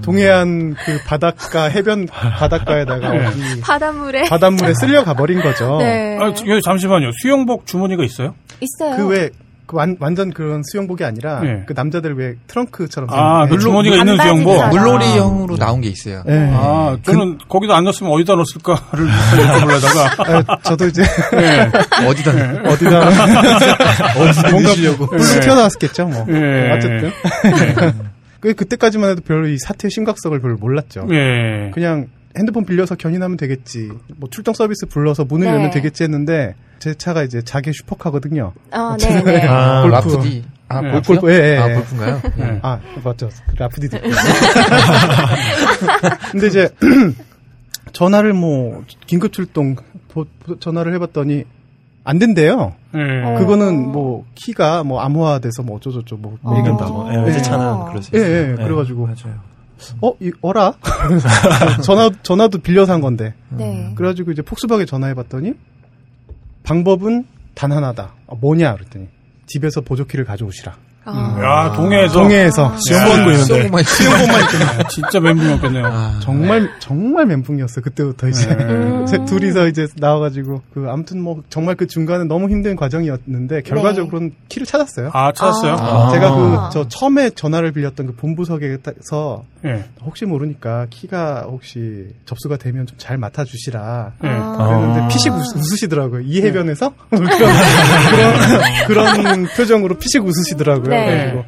동해안 0.02 0.74
그 0.74 0.98
바닷가 1.06 1.64
해변 1.64 2.06
바닷가에다가 2.06 3.10
네. 3.10 3.26
바닷물에 3.62 4.22
바닷물에 4.28 4.72
쓸려 4.74 5.04
가 5.04 5.14
버린 5.14 5.40
거죠. 5.42 5.78
네. 5.78 6.16
아, 6.20 6.32
잠시만요. 6.64 7.10
수영복 7.20 7.66
주머니가 7.66 8.04
있어요? 8.04 8.34
있어요. 8.60 8.96
그 8.96 9.08
왜 9.08 9.30
그 9.66 9.76
완, 9.78 9.96
완전 9.98 10.30
그런 10.30 10.62
수영복이 10.62 11.04
아니라 11.04 11.40
네. 11.40 11.62
그 11.66 11.72
남자들 11.74 12.14
왜 12.18 12.34
트렁크처럼 12.48 13.08
아, 13.10 13.44
그 13.44 13.50
생긴- 13.50 13.60
주머니가 13.60 13.96
있는 13.96 14.16
수영복. 14.20 14.58
잘- 14.58 14.70
물놀이형으로 14.70 15.56
나온 15.56 15.80
게 15.80 15.88
있어요. 15.88 16.22
예. 16.28 16.50
아, 16.52 16.98
저는 17.02 17.38
거기다 17.48 17.74
안 17.74 17.84
넣었으면 17.84 18.12
어디다 18.12 18.34
넣었을까를 18.34 19.06
여쭤보려다가. 19.08 20.44
아, 20.48 20.58
저도 20.64 20.86
이제 20.88 21.02
예. 21.34 21.70
어디다 22.06 22.30
어디다 22.68 22.68
어디다 22.68 24.50
뭔가 24.50 24.68
넣으시려고. 24.68 25.06
훌륭 25.06 25.40
튀어나왔겠죠, 25.40 26.06
뭐. 26.08 26.26
예. 26.28 26.70
어쨌든. 26.72 27.10
그 28.40 28.52
그때까지만 28.52 29.10
해도 29.12 29.22
별로 29.26 29.48
이 29.48 29.56
사태의 29.58 29.90
심각성을 29.90 30.38
별로 30.40 30.56
몰랐죠. 30.56 31.06
예. 31.10 31.70
그냥 31.72 32.08
핸드폰 32.36 32.66
빌려서 32.66 32.96
견인하면 32.96 33.38
되겠지. 33.38 33.90
뭐 34.16 34.28
출동 34.30 34.52
서비스 34.52 34.86
불러서 34.86 35.24
문을 35.24 35.46
네. 35.46 35.52
열면 35.54 35.70
되겠지 35.70 36.02
했는데 36.02 36.54
제 36.84 36.92
차가 36.92 37.22
이제 37.22 37.40
자개 37.40 37.72
슈퍼카거든요. 37.72 38.52
어, 38.72 38.96
네, 38.98 39.22
네. 39.22 39.46
아, 39.48 39.80
골프. 39.80 39.94
라프디. 39.94 40.44
아, 40.68 40.82
네. 40.82 40.90
골프요? 40.90 41.18
골프, 41.18 41.32
예, 41.32 41.54
예, 41.54 41.56
아, 41.56 41.70
예. 41.70 41.74
골프인가요? 41.76 42.20
예. 42.40 42.60
아, 42.62 42.78
맞죠. 43.02 43.30
그 43.46 43.54
라프디도 43.56 43.96
있고. 43.96 44.10
근데 46.30 46.46
이제 46.46 46.68
전화를 47.94 48.34
뭐 48.34 48.84
긴급 49.06 49.32
출동 49.32 49.76
전화를 50.60 50.92
해봤더니 50.92 51.44
안 52.04 52.18
된대요. 52.18 52.74
예. 52.94 53.22
어. 53.24 53.38
그거는 53.38 53.90
뭐 53.90 54.26
키가 54.34 54.84
뭐 54.84 55.00
암호화돼서 55.00 55.62
뭐 55.62 55.76
어쩌저쩌 55.76 56.16
뭐 56.16 56.36
어. 56.42 56.54
얘기한다. 56.58 56.84
뭐, 56.84 57.04
뭐. 57.04 57.14
예, 57.14 57.18
예. 57.18 57.24
외제차는 57.24 57.86
그럴 57.86 58.02
수 58.02 58.10
예. 58.12 58.18
예, 58.18 58.54
그래가지고 58.56 59.06
맞아요. 59.06 59.40
어, 60.02 60.12
이, 60.20 60.30
어라? 60.42 60.74
전화 61.82 62.10
전화도 62.22 62.58
빌려서 62.58 62.92
한 62.92 63.00
건데. 63.00 63.32
네. 63.48 63.94
그래가지고 63.96 64.32
이제 64.32 64.42
폭스바게 64.42 64.84
전화해봤더니 64.84 65.54
방법은 66.64 67.26
단 67.54 67.70
하나다. 67.70 68.14
어, 68.26 68.36
뭐냐? 68.36 68.74
그랬더니 68.74 69.08
집에서 69.46 69.82
보조키를 69.82 70.24
가져오시라. 70.24 70.76
아. 71.06 71.38
야, 71.42 71.72
동해에서. 71.72 72.12
동해에서 72.14 72.74
수영복 72.78 73.18
입고 73.18 73.30
있는데. 73.30 73.44
수영복만 73.44 73.84
수영복만 73.84 74.40
입고 74.42 74.64
아, 74.84 74.88
진짜 74.88 75.20
멘붕이 75.20 75.52
없겠네요. 75.54 75.86
아, 75.86 76.18
정말 76.22 76.70
정말 76.78 77.26
멘붕이었어요 77.26 77.82
그때부터 77.82 78.28
이제 78.28 78.50
음. 78.50 79.04
제 79.08 79.24
둘이서 79.24 79.68
이제 79.68 79.86
나와가지고 79.96 80.62
그 80.72 80.86
아무튼 80.88 81.20
뭐 81.20 81.42
정말 81.50 81.74
그 81.74 81.86
중간에 81.86 82.24
너무 82.24 82.48
힘든 82.48 82.74
과정이었는데 82.76 83.62
결과적으로는 83.62 84.32
키를 84.48 84.66
찾았어요. 84.66 85.10
아, 85.12 85.32
찾았어요? 85.32 85.72
아. 85.74 86.10
제가 86.12 86.34
그 86.34 86.54
저 86.72 86.88
처음에 86.88 87.30
전화를 87.30 87.72
빌렸던 87.72 88.06
그 88.06 88.14
본부석에서 88.16 89.44
예. 89.66 89.84
혹시 90.04 90.24
모르니까 90.24 90.86
키가 90.90 91.42
혹시 91.48 92.06
접수가 92.26 92.56
되면 92.56 92.86
좀 92.86 92.94
잘 92.96 93.18
맡아주시라. 93.18 94.12
예. 94.24 94.28
아. 94.28 94.56
그랬는데 94.56 95.00
아. 95.02 95.08
피식 95.08 95.32
웃, 95.32 95.56
웃으시더라고요. 95.56 96.22
이 96.22 96.40
해변에서 96.42 96.92
그런, 97.10 97.28
그런 98.86 99.22
그런 99.22 99.46
표정으로 99.48 99.96
피식 99.98 100.24
웃으시더라고요. 100.24 100.93
네. 100.94 101.06
그래가지고 101.06 101.44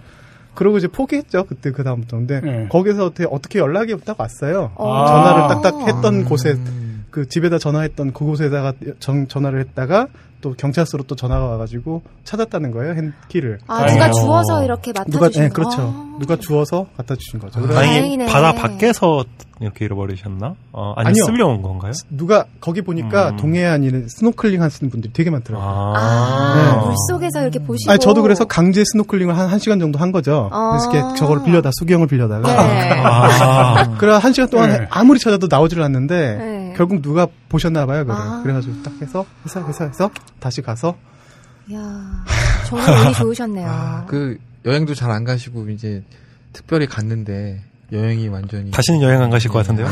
그러고 0.55 0.79
이제 0.79 0.89
포기했죠. 0.89 1.45
그때 1.45 1.71
그 1.71 1.85
다음부터. 1.85 2.17
근데 2.17 2.41
네. 2.41 2.67
거기서 2.69 3.05
어떻게, 3.07 3.27
어떻게 3.31 3.59
연락이 3.59 3.95
딱 4.05 4.19
왔어요. 4.19 4.73
어. 4.75 5.07
전화를 5.07 5.49
딱딱 5.49 5.87
했던 5.87 6.25
곳에 6.25 6.53
음. 6.53 6.96
그 7.17 7.27
집에다 7.27 7.57
전화했던 7.57 8.13
그곳에다가 8.13 8.75
전, 9.01 9.27
전화를 9.27 9.59
했다가 9.61 10.09
또 10.43 10.53
경찰서로 10.53 11.05
또 11.05 11.17
전화가 11.17 11.47
와가지고 11.47 12.03
찾았다는 12.25 12.71
거예요. 12.73 12.95
핸키를. 12.95 13.59
아, 13.67 13.87
누가. 13.87 14.11
주워서 14.11 14.63
이렇게 14.63 14.93
누가 14.93 15.21
맡아주신 15.21 15.43
예 15.45 15.49
거. 15.49 15.55
그렇죠. 15.55 15.81
아. 15.81 16.19
누가 16.21 16.37
주워서 16.37 16.87
갖다 16.95 17.17
주신 17.17 17.41
거죠. 17.41 17.59
아. 17.59 17.69
다행히. 17.69 18.19
바다 18.27 18.53
밖에서 18.53 19.25
이렇게 19.61 19.87
잃어버리셨나? 19.87 20.55
어, 20.73 20.93
아니 20.97 21.09
아니요. 21.09 21.25
쓸려온 21.25 21.63
건가요? 21.63 21.93
누가 22.11 22.45
거기 22.61 22.83
보니까 22.83 23.31
음. 23.31 23.37
동해안에는 23.39 24.09
스노클링 24.09 24.61
하시는 24.61 24.91
분들이 24.91 25.11
되게 25.15 25.31
많더라고요. 25.31 25.95
아, 25.97 26.55
네. 26.55 26.85
물 26.85 26.95
속에서 27.09 27.41
이렇게 27.41 27.59
보시고. 27.61 27.91
아니, 27.91 27.99
저도 27.99 28.21
그래서 28.21 28.45
강제 28.45 28.85
스노클링을 28.85 29.37
한 29.37 29.51
1 29.51 29.59
시간 29.59 29.79
정도 29.79 29.99
한 29.99 30.13
거죠. 30.13 30.51
아. 30.53 30.73
그래서 30.73 30.93
이렇게 30.93 31.19
저거를 31.19 31.45
빌려다, 31.45 31.71
수경을 31.73 32.09
빌려다가. 32.09 32.67
네. 32.67 32.91
아, 33.01 33.97
그래, 33.97 34.13
한 34.13 34.35
시간 34.35 34.51
동안 34.51 34.69
네. 34.71 34.87
아무리 34.91 35.19
찾아도 35.19 35.47
나오지를 35.51 35.83
않는데, 35.83 36.37
네. 36.37 36.56
결국 36.77 37.01
누가 37.03 37.27
보셨나 37.49 37.87
봐요, 37.87 38.05
그걸. 38.05 38.17
아. 38.17 38.41
그래가지고 38.43 38.83
딱 38.83 38.93
해서, 39.01 39.25
회사, 39.45 39.67
회사에서 39.67 40.11
다시 40.39 40.61
가서, 40.63 40.97
야 41.73 42.25
정말 42.67 43.07
운이 43.07 43.15
좋으셨네요. 43.15 43.69
아, 43.69 44.05
그 44.07 44.39
여행도 44.65 44.95
잘 44.95 45.11
안 45.11 45.25
가시고 45.25 45.69
이제 45.71 46.03
특별히 46.53 46.87
갔는데 46.87 47.63
여행이 47.93 48.29
완전히 48.29 48.71
다시는 48.73 49.01
여행 49.03 49.23
안 49.23 49.31
가실 49.31 49.51
것 49.51 49.59
같은데요? 49.59 49.87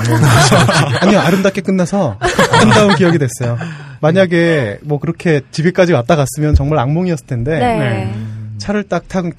아니요, 1.00 1.18
아름답게 1.20 1.62
끝나서 1.62 2.18
아름다운 2.52 2.94
기억이 2.96 3.18
됐어요. 3.18 3.56
만약에 4.00 4.80
뭐 4.82 4.98
그렇게 4.98 5.40
집에까지 5.50 5.92
왔다 5.92 6.16
갔으면 6.16 6.54
정말 6.54 6.78
악몽이었을 6.80 7.26
텐데, 7.26 7.58
네. 7.58 7.78
네. 7.78 8.14
차를 8.58 8.84
딱 8.84 9.08
타고 9.08 9.30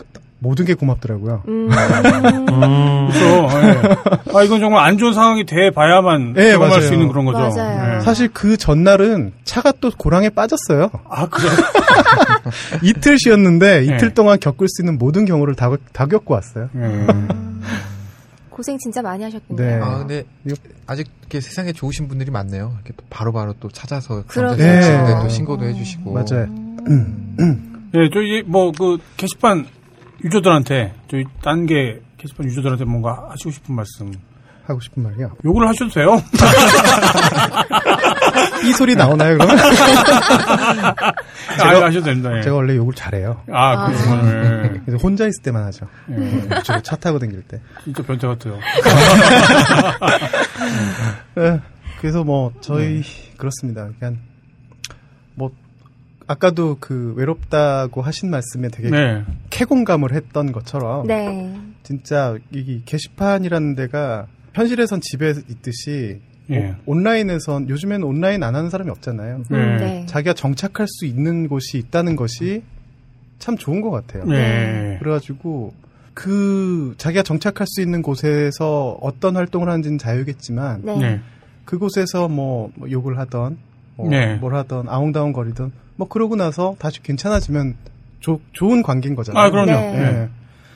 모든 0.46 0.66
게 0.66 0.76
고맙더라고요. 0.76 1.42
음. 1.48 1.70
음, 1.72 3.10
그렇죠. 3.10 3.50
예. 3.58 4.38
아, 4.38 4.44
이건 4.44 4.60
정말 4.60 4.86
안 4.86 5.00
좋은 5.00 5.14
상황이 5.14 5.44
돼 5.44 5.72
봐야만 5.72 6.36
예, 6.38 6.52
경험할 6.52 6.70
맞아요. 6.70 6.82
수 6.82 6.94
있는 6.94 7.08
그런 7.08 7.26
거죠. 7.26 7.40
맞아요. 7.40 7.96
예. 7.98 8.00
사실 8.02 8.30
그 8.32 8.56
전날은 8.56 9.34
차가 9.44 9.72
또 9.82 9.90
고랑에 9.98 10.30
빠졌어요. 10.30 10.92
아, 11.10 11.28
그래. 11.28 11.50
이틀 12.84 13.18
쉬었는데 13.18 13.86
이틀 13.86 14.10
네. 14.10 14.14
동안 14.14 14.40
겪을 14.40 14.68
수 14.70 14.84
있는 14.84 15.00
모든 15.00 15.26
경우를 15.26 15.56
다, 15.56 15.72
다 15.94 16.06
겪고 16.06 16.36
왔어요. 16.36 16.70
예. 16.76 17.08
고생 18.52 18.78
진짜 18.78 19.02
많이 19.02 19.24
하셨군요. 19.24 19.62
네. 19.62 19.80
아 19.82 19.98
근데 19.98 20.24
아직 20.86 21.08
이렇게 21.22 21.42
세상에 21.42 21.74
좋으신 21.74 22.08
분들이 22.08 22.30
많네요. 22.30 22.74
이렇게 22.76 22.94
또 22.96 23.04
바로바로 23.10 23.54
또 23.60 23.68
찾아서. 23.70 24.24
경찰서에 24.32 24.58
네. 24.58 25.20
또 25.22 25.28
신고도 25.28 25.66
해주시고 25.66 26.14
맞아요. 26.14 26.48
예, 27.96 28.10
저희 28.14 28.44
뭐그 28.46 28.98
게시판 29.18 29.66
유저들한테 30.24 30.94
저희 31.10 31.24
딴게 31.44 32.02
게시판 32.18 32.46
유저들한테 32.48 32.86
뭔가 32.86 33.28
하시고 33.30 33.52
싶은 33.52 33.76
말씀. 33.76 34.12
하고 34.66 34.80
싶은 34.80 35.04
말이요. 35.04 35.32
욕을 35.46 35.68
하셔도 35.68 35.92
돼요. 35.92 36.20
이 38.68 38.74
소리 38.74 38.96
나오나요, 38.96 39.38
그러면? 39.38 39.60
아, 41.62 41.86
하셔도 41.86 42.06
됩니다. 42.06 42.36
예. 42.36 42.42
제가 42.42 42.56
원래 42.56 42.76
욕을 42.76 42.96
잘해요. 42.96 43.44
아, 43.52 43.86
그렇구나. 43.86 44.28
예. 44.28 44.82
그래서 44.86 44.98
혼자 45.04 45.28
있을 45.28 45.44
때만 45.44 45.64
하죠. 45.66 45.88
예. 46.10 46.62
주로 46.64 46.82
차 46.82 46.96
타고 46.96 47.20
다닐 47.20 47.44
때. 47.44 47.62
진짜 47.84 48.02
변태 48.02 48.26
같아요. 48.28 48.58
예. 51.38 51.60
그래서 52.02 52.24
뭐 52.24 52.52
저희 52.62 53.04
그렇습니다. 53.38 53.88
그냥 54.00 54.14
뭐 54.14 54.20
아까도 56.28 56.78
그 56.80 57.14
외롭다고 57.16 58.02
하신 58.02 58.30
말씀에 58.30 58.70
되게 58.70 58.90
네. 58.90 59.24
쾌공감을 59.52 60.14
했던 60.14 60.52
것처럼 60.52 61.08
네. 61.08 61.56
진짜 61.84 62.38
이 62.52 62.82
게시판이라는 62.86 63.76
데가 63.76 64.28
현실에선 64.54 65.02
집에 65.02 65.34
있듯이 65.50 66.22
예. 66.50 66.76
오- 66.86 66.94
온라인에선 66.94 67.70
요즘에는 67.70 68.04
온라인 68.04 68.44
안 68.44 68.56
하는 68.56 68.70
사람이 68.70 68.90
없잖아요. 68.92 69.36
음, 69.38 69.44
네. 69.50 69.78
네. 69.78 70.06
자기가 70.08 70.34
정착할 70.34 70.88
수 70.88 71.06
있는 71.06 71.48
곳이 71.48 71.78
있다는 71.78 72.16
것이 72.16 72.64
참 73.40 73.58
좋은 73.58 73.82
것 73.82 73.90
같아요. 73.92 74.24
예. 74.34 74.98
그래가지고 75.00 75.74
그 76.14 76.94
자기가 76.98 77.24
정착할 77.24 77.68
수 77.68 77.82
있는 77.82 78.02
곳에서 78.02 78.98
어떤 79.02 79.36
활동을 79.36 79.68
하는지는 79.70 79.98
자유겠지만 79.98 80.82
네. 80.84 80.98
네. 80.98 81.22
그곳에서 81.66 82.28
뭐, 82.28 82.72
뭐 82.76 82.90
욕을 82.90 83.18
하던 83.20 83.58
뭐 83.96 84.10
네. 84.10 84.36
뭘 84.36 84.56
하던 84.56 84.90
아웅다웅 84.90 85.34
거리던 85.34 85.72
뭐 85.96 86.08
그러고 86.08 86.36
나서 86.36 86.76
다시 86.80 87.02
괜찮아지면 87.02 87.76
조- 88.20 88.42
좋은 88.54 88.82
관계인 88.84 89.16
거잖아요. 89.16 89.44
아, 89.44 89.50
그럼요. 89.50 89.72
네. 89.72 89.98
예. 89.98 90.30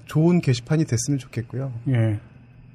좋은 0.06 0.42
게시판이 0.42 0.86
됐으면 0.86 1.18
좋겠고요. 1.20 1.72
예. 1.90 2.20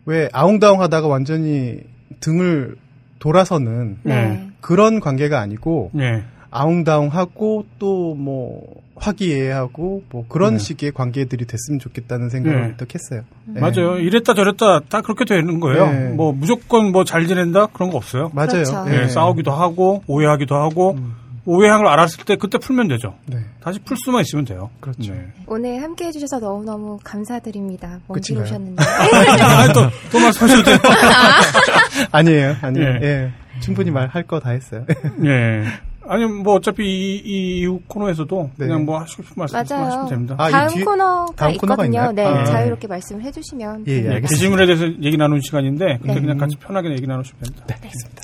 왜 0.07 0.29
아웅다웅 0.33 0.81
하다가 0.83 1.07
완전히 1.09 1.81
등을 2.21 2.77
돌아서는 3.19 3.99
네. 4.03 4.49
그런 4.61 5.01
관계가 5.01 5.41
아니고 5.41 5.91
예. 5.99 6.25
아웅다웅하고 6.55 7.67
또 7.79 8.15
뭐 8.15 8.83
화기애애하고 8.97 10.05
뭐 10.09 10.25
그런 10.29 10.55
네. 10.55 10.59
식의 10.61 10.93
관계들이 10.93 11.47
됐으면 11.47 11.81
좋겠다는 11.81 12.31
생각을 12.31 12.61
네. 12.61 12.67
문득 12.69 12.95
했어요. 12.95 13.23
네. 13.45 13.61
맞아요. 13.61 13.99
이랬다 13.99 14.35
저랬다 14.35 14.81
딱 14.89 15.03
그렇게 15.03 15.25
되는 15.25 15.59
거예요. 15.59 15.91
네. 15.91 16.09
뭐 16.11 16.33
무조건 16.33 16.93
뭐 16.93 17.03
잘 17.05 17.27
지낸다 17.27 17.67
그런 17.67 17.91
거 17.91 17.97
없어요. 17.97 18.31
맞아요. 18.33 18.49
그렇죠. 18.63 18.85
예, 18.89 18.91
네. 19.01 19.09
싸우기도 19.09 19.51
하고 19.51 20.03
오해하기도 20.07 20.55
하고 20.55 20.93
음. 20.93 21.15
오해한 21.45 21.83
걸 21.83 21.89
알았을 21.89 22.25
때 22.25 22.37
그때 22.37 22.57
풀면 22.59 22.87
되죠. 22.89 23.15
네. 23.27 23.39
다시 23.61 23.79
풀 23.81 23.97
수만 24.03 24.23
있으면 24.23 24.45
돼요. 24.45 24.71
그렇죠. 24.81 25.13
네. 25.13 25.27
오늘 25.47 25.83
함께 25.83 26.07
해주셔서 26.07 26.39
너무너무 26.39 26.99
감사드립니다. 27.03 27.99
먼길? 28.07 28.39
오셨는데. 28.39 28.81
아, 29.43 29.73
또, 29.73 29.81
또 30.13 30.19
말씀하셔도 30.21 30.63
돼요. 30.63 30.79
아니에요, 32.13 32.57
아니에요. 32.63 32.89
예. 33.03 33.07
예. 33.07 33.33
충분히 33.61 33.91
말할 33.91 34.23
거 34.23 34.39
다 34.41 34.51
했어요. 34.51 34.85
예. 35.25 35.65
아니, 36.07 36.25
뭐, 36.27 36.55
어차피 36.57 36.85
이, 36.85 37.23
이 37.25 37.61
이후 37.61 37.81
코너에서도 37.89 38.51
네. 38.57 38.67
그냥 38.67 38.85
뭐 38.85 39.01
하시고 39.01 39.23
싶은 39.23 39.35
말씀 39.37 39.57
맞아요. 39.57 39.87
하시면 39.87 40.09
됩니다. 40.09 40.35
아, 40.39 40.49
이 40.49 40.53
다음 40.53 40.69
뒤에- 40.69 40.85
코너가 40.85 41.33
다음 41.37 41.51
있거든요. 41.53 42.13
네, 42.13 42.25
아. 42.27 42.45
자유롭게 42.45 42.87
말씀을 42.89 43.23
해주시면. 43.23 43.85
예, 43.89 43.93
예, 43.93 44.01
네, 44.03 44.09
알겠습니다. 44.15 44.29
게시물에 44.29 44.67
대해서 44.67 44.85
얘기 45.03 45.17
나누는 45.17 45.41
시간인데, 45.41 45.99
그때 46.03 46.15
네. 46.15 46.21
그냥 46.21 46.37
같이 46.39 46.57
편하게 46.57 46.91
얘기 46.91 47.07
나누시면 47.07 47.43
됩니다. 47.43 47.65
네, 47.69 47.75
알겠습니다. 47.75 48.23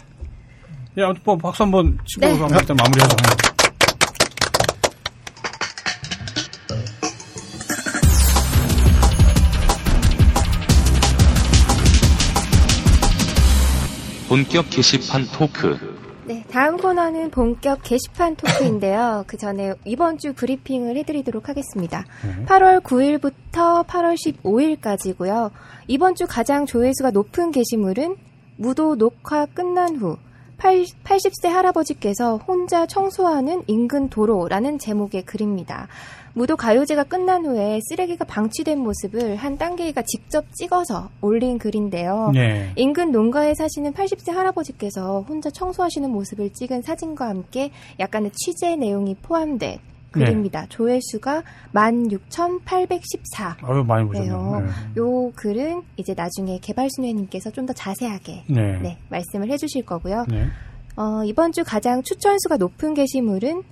예, 0.99 1.03
아무튼 1.05 1.23
뭐, 1.25 1.37
박수 1.39 1.63
한번 1.63 1.99
치고 2.05 2.21
네. 2.27 2.33
한번 2.39 2.59
일단 2.61 2.77
마무리하자. 2.77 3.17
본격 14.29 14.71
게시판 14.71 15.27
토크. 15.33 15.77
네, 16.31 16.45
다음 16.49 16.77
코너는 16.77 17.33
본격 17.33 17.81
게시판 17.83 18.37
토크인데요. 18.37 19.25
그 19.27 19.37
전에 19.37 19.75
이번 19.85 20.17
주 20.17 20.33
브리핑을 20.33 20.97
해드리도록 20.99 21.49
하겠습니다. 21.49 22.05
8월 22.47 22.81
9일부터 22.85 23.85
8월 23.85 24.15
15일까지고요. 24.15 25.51
이번 25.89 26.15
주 26.15 26.29
가장 26.29 26.67
조회수가 26.67 27.11
높은 27.11 27.51
게시물은 27.51 28.15
무도 28.59 28.95
녹화 28.95 29.45
끝난 29.45 29.97
후 29.97 30.19
80세 30.59 31.49
할아버지께서 31.49 32.37
혼자 32.37 32.87
청소하는 32.87 33.65
인근 33.67 34.09
도로라는 34.09 34.79
제목의 34.79 35.25
글입니다. 35.25 35.89
무도 36.35 36.57
가요제가 36.57 37.05
끝난 37.05 37.45
후에 37.45 37.81
쓰레기가 37.89 38.25
방치된 38.25 38.79
모습을 38.79 39.37
한 39.37 39.59
딴개이가 39.59 40.03
직접 40.03 40.45
찍어서 40.55 41.11
올린 41.21 41.59
글인데요. 41.59 42.33
예. 42.37 42.71
인근 42.77 43.11
농가에 43.13 43.55
사시는 43.55 43.93
80세 43.93 44.33
할아버지께서 44.33 45.23
혼자 45.29 45.51
청소하시는 45.51 46.09
모습을 46.11 46.51
찍은 46.53 46.83
사진과 46.83 47.29
함께 47.29 47.71
약간의 47.99 48.31
취재 48.35 48.77
내용이 48.77 49.17
포함된 49.23 49.79
글입니다. 50.13 50.67
조회수가 50.69 51.43
16,814. 51.73 53.57
아유, 53.63 53.85
많이 53.85 54.09
네요. 54.11 54.37
보셨네요. 54.39 54.69
요 54.99 55.33
글은 55.37 55.83
이제 55.97 56.15
나중에 56.17 56.59
개발순회님께서 56.61 57.51
좀 57.51 57.67
더 57.67 57.73
자세하게 57.75 58.45
네. 58.49 58.73
네. 58.73 58.79
네, 58.81 58.99
말씀을 59.11 59.51
해주실 59.51 59.85
거고요. 59.85 60.25
네. 60.29 60.47
어, 60.97 61.23
이번 61.25 61.53
주 61.53 61.63
가장 61.65 62.03
추천수가 62.03 62.57
높은 62.57 62.95
게시물은 62.95 63.63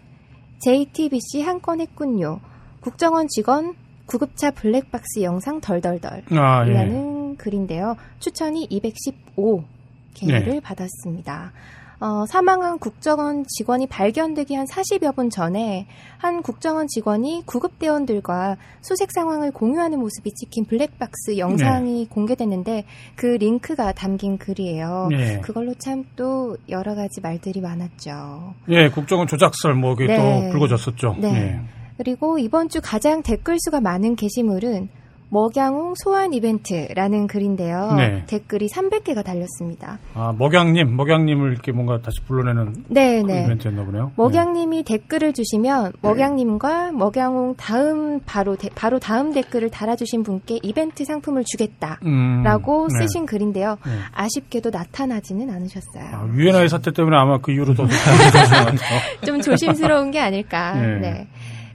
JTBC 0.61 1.43
한 1.43 1.61
건 1.61 1.81
했군요. 1.81 2.41
국정원 2.81 3.27
직원 3.29 3.75
구급차 4.07 4.51
블랙박스 4.51 5.23
영상 5.23 5.61
덜덜덜. 5.61 6.23
아, 6.31 6.67
예. 6.67 6.71
이라는 6.71 7.37
글인데요. 7.37 7.97
추천이 8.21 8.67
215개를 8.71 10.47
네. 10.47 10.61
받았습니다. 10.61 11.53
어, 12.01 12.27
사망한 12.27 12.79
국정원 12.79 13.45
직원이 13.47 13.87
발견되기 13.87 14.55
한 14.55 14.67
40여 14.67 15.15
분 15.15 15.31
전에 15.31 15.87
한 16.19 16.43
국정원 16.43 16.87
직원이 16.89 17.43
구급대원들과 17.47 18.57
수색 18.81 19.13
상황을 19.13 19.53
공유하는 19.53 19.99
모습이 19.99 20.33
찍힌 20.35 20.65
블랙박스 20.65 21.39
영상이 21.39 22.07
공개됐는데 22.07 22.85
그 23.15 23.27
링크가 23.27 23.93
담긴 23.93 24.39
글이에요. 24.39 25.09
예. 25.13 25.41
그걸로 25.43 25.75
참 25.75 25.99
또 26.17 26.57
여러 26.69 26.95
가지 26.95 27.21
말들이 27.21 27.61
많았죠. 27.61 28.55
예, 28.71 28.89
국정원 28.89 29.27
조작설 29.29 29.75
뭐, 29.75 29.95
그게 29.95 30.17
네. 30.17 30.17
또 30.17 30.51
불거졌었죠. 30.51 31.17
네. 31.21 31.29
예. 31.29 31.61
그리고 31.97 32.39
이번 32.39 32.69
주 32.69 32.81
가장 32.83 33.23
댓글 33.23 33.57
수가 33.61 33.81
많은 33.81 34.17
게시물은 34.17 34.89
먹양홍 35.31 35.95
소환 36.03 36.33
이벤트라는 36.33 37.27
글인데요. 37.27 37.93
네. 37.97 38.25
댓글이 38.27 38.69
300개가 38.69 39.23
달렸습니다. 39.25 39.99
아, 40.15 40.33
먹양님, 40.39 40.97
먹양님을 40.97 41.53
이렇게 41.53 41.71
뭔가 41.73 42.01
다시 42.01 42.21
불러내는 42.27 42.85
네, 42.89 43.21
그 43.23 43.27
네. 43.31 43.45
이벤트였나 43.45 43.85
보네요. 43.85 44.13
먹양님이 44.17 44.85
댓글을 44.85 45.35
주시면 45.35 45.93
먹양님과 46.01 46.93
먹양홍 46.93 47.57
다음 47.57 48.21
바로 48.25 48.57
데- 48.57 48.71
바로 48.75 48.99
다음 48.99 49.33
댓글을 49.33 49.71
달아주신 49.71 50.23
분께 50.23 50.59
이벤트 50.63 51.05
상품을 51.05 51.45
주겠다라고 51.47 52.07
음, 52.07 52.89
네. 52.89 53.07
쓰신 53.07 53.27
글인데요. 53.27 53.77
네. 53.85 53.93
아쉽게도 54.15 54.71
나타나지는 54.71 55.51
않으셨어요. 55.51 56.05
아, 56.13 56.27
유엔화의 56.35 56.69
사태 56.71 56.91
때문에 56.93 57.17
아마 57.17 57.39
그 57.39 57.53
이후로 57.53 57.75
더 57.75 57.87
좀 59.27 59.41
조심스러운 59.41 60.11
게 60.11 60.21
아닐까. 60.21 60.73
네. 60.75 61.27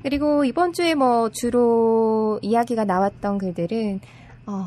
네. 0.04 0.10
그리고 0.10 0.44
이번 0.46 0.74
주에 0.74 0.96
뭐 0.96 1.30
주로 1.30 2.40
이야기가 2.42 2.84
나왔던 2.86 3.38
글들은 3.38 4.00
어, 4.48 4.66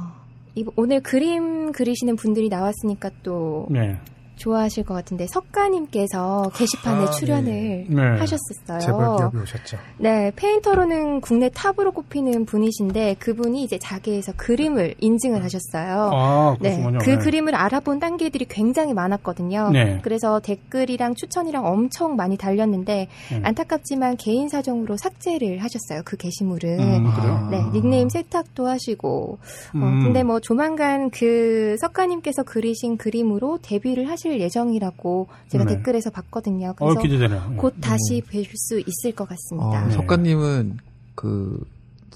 이- 0.54 0.64
오늘 0.76 1.02
그림 1.02 1.72
그리시는 1.72 2.16
분들이 2.16 2.48
나왔으니까 2.48 3.10
또 3.22 3.66
네. 3.70 3.98
좋아하실 4.36 4.84
것 4.84 4.94
같은데 4.94 5.26
석가님께서 5.26 6.50
게시판에 6.54 7.04
아, 7.04 7.10
출연을 7.10 7.86
네. 7.88 8.02
하셨었어요. 8.18 8.78
제법 8.80 9.20
여기 9.22 9.38
오셨죠. 9.38 9.78
네, 9.98 10.30
페인터로는 10.36 11.20
국내 11.20 11.48
탑으로 11.48 11.92
꼽히는 11.92 12.44
분이신데 12.44 13.16
그분이 13.18 13.62
이제 13.64 13.78
자기에서 13.78 14.32
그림을 14.36 14.94
인증을 15.00 15.42
하셨어요. 15.42 16.10
아, 16.12 16.56
네. 16.60 16.82
그 17.00 17.10
네. 17.10 17.18
그림을 17.18 17.54
알아본 17.54 17.98
단계들이 17.98 18.44
굉장히 18.48 18.92
많았거든요. 18.92 19.70
네. 19.70 20.00
그래서 20.02 20.40
댓글이랑 20.40 21.14
추천이랑 21.14 21.64
엄청 21.66 22.16
많이 22.16 22.36
달렸는데 22.36 23.08
음. 23.32 23.40
안타깝지만 23.42 24.16
개인 24.18 24.48
사정으로 24.48 24.96
삭제를 24.96 25.62
하셨어요. 25.62 26.02
그 26.04 26.16
게시물은. 26.16 26.78
음, 26.78 27.10
그래요? 27.14 27.48
네, 27.50 27.64
닉네임 27.72 28.08
세탁도 28.08 28.66
하시고. 28.66 29.38
어, 29.38 29.78
음. 29.78 30.04
근데 30.04 30.22
뭐 30.22 30.40
조만간 30.40 31.10
그 31.10 31.76
석가님께서 31.80 32.42
그리신 32.42 32.96
그림으로 32.98 33.58
데뷔를 33.62 34.10
하실 34.10 34.25
예정이라고 34.40 35.28
제가 35.48 35.64
네. 35.64 35.76
댓글에서 35.76 36.10
봤거든요. 36.10 36.74
어, 36.78 36.94
그래서. 36.94 37.50
예. 37.52 37.56
곧 37.56 37.74
다시 37.80 38.22
뵐 38.28 38.44
수 38.54 38.80
있을 38.80 39.14
것 39.14 39.28
같습니다. 39.28 39.84
어, 39.84 39.86
네. 39.86 39.92
석가님은 39.92 40.78
그 41.14 41.64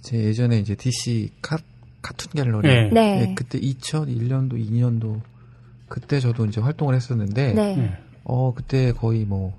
제 0.03 0.19
예전에 0.19 0.59
이제 0.59 0.75
DC 0.75 1.31
카, 1.43 1.59
카툰 2.03 2.33
갤러리 2.33 2.69
네. 2.69 2.91
네. 2.93 3.21
예, 3.31 3.35
그때 3.35 3.61
2001년도 3.61 4.53
2년도 4.53 5.21
그때 5.89 6.21
저도 6.21 6.47
이제 6.47 6.61
활동을 6.61 6.95
했었는데 6.95 7.53
네. 7.53 7.77
네. 7.77 7.93
어 8.25 8.53
그때 8.55 8.93
거의 8.93 9.25
뭐 9.25 9.55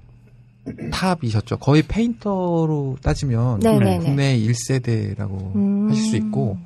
탑이셨죠. 0.92 1.58
거의 1.58 1.82
Painter로 1.84 2.98
따지면 3.02 3.60
네, 3.60 3.78
네, 3.80 3.98
네. 3.98 4.00
국내 4.00 4.38
1세대라고 4.40 5.56
음. 5.56 5.90
하실 5.90 6.04
수 6.06 6.16
있고 6.18 6.58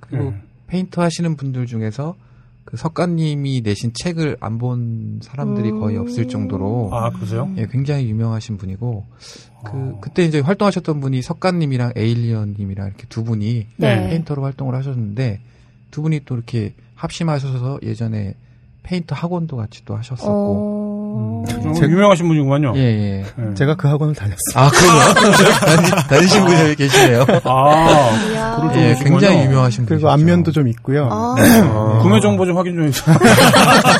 그리고 0.00 0.30
네. 0.30 0.42
Painter 0.68 1.02
하시는 1.02 1.36
분들 1.36 1.66
중에서 1.66 2.14
그 2.70 2.76
석가님이 2.76 3.62
내신 3.64 3.92
책을 3.94 4.36
안 4.40 4.58
본 4.58 5.20
사람들이 5.22 5.70
거의 5.72 5.96
음. 5.96 6.02
없을 6.02 6.28
정도로 6.28 6.90
아, 6.92 7.10
그러세요? 7.10 7.50
예, 7.56 7.66
굉장히 7.66 8.08
유명하신 8.10 8.58
분이고 8.58 9.04
그 9.64 9.70
어. 9.72 9.98
그때 10.00 10.24
이제 10.24 10.40
활동하셨던 10.40 11.00
분이 11.00 11.22
석가님이랑 11.22 11.92
에일리언님이랑 11.96 12.86
이렇게 12.88 13.06
두 13.08 13.24
분이 13.24 13.66
네. 13.76 14.08
페인터로 14.08 14.42
활동을 14.44 14.74
하셨는데 14.74 15.40
두 15.90 16.02
분이 16.02 16.20
또 16.26 16.34
이렇게 16.36 16.74
합심하셔서 16.94 17.80
예전에 17.82 18.34
페인터 18.82 19.14
학원도 19.14 19.56
같이 19.56 19.84
또 19.84 19.96
하셨었고 19.96 20.30
어... 20.30 21.44
음. 21.46 21.70
어, 21.70 21.74
유명하신 21.82 22.28
분이구만요. 22.28 22.72
예, 22.76 22.80
예. 22.80 23.24
예. 23.50 23.54
제가 23.54 23.74
그 23.76 23.88
학원을 23.88 24.14
다녔어요. 24.14 24.36
아? 24.54 24.70
다니- 24.70 26.08
다니신 26.08 26.44
분이 26.44 26.60
여기 26.60 26.76
계시네요. 26.76 27.26
아, 27.44 28.10
그러죠. 28.56 28.78
예. 28.80 28.94
굉장히 29.02 29.44
유명하신 29.44 29.86
분이죠. 29.86 30.06
그리고 30.06 30.10
안면도 30.10 30.52
좀 30.52 30.68
있고요. 30.68 31.08
아. 31.10 31.98
구매 32.02 32.20
정보 32.20 32.46
좀 32.46 32.56
확인 32.56 32.74
좀 32.76 32.84
해주세요. 32.86 33.16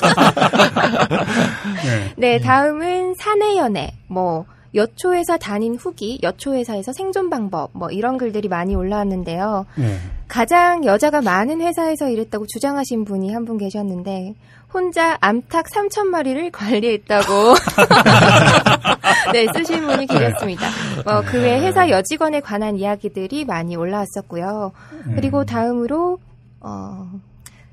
네. 1.85 2.12
네, 2.16 2.39
다음은 2.40 3.14
사내 3.14 3.56
연애. 3.56 3.93
뭐 4.06 4.44
여초회사 4.74 5.36
다닌 5.36 5.74
후기, 5.74 6.18
여초회사에서 6.22 6.93
생존 6.93 7.28
방법, 7.28 7.70
뭐 7.72 7.90
이런 7.90 8.18
글들이 8.18 8.48
많이 8.48 8.74
올라왔는데요. 8.77 9.66
네. 9.77 9.97
가장 10.28 10.85
여자가 10.85 11.22
많은 11.22 11.60
회사에서 11.60 12.09
일했다고 12.09 12.47
주장하신 12.47 13.05
분이 13.05 13.32
한 13.32 13.44
분 13.44 13.59
계셨는데 13.59 14.35
혼자 14.72 15.16
암탉 15.20 15.66
3천 15.66 16.06
마리를 16.06 16.51
관리했다고 16.52 17.55
네 19.32 19.47
쓰신 19.55 19.86
분이 19.86 20.06
계셨습니다. 20.06 20.66
어, 21.05 21.22
그외 21.22 21.60
회사 21.60 21.88
여직원에 21.88 22.40
관한 22.40 22.76
이야기들이 22.76 23.44
많이 23.44 23.76
올라왔었고요. 23.76 24.72
그리고 25.16 25.44
다음으로 25.44 26.18
어, 26.60 27.10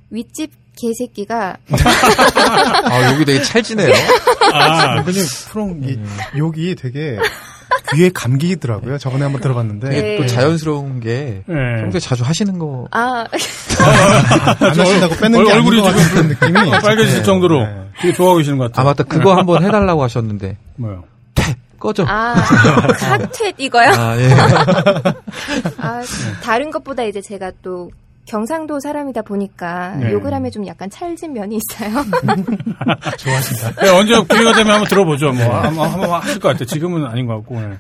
윗집 0.10 0.52
개새끼가 0.80 1.58
아, 2.86 3.12
여기 3.12 3.26
되게 3.26 3.42
찰지네요. 3.42 3.92
아, 4.54 5.04
근데 5.04 5.20
프롱 5.50 5.82
이 5.84 6.00
욕이 6.38 6.76
되게 6.76 7.18
귀에 7.96 8.10
감기더라고요. 8.14 8.98
저번에 8.98 9.24
한번 9.24 9.42
들어봤는데 9.42 9.90
네. 9.90 10.18
또 10.18 10.26
자연스러운 10.26 11.00
게 11.00 11.44
네. 11.46 11.56
평소에 11.82 12.00
자주 12.00 12.24
하시는 12.24 12.58
거 12.60 12.88
아, 12.92 13.26
안 14.60 14.80
하신다고 14.80 15.16
빼는 15.16 15.44
게 15.44 15.52
얼- 15.52 15.52
아닌 15.52 15.68
얼굴이 15.68 15.82
것 15.82 15.88
같은 15.88 16.10
그런 16.10 16.28
느낌이 16.28 16.72
빨개질 16.82 17.18
네. 17.20 17.24
정도로 17.24 17.60
네. 17.66 17.90
되게 18.02 18.14
좋아하고 18.14 18.38
계시는 18.40 18.58
것아 18.58 18.68
같아요. 18.70 18.86
맞다 18.86 19.04
그거 19.04 19.36
한번 19.36 19.64
해달라고 19.64 20.04
하셨는데 20.04 20.58
뭐요? 20.78 21.04
꺼져. 21.80 22.04
아, 22.08 22.34
핫텟 22.98 23.54
이거요? 23.60 23.92
아, 23.92 24.18
예. 24.18 24.30
아, 25.78 26.02
다른 26.44 26.72
것보다 26.72 27.04
이제 27.04 27.22
제가 27.22 27.52
또 27.62 27.92
경상도 28.28 28.80
사람이다 28.80 29.22
보니까 29.22 29.96
네. 29.96 30.12
욕을 30.12 30.34
하면 30.34 30.52
좀 30.52 30.68
약간 30.68 30.90
찰진 30.90 31.34
면이 31.34 31.58
있어요. 31.58 31.90
좋아하신다. 33.18 33.82
네, 33.82 33.90
언제 33.90 34.14
기회가 34.14 34.54
되면 34.54 34.74
한번 34.74 34.88
들어보죠. 34.88 35.32
뭐 35.32 35.46
한번, 35.46 35.90
한번 35.90 36.10
하실 36.22 36.40
것 36.40 36.50
같아요. 36.50 36.66
지금은 36.66 37.06
아닌 37.06 37.26
것 37.26 37.36
같고. 37.38 37.56
네. 37.60 37.78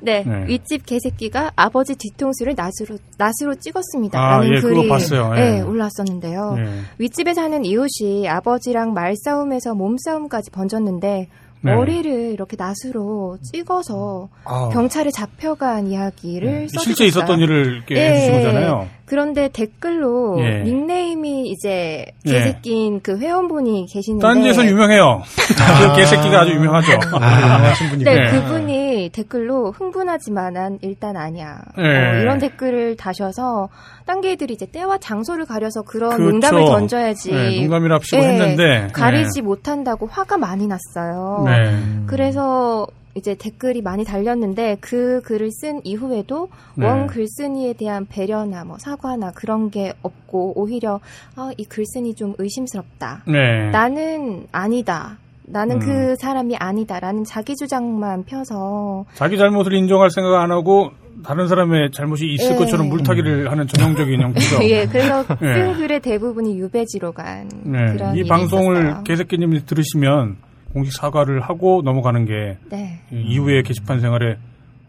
네, 0.00 0.24
네. 0.24 0.46
윗집 0.46 0.84
개새끼가 0.84 1.52
아버지 1.56 1.94
뒤통수를 1.96 2.54
낫으로 2.56 2.98
낫으로 3.16 3.54
찍었습니다. 3.58 4.18
아, 4.18 4.38
라는 4.38 4.56
예, 4.56 4.60
그거 4.60 4.74
글이 4.74 4.88
봤어요. 4.88 5.32
예. 5.36 5.40
네, 5.40 5.60
올라왔었는데요. 5.62 6.54
네. 6.56 6.80
윗집에 6.98 7.34
사는 7.34 7.64
이웃이 7.64 8.28
아버지랑 8.28 8.92
말싸움에서 8.94 9.74
몸싸움까지 9.74 10.50
번졌는데 10.50 11.28
네. 11.60 11.74
머리를 11.74 12.32
이렇게 12.32 12.56
낫으로 12.56 13.38
찍어서 13.52 14.28
아. 14.44 14.70
경찰에 14.72 15.10
잡혀간 15.10 15.88
이야기를 15.88 16.48
네. 16.48 16.68
써주셨어요. 16.68 16.84
실제 16.84 17.06
있었던 17.06 17.40
일을 17.40 17.76
이렇게 17.76 17.96
예, 17.96 18.10
해주신 18.10 18.34
예. 18.34 18.38
거잖아요. 18.38 18.88
그런데 19.06 19.48
댓글로 19.48 20.38
예. 20.40 20.62
닉네임이 20.64 21.48
이제 21.48 22.06
예. 22.26 22.30
개새끼인 22.30 23.00
그 23.00 23.18
회원분이 23.18 23.86
계시는데 23.90 24.22
딴지에서 24.22 24.66
유명해요. 24.66 25.22
그 25.24 25.96
개새끼가 25.96 26.42
아주 26.42 26.52
유명하죠. 26.52 26.92
유명하신 26.92 27.88
분이 27.88 28.04
네, 28.04 28.14
네. 28.14 28.30
그분이 28.30 28.87
댓글로 29.10 29.72
흥분하지만 29.72 30.54
난 30.54 30.78
일단 30.82 31.16
아니야. 31.16 31.60
네. 31.76 31.82
어, 31.82 32.20
이런 32.20 32.38
댓글을 32.38 32.96
다셔서 32.96 33.68
딴 34.06 34.20
개들이 34.20 34.54
이제 34.54 34.66
때와 34.66 34.98
장소를 34.98 35.46
가려서 35.46 35.82
그런 35.82 36.10
그렇죠. 36.16 36.30
농담을 36.30 36.64
던져야지. 36.66 37.32
네, 37.32 37.60
농담이랍시고 37.60 38.22
예, 38.22 38.28
했는데 38.28 38.88
가리지 38.92 39.42
못한다고 39.42 40.06
화가 40.06 40.38
많이 40.38 40.66
났어요. 40.66 41.44
네. 41.46 42.04
그래서 42.06 42.86
이제 43.14 43.34
댓글이 43.34 43.82
많이 43.82 44.04
달렸는데 44.04 44.76
그 44.80 45.20
글을 45.22 45.50
쓴 45.50 45.80
이후에도 45.84 46.48
네. 46.76 46.86
원 46.86 47.06
글쓴이에 47.08 47.72
대한 47.72 48.06
배려나 48.06 48.64
뭐 48.64 48.78
사과나 48.78 49.32
그런 49.32 49.70
게 49.70 49.92
없고 50.02 50.52
오히려 50.56 51.00
아, 51.34 51.50
이 51.56 51.64
글쓴이 51.64 52.14
좀 52.14 52.34
의심스럽다. 52.38 53.22
네. 53.26 53.70
나는 53.70 54.46
아니다. 54.52 55.18
나는 55.50 55.76
음. 55.76 55.80
그 55.80 56.16
사람이 56.16 56.56
아니다라는 56.56 57.24
자기 57.24 57.56
주장만 57.56 58.24
펴서 58.24 59.04
자기 59.14 59.38
잘못을 59.38 59.72
인정할 59.74 60.10
생각 60.10 60.40
안 60.40 60.50
하고 60.50 60.90
다른 61.24 61.48
사람의 61.48 61.90
잘못이 61.92 62.26
있을 62.26 62.52
예. 62.52 62.56
것처럼 62.56 62.88
물타기를 62.88 63.50
하는 63.50 63.66
전형적인 63.66 64.20
형태죠. 64.20 64.62
예 64.68 64.86
그래서 64.86 65.24
예. 65.42 65.54
쓴 65.54 65.74
글의 65.74 66.00
대부분이 66.00 66.58
유배지로 66.58 67.12
간 67.12 67.48
네. 67.64 67.92
그런 67.92 68.16
이 68.16 68.24
방송을. 68.24 69.04
개새끼님이 69.04 69.64
들으시면 69.66 70.36
공식 70.72 70.92
사과를 70.92 71.40
하고 71.40 71.82
넘어가는 71.84 72.24
게 72.24 72.58
네. 72.70 73.00
이후의 73.10 73.62
게시판 73.62 74.00
생활에 74.00 74.36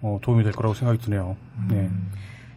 어, 0.01 0.19
도움이 0.21 0.43
될 0.43 0.53
거라고 0.53 0.73
생각이 0.73 0.99
드네요. 0.99 1.35
네. 1.69 1.89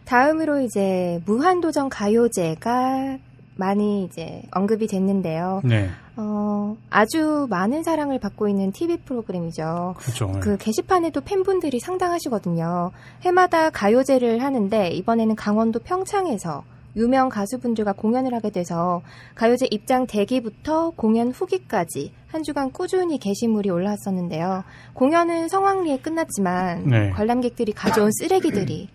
다음으로 0.05 0.59
이제 0.61 1.19
무한도전 1.25 1.89
가요제가 1.89 3.17
많이 3.55 4.03
이제 4.03 4.41
언급이 4.51 4.87
됐는데요. 4.87 5.61
네. 5.63 5.89
어, 6.15 6.75
아주 6.89 7.47
많은 7.49 7.83
사랑을 7.83 8.19
받고 8.19 8.47
있는 8.47 8.71
TV 8.71 8.97
프로그램이죠. 8.97 9.95
그렇죠. 9.97 10.27
네. 10.27 10.39
그 10.39 10.57
게시판에도 10.57 11.21
팬분들이 11.21 11.79
상당하시거든요. 11.79 12.91
해마다 13.21 13.69
가요제를 13.69 14.41
하는데 14.43 14.89
이번에는 14.89 15.35
강원도 15.35 15.79
평창에서 15.79 16.63
유명 16.95 17.29
가수분들과 17.29 17.93
공연을 17.93 18.35
하게 18.35 18.51
돼서 18.51 19.01
가요제 19.35 19.67
입장 19.71 20.05
대기부터 20.05 20.91
공연 20.91 21.31
후기까지 21.31 22.13
한 22.27 22.43
주간 22.43 22.71
꾸준히 22.71 23.17
게시물이 23.17 23.69
올라왔었는데요. 23.69 24.63
공연은 24.93 25.47
성황리에 25.47 25.97
끝났지만 25.97 26.87
네. 26.87 27.09
관람객들이 27.11 27.73
가져온 27.73 28.11
쓰레기들이 28.11 28.89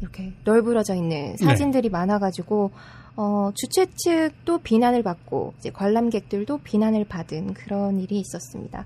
이렇게 0.00 0.32
널브러져 0.44 0.94
있는 0.94 1.36
사진들이 1.36 1.88
많아가지고 1.88 2.70
어, 3.16 3.50
주최 3.54 3.86
측도 3.94 4.58
비난을 4.58 5.02
받고 5.02 5.54
이제 5.58 5.70
관람객들도 5.70 6.58
비난을 6.58 7.04
받은 7.04 7.54
그런 7.54 8.00
일이 8.00 8.18
있었습니다. 8.18 8.84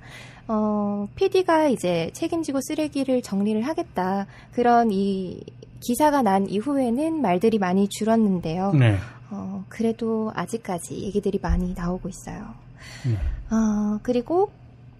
어, 0.48 1.08
PD가 1.14 1.68
이제 1.68 2.10
책임지고 2.14 2.60
쓰레기를 2.62 3.22
정리를 3.22 3.60
하겠다 3.62 4.26
그런 4.52 4.90
이 4.90 5.42
기사가 5.80 6.22
난 6.22 6.48
이후에는 6.48 7.20
말들이 7.20 7.58
많이 7.58 7.88
줄었는데요. 7.88 8.72
네. 8.72 8.96
어, 9.30 9.64
그래도 9.68 10.32
아직까지 10.34 11.02
얘기들이 11.02 11.38
많이 11.40 11.74
나오고 11.74 12.08
있어요. 12.08 12.54
네. 13.06 13.14
어, 13.54 13.98
그리고 14.02 14.50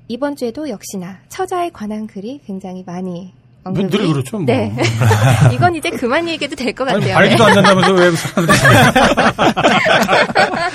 이번 0.07 0.37
주에도 0.37 0.69
역시나 0.69 1.19
처자에 1.29 1.71
관한 1.71 2.07
글이 2.07 2.41
굉장히 2.45 2.83
많이 2.87 3.33
늘 3.75 3.85
언급이 3.85 4.13
그렇죠, 4.13 4.37
뭐. 4.39 4.47
네. 4.47 4.73
이건 5.53 5.75
이제 5.77 5.91
그만 5.91 6.29
얘기해도 6.29 6.57
될 6.57 6.73
것 6.75 6.85
같아요. 6.87 7.15
발기도 7.15 7.45
안 7.45 7.55
된다면서 7.55 7.93
왜 7.95 8.11
사람들이. 8.13 8.59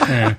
네. 0.07 0.36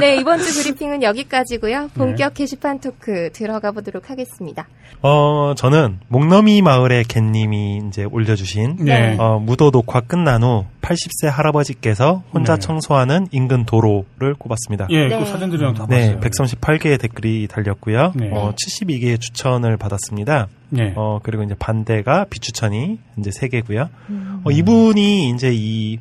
네, 0.00 0.16
이번 0.16 0.38
주 0.40 0.62
브리핑은 0.62 1.02
여기까지고요. 1.02 1.90
본격 1.94 2.34
게시판 2.34 2.80
토크 2.80 3.30
들어가 3.32 3.72
보도록 3.72 4.10
하겠습니다. 4.10 4.66
어, 5.02 5.54
저는 5.56 6.00
목너미 6.08 6.62
마을의 6.62 7.04
갯님이 7.04 7.82
이제 7.88 8.04
올려주신 8.04 8.76
네. 8.80 9.16
어, 9.18 9.38
무도 9.38 9.70
녹화 9.70 10.00
끝난 10.00 10.42
후 10.42 10.64
80세 10.88 11.30
할아버지께서 11.30 12.22
혼자 12.32 12.54
네. 12.54 12.60
청소하는 12.60 13.28
인근 13.30 13.66
도로를 13.66 14.34
꼽았습니다. 14.38 14.86
예, 14.90 15.08
네. 15.08 15.18
그 15.18 15.26
사진들이랑 15.26 15.74
다 15.74 15.86
네, 15.88 16.16
봤어요. 16.16 16.20
138개의 16.20 16.98
댓글이 16.98 17.46
달렸고요. 17.48 18.12
네. 18.16 18.30
어, 18.32 18.54
72개의 18.54 19.20
추천을 19.20 19.76
받았습니다. 19.76 20.48
네. 20.70 20.94
어, 20.96 21.20
그리고 21.22 21.42
이제 21.42 21.54
반대가 21.58 22.24
비추천이 22.24 22.98
이제 23.18 23.30
3개고요. 23.30 23.88
음. 24.08 24.40
어, 24.44 24.50
이분이 24.50 25.30
이제 25.30 25.50
이 25.52 25.98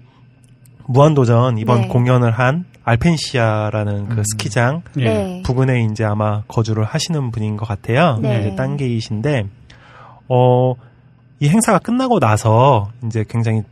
무한도전 0.87 1.57
이번 1.57 1.81
네. 1.81 1.87
공연을 1.89 2.31
한 2.31 2.65
알펜시아라는 2.85 4.07
그 4.07 4.19
음. 4.19 4.23
스키장 4.31 4.81
예. 4.99 5.03
네. 5.03 5.43
부근에 5.45 5.83
이제 5.91 6.05
아마 6.05 6.43
거주를 6.47 6.85
하시는 6.85 7.31
분인 7.31 7.57
것 7.57 7.67
같아요. 7.67 8.17
네. 8.21 8.39
이제 8.39 8.55
딴게이신데, 8.55 9.45
어, 10.29 10.73
이 11.41 11.49
행사가 11.49 11.79
끝나고 11.79 12.19
나서 12.21 12.89
이제 13.05 13.25
굉장히, 13.27 13.63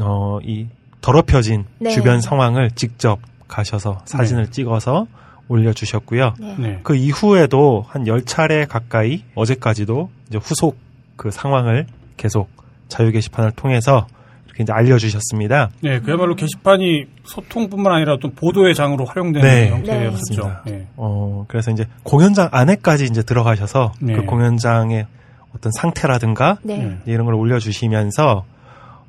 어, 0.00 0.38
이 0.42 0.66
더럽혀진 1.00 1.64
네. 1.78 1.90
주변 1.90 2.20
상황을 2.20 2.70
직접 2.70 3.18
가셔서 3.48 4.00
사진을 4.04 4.50
찍어서 4.50 5.06
올려주셨고요. 5.48 6.34
네. 6.38 6.56
네. 6.58 6.80
그 6.82 6.96
이후에도 6.96 7.84
한 7.88 8.04
10차례 8.04 8.66
가까이 8.66 9.22
어제까지도 9.34 10.10
이제 10.28 10.38
후속 10.38 10.78
그 11.16 11.30
상황을 11.30 11.86
계속 12.16 12.48
자유 12.88 13.12
게시판을 13.12 13.52
통해서 13.52 14.06
이렇게 14.46 14.62
이제 14.62 14.72
알려주셨습니다. 14.72 15.70
네, 15.82 16.00
그야말로 16.00 16.36
게시판이 16.36 17.06
소통뿐만 17.24 17.92
아니라 17.92 18.18
또 18.20 18.30
보도의 18.30 18.74
장으로 18.74 19.04
활용되는 19.04 19.48
네. 19.48 19.68
형태였죠. 19.68 20.10
맞습니다. 20.12 20.62
네. 20.64 20.86
어, 20.96 21.44
그래서 21.48 21.70
이제 21.70 21.86
공연장 22.04 22.48
안에까지 22.52 23.04
이제 23.04 23.22
들어가셔서 23.22 23.92
네. 24.00 24.14
그 24.14 24.22
공연장의 24.24 25.06
어떤 25.54 25.72
상태라든가 25.72 26.58
네. 26.62 26.78
네. 26.78 26.98
이런 27.06 27.26
걸 27.26 27.34
올려주시면서 27.34 28.44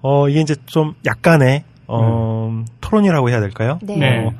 어, 0.08 0.30
이게 0.30 0.40
이제 0.42 0.56
좀 0.68 0.94
약간의 1.04 1.64
어, 1.88 2.64
토론이라고 2.82 3.30
해야 3.30 3.40
될까요? 3.40 3.80
네. 3.82 3.96
네. 3.98 4.26
어, 4.28 4.34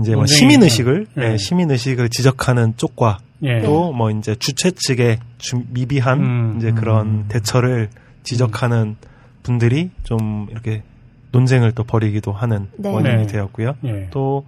이제 0.00 0.14
뭐 0.16 0.26
시민 0.26 0.60
의식을 0.62 1.06
네. 1.14 1.28
네, 1.30 1.36
시민 1.36 1.70
의식을 1.70 2.08
지적하는 2.08 2.74
쪽과 2.76 3.18
예. 3.44 3.60
또뭐 3.60 4.10
이제 4.10 4.34
주최 4.34 4.72
측의 4.72 5.18
주- 5.38 5.62
미비한 5.68 6.20
음. 6.20 6.54
이제 6.56 6.72
그런 6.72 7.28
대처를 7.28 7.90
지적하는 8.24 8.96
분들이 9.44 9.90
좀 10.02 10.46
이렇게 10.50 10.82
논쟁을 11.30 11.72
또 11.72 11.84
벌이기도 11.84 12.32
하는 12.32 12.68
네. 12.76 12.88
원인이 12.90 13.16
네. 13.18 13.26
되었고요. 13.26 13.74
예. 13.84 14.08
또 14.10 14.44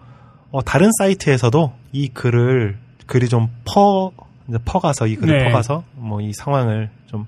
어, 0.50 0.62
다른 0.62 0.90
사이트에서도 0.98 1.72
이 1.92 2.08
글을 2.08 2.76
글이 3.06 3.28
좀퍼 3.28 4.12
이제 4.48 4.58
퍼가서 4.64 5.06
이 5.06 5.16
글을 5.16 5.38
네. 5.38 5.44
퍼가서 5.46 5.84
뭐 5.94 6.20
이 6.20 6.32
상황을 6.32 6.90
좀 7.06 7.26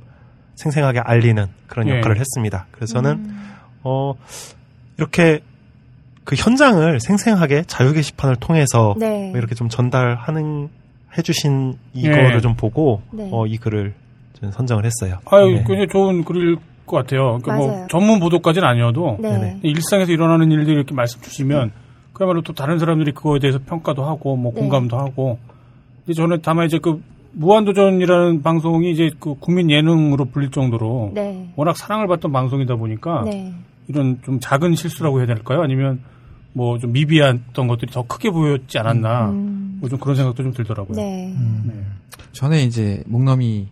생생하게 0.57 1.01
알리는 1.01 1.47
그런 1.66 1.87
네. 1.87 1.97
역할을 1.97 2.19
했습니다. 2.19 2.66
그래서 2.73 2.95
저는 2.95 3.11
음. 3.12 3.51
어 3.85 4.15
이렇게 4.99 5.41
그 6.24 6.35
현장을 6.35 6.99
생생하게 6.99 7.65
자유 7.66 7.93
게시판을 7.93 8.37
통해서 8.37 8.95
네. 8.99 9.31
뭐 9.31 9.39
이렇게 9.39 9.55
좀 9.55 9.69
전달하는 9.69 10.69
해주신 11.16 11.74
이거를 11.95 12.33
네. 12.33 12.41
좀 12.41 12.55
보고 12.57 13.01
네. 13.12 13.28
어, 13.33 13.47
이 13.47 13.57
글을 13.57 13.95
저는 14.35 14.53
선정을 14.53 14.85
했어요. 14.85 15.19
아유, 15.27 15.47
네. 15.47 15.65
굉장히 15.66 15.87
좋은 15.89 16.24
글일 16.24 16.57
것 16.85 16.97
같아요. 16.99 17.39
그러니까 17.39 17.57
뭐 17.57 17.69
맞아요. 17.69 17.87
전문 17.91 18.20
보도까지는 18.20 18.66
아니어도 18.66 19.19
네. 19.20 19.59
일상에서 19.62 20.12
일어나는 20.12 20.51
일들 20.51 20.74
이렇게 20.74 20.95
말씀 20.95 21.20
주시면 21.20 21.73
그야말로 22.12 22.43
또 22.43 22.53
다른 22.53 22.78
사람들이 22.78 23.12
그거에 23.12 23.39
대해서 23.39 23.59
평가도 23.65 24.05
하고 24.05 24.37
뭐 24.37 24.53
네. 24.53 24.61
공감도 24.61 24.97
하고 24.99 25.39
근데 26.05 26.15
저는 26.15 26.41
다만 26.43 26.66
이제 26.66 26.78
그 26.78 27.03
무한도전이라는 27.39 28.43
방송이 28.43 28.91
이제 28.91 29.11
그 29.21 29.35
국민 29.39 29.71
예능으로 29.71 30.25
불릴 30.27 30.51
정도로 30.51 31.13
네. 31.15 31.53
워낙 31.57 31.77
사랑을 31.77 32.07
받던 32.09 32.33
방송이다 32.33 32.77
보니까 32.77 33.23
네. 33.25 33.53
이런 33.89 34.21
좀 34.25 34.41
작은 34.41 34.75
실수라고 34.75 35.19
해야 35.19 35.27
될까요? 35.27 35.61
아니면 35.63 36.01
뭐 36.55 36.79
좀 36.79 36.93
미비했던 36.93 37.67
것들이 37.69 37.93
더 37.93 38.03
크게 38.07 38.31
보였지 38.31 38.79
않았나. 38.79 39.31
음. 39.31 39.79
뭐좀 39.81 39.99
그런 39.99 40.17
생각도 40.17 40.43
좀 40.43 40.53
들더라고요. 40.53 40.97
네. 40.97 41.35
전에 42.33 42.63
이제 42.65 43.03
목넘이 43.07 43.69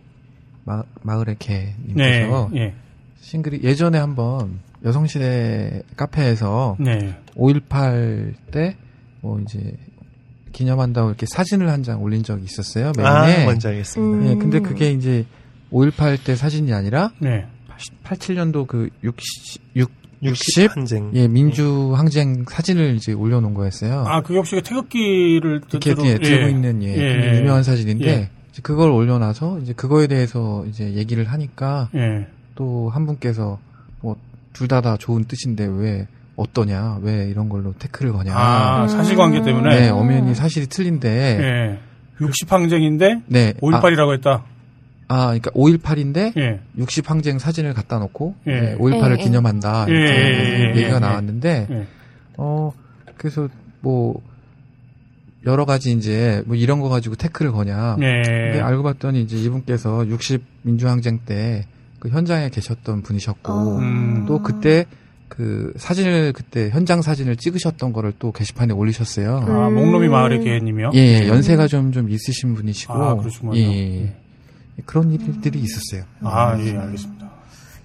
마, 0.63 0.83
마을의 1.01 1.35
네. 1.35 1.73
개님께서 1.87 2.51
예. 2.55 2.73
싱글이 3.21 3.61
예전에 3.63 3.97
한번 3.97 4.59
여성시대 4.83 5.81
카페에서 5.97 6.75
네. 6.79 7.15
5.18 7.35 8.33
때 8.51 8.75
뭐 9.25 9.39
이제 9.39 9.75
기념한다고 10.59 11.09
이렇게 11.09 11.25
사진을 11.27 11.69
한 11.69 11.83
장 11.83 12.01
올린 12.01 12.23
적이 12.23 12.45
있었어요. 12.45 12.91
아, 12.99 13.25
메인에. 13.27 13.43
뭔지 13.43 13.67
알겠습니다. 13.67 14.31
예, 14.31 14.35
근데 14.35 14.59
그게 14.59 14.91
이제 14.91 15.25
5.18 15.71 16.23
때 16.23 16.35
사진이 16.35 16.73
아니라 16.73 17.11
네. 17.19 17.45
87년도 18.05 18.65
그 18.65 18.89
60, 19.03 19.75
6, 19.75 19.91
60? 20.23 20.75
한쟁. 20.75 21.11
예, 21.13 21.27
민주 21.27 21.93
항쟁 21.95 22.45
사진을 22.49 22.95
이제 22.95 23.11
올려놓은 23.13 23.53
거였어요. 23.53 24.05
아, 24.07 24.21
그게 24.21 24.37
혹시 24.37 24.59
태극기를 24.61 25.61
이렇게 25.69 25.77
뜻으로- 25.93 26.05
예, 26.07 26.17
들고 26.17 26.47
있는 26.49 26.81
예, 26.83 26.95
굉장히 26.95 27.37
유명한 27.39 27.63
사진인데 27.63 28.07
예. 28.07 28.29
이제 28.51 28.61
그걸 28.63 28.89
올려놔서 28.91 29.59
이제 29.59 29.73
그거에 29.73 30.07
대해서 30.07 30.65
이제 30.69 30.93
얘기를 30.93 31.25
하니까 31.25 31.89
예. 31.95 32.27
또한 32.55 33.05
분께서 33.05 33.59
뭐 34.01 34.15
둘 34.53 34.69
다다 34.69 34.95
좋은 34.95 35.25
뜻인데 35.25 35.65
왜 35.65 36.07
어떠냐 36.35 36.99
왜 37.01 37.27
이런 37.29 37.49
걸로 37.49 37.73
태클을 37.73 38.11
거냐 38.11 38.33
아, 38.35 38.87
사실관계 38.87 39.41
때문에. 39.43 39.79
네 39.79 39.89
엄연히 39.89 40.35
사실이 40.35 40.67
틀린데 40.67 41.09
예. 41.09 41.79
60항쟁인데 42.19 43.23
네 43.27 43.53
5.18이라고 43.53 44.13
했다. 44.13 44.43
아, 45.07 45.25
그러니까 45.25 45.51
5.18인데 45.51 46.35
예. 46.37 46.59
60항쟁 46.77 47.39
사진을 47.39 47.73
갖다 47.73 47.99
놓고 47.99 48.35
예. 48.47 48.59
네, 48.59 48.77
5.18을 48.77 49.09
예, 49.09 49.19
예. 49.19 49.23
기념한다 49.23 49.85
예, 49.89 49.93
이렇게 49.93 50.69
얘기가 50.81 50.95
예, 50.95 50.99
나왔는데 50.99 51.67
예. 51.69 51.87
어 52.37 52.71
그래서 53.17 53.47
뭐 53.81 54.21
여러 55.45 55.65
가지 55.65 55.91
이제 55.91 56.43
뭐 56.47 56.55
이런 56.55 56.79
거 56.79 56.89
가지고 56.89 57.15
태클을 57.15 57.51
거냐 57.51 57.97
예. 58.01 58.21
근데 58.23 58.61
알고 58.61 58.83
봤더니 58.83 59.21
이제 59.21 59.37
이분께서 59.37 60.07
60 60.07 60.43
민주항쟁 60.63 61.19
때 61.25 61.65
그 62.05 62.09
현장에 62.09 62.49
계셨던 62.49 63.01
분이셨고 63.01 63.51
어. 63.51 63.77
음. 63.79 64.25
또 64.27 64.43
그때 64.43 64.85
그 65.27 65.73
사진을 65.77 66.33
그때 66.33 66.69
현장 66.69 67.01
사진을 67.01 67.35
찍으셨던 67.35 67.93
거를 67.93 68.13
또 68.19 68.31
게시판에 68.31 68.73
올리셨어요. 68.73 69.37
아, 69.47 69.69
목놈이 69.69 70.07
마을의 70.07 70.43
개님이요? 70.43 70.91
예, 70.93 70.99
예, 71.23 71.27
연세가 71.27 71.67
좀 71.67 71.91
좀 71.91 72.09
있으신 72.09 72.53
분이시고 72.55 72.93
아, 72.93 73.15
그러시구나. 73.15 73.55
예, 73.55 74.03
예. 74.03 74.13
그런 74.85 75.11
일들이 75.11 75.59
있었어요. 75.59 76.03
아, 76.21 76.57
예, 76.59 76.75
알겠습니다. 76.77 77.25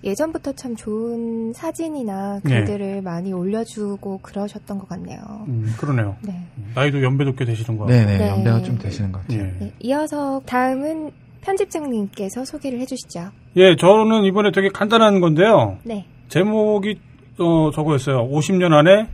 예전부터 0.02 0.52
참 0.52 0.74
좋은 0.76 1.52
사진이나 1.52 2.40
네. 2.42 2.54
글들을 2.64 3.02
많이 3.02 3.32
올려주고 3.34 4.18
그러셨던 4.22 4.78
것 4.78 4.88
같네요. 4.88 5.18
음, 5.48 5.72
그러네요. 5.78 6.16
네. 6.22 6.40
나이도 6.74 7.02
연배도 7.02 7.34
꽤 7.34 7.44
되시는 7.44 7.78
거 7.78 7.86
네, 7.86 8.04
네, 8.06 8.16
네. 8.18 8.28
연배가 8.28 8.62
좀 8.62 8.78
되시는 8.78 9.12
것 9.12 9.20
같아요. 9.22 9.40
예. 9.40 9.54
네, 9.60 9.72
이어서 9.80 10.40
다음은 10.46 11.10
편집장님께서 11.42 12.44
소개를 12.46 12.80
해주시죠. 12.80 13.30
예, 13.56 13.76
저는 13.76 14.24
이번에 14.24 14.50
되게 14.52 14.68
간단한 14.70 15.20
건데요. 15.20 15.78
네. 15.84 16.06
제목이 16.28 16.98
어, 17.38 17.70
저거였어요. 17.70 18.28
50년 18.30 18.72
안에 18.72 19.08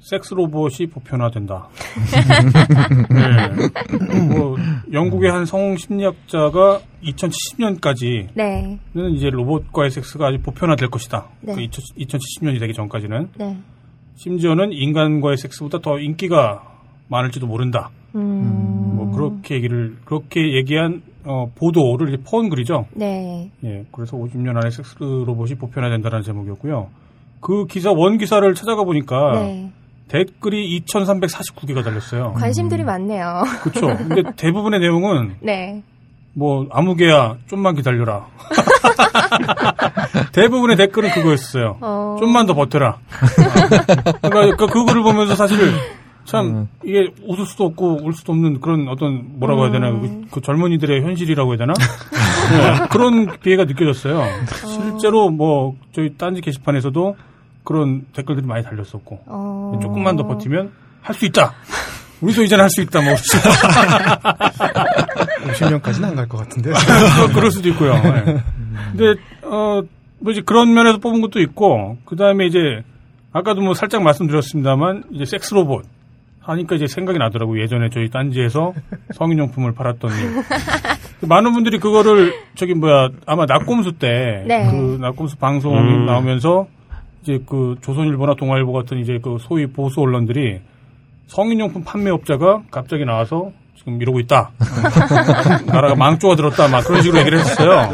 섹스 0.00 0.32
로봇이 0.32 0.86
보편화된다. 0.90 1.68
네. 3.10 4.34
뭐 4.34 4.56
영국의 4.90 5.30
한 5.30 5.44
성공 5.44 5.76
심리학자가 5.76 6.80
2070년까지는 7.04 8.28
네. 8.34 8.78
이제 9.14 9.28
로봇과의 9.28 9.90
섹스가 9.90 10.28
아주 10.28 10.38
보편화될 10.40 10.88
것이다. 10.88 11.28
네. 11.42 11.54
그 11.54 11.60
2070년이 11.60 12.58
되기 12.60 12.72
전까지는 12.72 13.28
네. 13.36 13.58
심지어는 14.16 14.72
인간과의 14.72 15.36
섹스보다 15.36 15.78
더 15.80 15.98
인기가 15.98 16.62
많을지도 17.08 17.46
모른다. 17.46 17.90
음. 18.14 18.94
뭐 18.96 19.10
그렇게 19.10 19.54
얘기를 19.56 19.96
그렇게 20.04 20.56
얘기한 20.56 21.02
어, 21.24 21.46
보도를 21.54 22.14
이제 22.14 22.22
퍼온 22.24 22.48
글이죠. 22.48 22.86
네. 22.94 23.50
예, 23.64 23.84
그래서 23.92 24.16
50년 24.16 24.56
안에 24.56 24.70
섹스 24.70 24.96
로봇이 24.98 25.56
보편화된다는 25.56 26.22
제목이었고요. 26.22 26.88
그 27.40 27.66
기사 27.66 27.90
원 27.92 28.18
기사를 28.18 28.54
찾아가 28.54 28.84
보니까 28.84 29.40
네. 29.40 29.72
댓글이 30.08 30.80
2,349개가 30.86 31.84
달렸어요. 31.84 32.34
관심들이 32.34 32.82
많네요. 32.84 33.44
그렇죠. 33.62 33.96
근데 33.96 34.22
대부분의 34.36 34.80
내용은 34.80 35.36
네. 35.40 35.82
뭐 36.34 36.66
아무개야 36.70 37.36
좀만 37.48 37.74
기다려라. 37.76 38.26
대부분의 40.32 40.76
댓글은 40.76 41.10
그거였어요. 41.10 41.78
어. 41.80 42.16
좀만 42.18 42.46
더 42.46 42.54
버텨라. 42.54 42.98
그러니까 44.22 44.66
그 44.66 44.84
글을 44.84 45.02
보면서 45.02 45.34
사실 45.34 45.58
참 46.24 46.68
이게 46.84 47.12
웃을 47.26 47.46
수도 47.46 47.64
없고 47.66 48.00
울 48.02 48.12
수도 48.12 48.32
없는 48.32 48.60
그런 48.60 48.88
어떤 48.88 49.38
뭐라고 49.38 49.64
해야 49.64 49.72
되나 49.72 49.90
그, 49.92 50.22
그 50.30 50.40
젊은이들의 50.40 51.02
현실이라고 51.02 51.52
해야 51.52 51.58
되나 51.58 51.74
네, 51.74 52.86
그런 52.90 53.38
비애가 53.40 53.64
느껴졌어요. 53.64 54.22
실제로 54.66 55.30
뭐 55.30 55.74
저희 55.92 56.14
딴지 56.16 56.40
게시판에서도 56.40 57.16
그런 57.64 58.04
댓글들이 58.14 58.46
많이 58.46 58.64
달렸었고 58.64 59.22
어. 59.26 59.78
조금만 59.82 60.16
더 60.16 60.26
버티면 60.26 60.70
할 61.02 61.14
수 61.14 61.26
있다. 61.26 61.52
우리도 62.20 62.42
이제는 62.42 62.62
할 62.64 62.70
수 62.70 62.80
있다. 62.82 63.00
뭐 63.00 63.14
50년까지는 65.52 66.04
안 66.04 66.16
갈 66.16 66.28
것 66.28 66.38
같은데. 66.38 66.70
그- 66.70 67.32
그럴 67.34 67.50
수도 67.50 67.68
있고요. 67.70 67.94
예. 67.94 68.42
근데 68.92 69.20
어, 69.42 69.80
뭐 70.20 70.32
이제 70.32 70.42
그런 70.44 70.72
면에서 70.74 70.98
뽑은 70.98 71.20
것도 71.22 71.40
있고 71.40 71.96
그 72.04 72.16
다음에 72.16 72.46
이제 72.46 72.58
아까도 73.32 73.60
뭐 73.60 73.74
살짝 73.74 74.02
말씀드렸습니다만 74.02 75.04
이제 75.12 75.24
섹스 75.24 75.54
로봇 75.54 75.84
하니까 76.40 76.74
이제 76.76 76.86
생각이 76.86 77.18
나더라고요. 77.18 77.62
예전에 77.62 77.88
저희 77.90 78.10
딴지에서 78.10 78.72
성인용품을 79.14 79.72
팔았던 79.74 80.10
일. 80.10 80.42
많은 81.28 81.52
분들이 81.52 81.78
그거를 81.78 82.32
저기 82.54 82.74
뭐야 82.74 83.08
아마 83.26 83.44
낙곰수 83.46 83.92
때그 83.92 84.44
네. 84.48 84.64
낙곰수 84.98 85.36
방송이 85.36 85.76
음. 85.76 86.06
나오면서 86.06 86.66
이제 87.22 87.38
그 87.46 87.76
조선일보나 87.82 88.34
동아일보 88.34 88.72
같은 88.72 88.98
이제 88.98 89.18
그 89.22 89.36
소위 89.40 89.66
보수 89.66 90.00
언론들이 90.00 90.60
성인용품 91.26 91.84
판매업자가 91.84 92.62
갑자기 92.70 93.04
나와서 93.04 93.52
지금 93.76 94.00
이러고 94.00 94.20
있다. 94.20 94.50
나라가 95.66 95.94
망조가 95.94 96.36
들었다. 96.36 96.68
막 96.68 96.84
그런 96.84 97.02
식으로 97.02 97.20
얘기를 97.20 97.38
했었어요. 97.38 97.88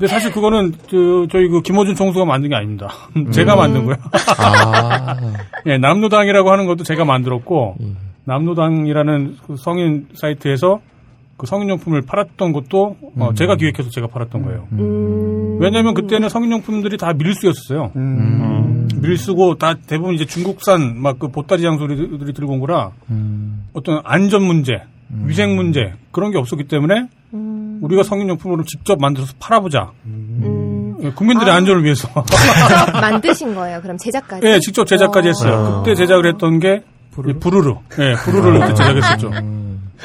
근데 0.00 0.06
사실 0.06 0.32
그거는 0.32 0.72
그 0.88 1.26
저희 1.30 1.46
그 1.48 1.60
김호준 1.60 1.94
총수가 1.94 2.24
만든 2.24 2.48
게 2.48 2.56
아닙니다. 2.56 2.88
제가 3.32 3.54
만든 3.54 3.84
거예요. 3.84 3.98
아, 4.38 5.14
예, 5.66 5.76
남노당이라고 5.76 6.50
하는 6.50 6.66
것도 6.66 6.84
제가 6.84 7.04
만들었고 7.04 7.76
음. 7.80 7.98
남노당이라는 8.24 9.36
그 9.46 9.56
성인 9.56 10.08
사이트에서 10.14 10.80
그 11.40 11.46
성인용품을 11.46 12.02
팔았던 12.02 12.52
것도 12.52 12.96
어, 13.18 13.32
제가 13.34 13.56
기획해서 13.56 13.88
제가 13.88 14.08
팔았던 14.08 14.42
거예요. 14.42 14.66
음. 14.72 15.56
왜냐하면 15.58 15.94
그때는 15.94 16.28
성인용품들이 16.28 16.98
다 16.98 17.14
밀수였어요. 17.14 17.92
음. 17.96 18.88
밀수고 19.00 19.54
다 19.54 19.74
대부분 19.86 20.14
이제 20.14 20.26
중국산 20.26 21.00
막 21.00 21.18
그 21.18 21.28
보따리 21.28 21.62
장소들이 21.62 22.34
들고 22.34 22.52
온 22.52 22.60
거라 22.60 22.90
음, 23.10 23.64
어떤 23.72 24.02
안전 24.04 24.42
문제, 24.42 24.82
위생 25.24 25.56
문제 25.56 25.94
그런 26.12 26.30
게 26.30 26.36
없었기 26.36 26.64
때문에 26.64 27.08
음. 27.32 27.78
우리가 27.82 28.02
성인용품으로 28.02 28.64
직접 28.64 29.00
만들어서 29.00 29.32
팔아보자. 29.40 29.92
음. 30.04 30.96
예, 31.02 31.10
국민들의 31.10 31.50
안전을 31.54 31.84
위해서. 31.84 32.06
직접 32.28 32.92
만드신 33.00 33.54
거예요. 33.54 33.80
그럼 33.80 33.96
제작까지. 33.96 34.46
예, 34.46 34.58
직접 34.60 34.86
제작까지 34.86 35.28
어. 35.28 35.30
했어요. 35.30 35.82
그때 35.82 35.94
제작을 35.94 36.26
했던 36.26 36.58
게 36.60 36.82
부르르. 37.12 37.38
부르르. 37.38 37.74
예, 37.98 38.12
부르르를 38.24 38.60
그때 38.60 38.74
제작했었죠. 38.74 39.30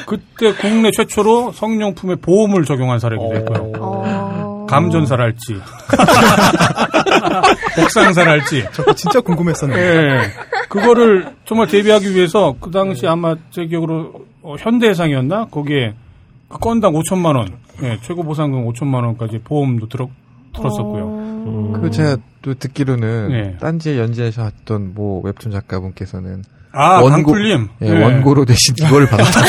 그때 0.05 0.53
국내 0.53 0.91
최초로 0.91 1.51
성인용품에 1.53 2.15
보험을 2.15 2.65
적용한 2.65 2.99
사례기도 2.99 3.35
했고요. 3.35 3.71
어. 3.79 4.65
감전사랄지, 4.67 5.61
복상사랄지. 7.75 8.65
저거 8.73 8.93
진짜 8.93 9.21
궁금했었는데. 9.21 9.81
예, 9.81 10.19
그거를 10.69 11.35
정말 11.45 11.67
대비하기 11.67 12.15
위해서 12.15 12.55
그 12.59 12.71
당시 12.71 13.07
아마 13.07 13.35
제 13.51 13.65
기억으로 13.65 14.25
어, 14.41 14.55
현대해상이었나 14.57 15.45
거기에 15.45 15.93
그 16.49 16.57
건당 16.59 16.93
5천만 16.93 17.35
원, 17.35 17.57
예, 17.83 17.99
최고 18.01 18.23
보상금 18.23 18.67
5천만 18.67 19.03
원까지 19.03 19.39
보험도 19.43 19.87
들어 19.87 20.09
들었었고요. 20.55 21.81
그 21.81 21.91
제가 21.91 22.17
또 22.41 22.53
듣기로는 22.53 23.29
네. 23.29 23.57
딴지에 23.59 23.99
연재하셨던 23.99 24.93
뭐 24.93 25.21
웹툰 25.23 25.51
작가분께서는 25.51 26.43
아, 26.75 27.01
원고- 27.01 27.09
강풀님. 27.31 27.67
예, 27.81 27.87
예. 27.87 28.03
원고로 28.03 28.45
대신 28.45 28.75
이걸 28.79 29.07
받았다. 29.07 29.41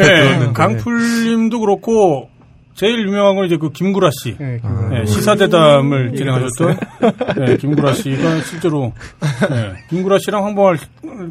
예, 0.00 0.52
강풀님도 0.52 1.60
그렇고 1.60 2.28
제일 2.74 3.06
유명한 3.06 3.36
건 3.36 3.44
이제 3.46 3.56
그 3.56 3.70
김구라 3.70 4.10
씨. 4.22 4.34
네, 4.38 4.58
그거. 4.62 4.96
예, 4.96 5.04
시사대담을 5.06 6.14
진행하셨던 6.16 6.76
예, 7.48 7.56
김구라 7.56 7.92
씨가 7.94 8.40
실제로 8.48 8.92
예, 9.50 9.74
김구라 9.90 10.18
씨랑 10.18 10.44
황봉할 10.44 10.78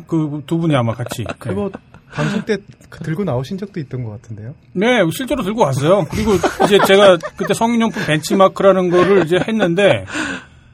그 0.08 0.42
두 0.46 0.58
분이 0.60 0.76
아마 0.76 0.94
같이 0.94 1.22
예. 1.22 1.34
그거 1.40 1.72
방송 2.14 2.42
때 2.44 2.58
그- 2.90 3.04
들고 3.04 3.24
나오신 3.24 3.58
적도 3.58 3.80
있던 3.80 4.04
것 4.04 4.22
같은데요. 4.22 4.54
네, 4.74 5.00
실제로 5.12 5.44
들고 5.44 5.62
왔어요. 5.62 6.06
그리고 6.12 6.34
이제 6.66 6.78
제가 6.86 7.18
그때 7.38 7.54
성인용품 7.54 8.06
벤치마크라는 8.06 8.90
거를 8.90 9.26
이제 9.26 9.40
했는데 9.48 10.06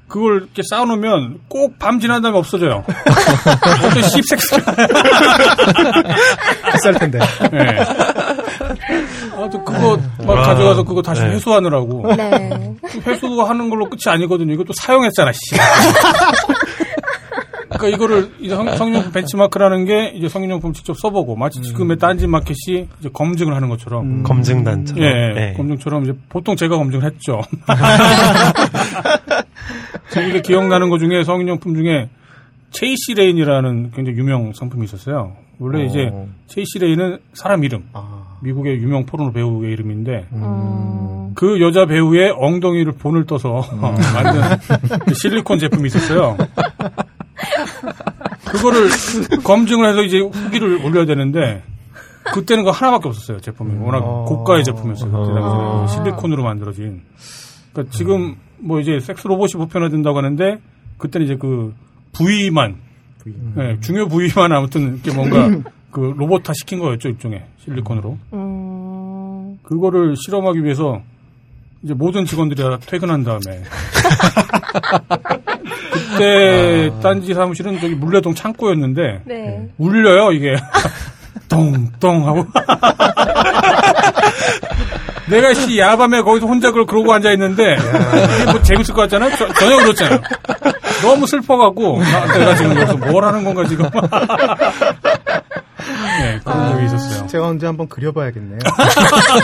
그걸 0.08 0.38
이렇게 0.44 0.62
쌓아놓으면 0.70 1.40
꼭 1.50 1.78
밤 1.80 2.00
지난 2.00 2.22
다음에 2.22 2.38
없어져요. 2.38 2.84
어떤 3.86 4.02
씹색스. 4.04 4.56
비쌀 6.72 6.94
텐데. 6.96 7.20
네. 7.52 7.78
아무튼 9.36 9.64
그거 9.66 10.00
막 10.26 10.36
가져가서 10.44 10.84
그거 10.84 11.02
다시 11.02 11.22
네. 11.24 11.32
회수하느라고. 11.32 12.14
네. 12.16 12.74
회수하는 13.06 13.70
걸로 13.70 13.90
끝이 13.90 14.02
아니거든요. 14.08 14.54
이것도 14.54 14.74
사용했잖아, 14.82 15.32
씨. 15.34 15.40
그러니까 17.70 17.88
이거를 17.90 18.32
이제 18.40 18.56
성, 18.56 18.76
성인용품 18.76 19.12
벤치마크라는 19.12 19.86
게 19.86 20.08
이제 20.16 20.30
성인용품 20.30 20.74
직접 20.74 20.98
써보고 20.98 21.36
마치 21.36 21.62
지금의 21.62 21.98
딴지마켓이 22.00 22.88
이제 23.00 23.10
검증을 23.14 23.54
하는 23.56 23.70
것처럼 23.70 24.24
검증단처럼. 24.24 25.04
예, 25.04 25.34
네. 25.36 25.54
검증처럼 25.56 26.04
이제 26.04 26.14
보통 26.30 26.56
제가 26.56 26.76
검증을 26.78 27.06
했죠. 27.06 27.42
제가 30.12 30.42
기억나는 30.42 30.90
것 30.90 31.00
중에 31.00 31.24
성인용품 31.24 31.76
중에 31.76 32.10
체이시 32.72 33.14
레인이라는 33.16 33.92
굉장히 33.92 34.18
유명 34.18 34.54
상품이 34.54 34.86
있었어요. 34.86 35.36
원래 35.60 35.86
이제 35.86 36.12
체이시 36.48 36.80
레인은 36.80 37.20
사람 37.34 37.64
이름, 37.64 37.86
미국의 38.42 38.78
유명 38.78 39.06
포르노 39.06 39.32
배우의 39.32 39.72
이름인데 39.74 40.28
음. 40.34 41.32
그 41.34 41.60
여자 41.62 41.86
배우의 41.86 42.34
엉덩이를 42.38 42.94
본을 42.94 43.26
떠서 43.26 43.64
만든 43.80 44.42
그 45.06 45.14
실리콘 45.14 45.60
제품이 45.60 45.88
있었어요. 45.88 46.38
그거를 48.46 48.90
검증을 49.44 49.90
해서 49.90 50.02
이제 50.04 50.20
후기를 50.20 50.84
올려야 50.86 51.06
되는데 51.06 51.64
그때는 52.34 52.64
그 52.64 52.70
하나밖에 52.72 53.08
없었어요 53.10 53.40
제품이. 53.40 53.78
워낙 53.84 54.00
고가의 54.26 54.64
제품이었어요 54.64 55.12
그때 55.12 55.34
당시 55.40 55.96
실리콘으로 55.96 56.44
만들어진 56.44 57.02
그러니까 57.78 57.95
지금 57.95 58.36
뭐 58.58 58.80
이제 58.80 58.99
섹스 58.99 59.28
로봇이 59.28 59.52
보편화된다고 59.54 60.18
하는데 60.18 60.60
그때는 60.98 61.26
이제 61.26 61.36
그 61.36 61.76
부위만 62.14 62.76
네, 63.56 63.78
중요 63.82 64.08
부위만 64.08 64.52
아무튼 64.52 64.95
이렇게 64.95 65.14
뭔가 65.14 65.48
그 65.91 65.99
로봇화 66.18 66.54
시킨 66.54 66.80
거였죠 66.80 67.10
일종의 67.10 67.44
실리콘으로. 67.60 68.18
음. 68.34 69.60
그거를 69.62 70.16
실험하기 70.16 70.64
위해서 70.64 71.02
이제 71.84 71.94
모든 71.94 72.26
직원들이 72.26 72.62
다 72.62 72.80
퇴근한 72.80 73.24
다음에. 73.24 73.41
그때 75.91 76.91
딴지 77.02 77.34
사무실은 77.34 77.80
저기 77.80 77.94
물레동 77.95 78.34
창고였는데 78.34 79.22
네. 79.26 79.70
울려요 79.78 80.32
이게. 80.32 80.56
똥똥 81.49 82.28
하고 82.28 82.45
내가 85.30 85.54
씨 85.54 85.78
야밤에 85.78 86.22
거기서 86.22 86.45
혼자 86.48 86.70
그걸 86.70 86.86
그러고 86.86 87.14
앉아 87.14 87.32
있는데 87.34 87.76
이게 87.76 88.52
뭐 88.52 88.62
재밌을 88.62 88.94
것 88.94 89.02
같잖아요 89.02 89.36
저- 89.38 89.52
전혀 89.54 89.78
그렇잖아요 89.78 90.20
너무 91.02 91.28
슬퍼갖고 91.28 91.99
나, 92.02 92.26
내가 92.38 92.56
지금 92.56 92.76
여기서 92.78 92.98
뭘 92.98 93.24
하는 93.24 93.44
건가 93.44 93.66
지금 93.68 93.90
네 96.20 96.40
그런 96.44 96.72
적이 96.72 96.86
있었어요 96.86 97.28
제가 97.28 97.48
언제 97.48 97.66
한번 97.68 97.88
그려봐야겠네요. 97.88 98.60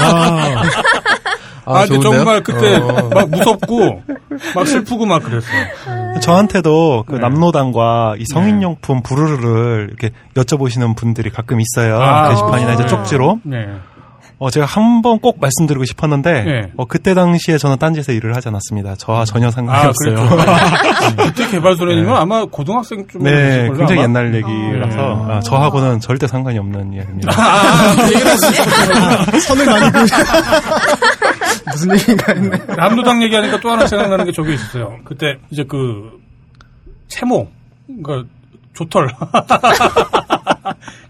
아, 0.05 0.61
아, 1.65 1.73
근데 1.85 1.87
좋은데요? 1.99 2.11
정말 2.11 2.43
그때 2.43 2.75
어. 2.77 3.09
막 3.13 3.29
무섭고 3.29 4.03
막 4.55 4.67
슬프고 4.67 5.05
막 5.05 5.23
그랬어요. 5.23 6.19
저한테도 6.21 7.05
그 7.07 7.13
네. 7.15 7.19
남로당과 7.19 8.15
이 8.17 8.25
성인용품 8.25 9.01
부르르를 9.03 9.87
이렇게 9.89 10.11
여쭤보시는 10.35 10.95
분들이 10.97 11.29
가끔 11.29 11.59
있어요. 11.61 11.97
아, 12.01 12.29
게시판이나 12.29 12.73
이제 12.73 12.83
네. 12.83 12.89
쪽지로. 12.89 13.39
네. 13.43 13.67
어, 14.43 14.49
제가 14.49 14.65
한 14.65 15.01
번 15.01 15.19
꼭 15.19 15.39
말씀드리고 15.39 15.85
싶었는데, 15.85 16.43
네. 16.43 16.71
어, 16.75 16.83
그때 16.85 17.13
당시에 17.13 17.57
저는 17.57 17.77
딴지에서 17.77 18.11
일을 18.11 18.35
하지 18.35 18.49
않았습니다. 18.49 18.95
저와 18.95 19.23
전혀 19.23 19.49
상관이 19.49 19.79
아, 19.85 19.87
없어요. 19.89 20.27
그랬죠. 20.27 21.15
그때 21.33 21.47
개발소년이면 21.51 22.13
아마 22.17 22.43
고등학생 22.45 23.07
좀 23.07 23.23
네, 23.23 23.67
걸요, 23.69 23.77
굉장히 23.77 24.01
아마? 24.01 24.03
옛날 24.03 24.35
얘기라서 24.35 25.27
아, 25.29 25.39
저하고는 25.39 26.01
절대 26.01 26.27
상관이 26.27 26.59
없는 26.59 26.91
이야기입니다. 26.91 27.31
아, 27.33 27.95
그 27.95 28.03
얘기를 28.13 28.31
하시죠. 28.31 29.39
선을 29.39 29.65
많이 29.65 29.91
그 29.91 29.99
무슨 31.71 31.93
얘기인가 31.93 32.33
했네. 32.33 32.57
남도당 32.75 33.23
얘기하니까 33.23 33.59
또 33.61 33.71
하나 33.71 33.87
생각나는 33.87 34.25
게 34.25 34.31
저기 34.33 34.55
있었어요. 34.55 34.97
그때 35.05 35.37
이제 35.51 35.63
그 35.63 36.11
채모, 37.07 37.47
그러니까 38.03 38.27
조털. 38.73 39.07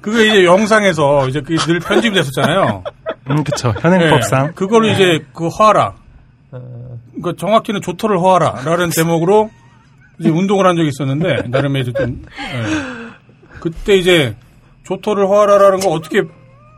그게 0.01 0.27
이제 0.27 0.45
영상에서 0.45 1.29
이제 1.29 1.39
그게 1.41 1.55
늘 1.65 1.79
편집이 1.79 2.13
됐었잖아요. 2.15 2.83
음, 3.29 3.43
그쵸. 3.43 3.73
현행법상. 3.79 4.47
네, 4.47 4.51
그거를 4.53 4.91
이제 4.91 5.25
그 5.33 5.47
허하라. 5.47 5.93
그러니까 6.51 7.33
정확히는 7.37 7.81
조토를 7.81 8.19
허하라라는 8.19 8.91
제목으로 8.95 9.49
이제 10.19 10.29
운동을 10.29 10.67
한 10.67 10.75
적이 10.75 10.89
있었는데 10.89 11.47
나름의 11.47 11.81
이제 11.81 11.93
좀 11.93 12.23
예. 12.39 12.63
그때 13.59 13.95
이제 13.95 14.35
조토를 14.83 15.27
허하라라는 15.27 15.79
거 15.79 15.89
어떻게 15.89 16.21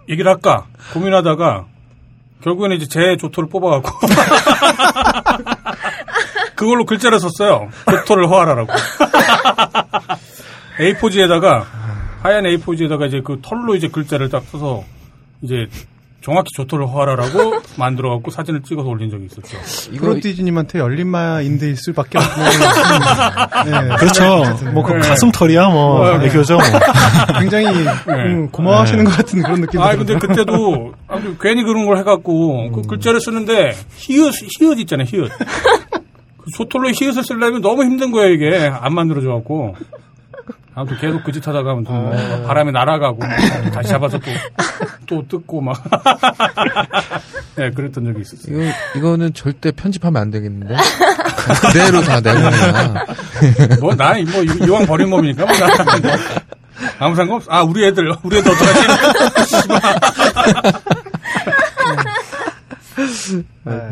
얘기를 0.08 0.32
할까 0.32 0.68
고민하다가 0.94 1.66
결국에는 2.44 2.78
이제 2.78 2.86
제 2.88 3.18
조토를 3.18 3.50
뽑아갖고 3.50 3.90
그걸로 6.56 6.86
글자를 6.86 7.20
썼어요. 7.20 7.70
조토를 7.90 8.30
허하라라고. 8.30 8.72
A4지에다가 10.80 11.64
하얀 12.22 12.44
A4지에다가 12.44 13.08
이제 13.08 13.22
그 13.24 13.40
털로 13.42 13.76
이제 13.76 13.88
글자를 13.90 14.30
딱 14.30 14.44
써서 14.44 14.84
이제 15.42 15.68
정확히 16.26 16.50
조토를 16.56 16.88
허하라라고 16.88 17.62
만들어갖고 17.78 18.32
사진을 18.32 18.64
찍어서 18.64 18.90
올린 18.90 19.12
적이 19.12 19.26
있었죠. 19.26 19.58
이거 19.92 20.08
프로디지님한테 20.08 20.80
열린 20.80 21.08
마인드일 21.08 21.76
수밖에 21.78 22.18
없는. 22.18 22.46
네, 23.90 23.96
그렇죠. 23.98 24.72
뭐, 24.74 24.82
그 24.82 24.94
네. 24.94 25.08
가슴털이야, 25.08 25.70
뭐, 25.70 26.18
네. 26.18 26.26
애교죠. 26.26 26.56
뭐. 26.56 26.64
굉장히 27.40 27.68
음, 28.10 28.50
고마워하시는 28.50 29.06
것 29.06 29.18
같은 29.18 29.44
그런 29.44 29.62
느낌이 29.62 29.84
아 29.84 29.96
근데. 29.96 30.18
그때도 30.18 30.94
아무튼 31.08 31.38
괜히 31.40 31.64
그런 31.64 31.86
걸 31.86 32.00
해갖고 32.00 32.72
그 32.72 32.82
글자를 32.82 33.22
쓰는데 33.22 33.76
히읗 33.98 34.34
히읗 34.60 34.80
있잖아요 34.80 35.06
히읗. 35.08 35.30
그 35.30 36.52
조톨로 36.58 36.90
히읗을 36.90 37.24
쓰려면 37.24 37.62
너무 37.62 37.84
힘든 37.84 38.10
거예요 38.12 38.34
이게 38.34 38.72
안 38.74 38.96
만들어져갖고. 38.96 39.76
아무튼 40.76 40.98
계속 41.00 41.24
그 41.24 41.32
짓 41.32 41.48
하다가 41.48 41.72
아무튼 41.72 41.94
뭐 41.94 42.12
바람에 42.48 42.72
날아가고 42.72 43.20
다시 43.74 43.90
잡아서 43.90 44.20
또 44.20 44.32
또 45.08 45.24
뜯고 45.28 45.62
막. 45.62 45.82
네 47.56 47.70
그랬던 47.70 48.04
적이 48.06 48.22
있었어요. 48.22 48.56
이거 48.64 48.72
이거는 48.98 49.34
절대 49.36 49.72
편집하면 49.72 50.20
안 50.20 50.32
되겠는데 50.32 50.76
그대로 51.62 52.02
다 52.02 52.20
내보내야 52.20 53.06
뭐, 53.80 53.94
나, 53.96 54.14
뭐, 54.32 54.42
이- 54.44 54.66
이왕 54.68 54.88
버린 54.88 55.10
몸이니까, 55.12 55.46
뭐, 55.46 55.56
나, 55.56 55.68
뭐, 55.68 56.12
아무 56.98 57.16
상관없어. 57.16 57.52
아, 57.52 57.62
우리 57.62 57.86
애들, 57.86 58.12
우리 58.24 58.38
애들 58.40 58.52
어떡하지? 58.52 58.88
씨발. 63.16 63.92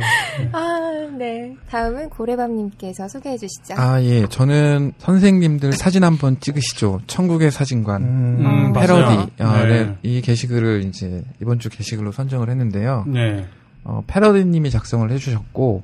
아, 0.52 1.10
네. 1.18 1.56
다음은 1.70 2.10
고래밤님께서 2.10 3.08
소개해 3.08 3.38
주시죠. 3.38 3.76
아 3.78 4.02
예 4.02 4.28
저는 4.28 4.94
선생님들 4.98 5.74
사진 5.74 6.04
한번 6.04 6.40
찍으시죠 6.40 7.02
천국의 7.08 7.52
사진관 7.52 8.02
음, 8.04 8.74
패러디 8.74 9.02
맞아요. 9.02 9.28
아, 9.40 9.66
네. 9.66 9.84
네. 9.86 9.98
이 10.04 10.22
게시글을 10.22 10.84
이제 10.84 11.24
이번 11.41 11.60
주 11.60 11.70
게시글로 11.70 12.12
선정을 12.12 12.50
했는데요 12.50 13.06
네. 13.08 13.45
어, 13.84 14.04
패러디님이 14.08 14.70
작성을 14.72 15.10
해주셨고 15.12 15.84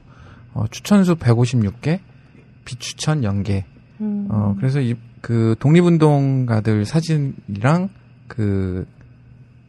어, 0.53 0.65
추천수 0.69 1.15
156개 1.15 1.99
비추천 2.65 3.21
0개 3.21 3.63
음. 4.01 4.27
어, 4.29 4.55
그래서 4.57 4.79
이, 4.79 4.95
그, 5.21 5.55
독립운동가들 5.59 6.85
사진이랑 6.85 7.89
그, 8.27 8.85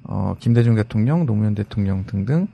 어, 0.05 0.35
김대중 0.39 0.75
대통령, 0.77 1.27
노무현 1.27 1.55
대통령 1.55 2.05
등등, 2.07 2.47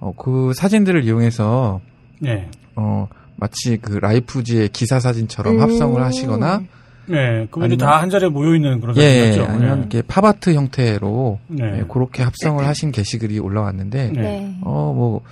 어, 0.00 0.12
그 0.16 0.52
사진들을 0.54 1.04
이용해서, 1.04 1.80
네. 2.20 2.48
어, 2.76 3.06
마치 3.36 3.76
그 3.76 3.92
라이프지의 3.98 4.70
기사 4.70 4.98
사진처럼 5.00 5.56
음. 5.56 5.60
합성을 5.62 6.02
하시거나, 6.02 6.62
네. 7.06 7.46
그분이 7.50 7.64
아니면- 7.74 7.78
다한 7.78 8.10
자리에 8.10 8.28
모여 8.28 8.54
있는 8.54 8.80
그런 8.80 8.96
예, 8.96 9.00
사진이었죠. 9.30 9.52
아니면 9.52 9.74
네. 9.74 9.78
이렇게 9.80 10.02
팝아트 10.02 10.54
형태로, 10.54 11.38
네. 11.48 11.78
예, 11.80 11.84
그렇게 11.88 12.22
합성을 12.22 12.64
하신 12.66 12.92
게시글이 12.92 13.38
올라왔는데, 13.38 14.12
네. 14.12 14.20
네. 14.20 14.56
어, 14.62 14.92
뭐, 14.94 15.22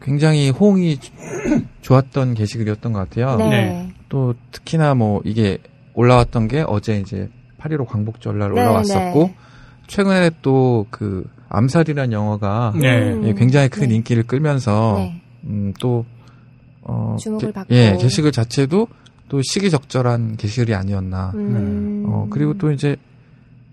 굉장히 0.00 0.50
호응이 0.50 0.98
좋았던 1.82 2.34
게시글이었던 2.34 2.92
것 2.92 2.98
같아요. 3.10 3.36
네. 3.36 3.48
네. 3.50 3.92
또 4.08 4.34
특히나 4.52 4.94
뭐 4.94 5.20
이게 5.24 5.58
올라왔던 5.94 6.48
게 6.48 6.64
어제 6.66 6.98
이제 7.00 7.28
8.15 7.60 7.86
광복절날 7.86 8.52
네, 8.54 8.60
올라왔었고 8.60 9.22
네. 9.24 9.34
최근에 9.86 10.30
또 10.40 10.86
그 10.90 11.24
암살이라는 11.50 12.12
영화가 12.12 12.74
네. 12.80 13.12
음. 13.12 13.26
예, 13.26 13.34
굉장히 13.34 13.68
큰 13.68 13.88
네. 13.88 13.94
인기를 13.96 14.24
끌면서 14.24 14.94
네. 14.98 15.20
음, 15.44 15.72
또 15.80 16.04
어, 16.82 17.16
주목을 17.20 17.48
게- 17.48 17.52
받고. 17.52 17.74
예, 17.74 17.96
게시글 18.00 18.32
자체도 18.32 18.88
또 19.28 19.40
시기적절한 19.42 20.36
게시글이 20.36 20.74
아니었나. 20.74 21.32
음. 21.34 22.04
어, 22.06 22.26
그리고 22.30 22.56
또 22.56 22.70
이제 22.72 22.96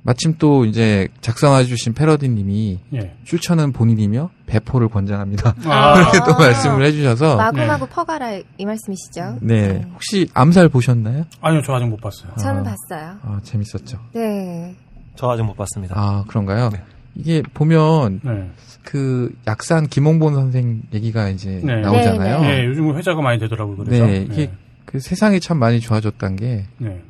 마침 0.03 0.35
또 0.37 0.65
이제 0.65 1.07
작성해주신 1.21 1.93
패러디님이 1.93 2.79
예. 2.93 3.15
출처는 3.23 3.71
본인이며 3.71 4.29
배포를 4.45 4.87
권장합니다. 4.89 5.55
아. 5.65 5.93
그렇게 6.11 6.19
또 6.31 6.37
말씀을 6.37 6.85
해주셔서 6.85 7.37
마구마구 7.37 7.87
퍼가라 7.87 8.33
이 8.57 8.65
말씀이시죠? 8.65 9.39
네 9.41 9.83
혹시 9.93 10.27
암살 10.35 10.69
보셨나요? 10.69 11.23
아니요, 11.41 11.61
저 11.65 11.73
아직 11.73 11.85
못 11.87 11.99
봤어요. 12.01 12.31
저는 12.37 12.61
아. 12.67 12.75
봤어요. 12.89 13.17
아 13.23 13.39
재밌었죠. 13.41 13.97
네. 14.13 14.75
저 15.15 15.31
아직 15.31 15.41
못 15.43 15.55
봤습니다. 15.55 15.95
아 15.97 16.23
그런가요? 16.27 16.69
네. 16.69 16.83
이게 17.15 17.41
보면 17.53 18.19
네. 18.23 18.49
그 18.83 19.33
약산 19.47 19.87
김홍본 19.87 20.33
선생 20.35 20.81
얘기가 20.93 21.29
이제 21.29 21.61
네. 21.63 21.81
나오잖아요. 21.81 22.41
네, 22.41 22.59
예, 22.61 22.65
요즘 22.65 22.95
회자가 22.95 23.21
많이 23.21 23.39
되더라고요. 23.39 23.77
그래서. 23.77 24.05
네, 24.05 24.27
이게 24.31 24.51
그 24.85 24.99
세상이 24.99 25.39
참 25.39 25.57
많이 25.57 25.79
좋아졌던 25.79 26.35
게 26.35 26.65
네. 26.77 27.01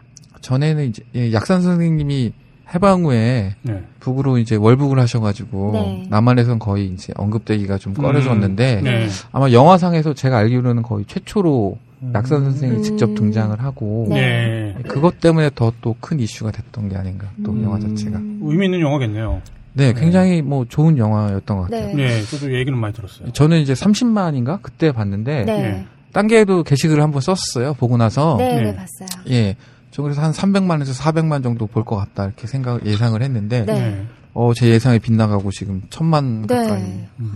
전에는 0.42 0.86
이제 0.86 1.04
예, 1.16 1.34
약산 1.34 1.62
선생님이 1.62 2.32
해방 2.74 3.04
후에 3.06 3.56
네. 3.62 3.84
북으로 4.00 4.38
이제 4.38 4.56
월북을 4.56 4.98
하셔가지고 5.00 5.72
네. 5.74 6.08
남한에선 6.10 6.58
거의 6.60 6.88
이제 6.88 7.14
언급되기가 7.16 7.78
좀 7.78 7.94
꺼려졌는데 7.94 8.82
네. 8.82 9.08
아마 9.32 9.52
영화상에서 9.52 10.14
제가 10.14 10.38
알기로는 10.38 10.82
거의 10.82 11.06
최초로 11.06 11.78
약산 12.14 12.44
선생이 12.44 12.78
음. 12.78 12.84
직접 12.84 13.14
등장을 13.16 13.60
하고 13.62 14.08
네. 14.10 14.74
네. 14.78 14.84
그것 14.88 15.20
때문에 15.20 15.50
더 15.56 15.72
또 15.82 15.96
큰 16.00 16.20
이슈가 16.20 16.52
됐던 16.52 16.90
게 16.90 16.96
아닌가 16.96 17.28
또 17.44 17.52
음. 17.52 17.64
영화 17.64 17.80
자체가 17.80 18.18
의미 18.42 18.66
있는 18.66 18.82
영화겠네요. 18.82 19.42
네 19.78 19.94
굉장히 19.94 20.42
뭐 20.42 20.66
좋은 20.68 20.98
영화였던 20.98 21.58
것 21.58 21.64
같아요. 21.64 21.88
네. 21.88 21.94
네, 21.94 22.24
저도 22.24 22.54
얘기는 22.54 22.78
많이 22.78 22.94
들었어요. 22.94 23.32
저는 23.34 23.60
이제 23.60 23.74
30만인가 23.74 24.60
그때 24.62 24.92
봤는데 24.92 25.44
네. 25.46 25.58
네. 25.62 25.86
딴 26.14 26.28
게도 26.28 26.64
게시글을 26.64 27.04
한번 27.04 27.22
썼어요 27.22 27.74
보고 27.74 27.98
나서 27.98 28.36
네, 28.40 28.56
네, 28.56 28.62
네. 28.72 28.76
봤어요. 28.76 29.24
예. 29.30 29.56
저 29.92 30.02
그래서 30.02 30.22
한 30.22 30.32
300만에서 30.32 30.94
400만 30.98 31.44
정도 31.44 31.68
볼 31.68 31.84
것 31.84 31.96
같다 31.98 32.26
이렇게 32.26 32.48
생각 32.48 32.86
예상을 32.86 33.22
했는데 33.22 33.66
네. 33.66 34.06
어 34.34 34.54
제 34.54 34.68
예상이 34.70 35.00
빗나가고 35.00 35.52
지금 35.52 35.82
천만 35.90 36.42
네. 36.48 36.56
가까이 36.56 36.84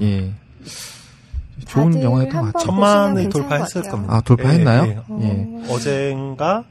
예 0.02 0.32
좋은 1.66 2.02
영화였던 2.02 2.42
것 2.42 2.54
같아요. 2.54 2.66
천만을 2.66 3.30
돌파했을 3.30 3.82
겁니다. 3.84 4.16
아 4.16 4.22
돌파했나요? 4.22 4.84
예, 4.86 4.98
예. 5.22 5.26
예. 5.26 5.74
어젠가 5.74 6.64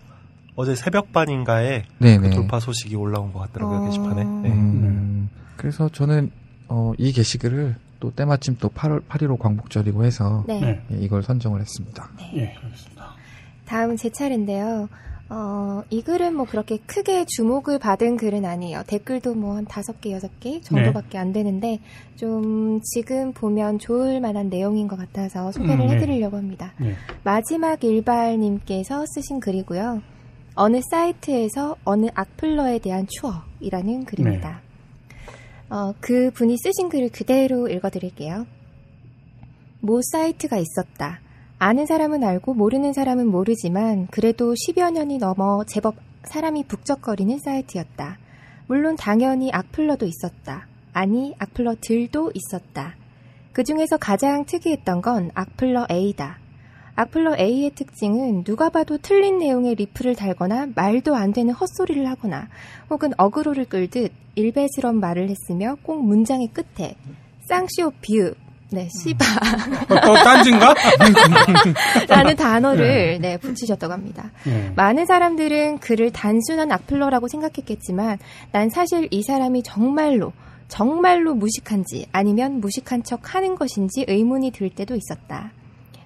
어제 0.56 0.74
새벽 0.74 1.12
반인가에 1.12 1.84
네네. 1.98 2.30
그 2.30 2.34
돌파 2.34 2.58
소식이 2.58 2.96
올라온 2.96 3.32
것 3.32 3.38
같더라고요 3.40 3.78
어. 3.82 3.86
게시판에. 3.86 4.24
네. 4.24 4.48
음, 4.50 5.28
그래서 5.58 5.90
저는 5.90 6.30
어, 6.68 6.92
이 6.96 7.12
게시글을 7.12 7.74
또 8.00 8.10
때마침 8.12 8.56
또 8.58 8.68
8월 8.70 9.02
8.15 9.08 9.38
광복절이고 9.38 10.04
해서 10.04 10.44
네. 10.46 10.60
네. 10.60 10.82
예, 10.92 10.96
이걸 10.98 11.22
선정을 11.22 11.60
했습니다. 11.60 12.08
예, 12.34 12.54
알겠습니다. 12.62 13.14
다음 13.66 13.96
제 13.96 14.08
차례인데요. 14.08 14.88
어, 15.30 15.82
이 15.90 16.00
글은 16.00 16.34
뭐 16.34 16.46
그렇게 16.46 16.78
크게 16.86 17.26
주목을 17.26 17.78
받은 17.78 18.16
글은 18.16 18.46
아니에요. 18.46 18.82
댓글도 18.86 19.34
뭐 19.34 19.56
한 19.56 19.66
다섯 19.66 20.00
개, 20.00 20.12
여섯 20.12 20.30
개 20.40 20.60
정도밖에 20.62 21.18
안 21.18 21.34
되는데, 21.34 21.80
좀 22.16 22.80
지금 22.82 23.32
보면 23.34 23.78
좋을 23.78 24.20
만한 24.20 24.48
내용인 24.48 24.88
것 24.88 24.96
같아서 24.96 25.52
소개를 25.52 25.80
음, 25.80 25.86
네. 25.88 25.96
해드리려고 25.96 26.38
합니다. 26.38 26.72
네. 26.78 26.94
마지막 27.24 27.84
일발님께서 27.84 29.04
쓰신 29.06 29.40
글이고요. 29.40 30.00
어느 30.54 30.80
사이트에서 30.90 31.76
어느 31.84 32.06
악플러에 32.14 32.78
대한 32.78 33.06
추억이라는 33.06 34.06
글입니다. 34.06 34.62
어, 35.70 35.92
그 36.00 36.30
분이 36.30 36.56
쓰신 36.56 36.88
글을 36.88 37.10
그대로 37.10 37.68
읽어드릴게요. 37.68 38.46
모 39.80 40.00
사이트가 40.02 40.56
있었다. 40.56 41.20
아는 41.58 41.86
사람은 41.86 42.24
알고 42.24 42.54
모르는 42.54 42.92
사람은 42.92 43.28
모르지만 43.28 44.06
그래도 44.10 44.54
10여 44.54 44.92
년이 44.92 45.18
넘어 45.18 45.64
제법 45.64 45.96
사람이 46.24 46.64
북적거리는 46.64 47.38
사이트였다. 47.38 48.18
물론 48.66 48.96
당연히 48.96 49.50
악플러도 49.52 50.06
있었다. 50.06 50.66
아니, 50.92 51.34
악플러들도 51.38 52.32
있었다. 52.34 52.96
그 53.52 53.64
중에서 53.64 53.96
가장 53.96 54.44
특이했던 54.44 55.00
건 55.00 55.30
악플러 55.34 55.86
A다. 55.90 56.38
악플러 56.98 57.36
A의 57.38 57.70
특징은 57.76 58.42
누가 58.42 58.70
봐도 58.70 58.98
틀린 58.98 59.38
내용의 59.38 59.76
리플을 59.76 60.16
달거나 60.16 60.66
말도 60.74 61.14
안 61.14 61.32
되는 61.32 61.54
헛소리를 61.54 62.04
하거나 62.10 62.48
혹은 62.90 63.12
어그로를 63.16 63.66
끌듯 63.66 64.10
일베스러운 64.34 64.98
말을 64.98 65.30
했으며 65.30 65.76
꼭 65.84 66.04
문장의 66.04 66.48
끝에 66.48 66.96
쌍시오 67.48 67.92
비읍, 68.00 68.36
네, 68.70 68.88
씨바. 68.90 69.24
또 69.88 70.14
딴진가? 70.14 70.74
라는 72.08 72.34
단어를 72.34 73.20
네, 73.20 73.36
붙이셨다고 73.36 73.92
합니다. 73.92 74.32
네. 74.44 74.72
많은 74.74 75.06
사람들은 75.06 75.78
그를 75.78 76.10
단순한 76.10 76.72
악플러라고 76.72 77.28
생각했겠지만 77.28 78.18
난 78.50 78.70
사실 78.70 79.06
이 79.12 79.22
사람이 79.22 79.62
정말로 79.62 80.32
정말로 80.66 81.34
무식한지 81.34 82.06
아니면 82.10 82.60
무식한 82.60 83.04
척 83.04 83.36
하는 83.36 83.54
것인지 83.54 84.04
의문이 84.08 84.50
들 84.50 84.68
때도 84.68 84.96
있었다. 84.96 85.52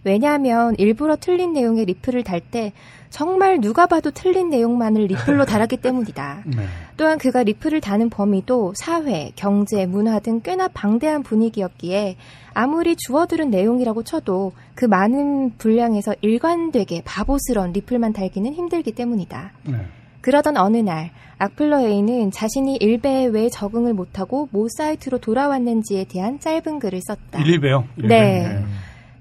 왜냐하면 0.04 0.74
일부러 0.78 1.16
틀린 1.16 1.52
내용의 1.52 1.84
리플을 1.86 2.24
달 2.24 2.40
때 2.40 2.72
정말 3.12 3.60
누가 3.60 3.86
봐도 3.86 4.10
틀린 4.10 4.48
내용만을 4.48 5.02
리플로 5.04 5.44
달았기 5.46 5.76
때문이다. 5.76 6.42
네. 6.46 6.64
또한 6.96 7.18
그가 7.18 7.42
리플을 7.42 7.80
다는 7.80 8.08
범위도 8.08 8.72
사회, 8.74 9.32
경제, 9.36 9.86
문화 9.86 10.18
등 10.18 10.40
꽤나 10.40 10.68
방대한 10.68 11.22
분위기였기에 11.22 12.16
아무리 12.54 12.96
주워들은 12.96 13.50
내용이라고 13.50 14.02
쳐도 14.02 14.52
그 14.74 14.86
많은 14.86 15.52
분량에서 15.58 16.14
일관되게 16.22 17.02
바보스러운 17.04 17.72
리플만 17.72 18.14
달기는 18.14 18.52
힘들기 18.52 18.92
때문이다. 18.92 19.52
네. 19.64 19.76
그러던 20.22 20.56
어느 20.56 20.78
날 20.78 21.10
악플러 21.38 21.80
A는 21.80 22.30
자신이 22.30 22.76
일베에 22.76 23.26
왜 23.26 23.48
적응을 23.50 23.92
못하고 23.92 24.48
모 24.52 24.68
사이트로 24.68 25.18
돌아왔는지에 25.18 26.04
대한 26.04 26.40
짧은 26.40 26.78
글을 26.78 27.00
썼다. 27.02 27.40
일일배요. 27.40 27.84
일일배. 27.96 28.16
네. 28.16 28.64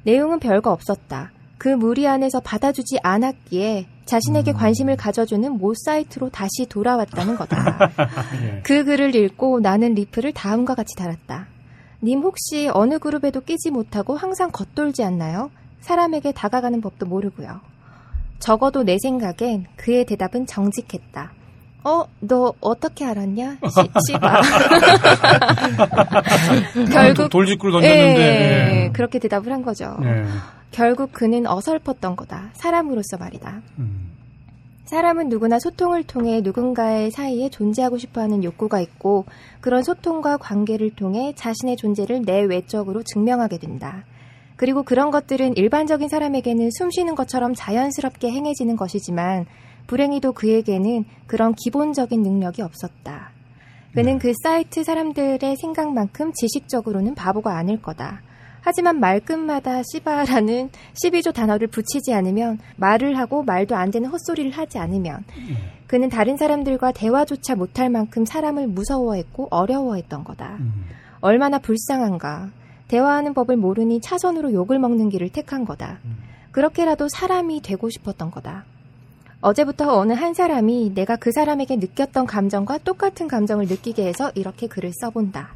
내용은 0.04 0.40
별거 0.40 0.72
없었다. 0.72 1.32
그 1.58 1.68
무리 1.68 2.08
안에서 2.08 2.40
받아주지 2.40 2.98
않았기에 3.04 3.86
자신에게 4.06 4.54
관심을 4.54 4.98
가져주는 4.98 5.52
모 5.58 5.74
사이트로 5.76 6.30
다시 6.30 6.66
돌아왔다는 6.68 7.36
거다. 7.36 7.92
예. 8.44 8.62
그 8.64 8.84
글을 8.84 9.16
읽고 9.16 9.60
나는 9.60 9.94
리플을 9.94 10.34
다음과 10.34 10.76
같이 10.76 10.96
달았다. 10.96 11.48
님 12.04 12.22
혹시 12.22 12.70
어느 12.74 12.98
그룹에도 12.98 13.42
끼지 13.42 13.70
못하고 13.70 14.16
항상 14.16 14.50
겉돌지 14.52 15.04
않나요? 15.04 15.52
사람에게 15.82 16.32
다가가는 16.32 16.82
법도 16.82 17.06
모르고요. 17.06 17.62
적어도 18.40 18.84
내 18.84 18.98
생각엔 19.00 19.68
그의 19.76 20.06
대답은 20.06 20.48
정직했다. 20.48 21.32
어, 21.84 22.06
너 22.20 22.54
어떻게 22.62 23.06
알았냐? 23.06 23.58
씨, 23.64 23.90
씨바. 24.08 24.42
결국 26.94 27.30
돌직구를 27.30 27.72
던졌는데. 27.74 28.86
예, 28.86 28.92
그렇게 28.94 29.18
대답을 29.20 29.52
한 29.52 29.64
거죠. 29.64 29.98
네. 30.00 30.26
결국 30.70 31.12
그는 31.12 31.48
어설펐던 31.48 32.16
거다. 32.16 32.52
사람으로서 32.54 33.18
말이다. 33.18 33.62
음. 33.80 34.12
사람은 34.86 35.30
누구나 35.30 35.58
소통을 35.58 36.04
통해 36.04 36.42
누군가의 36.42 37.12
사이에 37.12 37.50
존재하고 37.50 37.98
싶어하는 37.98 38.44
욕구가 38.44 38.82
있고 38.82 39.26
그런 39.62 39.84
소통과 39.84 40.36
관계를 40.38 40.92
통해 40.92 41.34
자신의 41.36 41.78
존재를 41.78 42.24
내 42.24 42.42
외적으로 42.42 43.02
증명하게 43.02 43.58
된다. 43.58 44.04
그리고 44.58 44.84
그런 44.84 45.10
것들은 45.10 45.56
일반적인 45.56 46.10
사람에게는 46.10 46.70
숨 46.78 46.92
쉬는 46.92 47.16
것처럼 47.16 47.54
자연스럽게 47.56 48.30
행해지는 48.32 48.76
것이지만 48.76 49.46
불행히도 49.88 50.34
그에게는 50.34 51.06
그런 51.28 51.54
기본적인 51.54 52.22
능력이 52.22 52.62
없었다. 52.62 53.32
그는 53.94 54.20
그 54.20 54.32
사이트 54.44 54.84
사람들의 54.84 55.56
생각만큼 55.58 56.32
지식적으로는 56.34 57.16
바보가 57.16 57.58
아닐 57.58 57.82
거다. 57.82 58.22
하지만 58.62 59.00
말끝마다 59.00 59.82
씨바라는 59.84 60.70
12조 60.94 61.34
단어를 61.34 61.68
붙이지 61.68 62.14
않으면 62.14 62.60
말을 62.78 63.18
하고 63.18 63.44
말도 63.44 63.76
안 63.76 63.90
되는 63.90 64.10
헛소리를 64.10 64.52
하지 64.52 64.78
않으면 64.78 65.24
그는 65.88 66.10
다른 66.10 66.38
사람들과 66.38 66.92
대화조차 66.92 67.56
못할 67.56 67.90
만큼 67.90 68.24
사람을 68.24 68.68
무서워했고 68.68 69.48
어려워했던 69.50 70.24
거다. 70.24 70.58
음. 70.60 70.86
얼마나 71.20 71.58
불쌍한가. 71.60 72.52
대화하는 72.88 73.34
법을 73.34 73.58
모르니 73.58 74.00
차선으로 74.02 74.54
욕을 74.54 74.78
먹는 74.78 75.10
길을 75.10 75.30
택한 75.30 75.66
거다. 75.66 76.00
그렇게라도 76.52 77.08
사람이 77.10 77.62
되고 77.62 77.90
싶었던 77.90 78.32
거다. 78.32 78.66
어제부터 79.42 79.98
어느 79.98 80.14
한 80.14 80.34
사람이 80.34 80.94
내가 80.94 81.16
그 81.16 81.32
사람에게 81.32 81.78
느꼈던 81.78 82.28
감정과 82.28 82.80
똑같은 82.80 83.28
감정을 83.28 83.66
느끼게 83.66 84.06
해서 84.06 84.32
이렇게 84.36 84.68
글을 84.68 84.92
써본다. 84.94 85.50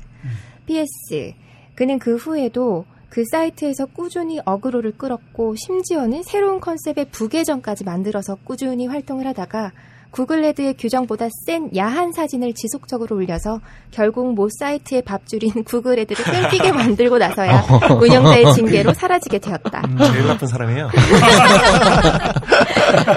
PS. 0.65 1.33
그는 1.75 1.99
그 1.99 2.15
후에도 2.15 2.85
그 3.09 3.23
사이트에서 3.31 3.85
꾸준히 3.85 4.39
어그로를 4.43 4.97
끌었고 4.97 5.55
심지어는 5.55 6.23
새로운 6.23 6.59
컨셉의 6.59 7.09
부계정까지 7.11 7.83
만들어서 7.83 8.35
꾸준히 8.43 8.87
활동을 8.87 9.27
하다가 9.27 9.71
구글 10.15 10.41
레드의 10.43 10.75
규정보다 10.75 11.27
센 11.45 11.69
야한 11.75 12.13
사진을 12.13 12.53
지속적으로 12.53 13.17
올려서 13.17 13.59
결국 13.91 14.33
모 14.33 14.47
사이트의 14.49 15.01
밥줄인 15.01 15.51
구글 15.67 15.97
레드를 15.97 16.23
땡기게 16.23 16.71
만들고 16.71 17.17
나서야 17.17 17.65
운영자의 17.99 18.53
징계로 18.53 18.93
사라지게 18.93 19.39
되었다. 19.39 19.81
제일 20.13 20.25
나쁜 20.25 20.47
사람이에요. 20.47 20.87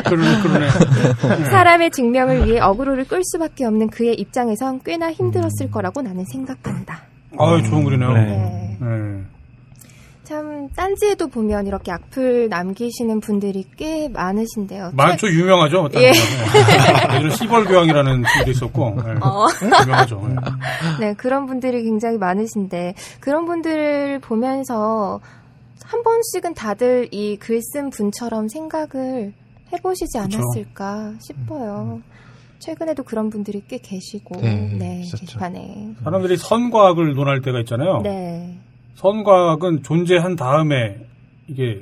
그러네, 0.07 0.43
그러네. 0.43 0.69
사람의 1.45 1.93
증명을 1.93 2.49
위해 2.49 2.59
어그로를 2.59 3.07
끌 3.07 3.23
수밖에 3.23 3.65
없는 3.65 3.91
그의 3.91 4.15
입장에선 4.15 4.81
꽤나 4.85 5.12
힘들었을 5.12 5.70
거라고 5.70 6.03
나는 6.03 6.25
생각한다. 6.25 7.03
아유, 7.39 7.62
좋은 7.62 7.85
글이네요. 7.85 8.12
네. 8.12 8.77
네. 8.81 9.23
네. 10.29 10.35
참 10.35 10.69
딴지에도 10.77 11.29
보면 11.29 11.67
이렇게 11.67 11.91
악플 11.91 12.49
남기시는 12.49 13.21
분들이 13.21 13.65
꽤 13.77 14.09
많으신데요. 14.09 14.91
많죠, 14.95 15.29
유명하죠. 15.29 15.83
어떤 15.85 16.03
예. 16.03 16.11
네. 16.13 17.17
예전에 17.17 17.31
시벌 17.35 17.65
교황이라는 17.65 18.23
팀도 18.37 18.51
있었고, 18.51 18.97
네. 19.05 19.13
어. 19.23 19.47
유명하죠. 19.83 20.29
네. 20.29 21.07
네, 21.07 21.15
그런 21.15 21.47
분들이 21.47 21.83
굉장히 21.83 22.19
많으신데 22.19 22.95
그런 23.21 23.47
분들을 23.47 24.19
보면서 24.21 25.21
한 25.85 26.03
번씩은 26.03 26.55
다들 26.55 27.09
이 27.13 27.39
글 27.39 27.61
쓴 27.73 27.89
분처럼 27.91 28.49
생각을 28.49 29.33
해보시지 29.73 30.19
그쵸. 30.19 30.39
않았을까 30.39 31.15
싶어요. 31.21 32.01
최근에도 32.59 33.03
그런 33.05 33.31
분들이 33.31 33.63
꽤 33.69 33.79
계시고, 33.79 34.41
네, 34.43 34.75
네. 34.79 35.01
게시판에. 35.11 35.95
사람들이 36.05 36.37
선과악을 36.37 37.15
논할 37.15 37.41
때가 37.41 37.61
있잖아요. 37.61 38.01
네, 38.03 38.59
선과악은 38.99 39.85
존재한 39.85 40.35
다음에 40.35 40.97
이게 41.47 41.81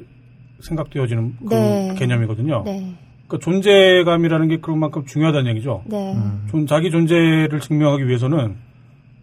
생각되어지는 0.60 1.36
그 1.48 1.54
네. 1.54 1.94
개념이거든요. 1.98 2.62
네, 2.64 2.94
그러니까 3.26 3.38
존재감이라는 3.42 4.48
게 4.48 4.58
그만큼 4.58 5.06
중요하다는 5.06 5.50
얘기죠. 5.52 5.82
네, 5.86 6.14
존- 6.50 6.66
자기 6.66 6.90
존재를 6.90 7.58
증명하기 7.60 8.06
위해서는 8.06 8.56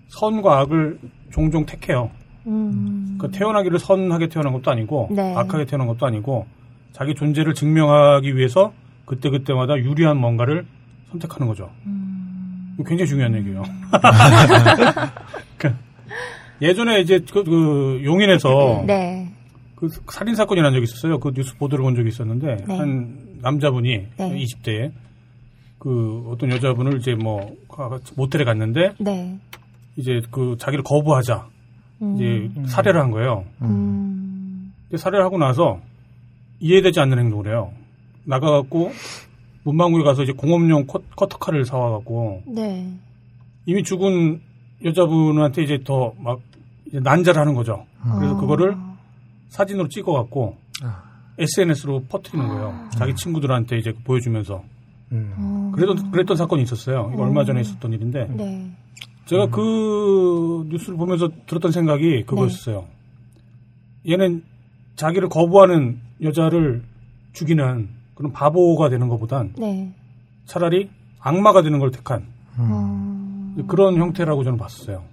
선과 0.07 0.59
악을 0.61 0.99
종종 1.31 1.65
택해요. 1.67 2.09
음, 2.47 3.15
그러니까 3.19 3.37
태어나기를 3.37 3.77
선하게 3.77 4.27
태어난 4.27 4.53
것도 4.53 4.71
아니고 4.71 5.09
네. 5.11 5.35
악하게 5.35 5.65
태어난 5.65 5.85
것도 5.87 6.05
아니고 6.07 6.47
자기 6.93 7.13
존재를 7.13 7.53
증명하기 7.53 8.35
위해서 8.35 8.73
그때 9.05 9.29
그때마다 9.29 9.77
유리한 9.77 10.17
뭔가를 10.17 10.65
선택하는 11.11 11.47
거죠. 11.47 11.69
음. 11.85 12.75
굉장히 12.87 13.07
중요한 13.07 13.35
얘기예요. 13.35 13.61
그 16.59 16.65
예전에 16.65 17.01
이제 17.01 17.19
그, 17.31 17.43
그 17.43 18.01
용인에서 18.03 18.83
네, 18.85 19.29
그 19.75 19.89
살인 20.11 20.35
사건이 20.35 20.61
난 20.61 20.73
적이 20.73 20.83
있었어요. 20.83 21.19
그 21.19 21.31
뉴스 21.33 21.55
보도를 21.57 21.83
본 21.83 21.95
적이 21.95 22.09
있었는데 22.09 22.57
네. 22.67 22.77
한 22.77 23.17
남자분이 23.41 23.89
네. 24.17 24.45
20대에 24.45 24.91
그 25.79 26.25
어떤 26.29 26.49
여자분을 26.51 26.97
이제 26.99 27.13
뭐 27.15 27.55
가- 27.69 27.99
모텔에 28.15 28.43
갔는데 28.45 28.93
네, 28.99 29.37
이제 29.97 30.21
그 30.31 30.55
자기를 30.57 30.83
거부하자 30.83 31.47
음, 32.01 32.15
이제 32.15 32.49
살해를 32.67 33.01
한 33.01 33.11
거예요. 33.11 33.43
음, 33.61 34.73
근데 34.89 34.97
살해를 34.97 35.25
하고 35.25 35.37
나서 35.37 35.79
이해되지 36.59 36.99
않는 37.01 37.19
행동을 37.19 37.47
해요. 37.47 37.71
나가갖고 38.25 38.91
문방구에 39.65 40.03
가서 40.03 40.23
이제 40.23 40.31
공업용 40.31 40.85
컷, 40.87 41.03
커터칼을 41.15 41.65
사와갖고 41.65 42.43
네, 42.47 42.89
이미 43.65 43.83
죽은 43.83 44.39
여자분한테 44.83 45.63
이제 45.63 45.79
더 45.83 46.13
막 46.19 46.39
난자를 46.91 47.39
하는 47.41 47.55
거죠. 47.55 47.85
그래서 48.17 48.35
어. 48.35 48.39
그거를 48.39 48.77
사진으로 49.49 49.87
찍어갖고 49.87 50.57
SNS로 51.39 52.03
퍼뜨리는 52.09 52.47
거예요. 52.47 52.87
자기 52.91 53.15
친구들한테 53.15 53.77
이제 53.77 53.93
보여주면서. 54.03 54.63
어, 55.15 55.71
그래도 55.75 55.95
그랬던 56.11 56.37
사건이 56.37 56.61
있었어요. 56.63 57.11
이거 57.13 57.23
얼마 57.23 57.43
전에 57.45 57.61
있었던 57.61 57.93
일인데 57.93 58.27
네, 58.31 58.71
제가 59.25 59.47
그 59.47 60.65
뉴스를 60.69 60.97
보면서 60.97 61.29
들었던 61.47 61.71
생각이 61.71 62.23
그거였어요. 62.25 62.85
얘는 64.07 64.43
자기를 64.95 65.29
거부하는 65.29 65.99
여자를 66.21 66.83
죽이는 67.33 67.89
그런 68.15 68.31
바보가 68.31 68.89
되는 68.89 69.07
것보단 69.07 69.53
네, 69.57 69.93
차라리 70.45 70.89
악마가 71.19 71.61
되는 71.61 71.79
걸 71.79 71.91
택한 71.91 72.25
어, 72.57 73.12
그런 73.67 73.97
형태라고 73.97 74.43
저는 74.43 74.57
봤어요. 74.57 75.03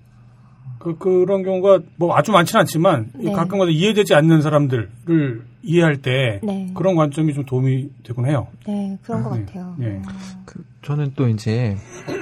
그, 0.79 0.97
그런 0.97 1.43
경우가 1.43 1.81
뭐 1.97 2.17
아주 2.17 2.33
많지는 2.33 2.61
않지만 2.61 3.11
네. 3.15 3.33
가끔가다 3.33 3.71
이해되지 3.71 4.15
않는 4.15 4.41
사람들을 4.41 5.45
이해할 5.63 5.99
때 5.99 6.41
네. 6.43 6.71
그런 6.75 6.97
관점이 6.97 7.35
좀 7.35 7.45
도움이 7.45 7.91
되곤 8.03 8.27
해요. 8.27 8.49
네, 8.67 8.99
그런 9.03 9.23
것 9.23 9.37
네. 9.37 9.45
같아요. 9.45 9.75
네. 9.79 10.01
그, 10.47 10.65
저는 10.83 11.13
또 11.17 11.29
이제 11.29 11.77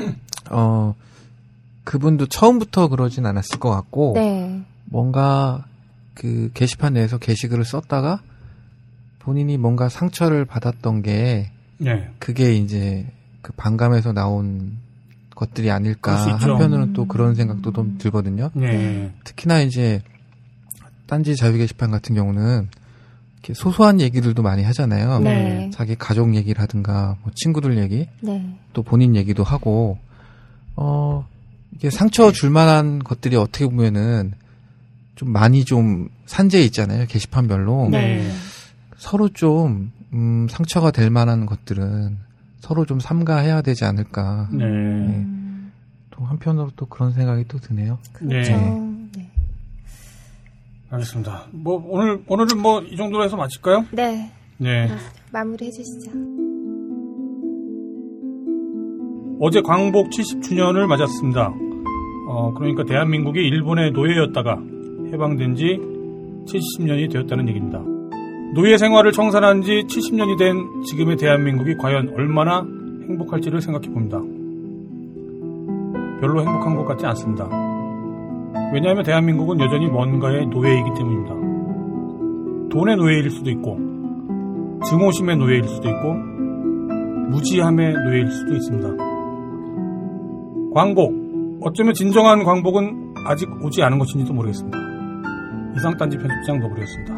어 0.51 0.95
그분도 1.85 2.27
처음부터 2.27 2.89
그러진 2.89 3.27
않았을 3.27 3.61
것 3.61 3.71
같고 3.71 4.15
네, 4.17 4.61
뭔가 4.87 5.65
그 6.15 6.51
게시판 6.53 6.95
내에서 6.95 7.17
게시글을 7.19 7.65
썼다가 7.65 8.21
본인이 9.21 9.57
뭔가 9.57 9.89
상처를 9.89 10.45
받았던 10.45 11.03
게 11.03 11.51
네. 11.79 12.11
그게 12.19 12.55
이제 12.55 13.07
그 13.41 13.53
반감에서 13.53 14.13
나온 14.13 14.79
것들이 15.39 15.71
아닐까. 15.71 16.17
한편으로는 16.17 16.95
또 16.95 17.07
그런 17.07 17.37
생각도 17.37 17.73
좀 17.73 17.97
들거든요. 17.97 18.51
네. 18.55 19.13
특히나 19.23 19.61
이제 19.61 20.03
딴지 21.07 21.37
자유 21.37 21.57
게시판 21.57 21.93
같은 21.93 22.17
경우는 22.17 22.69
이렇게 23.35 23.55
소소한 23.55 24.01
얘기들도 24.01 24.43
많이 24.43 24.65
하잖아요. 24.65 25.21
네, 25.21 25.71
자기 25.73 25.95
가족 25.95 26.35
얘기를 26.35 26.61
하든가 26.61 27.19
뭐 27.23 27.31
친구들 27.37 27.79
얘기 27.79 28.09
네, 28.21 28.59
또 28.73 28.83
본인 28.83 29.15
얘기도 29.15 29.45
하고 29.45 29.99
어 30.75 31.25
이게 31.73 31.89
상처 31.89 32.33
줄 32.33 32.51
만한 32.51 32.99
것들이 32.99 33.37
어떻게 33.37 33.65
보면은 33.67 34.33
좀 35.15 35.31
많이 35.31 35.65
좀 35.65 36.09
산재해 36.27 36.65
있잖아요 36.67 37.07
게시판별로 37.07 37.89
네, 37.91 38.29
서로 38.97 39.29
좀 39.29 39.93
음, 40.13 40.49
상처가 40.51 40.91
될 40.91 41.11
만한 41.11 41.47
것들은 41.47 42.19
서로 42.61 42.85
좀 42.85 42.99
삼가해야 43.01 43.63
되지 43.63 43.85
않을까 43.85 44.49
네. 44.53 44.65
음, 44.65 45.73
또 46.11 46.25
한편으로 46.25 46.71
또 46.77 46.87
그런 46.87 47.13
생각이 47.13 47.45
또 47.49 47.59
드네요. 47.59 47.99
그렇죠. 48.13 48.53
네. 48.53 49.09
네. 49.17 49.31
알겠습니다. 50.91 51.47
뭐 51.53 51.83
오늘 51.89 52.23
오늘은 52.27 52.61
뭐 52.61 52.83
이 52.83 52.97
정도로 52.97 53.25
해서 53.25 53.37
마칠까요? 53.37 53.85
네, 53.93 54.31
네. 54.57 54.89
마무리 55.33 55.67
해 55.67 55.71
주시죠. 55.71 56.11
어제 59.41 59.61
광복 59.61 60.11
70주년을 60.11 60.87
맞았습니다. 60.87 61.53
어, 62.29 62.53
그러니까 62.55 62.85
대한민국이 62.85 63.39
일본의 63.41 63.93
노예였다가 63.93 64.59
해방된 65.13 65.55
지 65.55 65.79
70년이 66.47 67.11
되었다는 67.13 67.49
얘기입니다. 67.49 67.79
노예 68.55 68.79
생활을 68.79 69.13
청산한 69.13 69.63
지 69.63 69.85
70년이 69.87 70.39
된 70.39 70.83
지금의 70.83 71.17
대한민국이 71.17 71.77
과연 71.77 72.15
얼마나 72.17 72.65
행복할지를 73.09 73.61
생각해 73.61 73.89
봅니다. 73.91 74.19
별로 76.21 76.41
행복한 76.41 76.75
것 76.75 76.85
같지 76.85 77.07
않습니다. 77.07 77.49
왜냐하면 78.73 79.05
대한민국은 79.05 79.61
여전히 79.61 79.87
뭔가의 79.87 80.47
노예이기 80.47 80.91
때문입니다. 80.97 81.35
돈의 82.71 82.97
노예일 82.97 83.31
수도 83.31 83.51
있고, 83.51 83.79
증오심의 84.89 85.37
노예일 85.37 85.65
수도 85.65 85.89
있고, 85.89 86.15
무지함의 87.31 87.93
노예일 87.93 88.31
수도 88.31 88.55
있습니다. 88.55 88.89
광복. 90.75 91.59
어쩌면 91.61 91.95
진정한 91.95 92.45
광복은 92.45 93.15
아직 93.27 93.49
오지 93.63 93.83
않은 93.83 93.99
것인지도 93.99 94.33
모르겠습니다. 94.33 94.79
이상 95.77 95.97
딴지 95.97 96.17
편집장 96.17 96.61
노블이었습니다. 96.61 97.18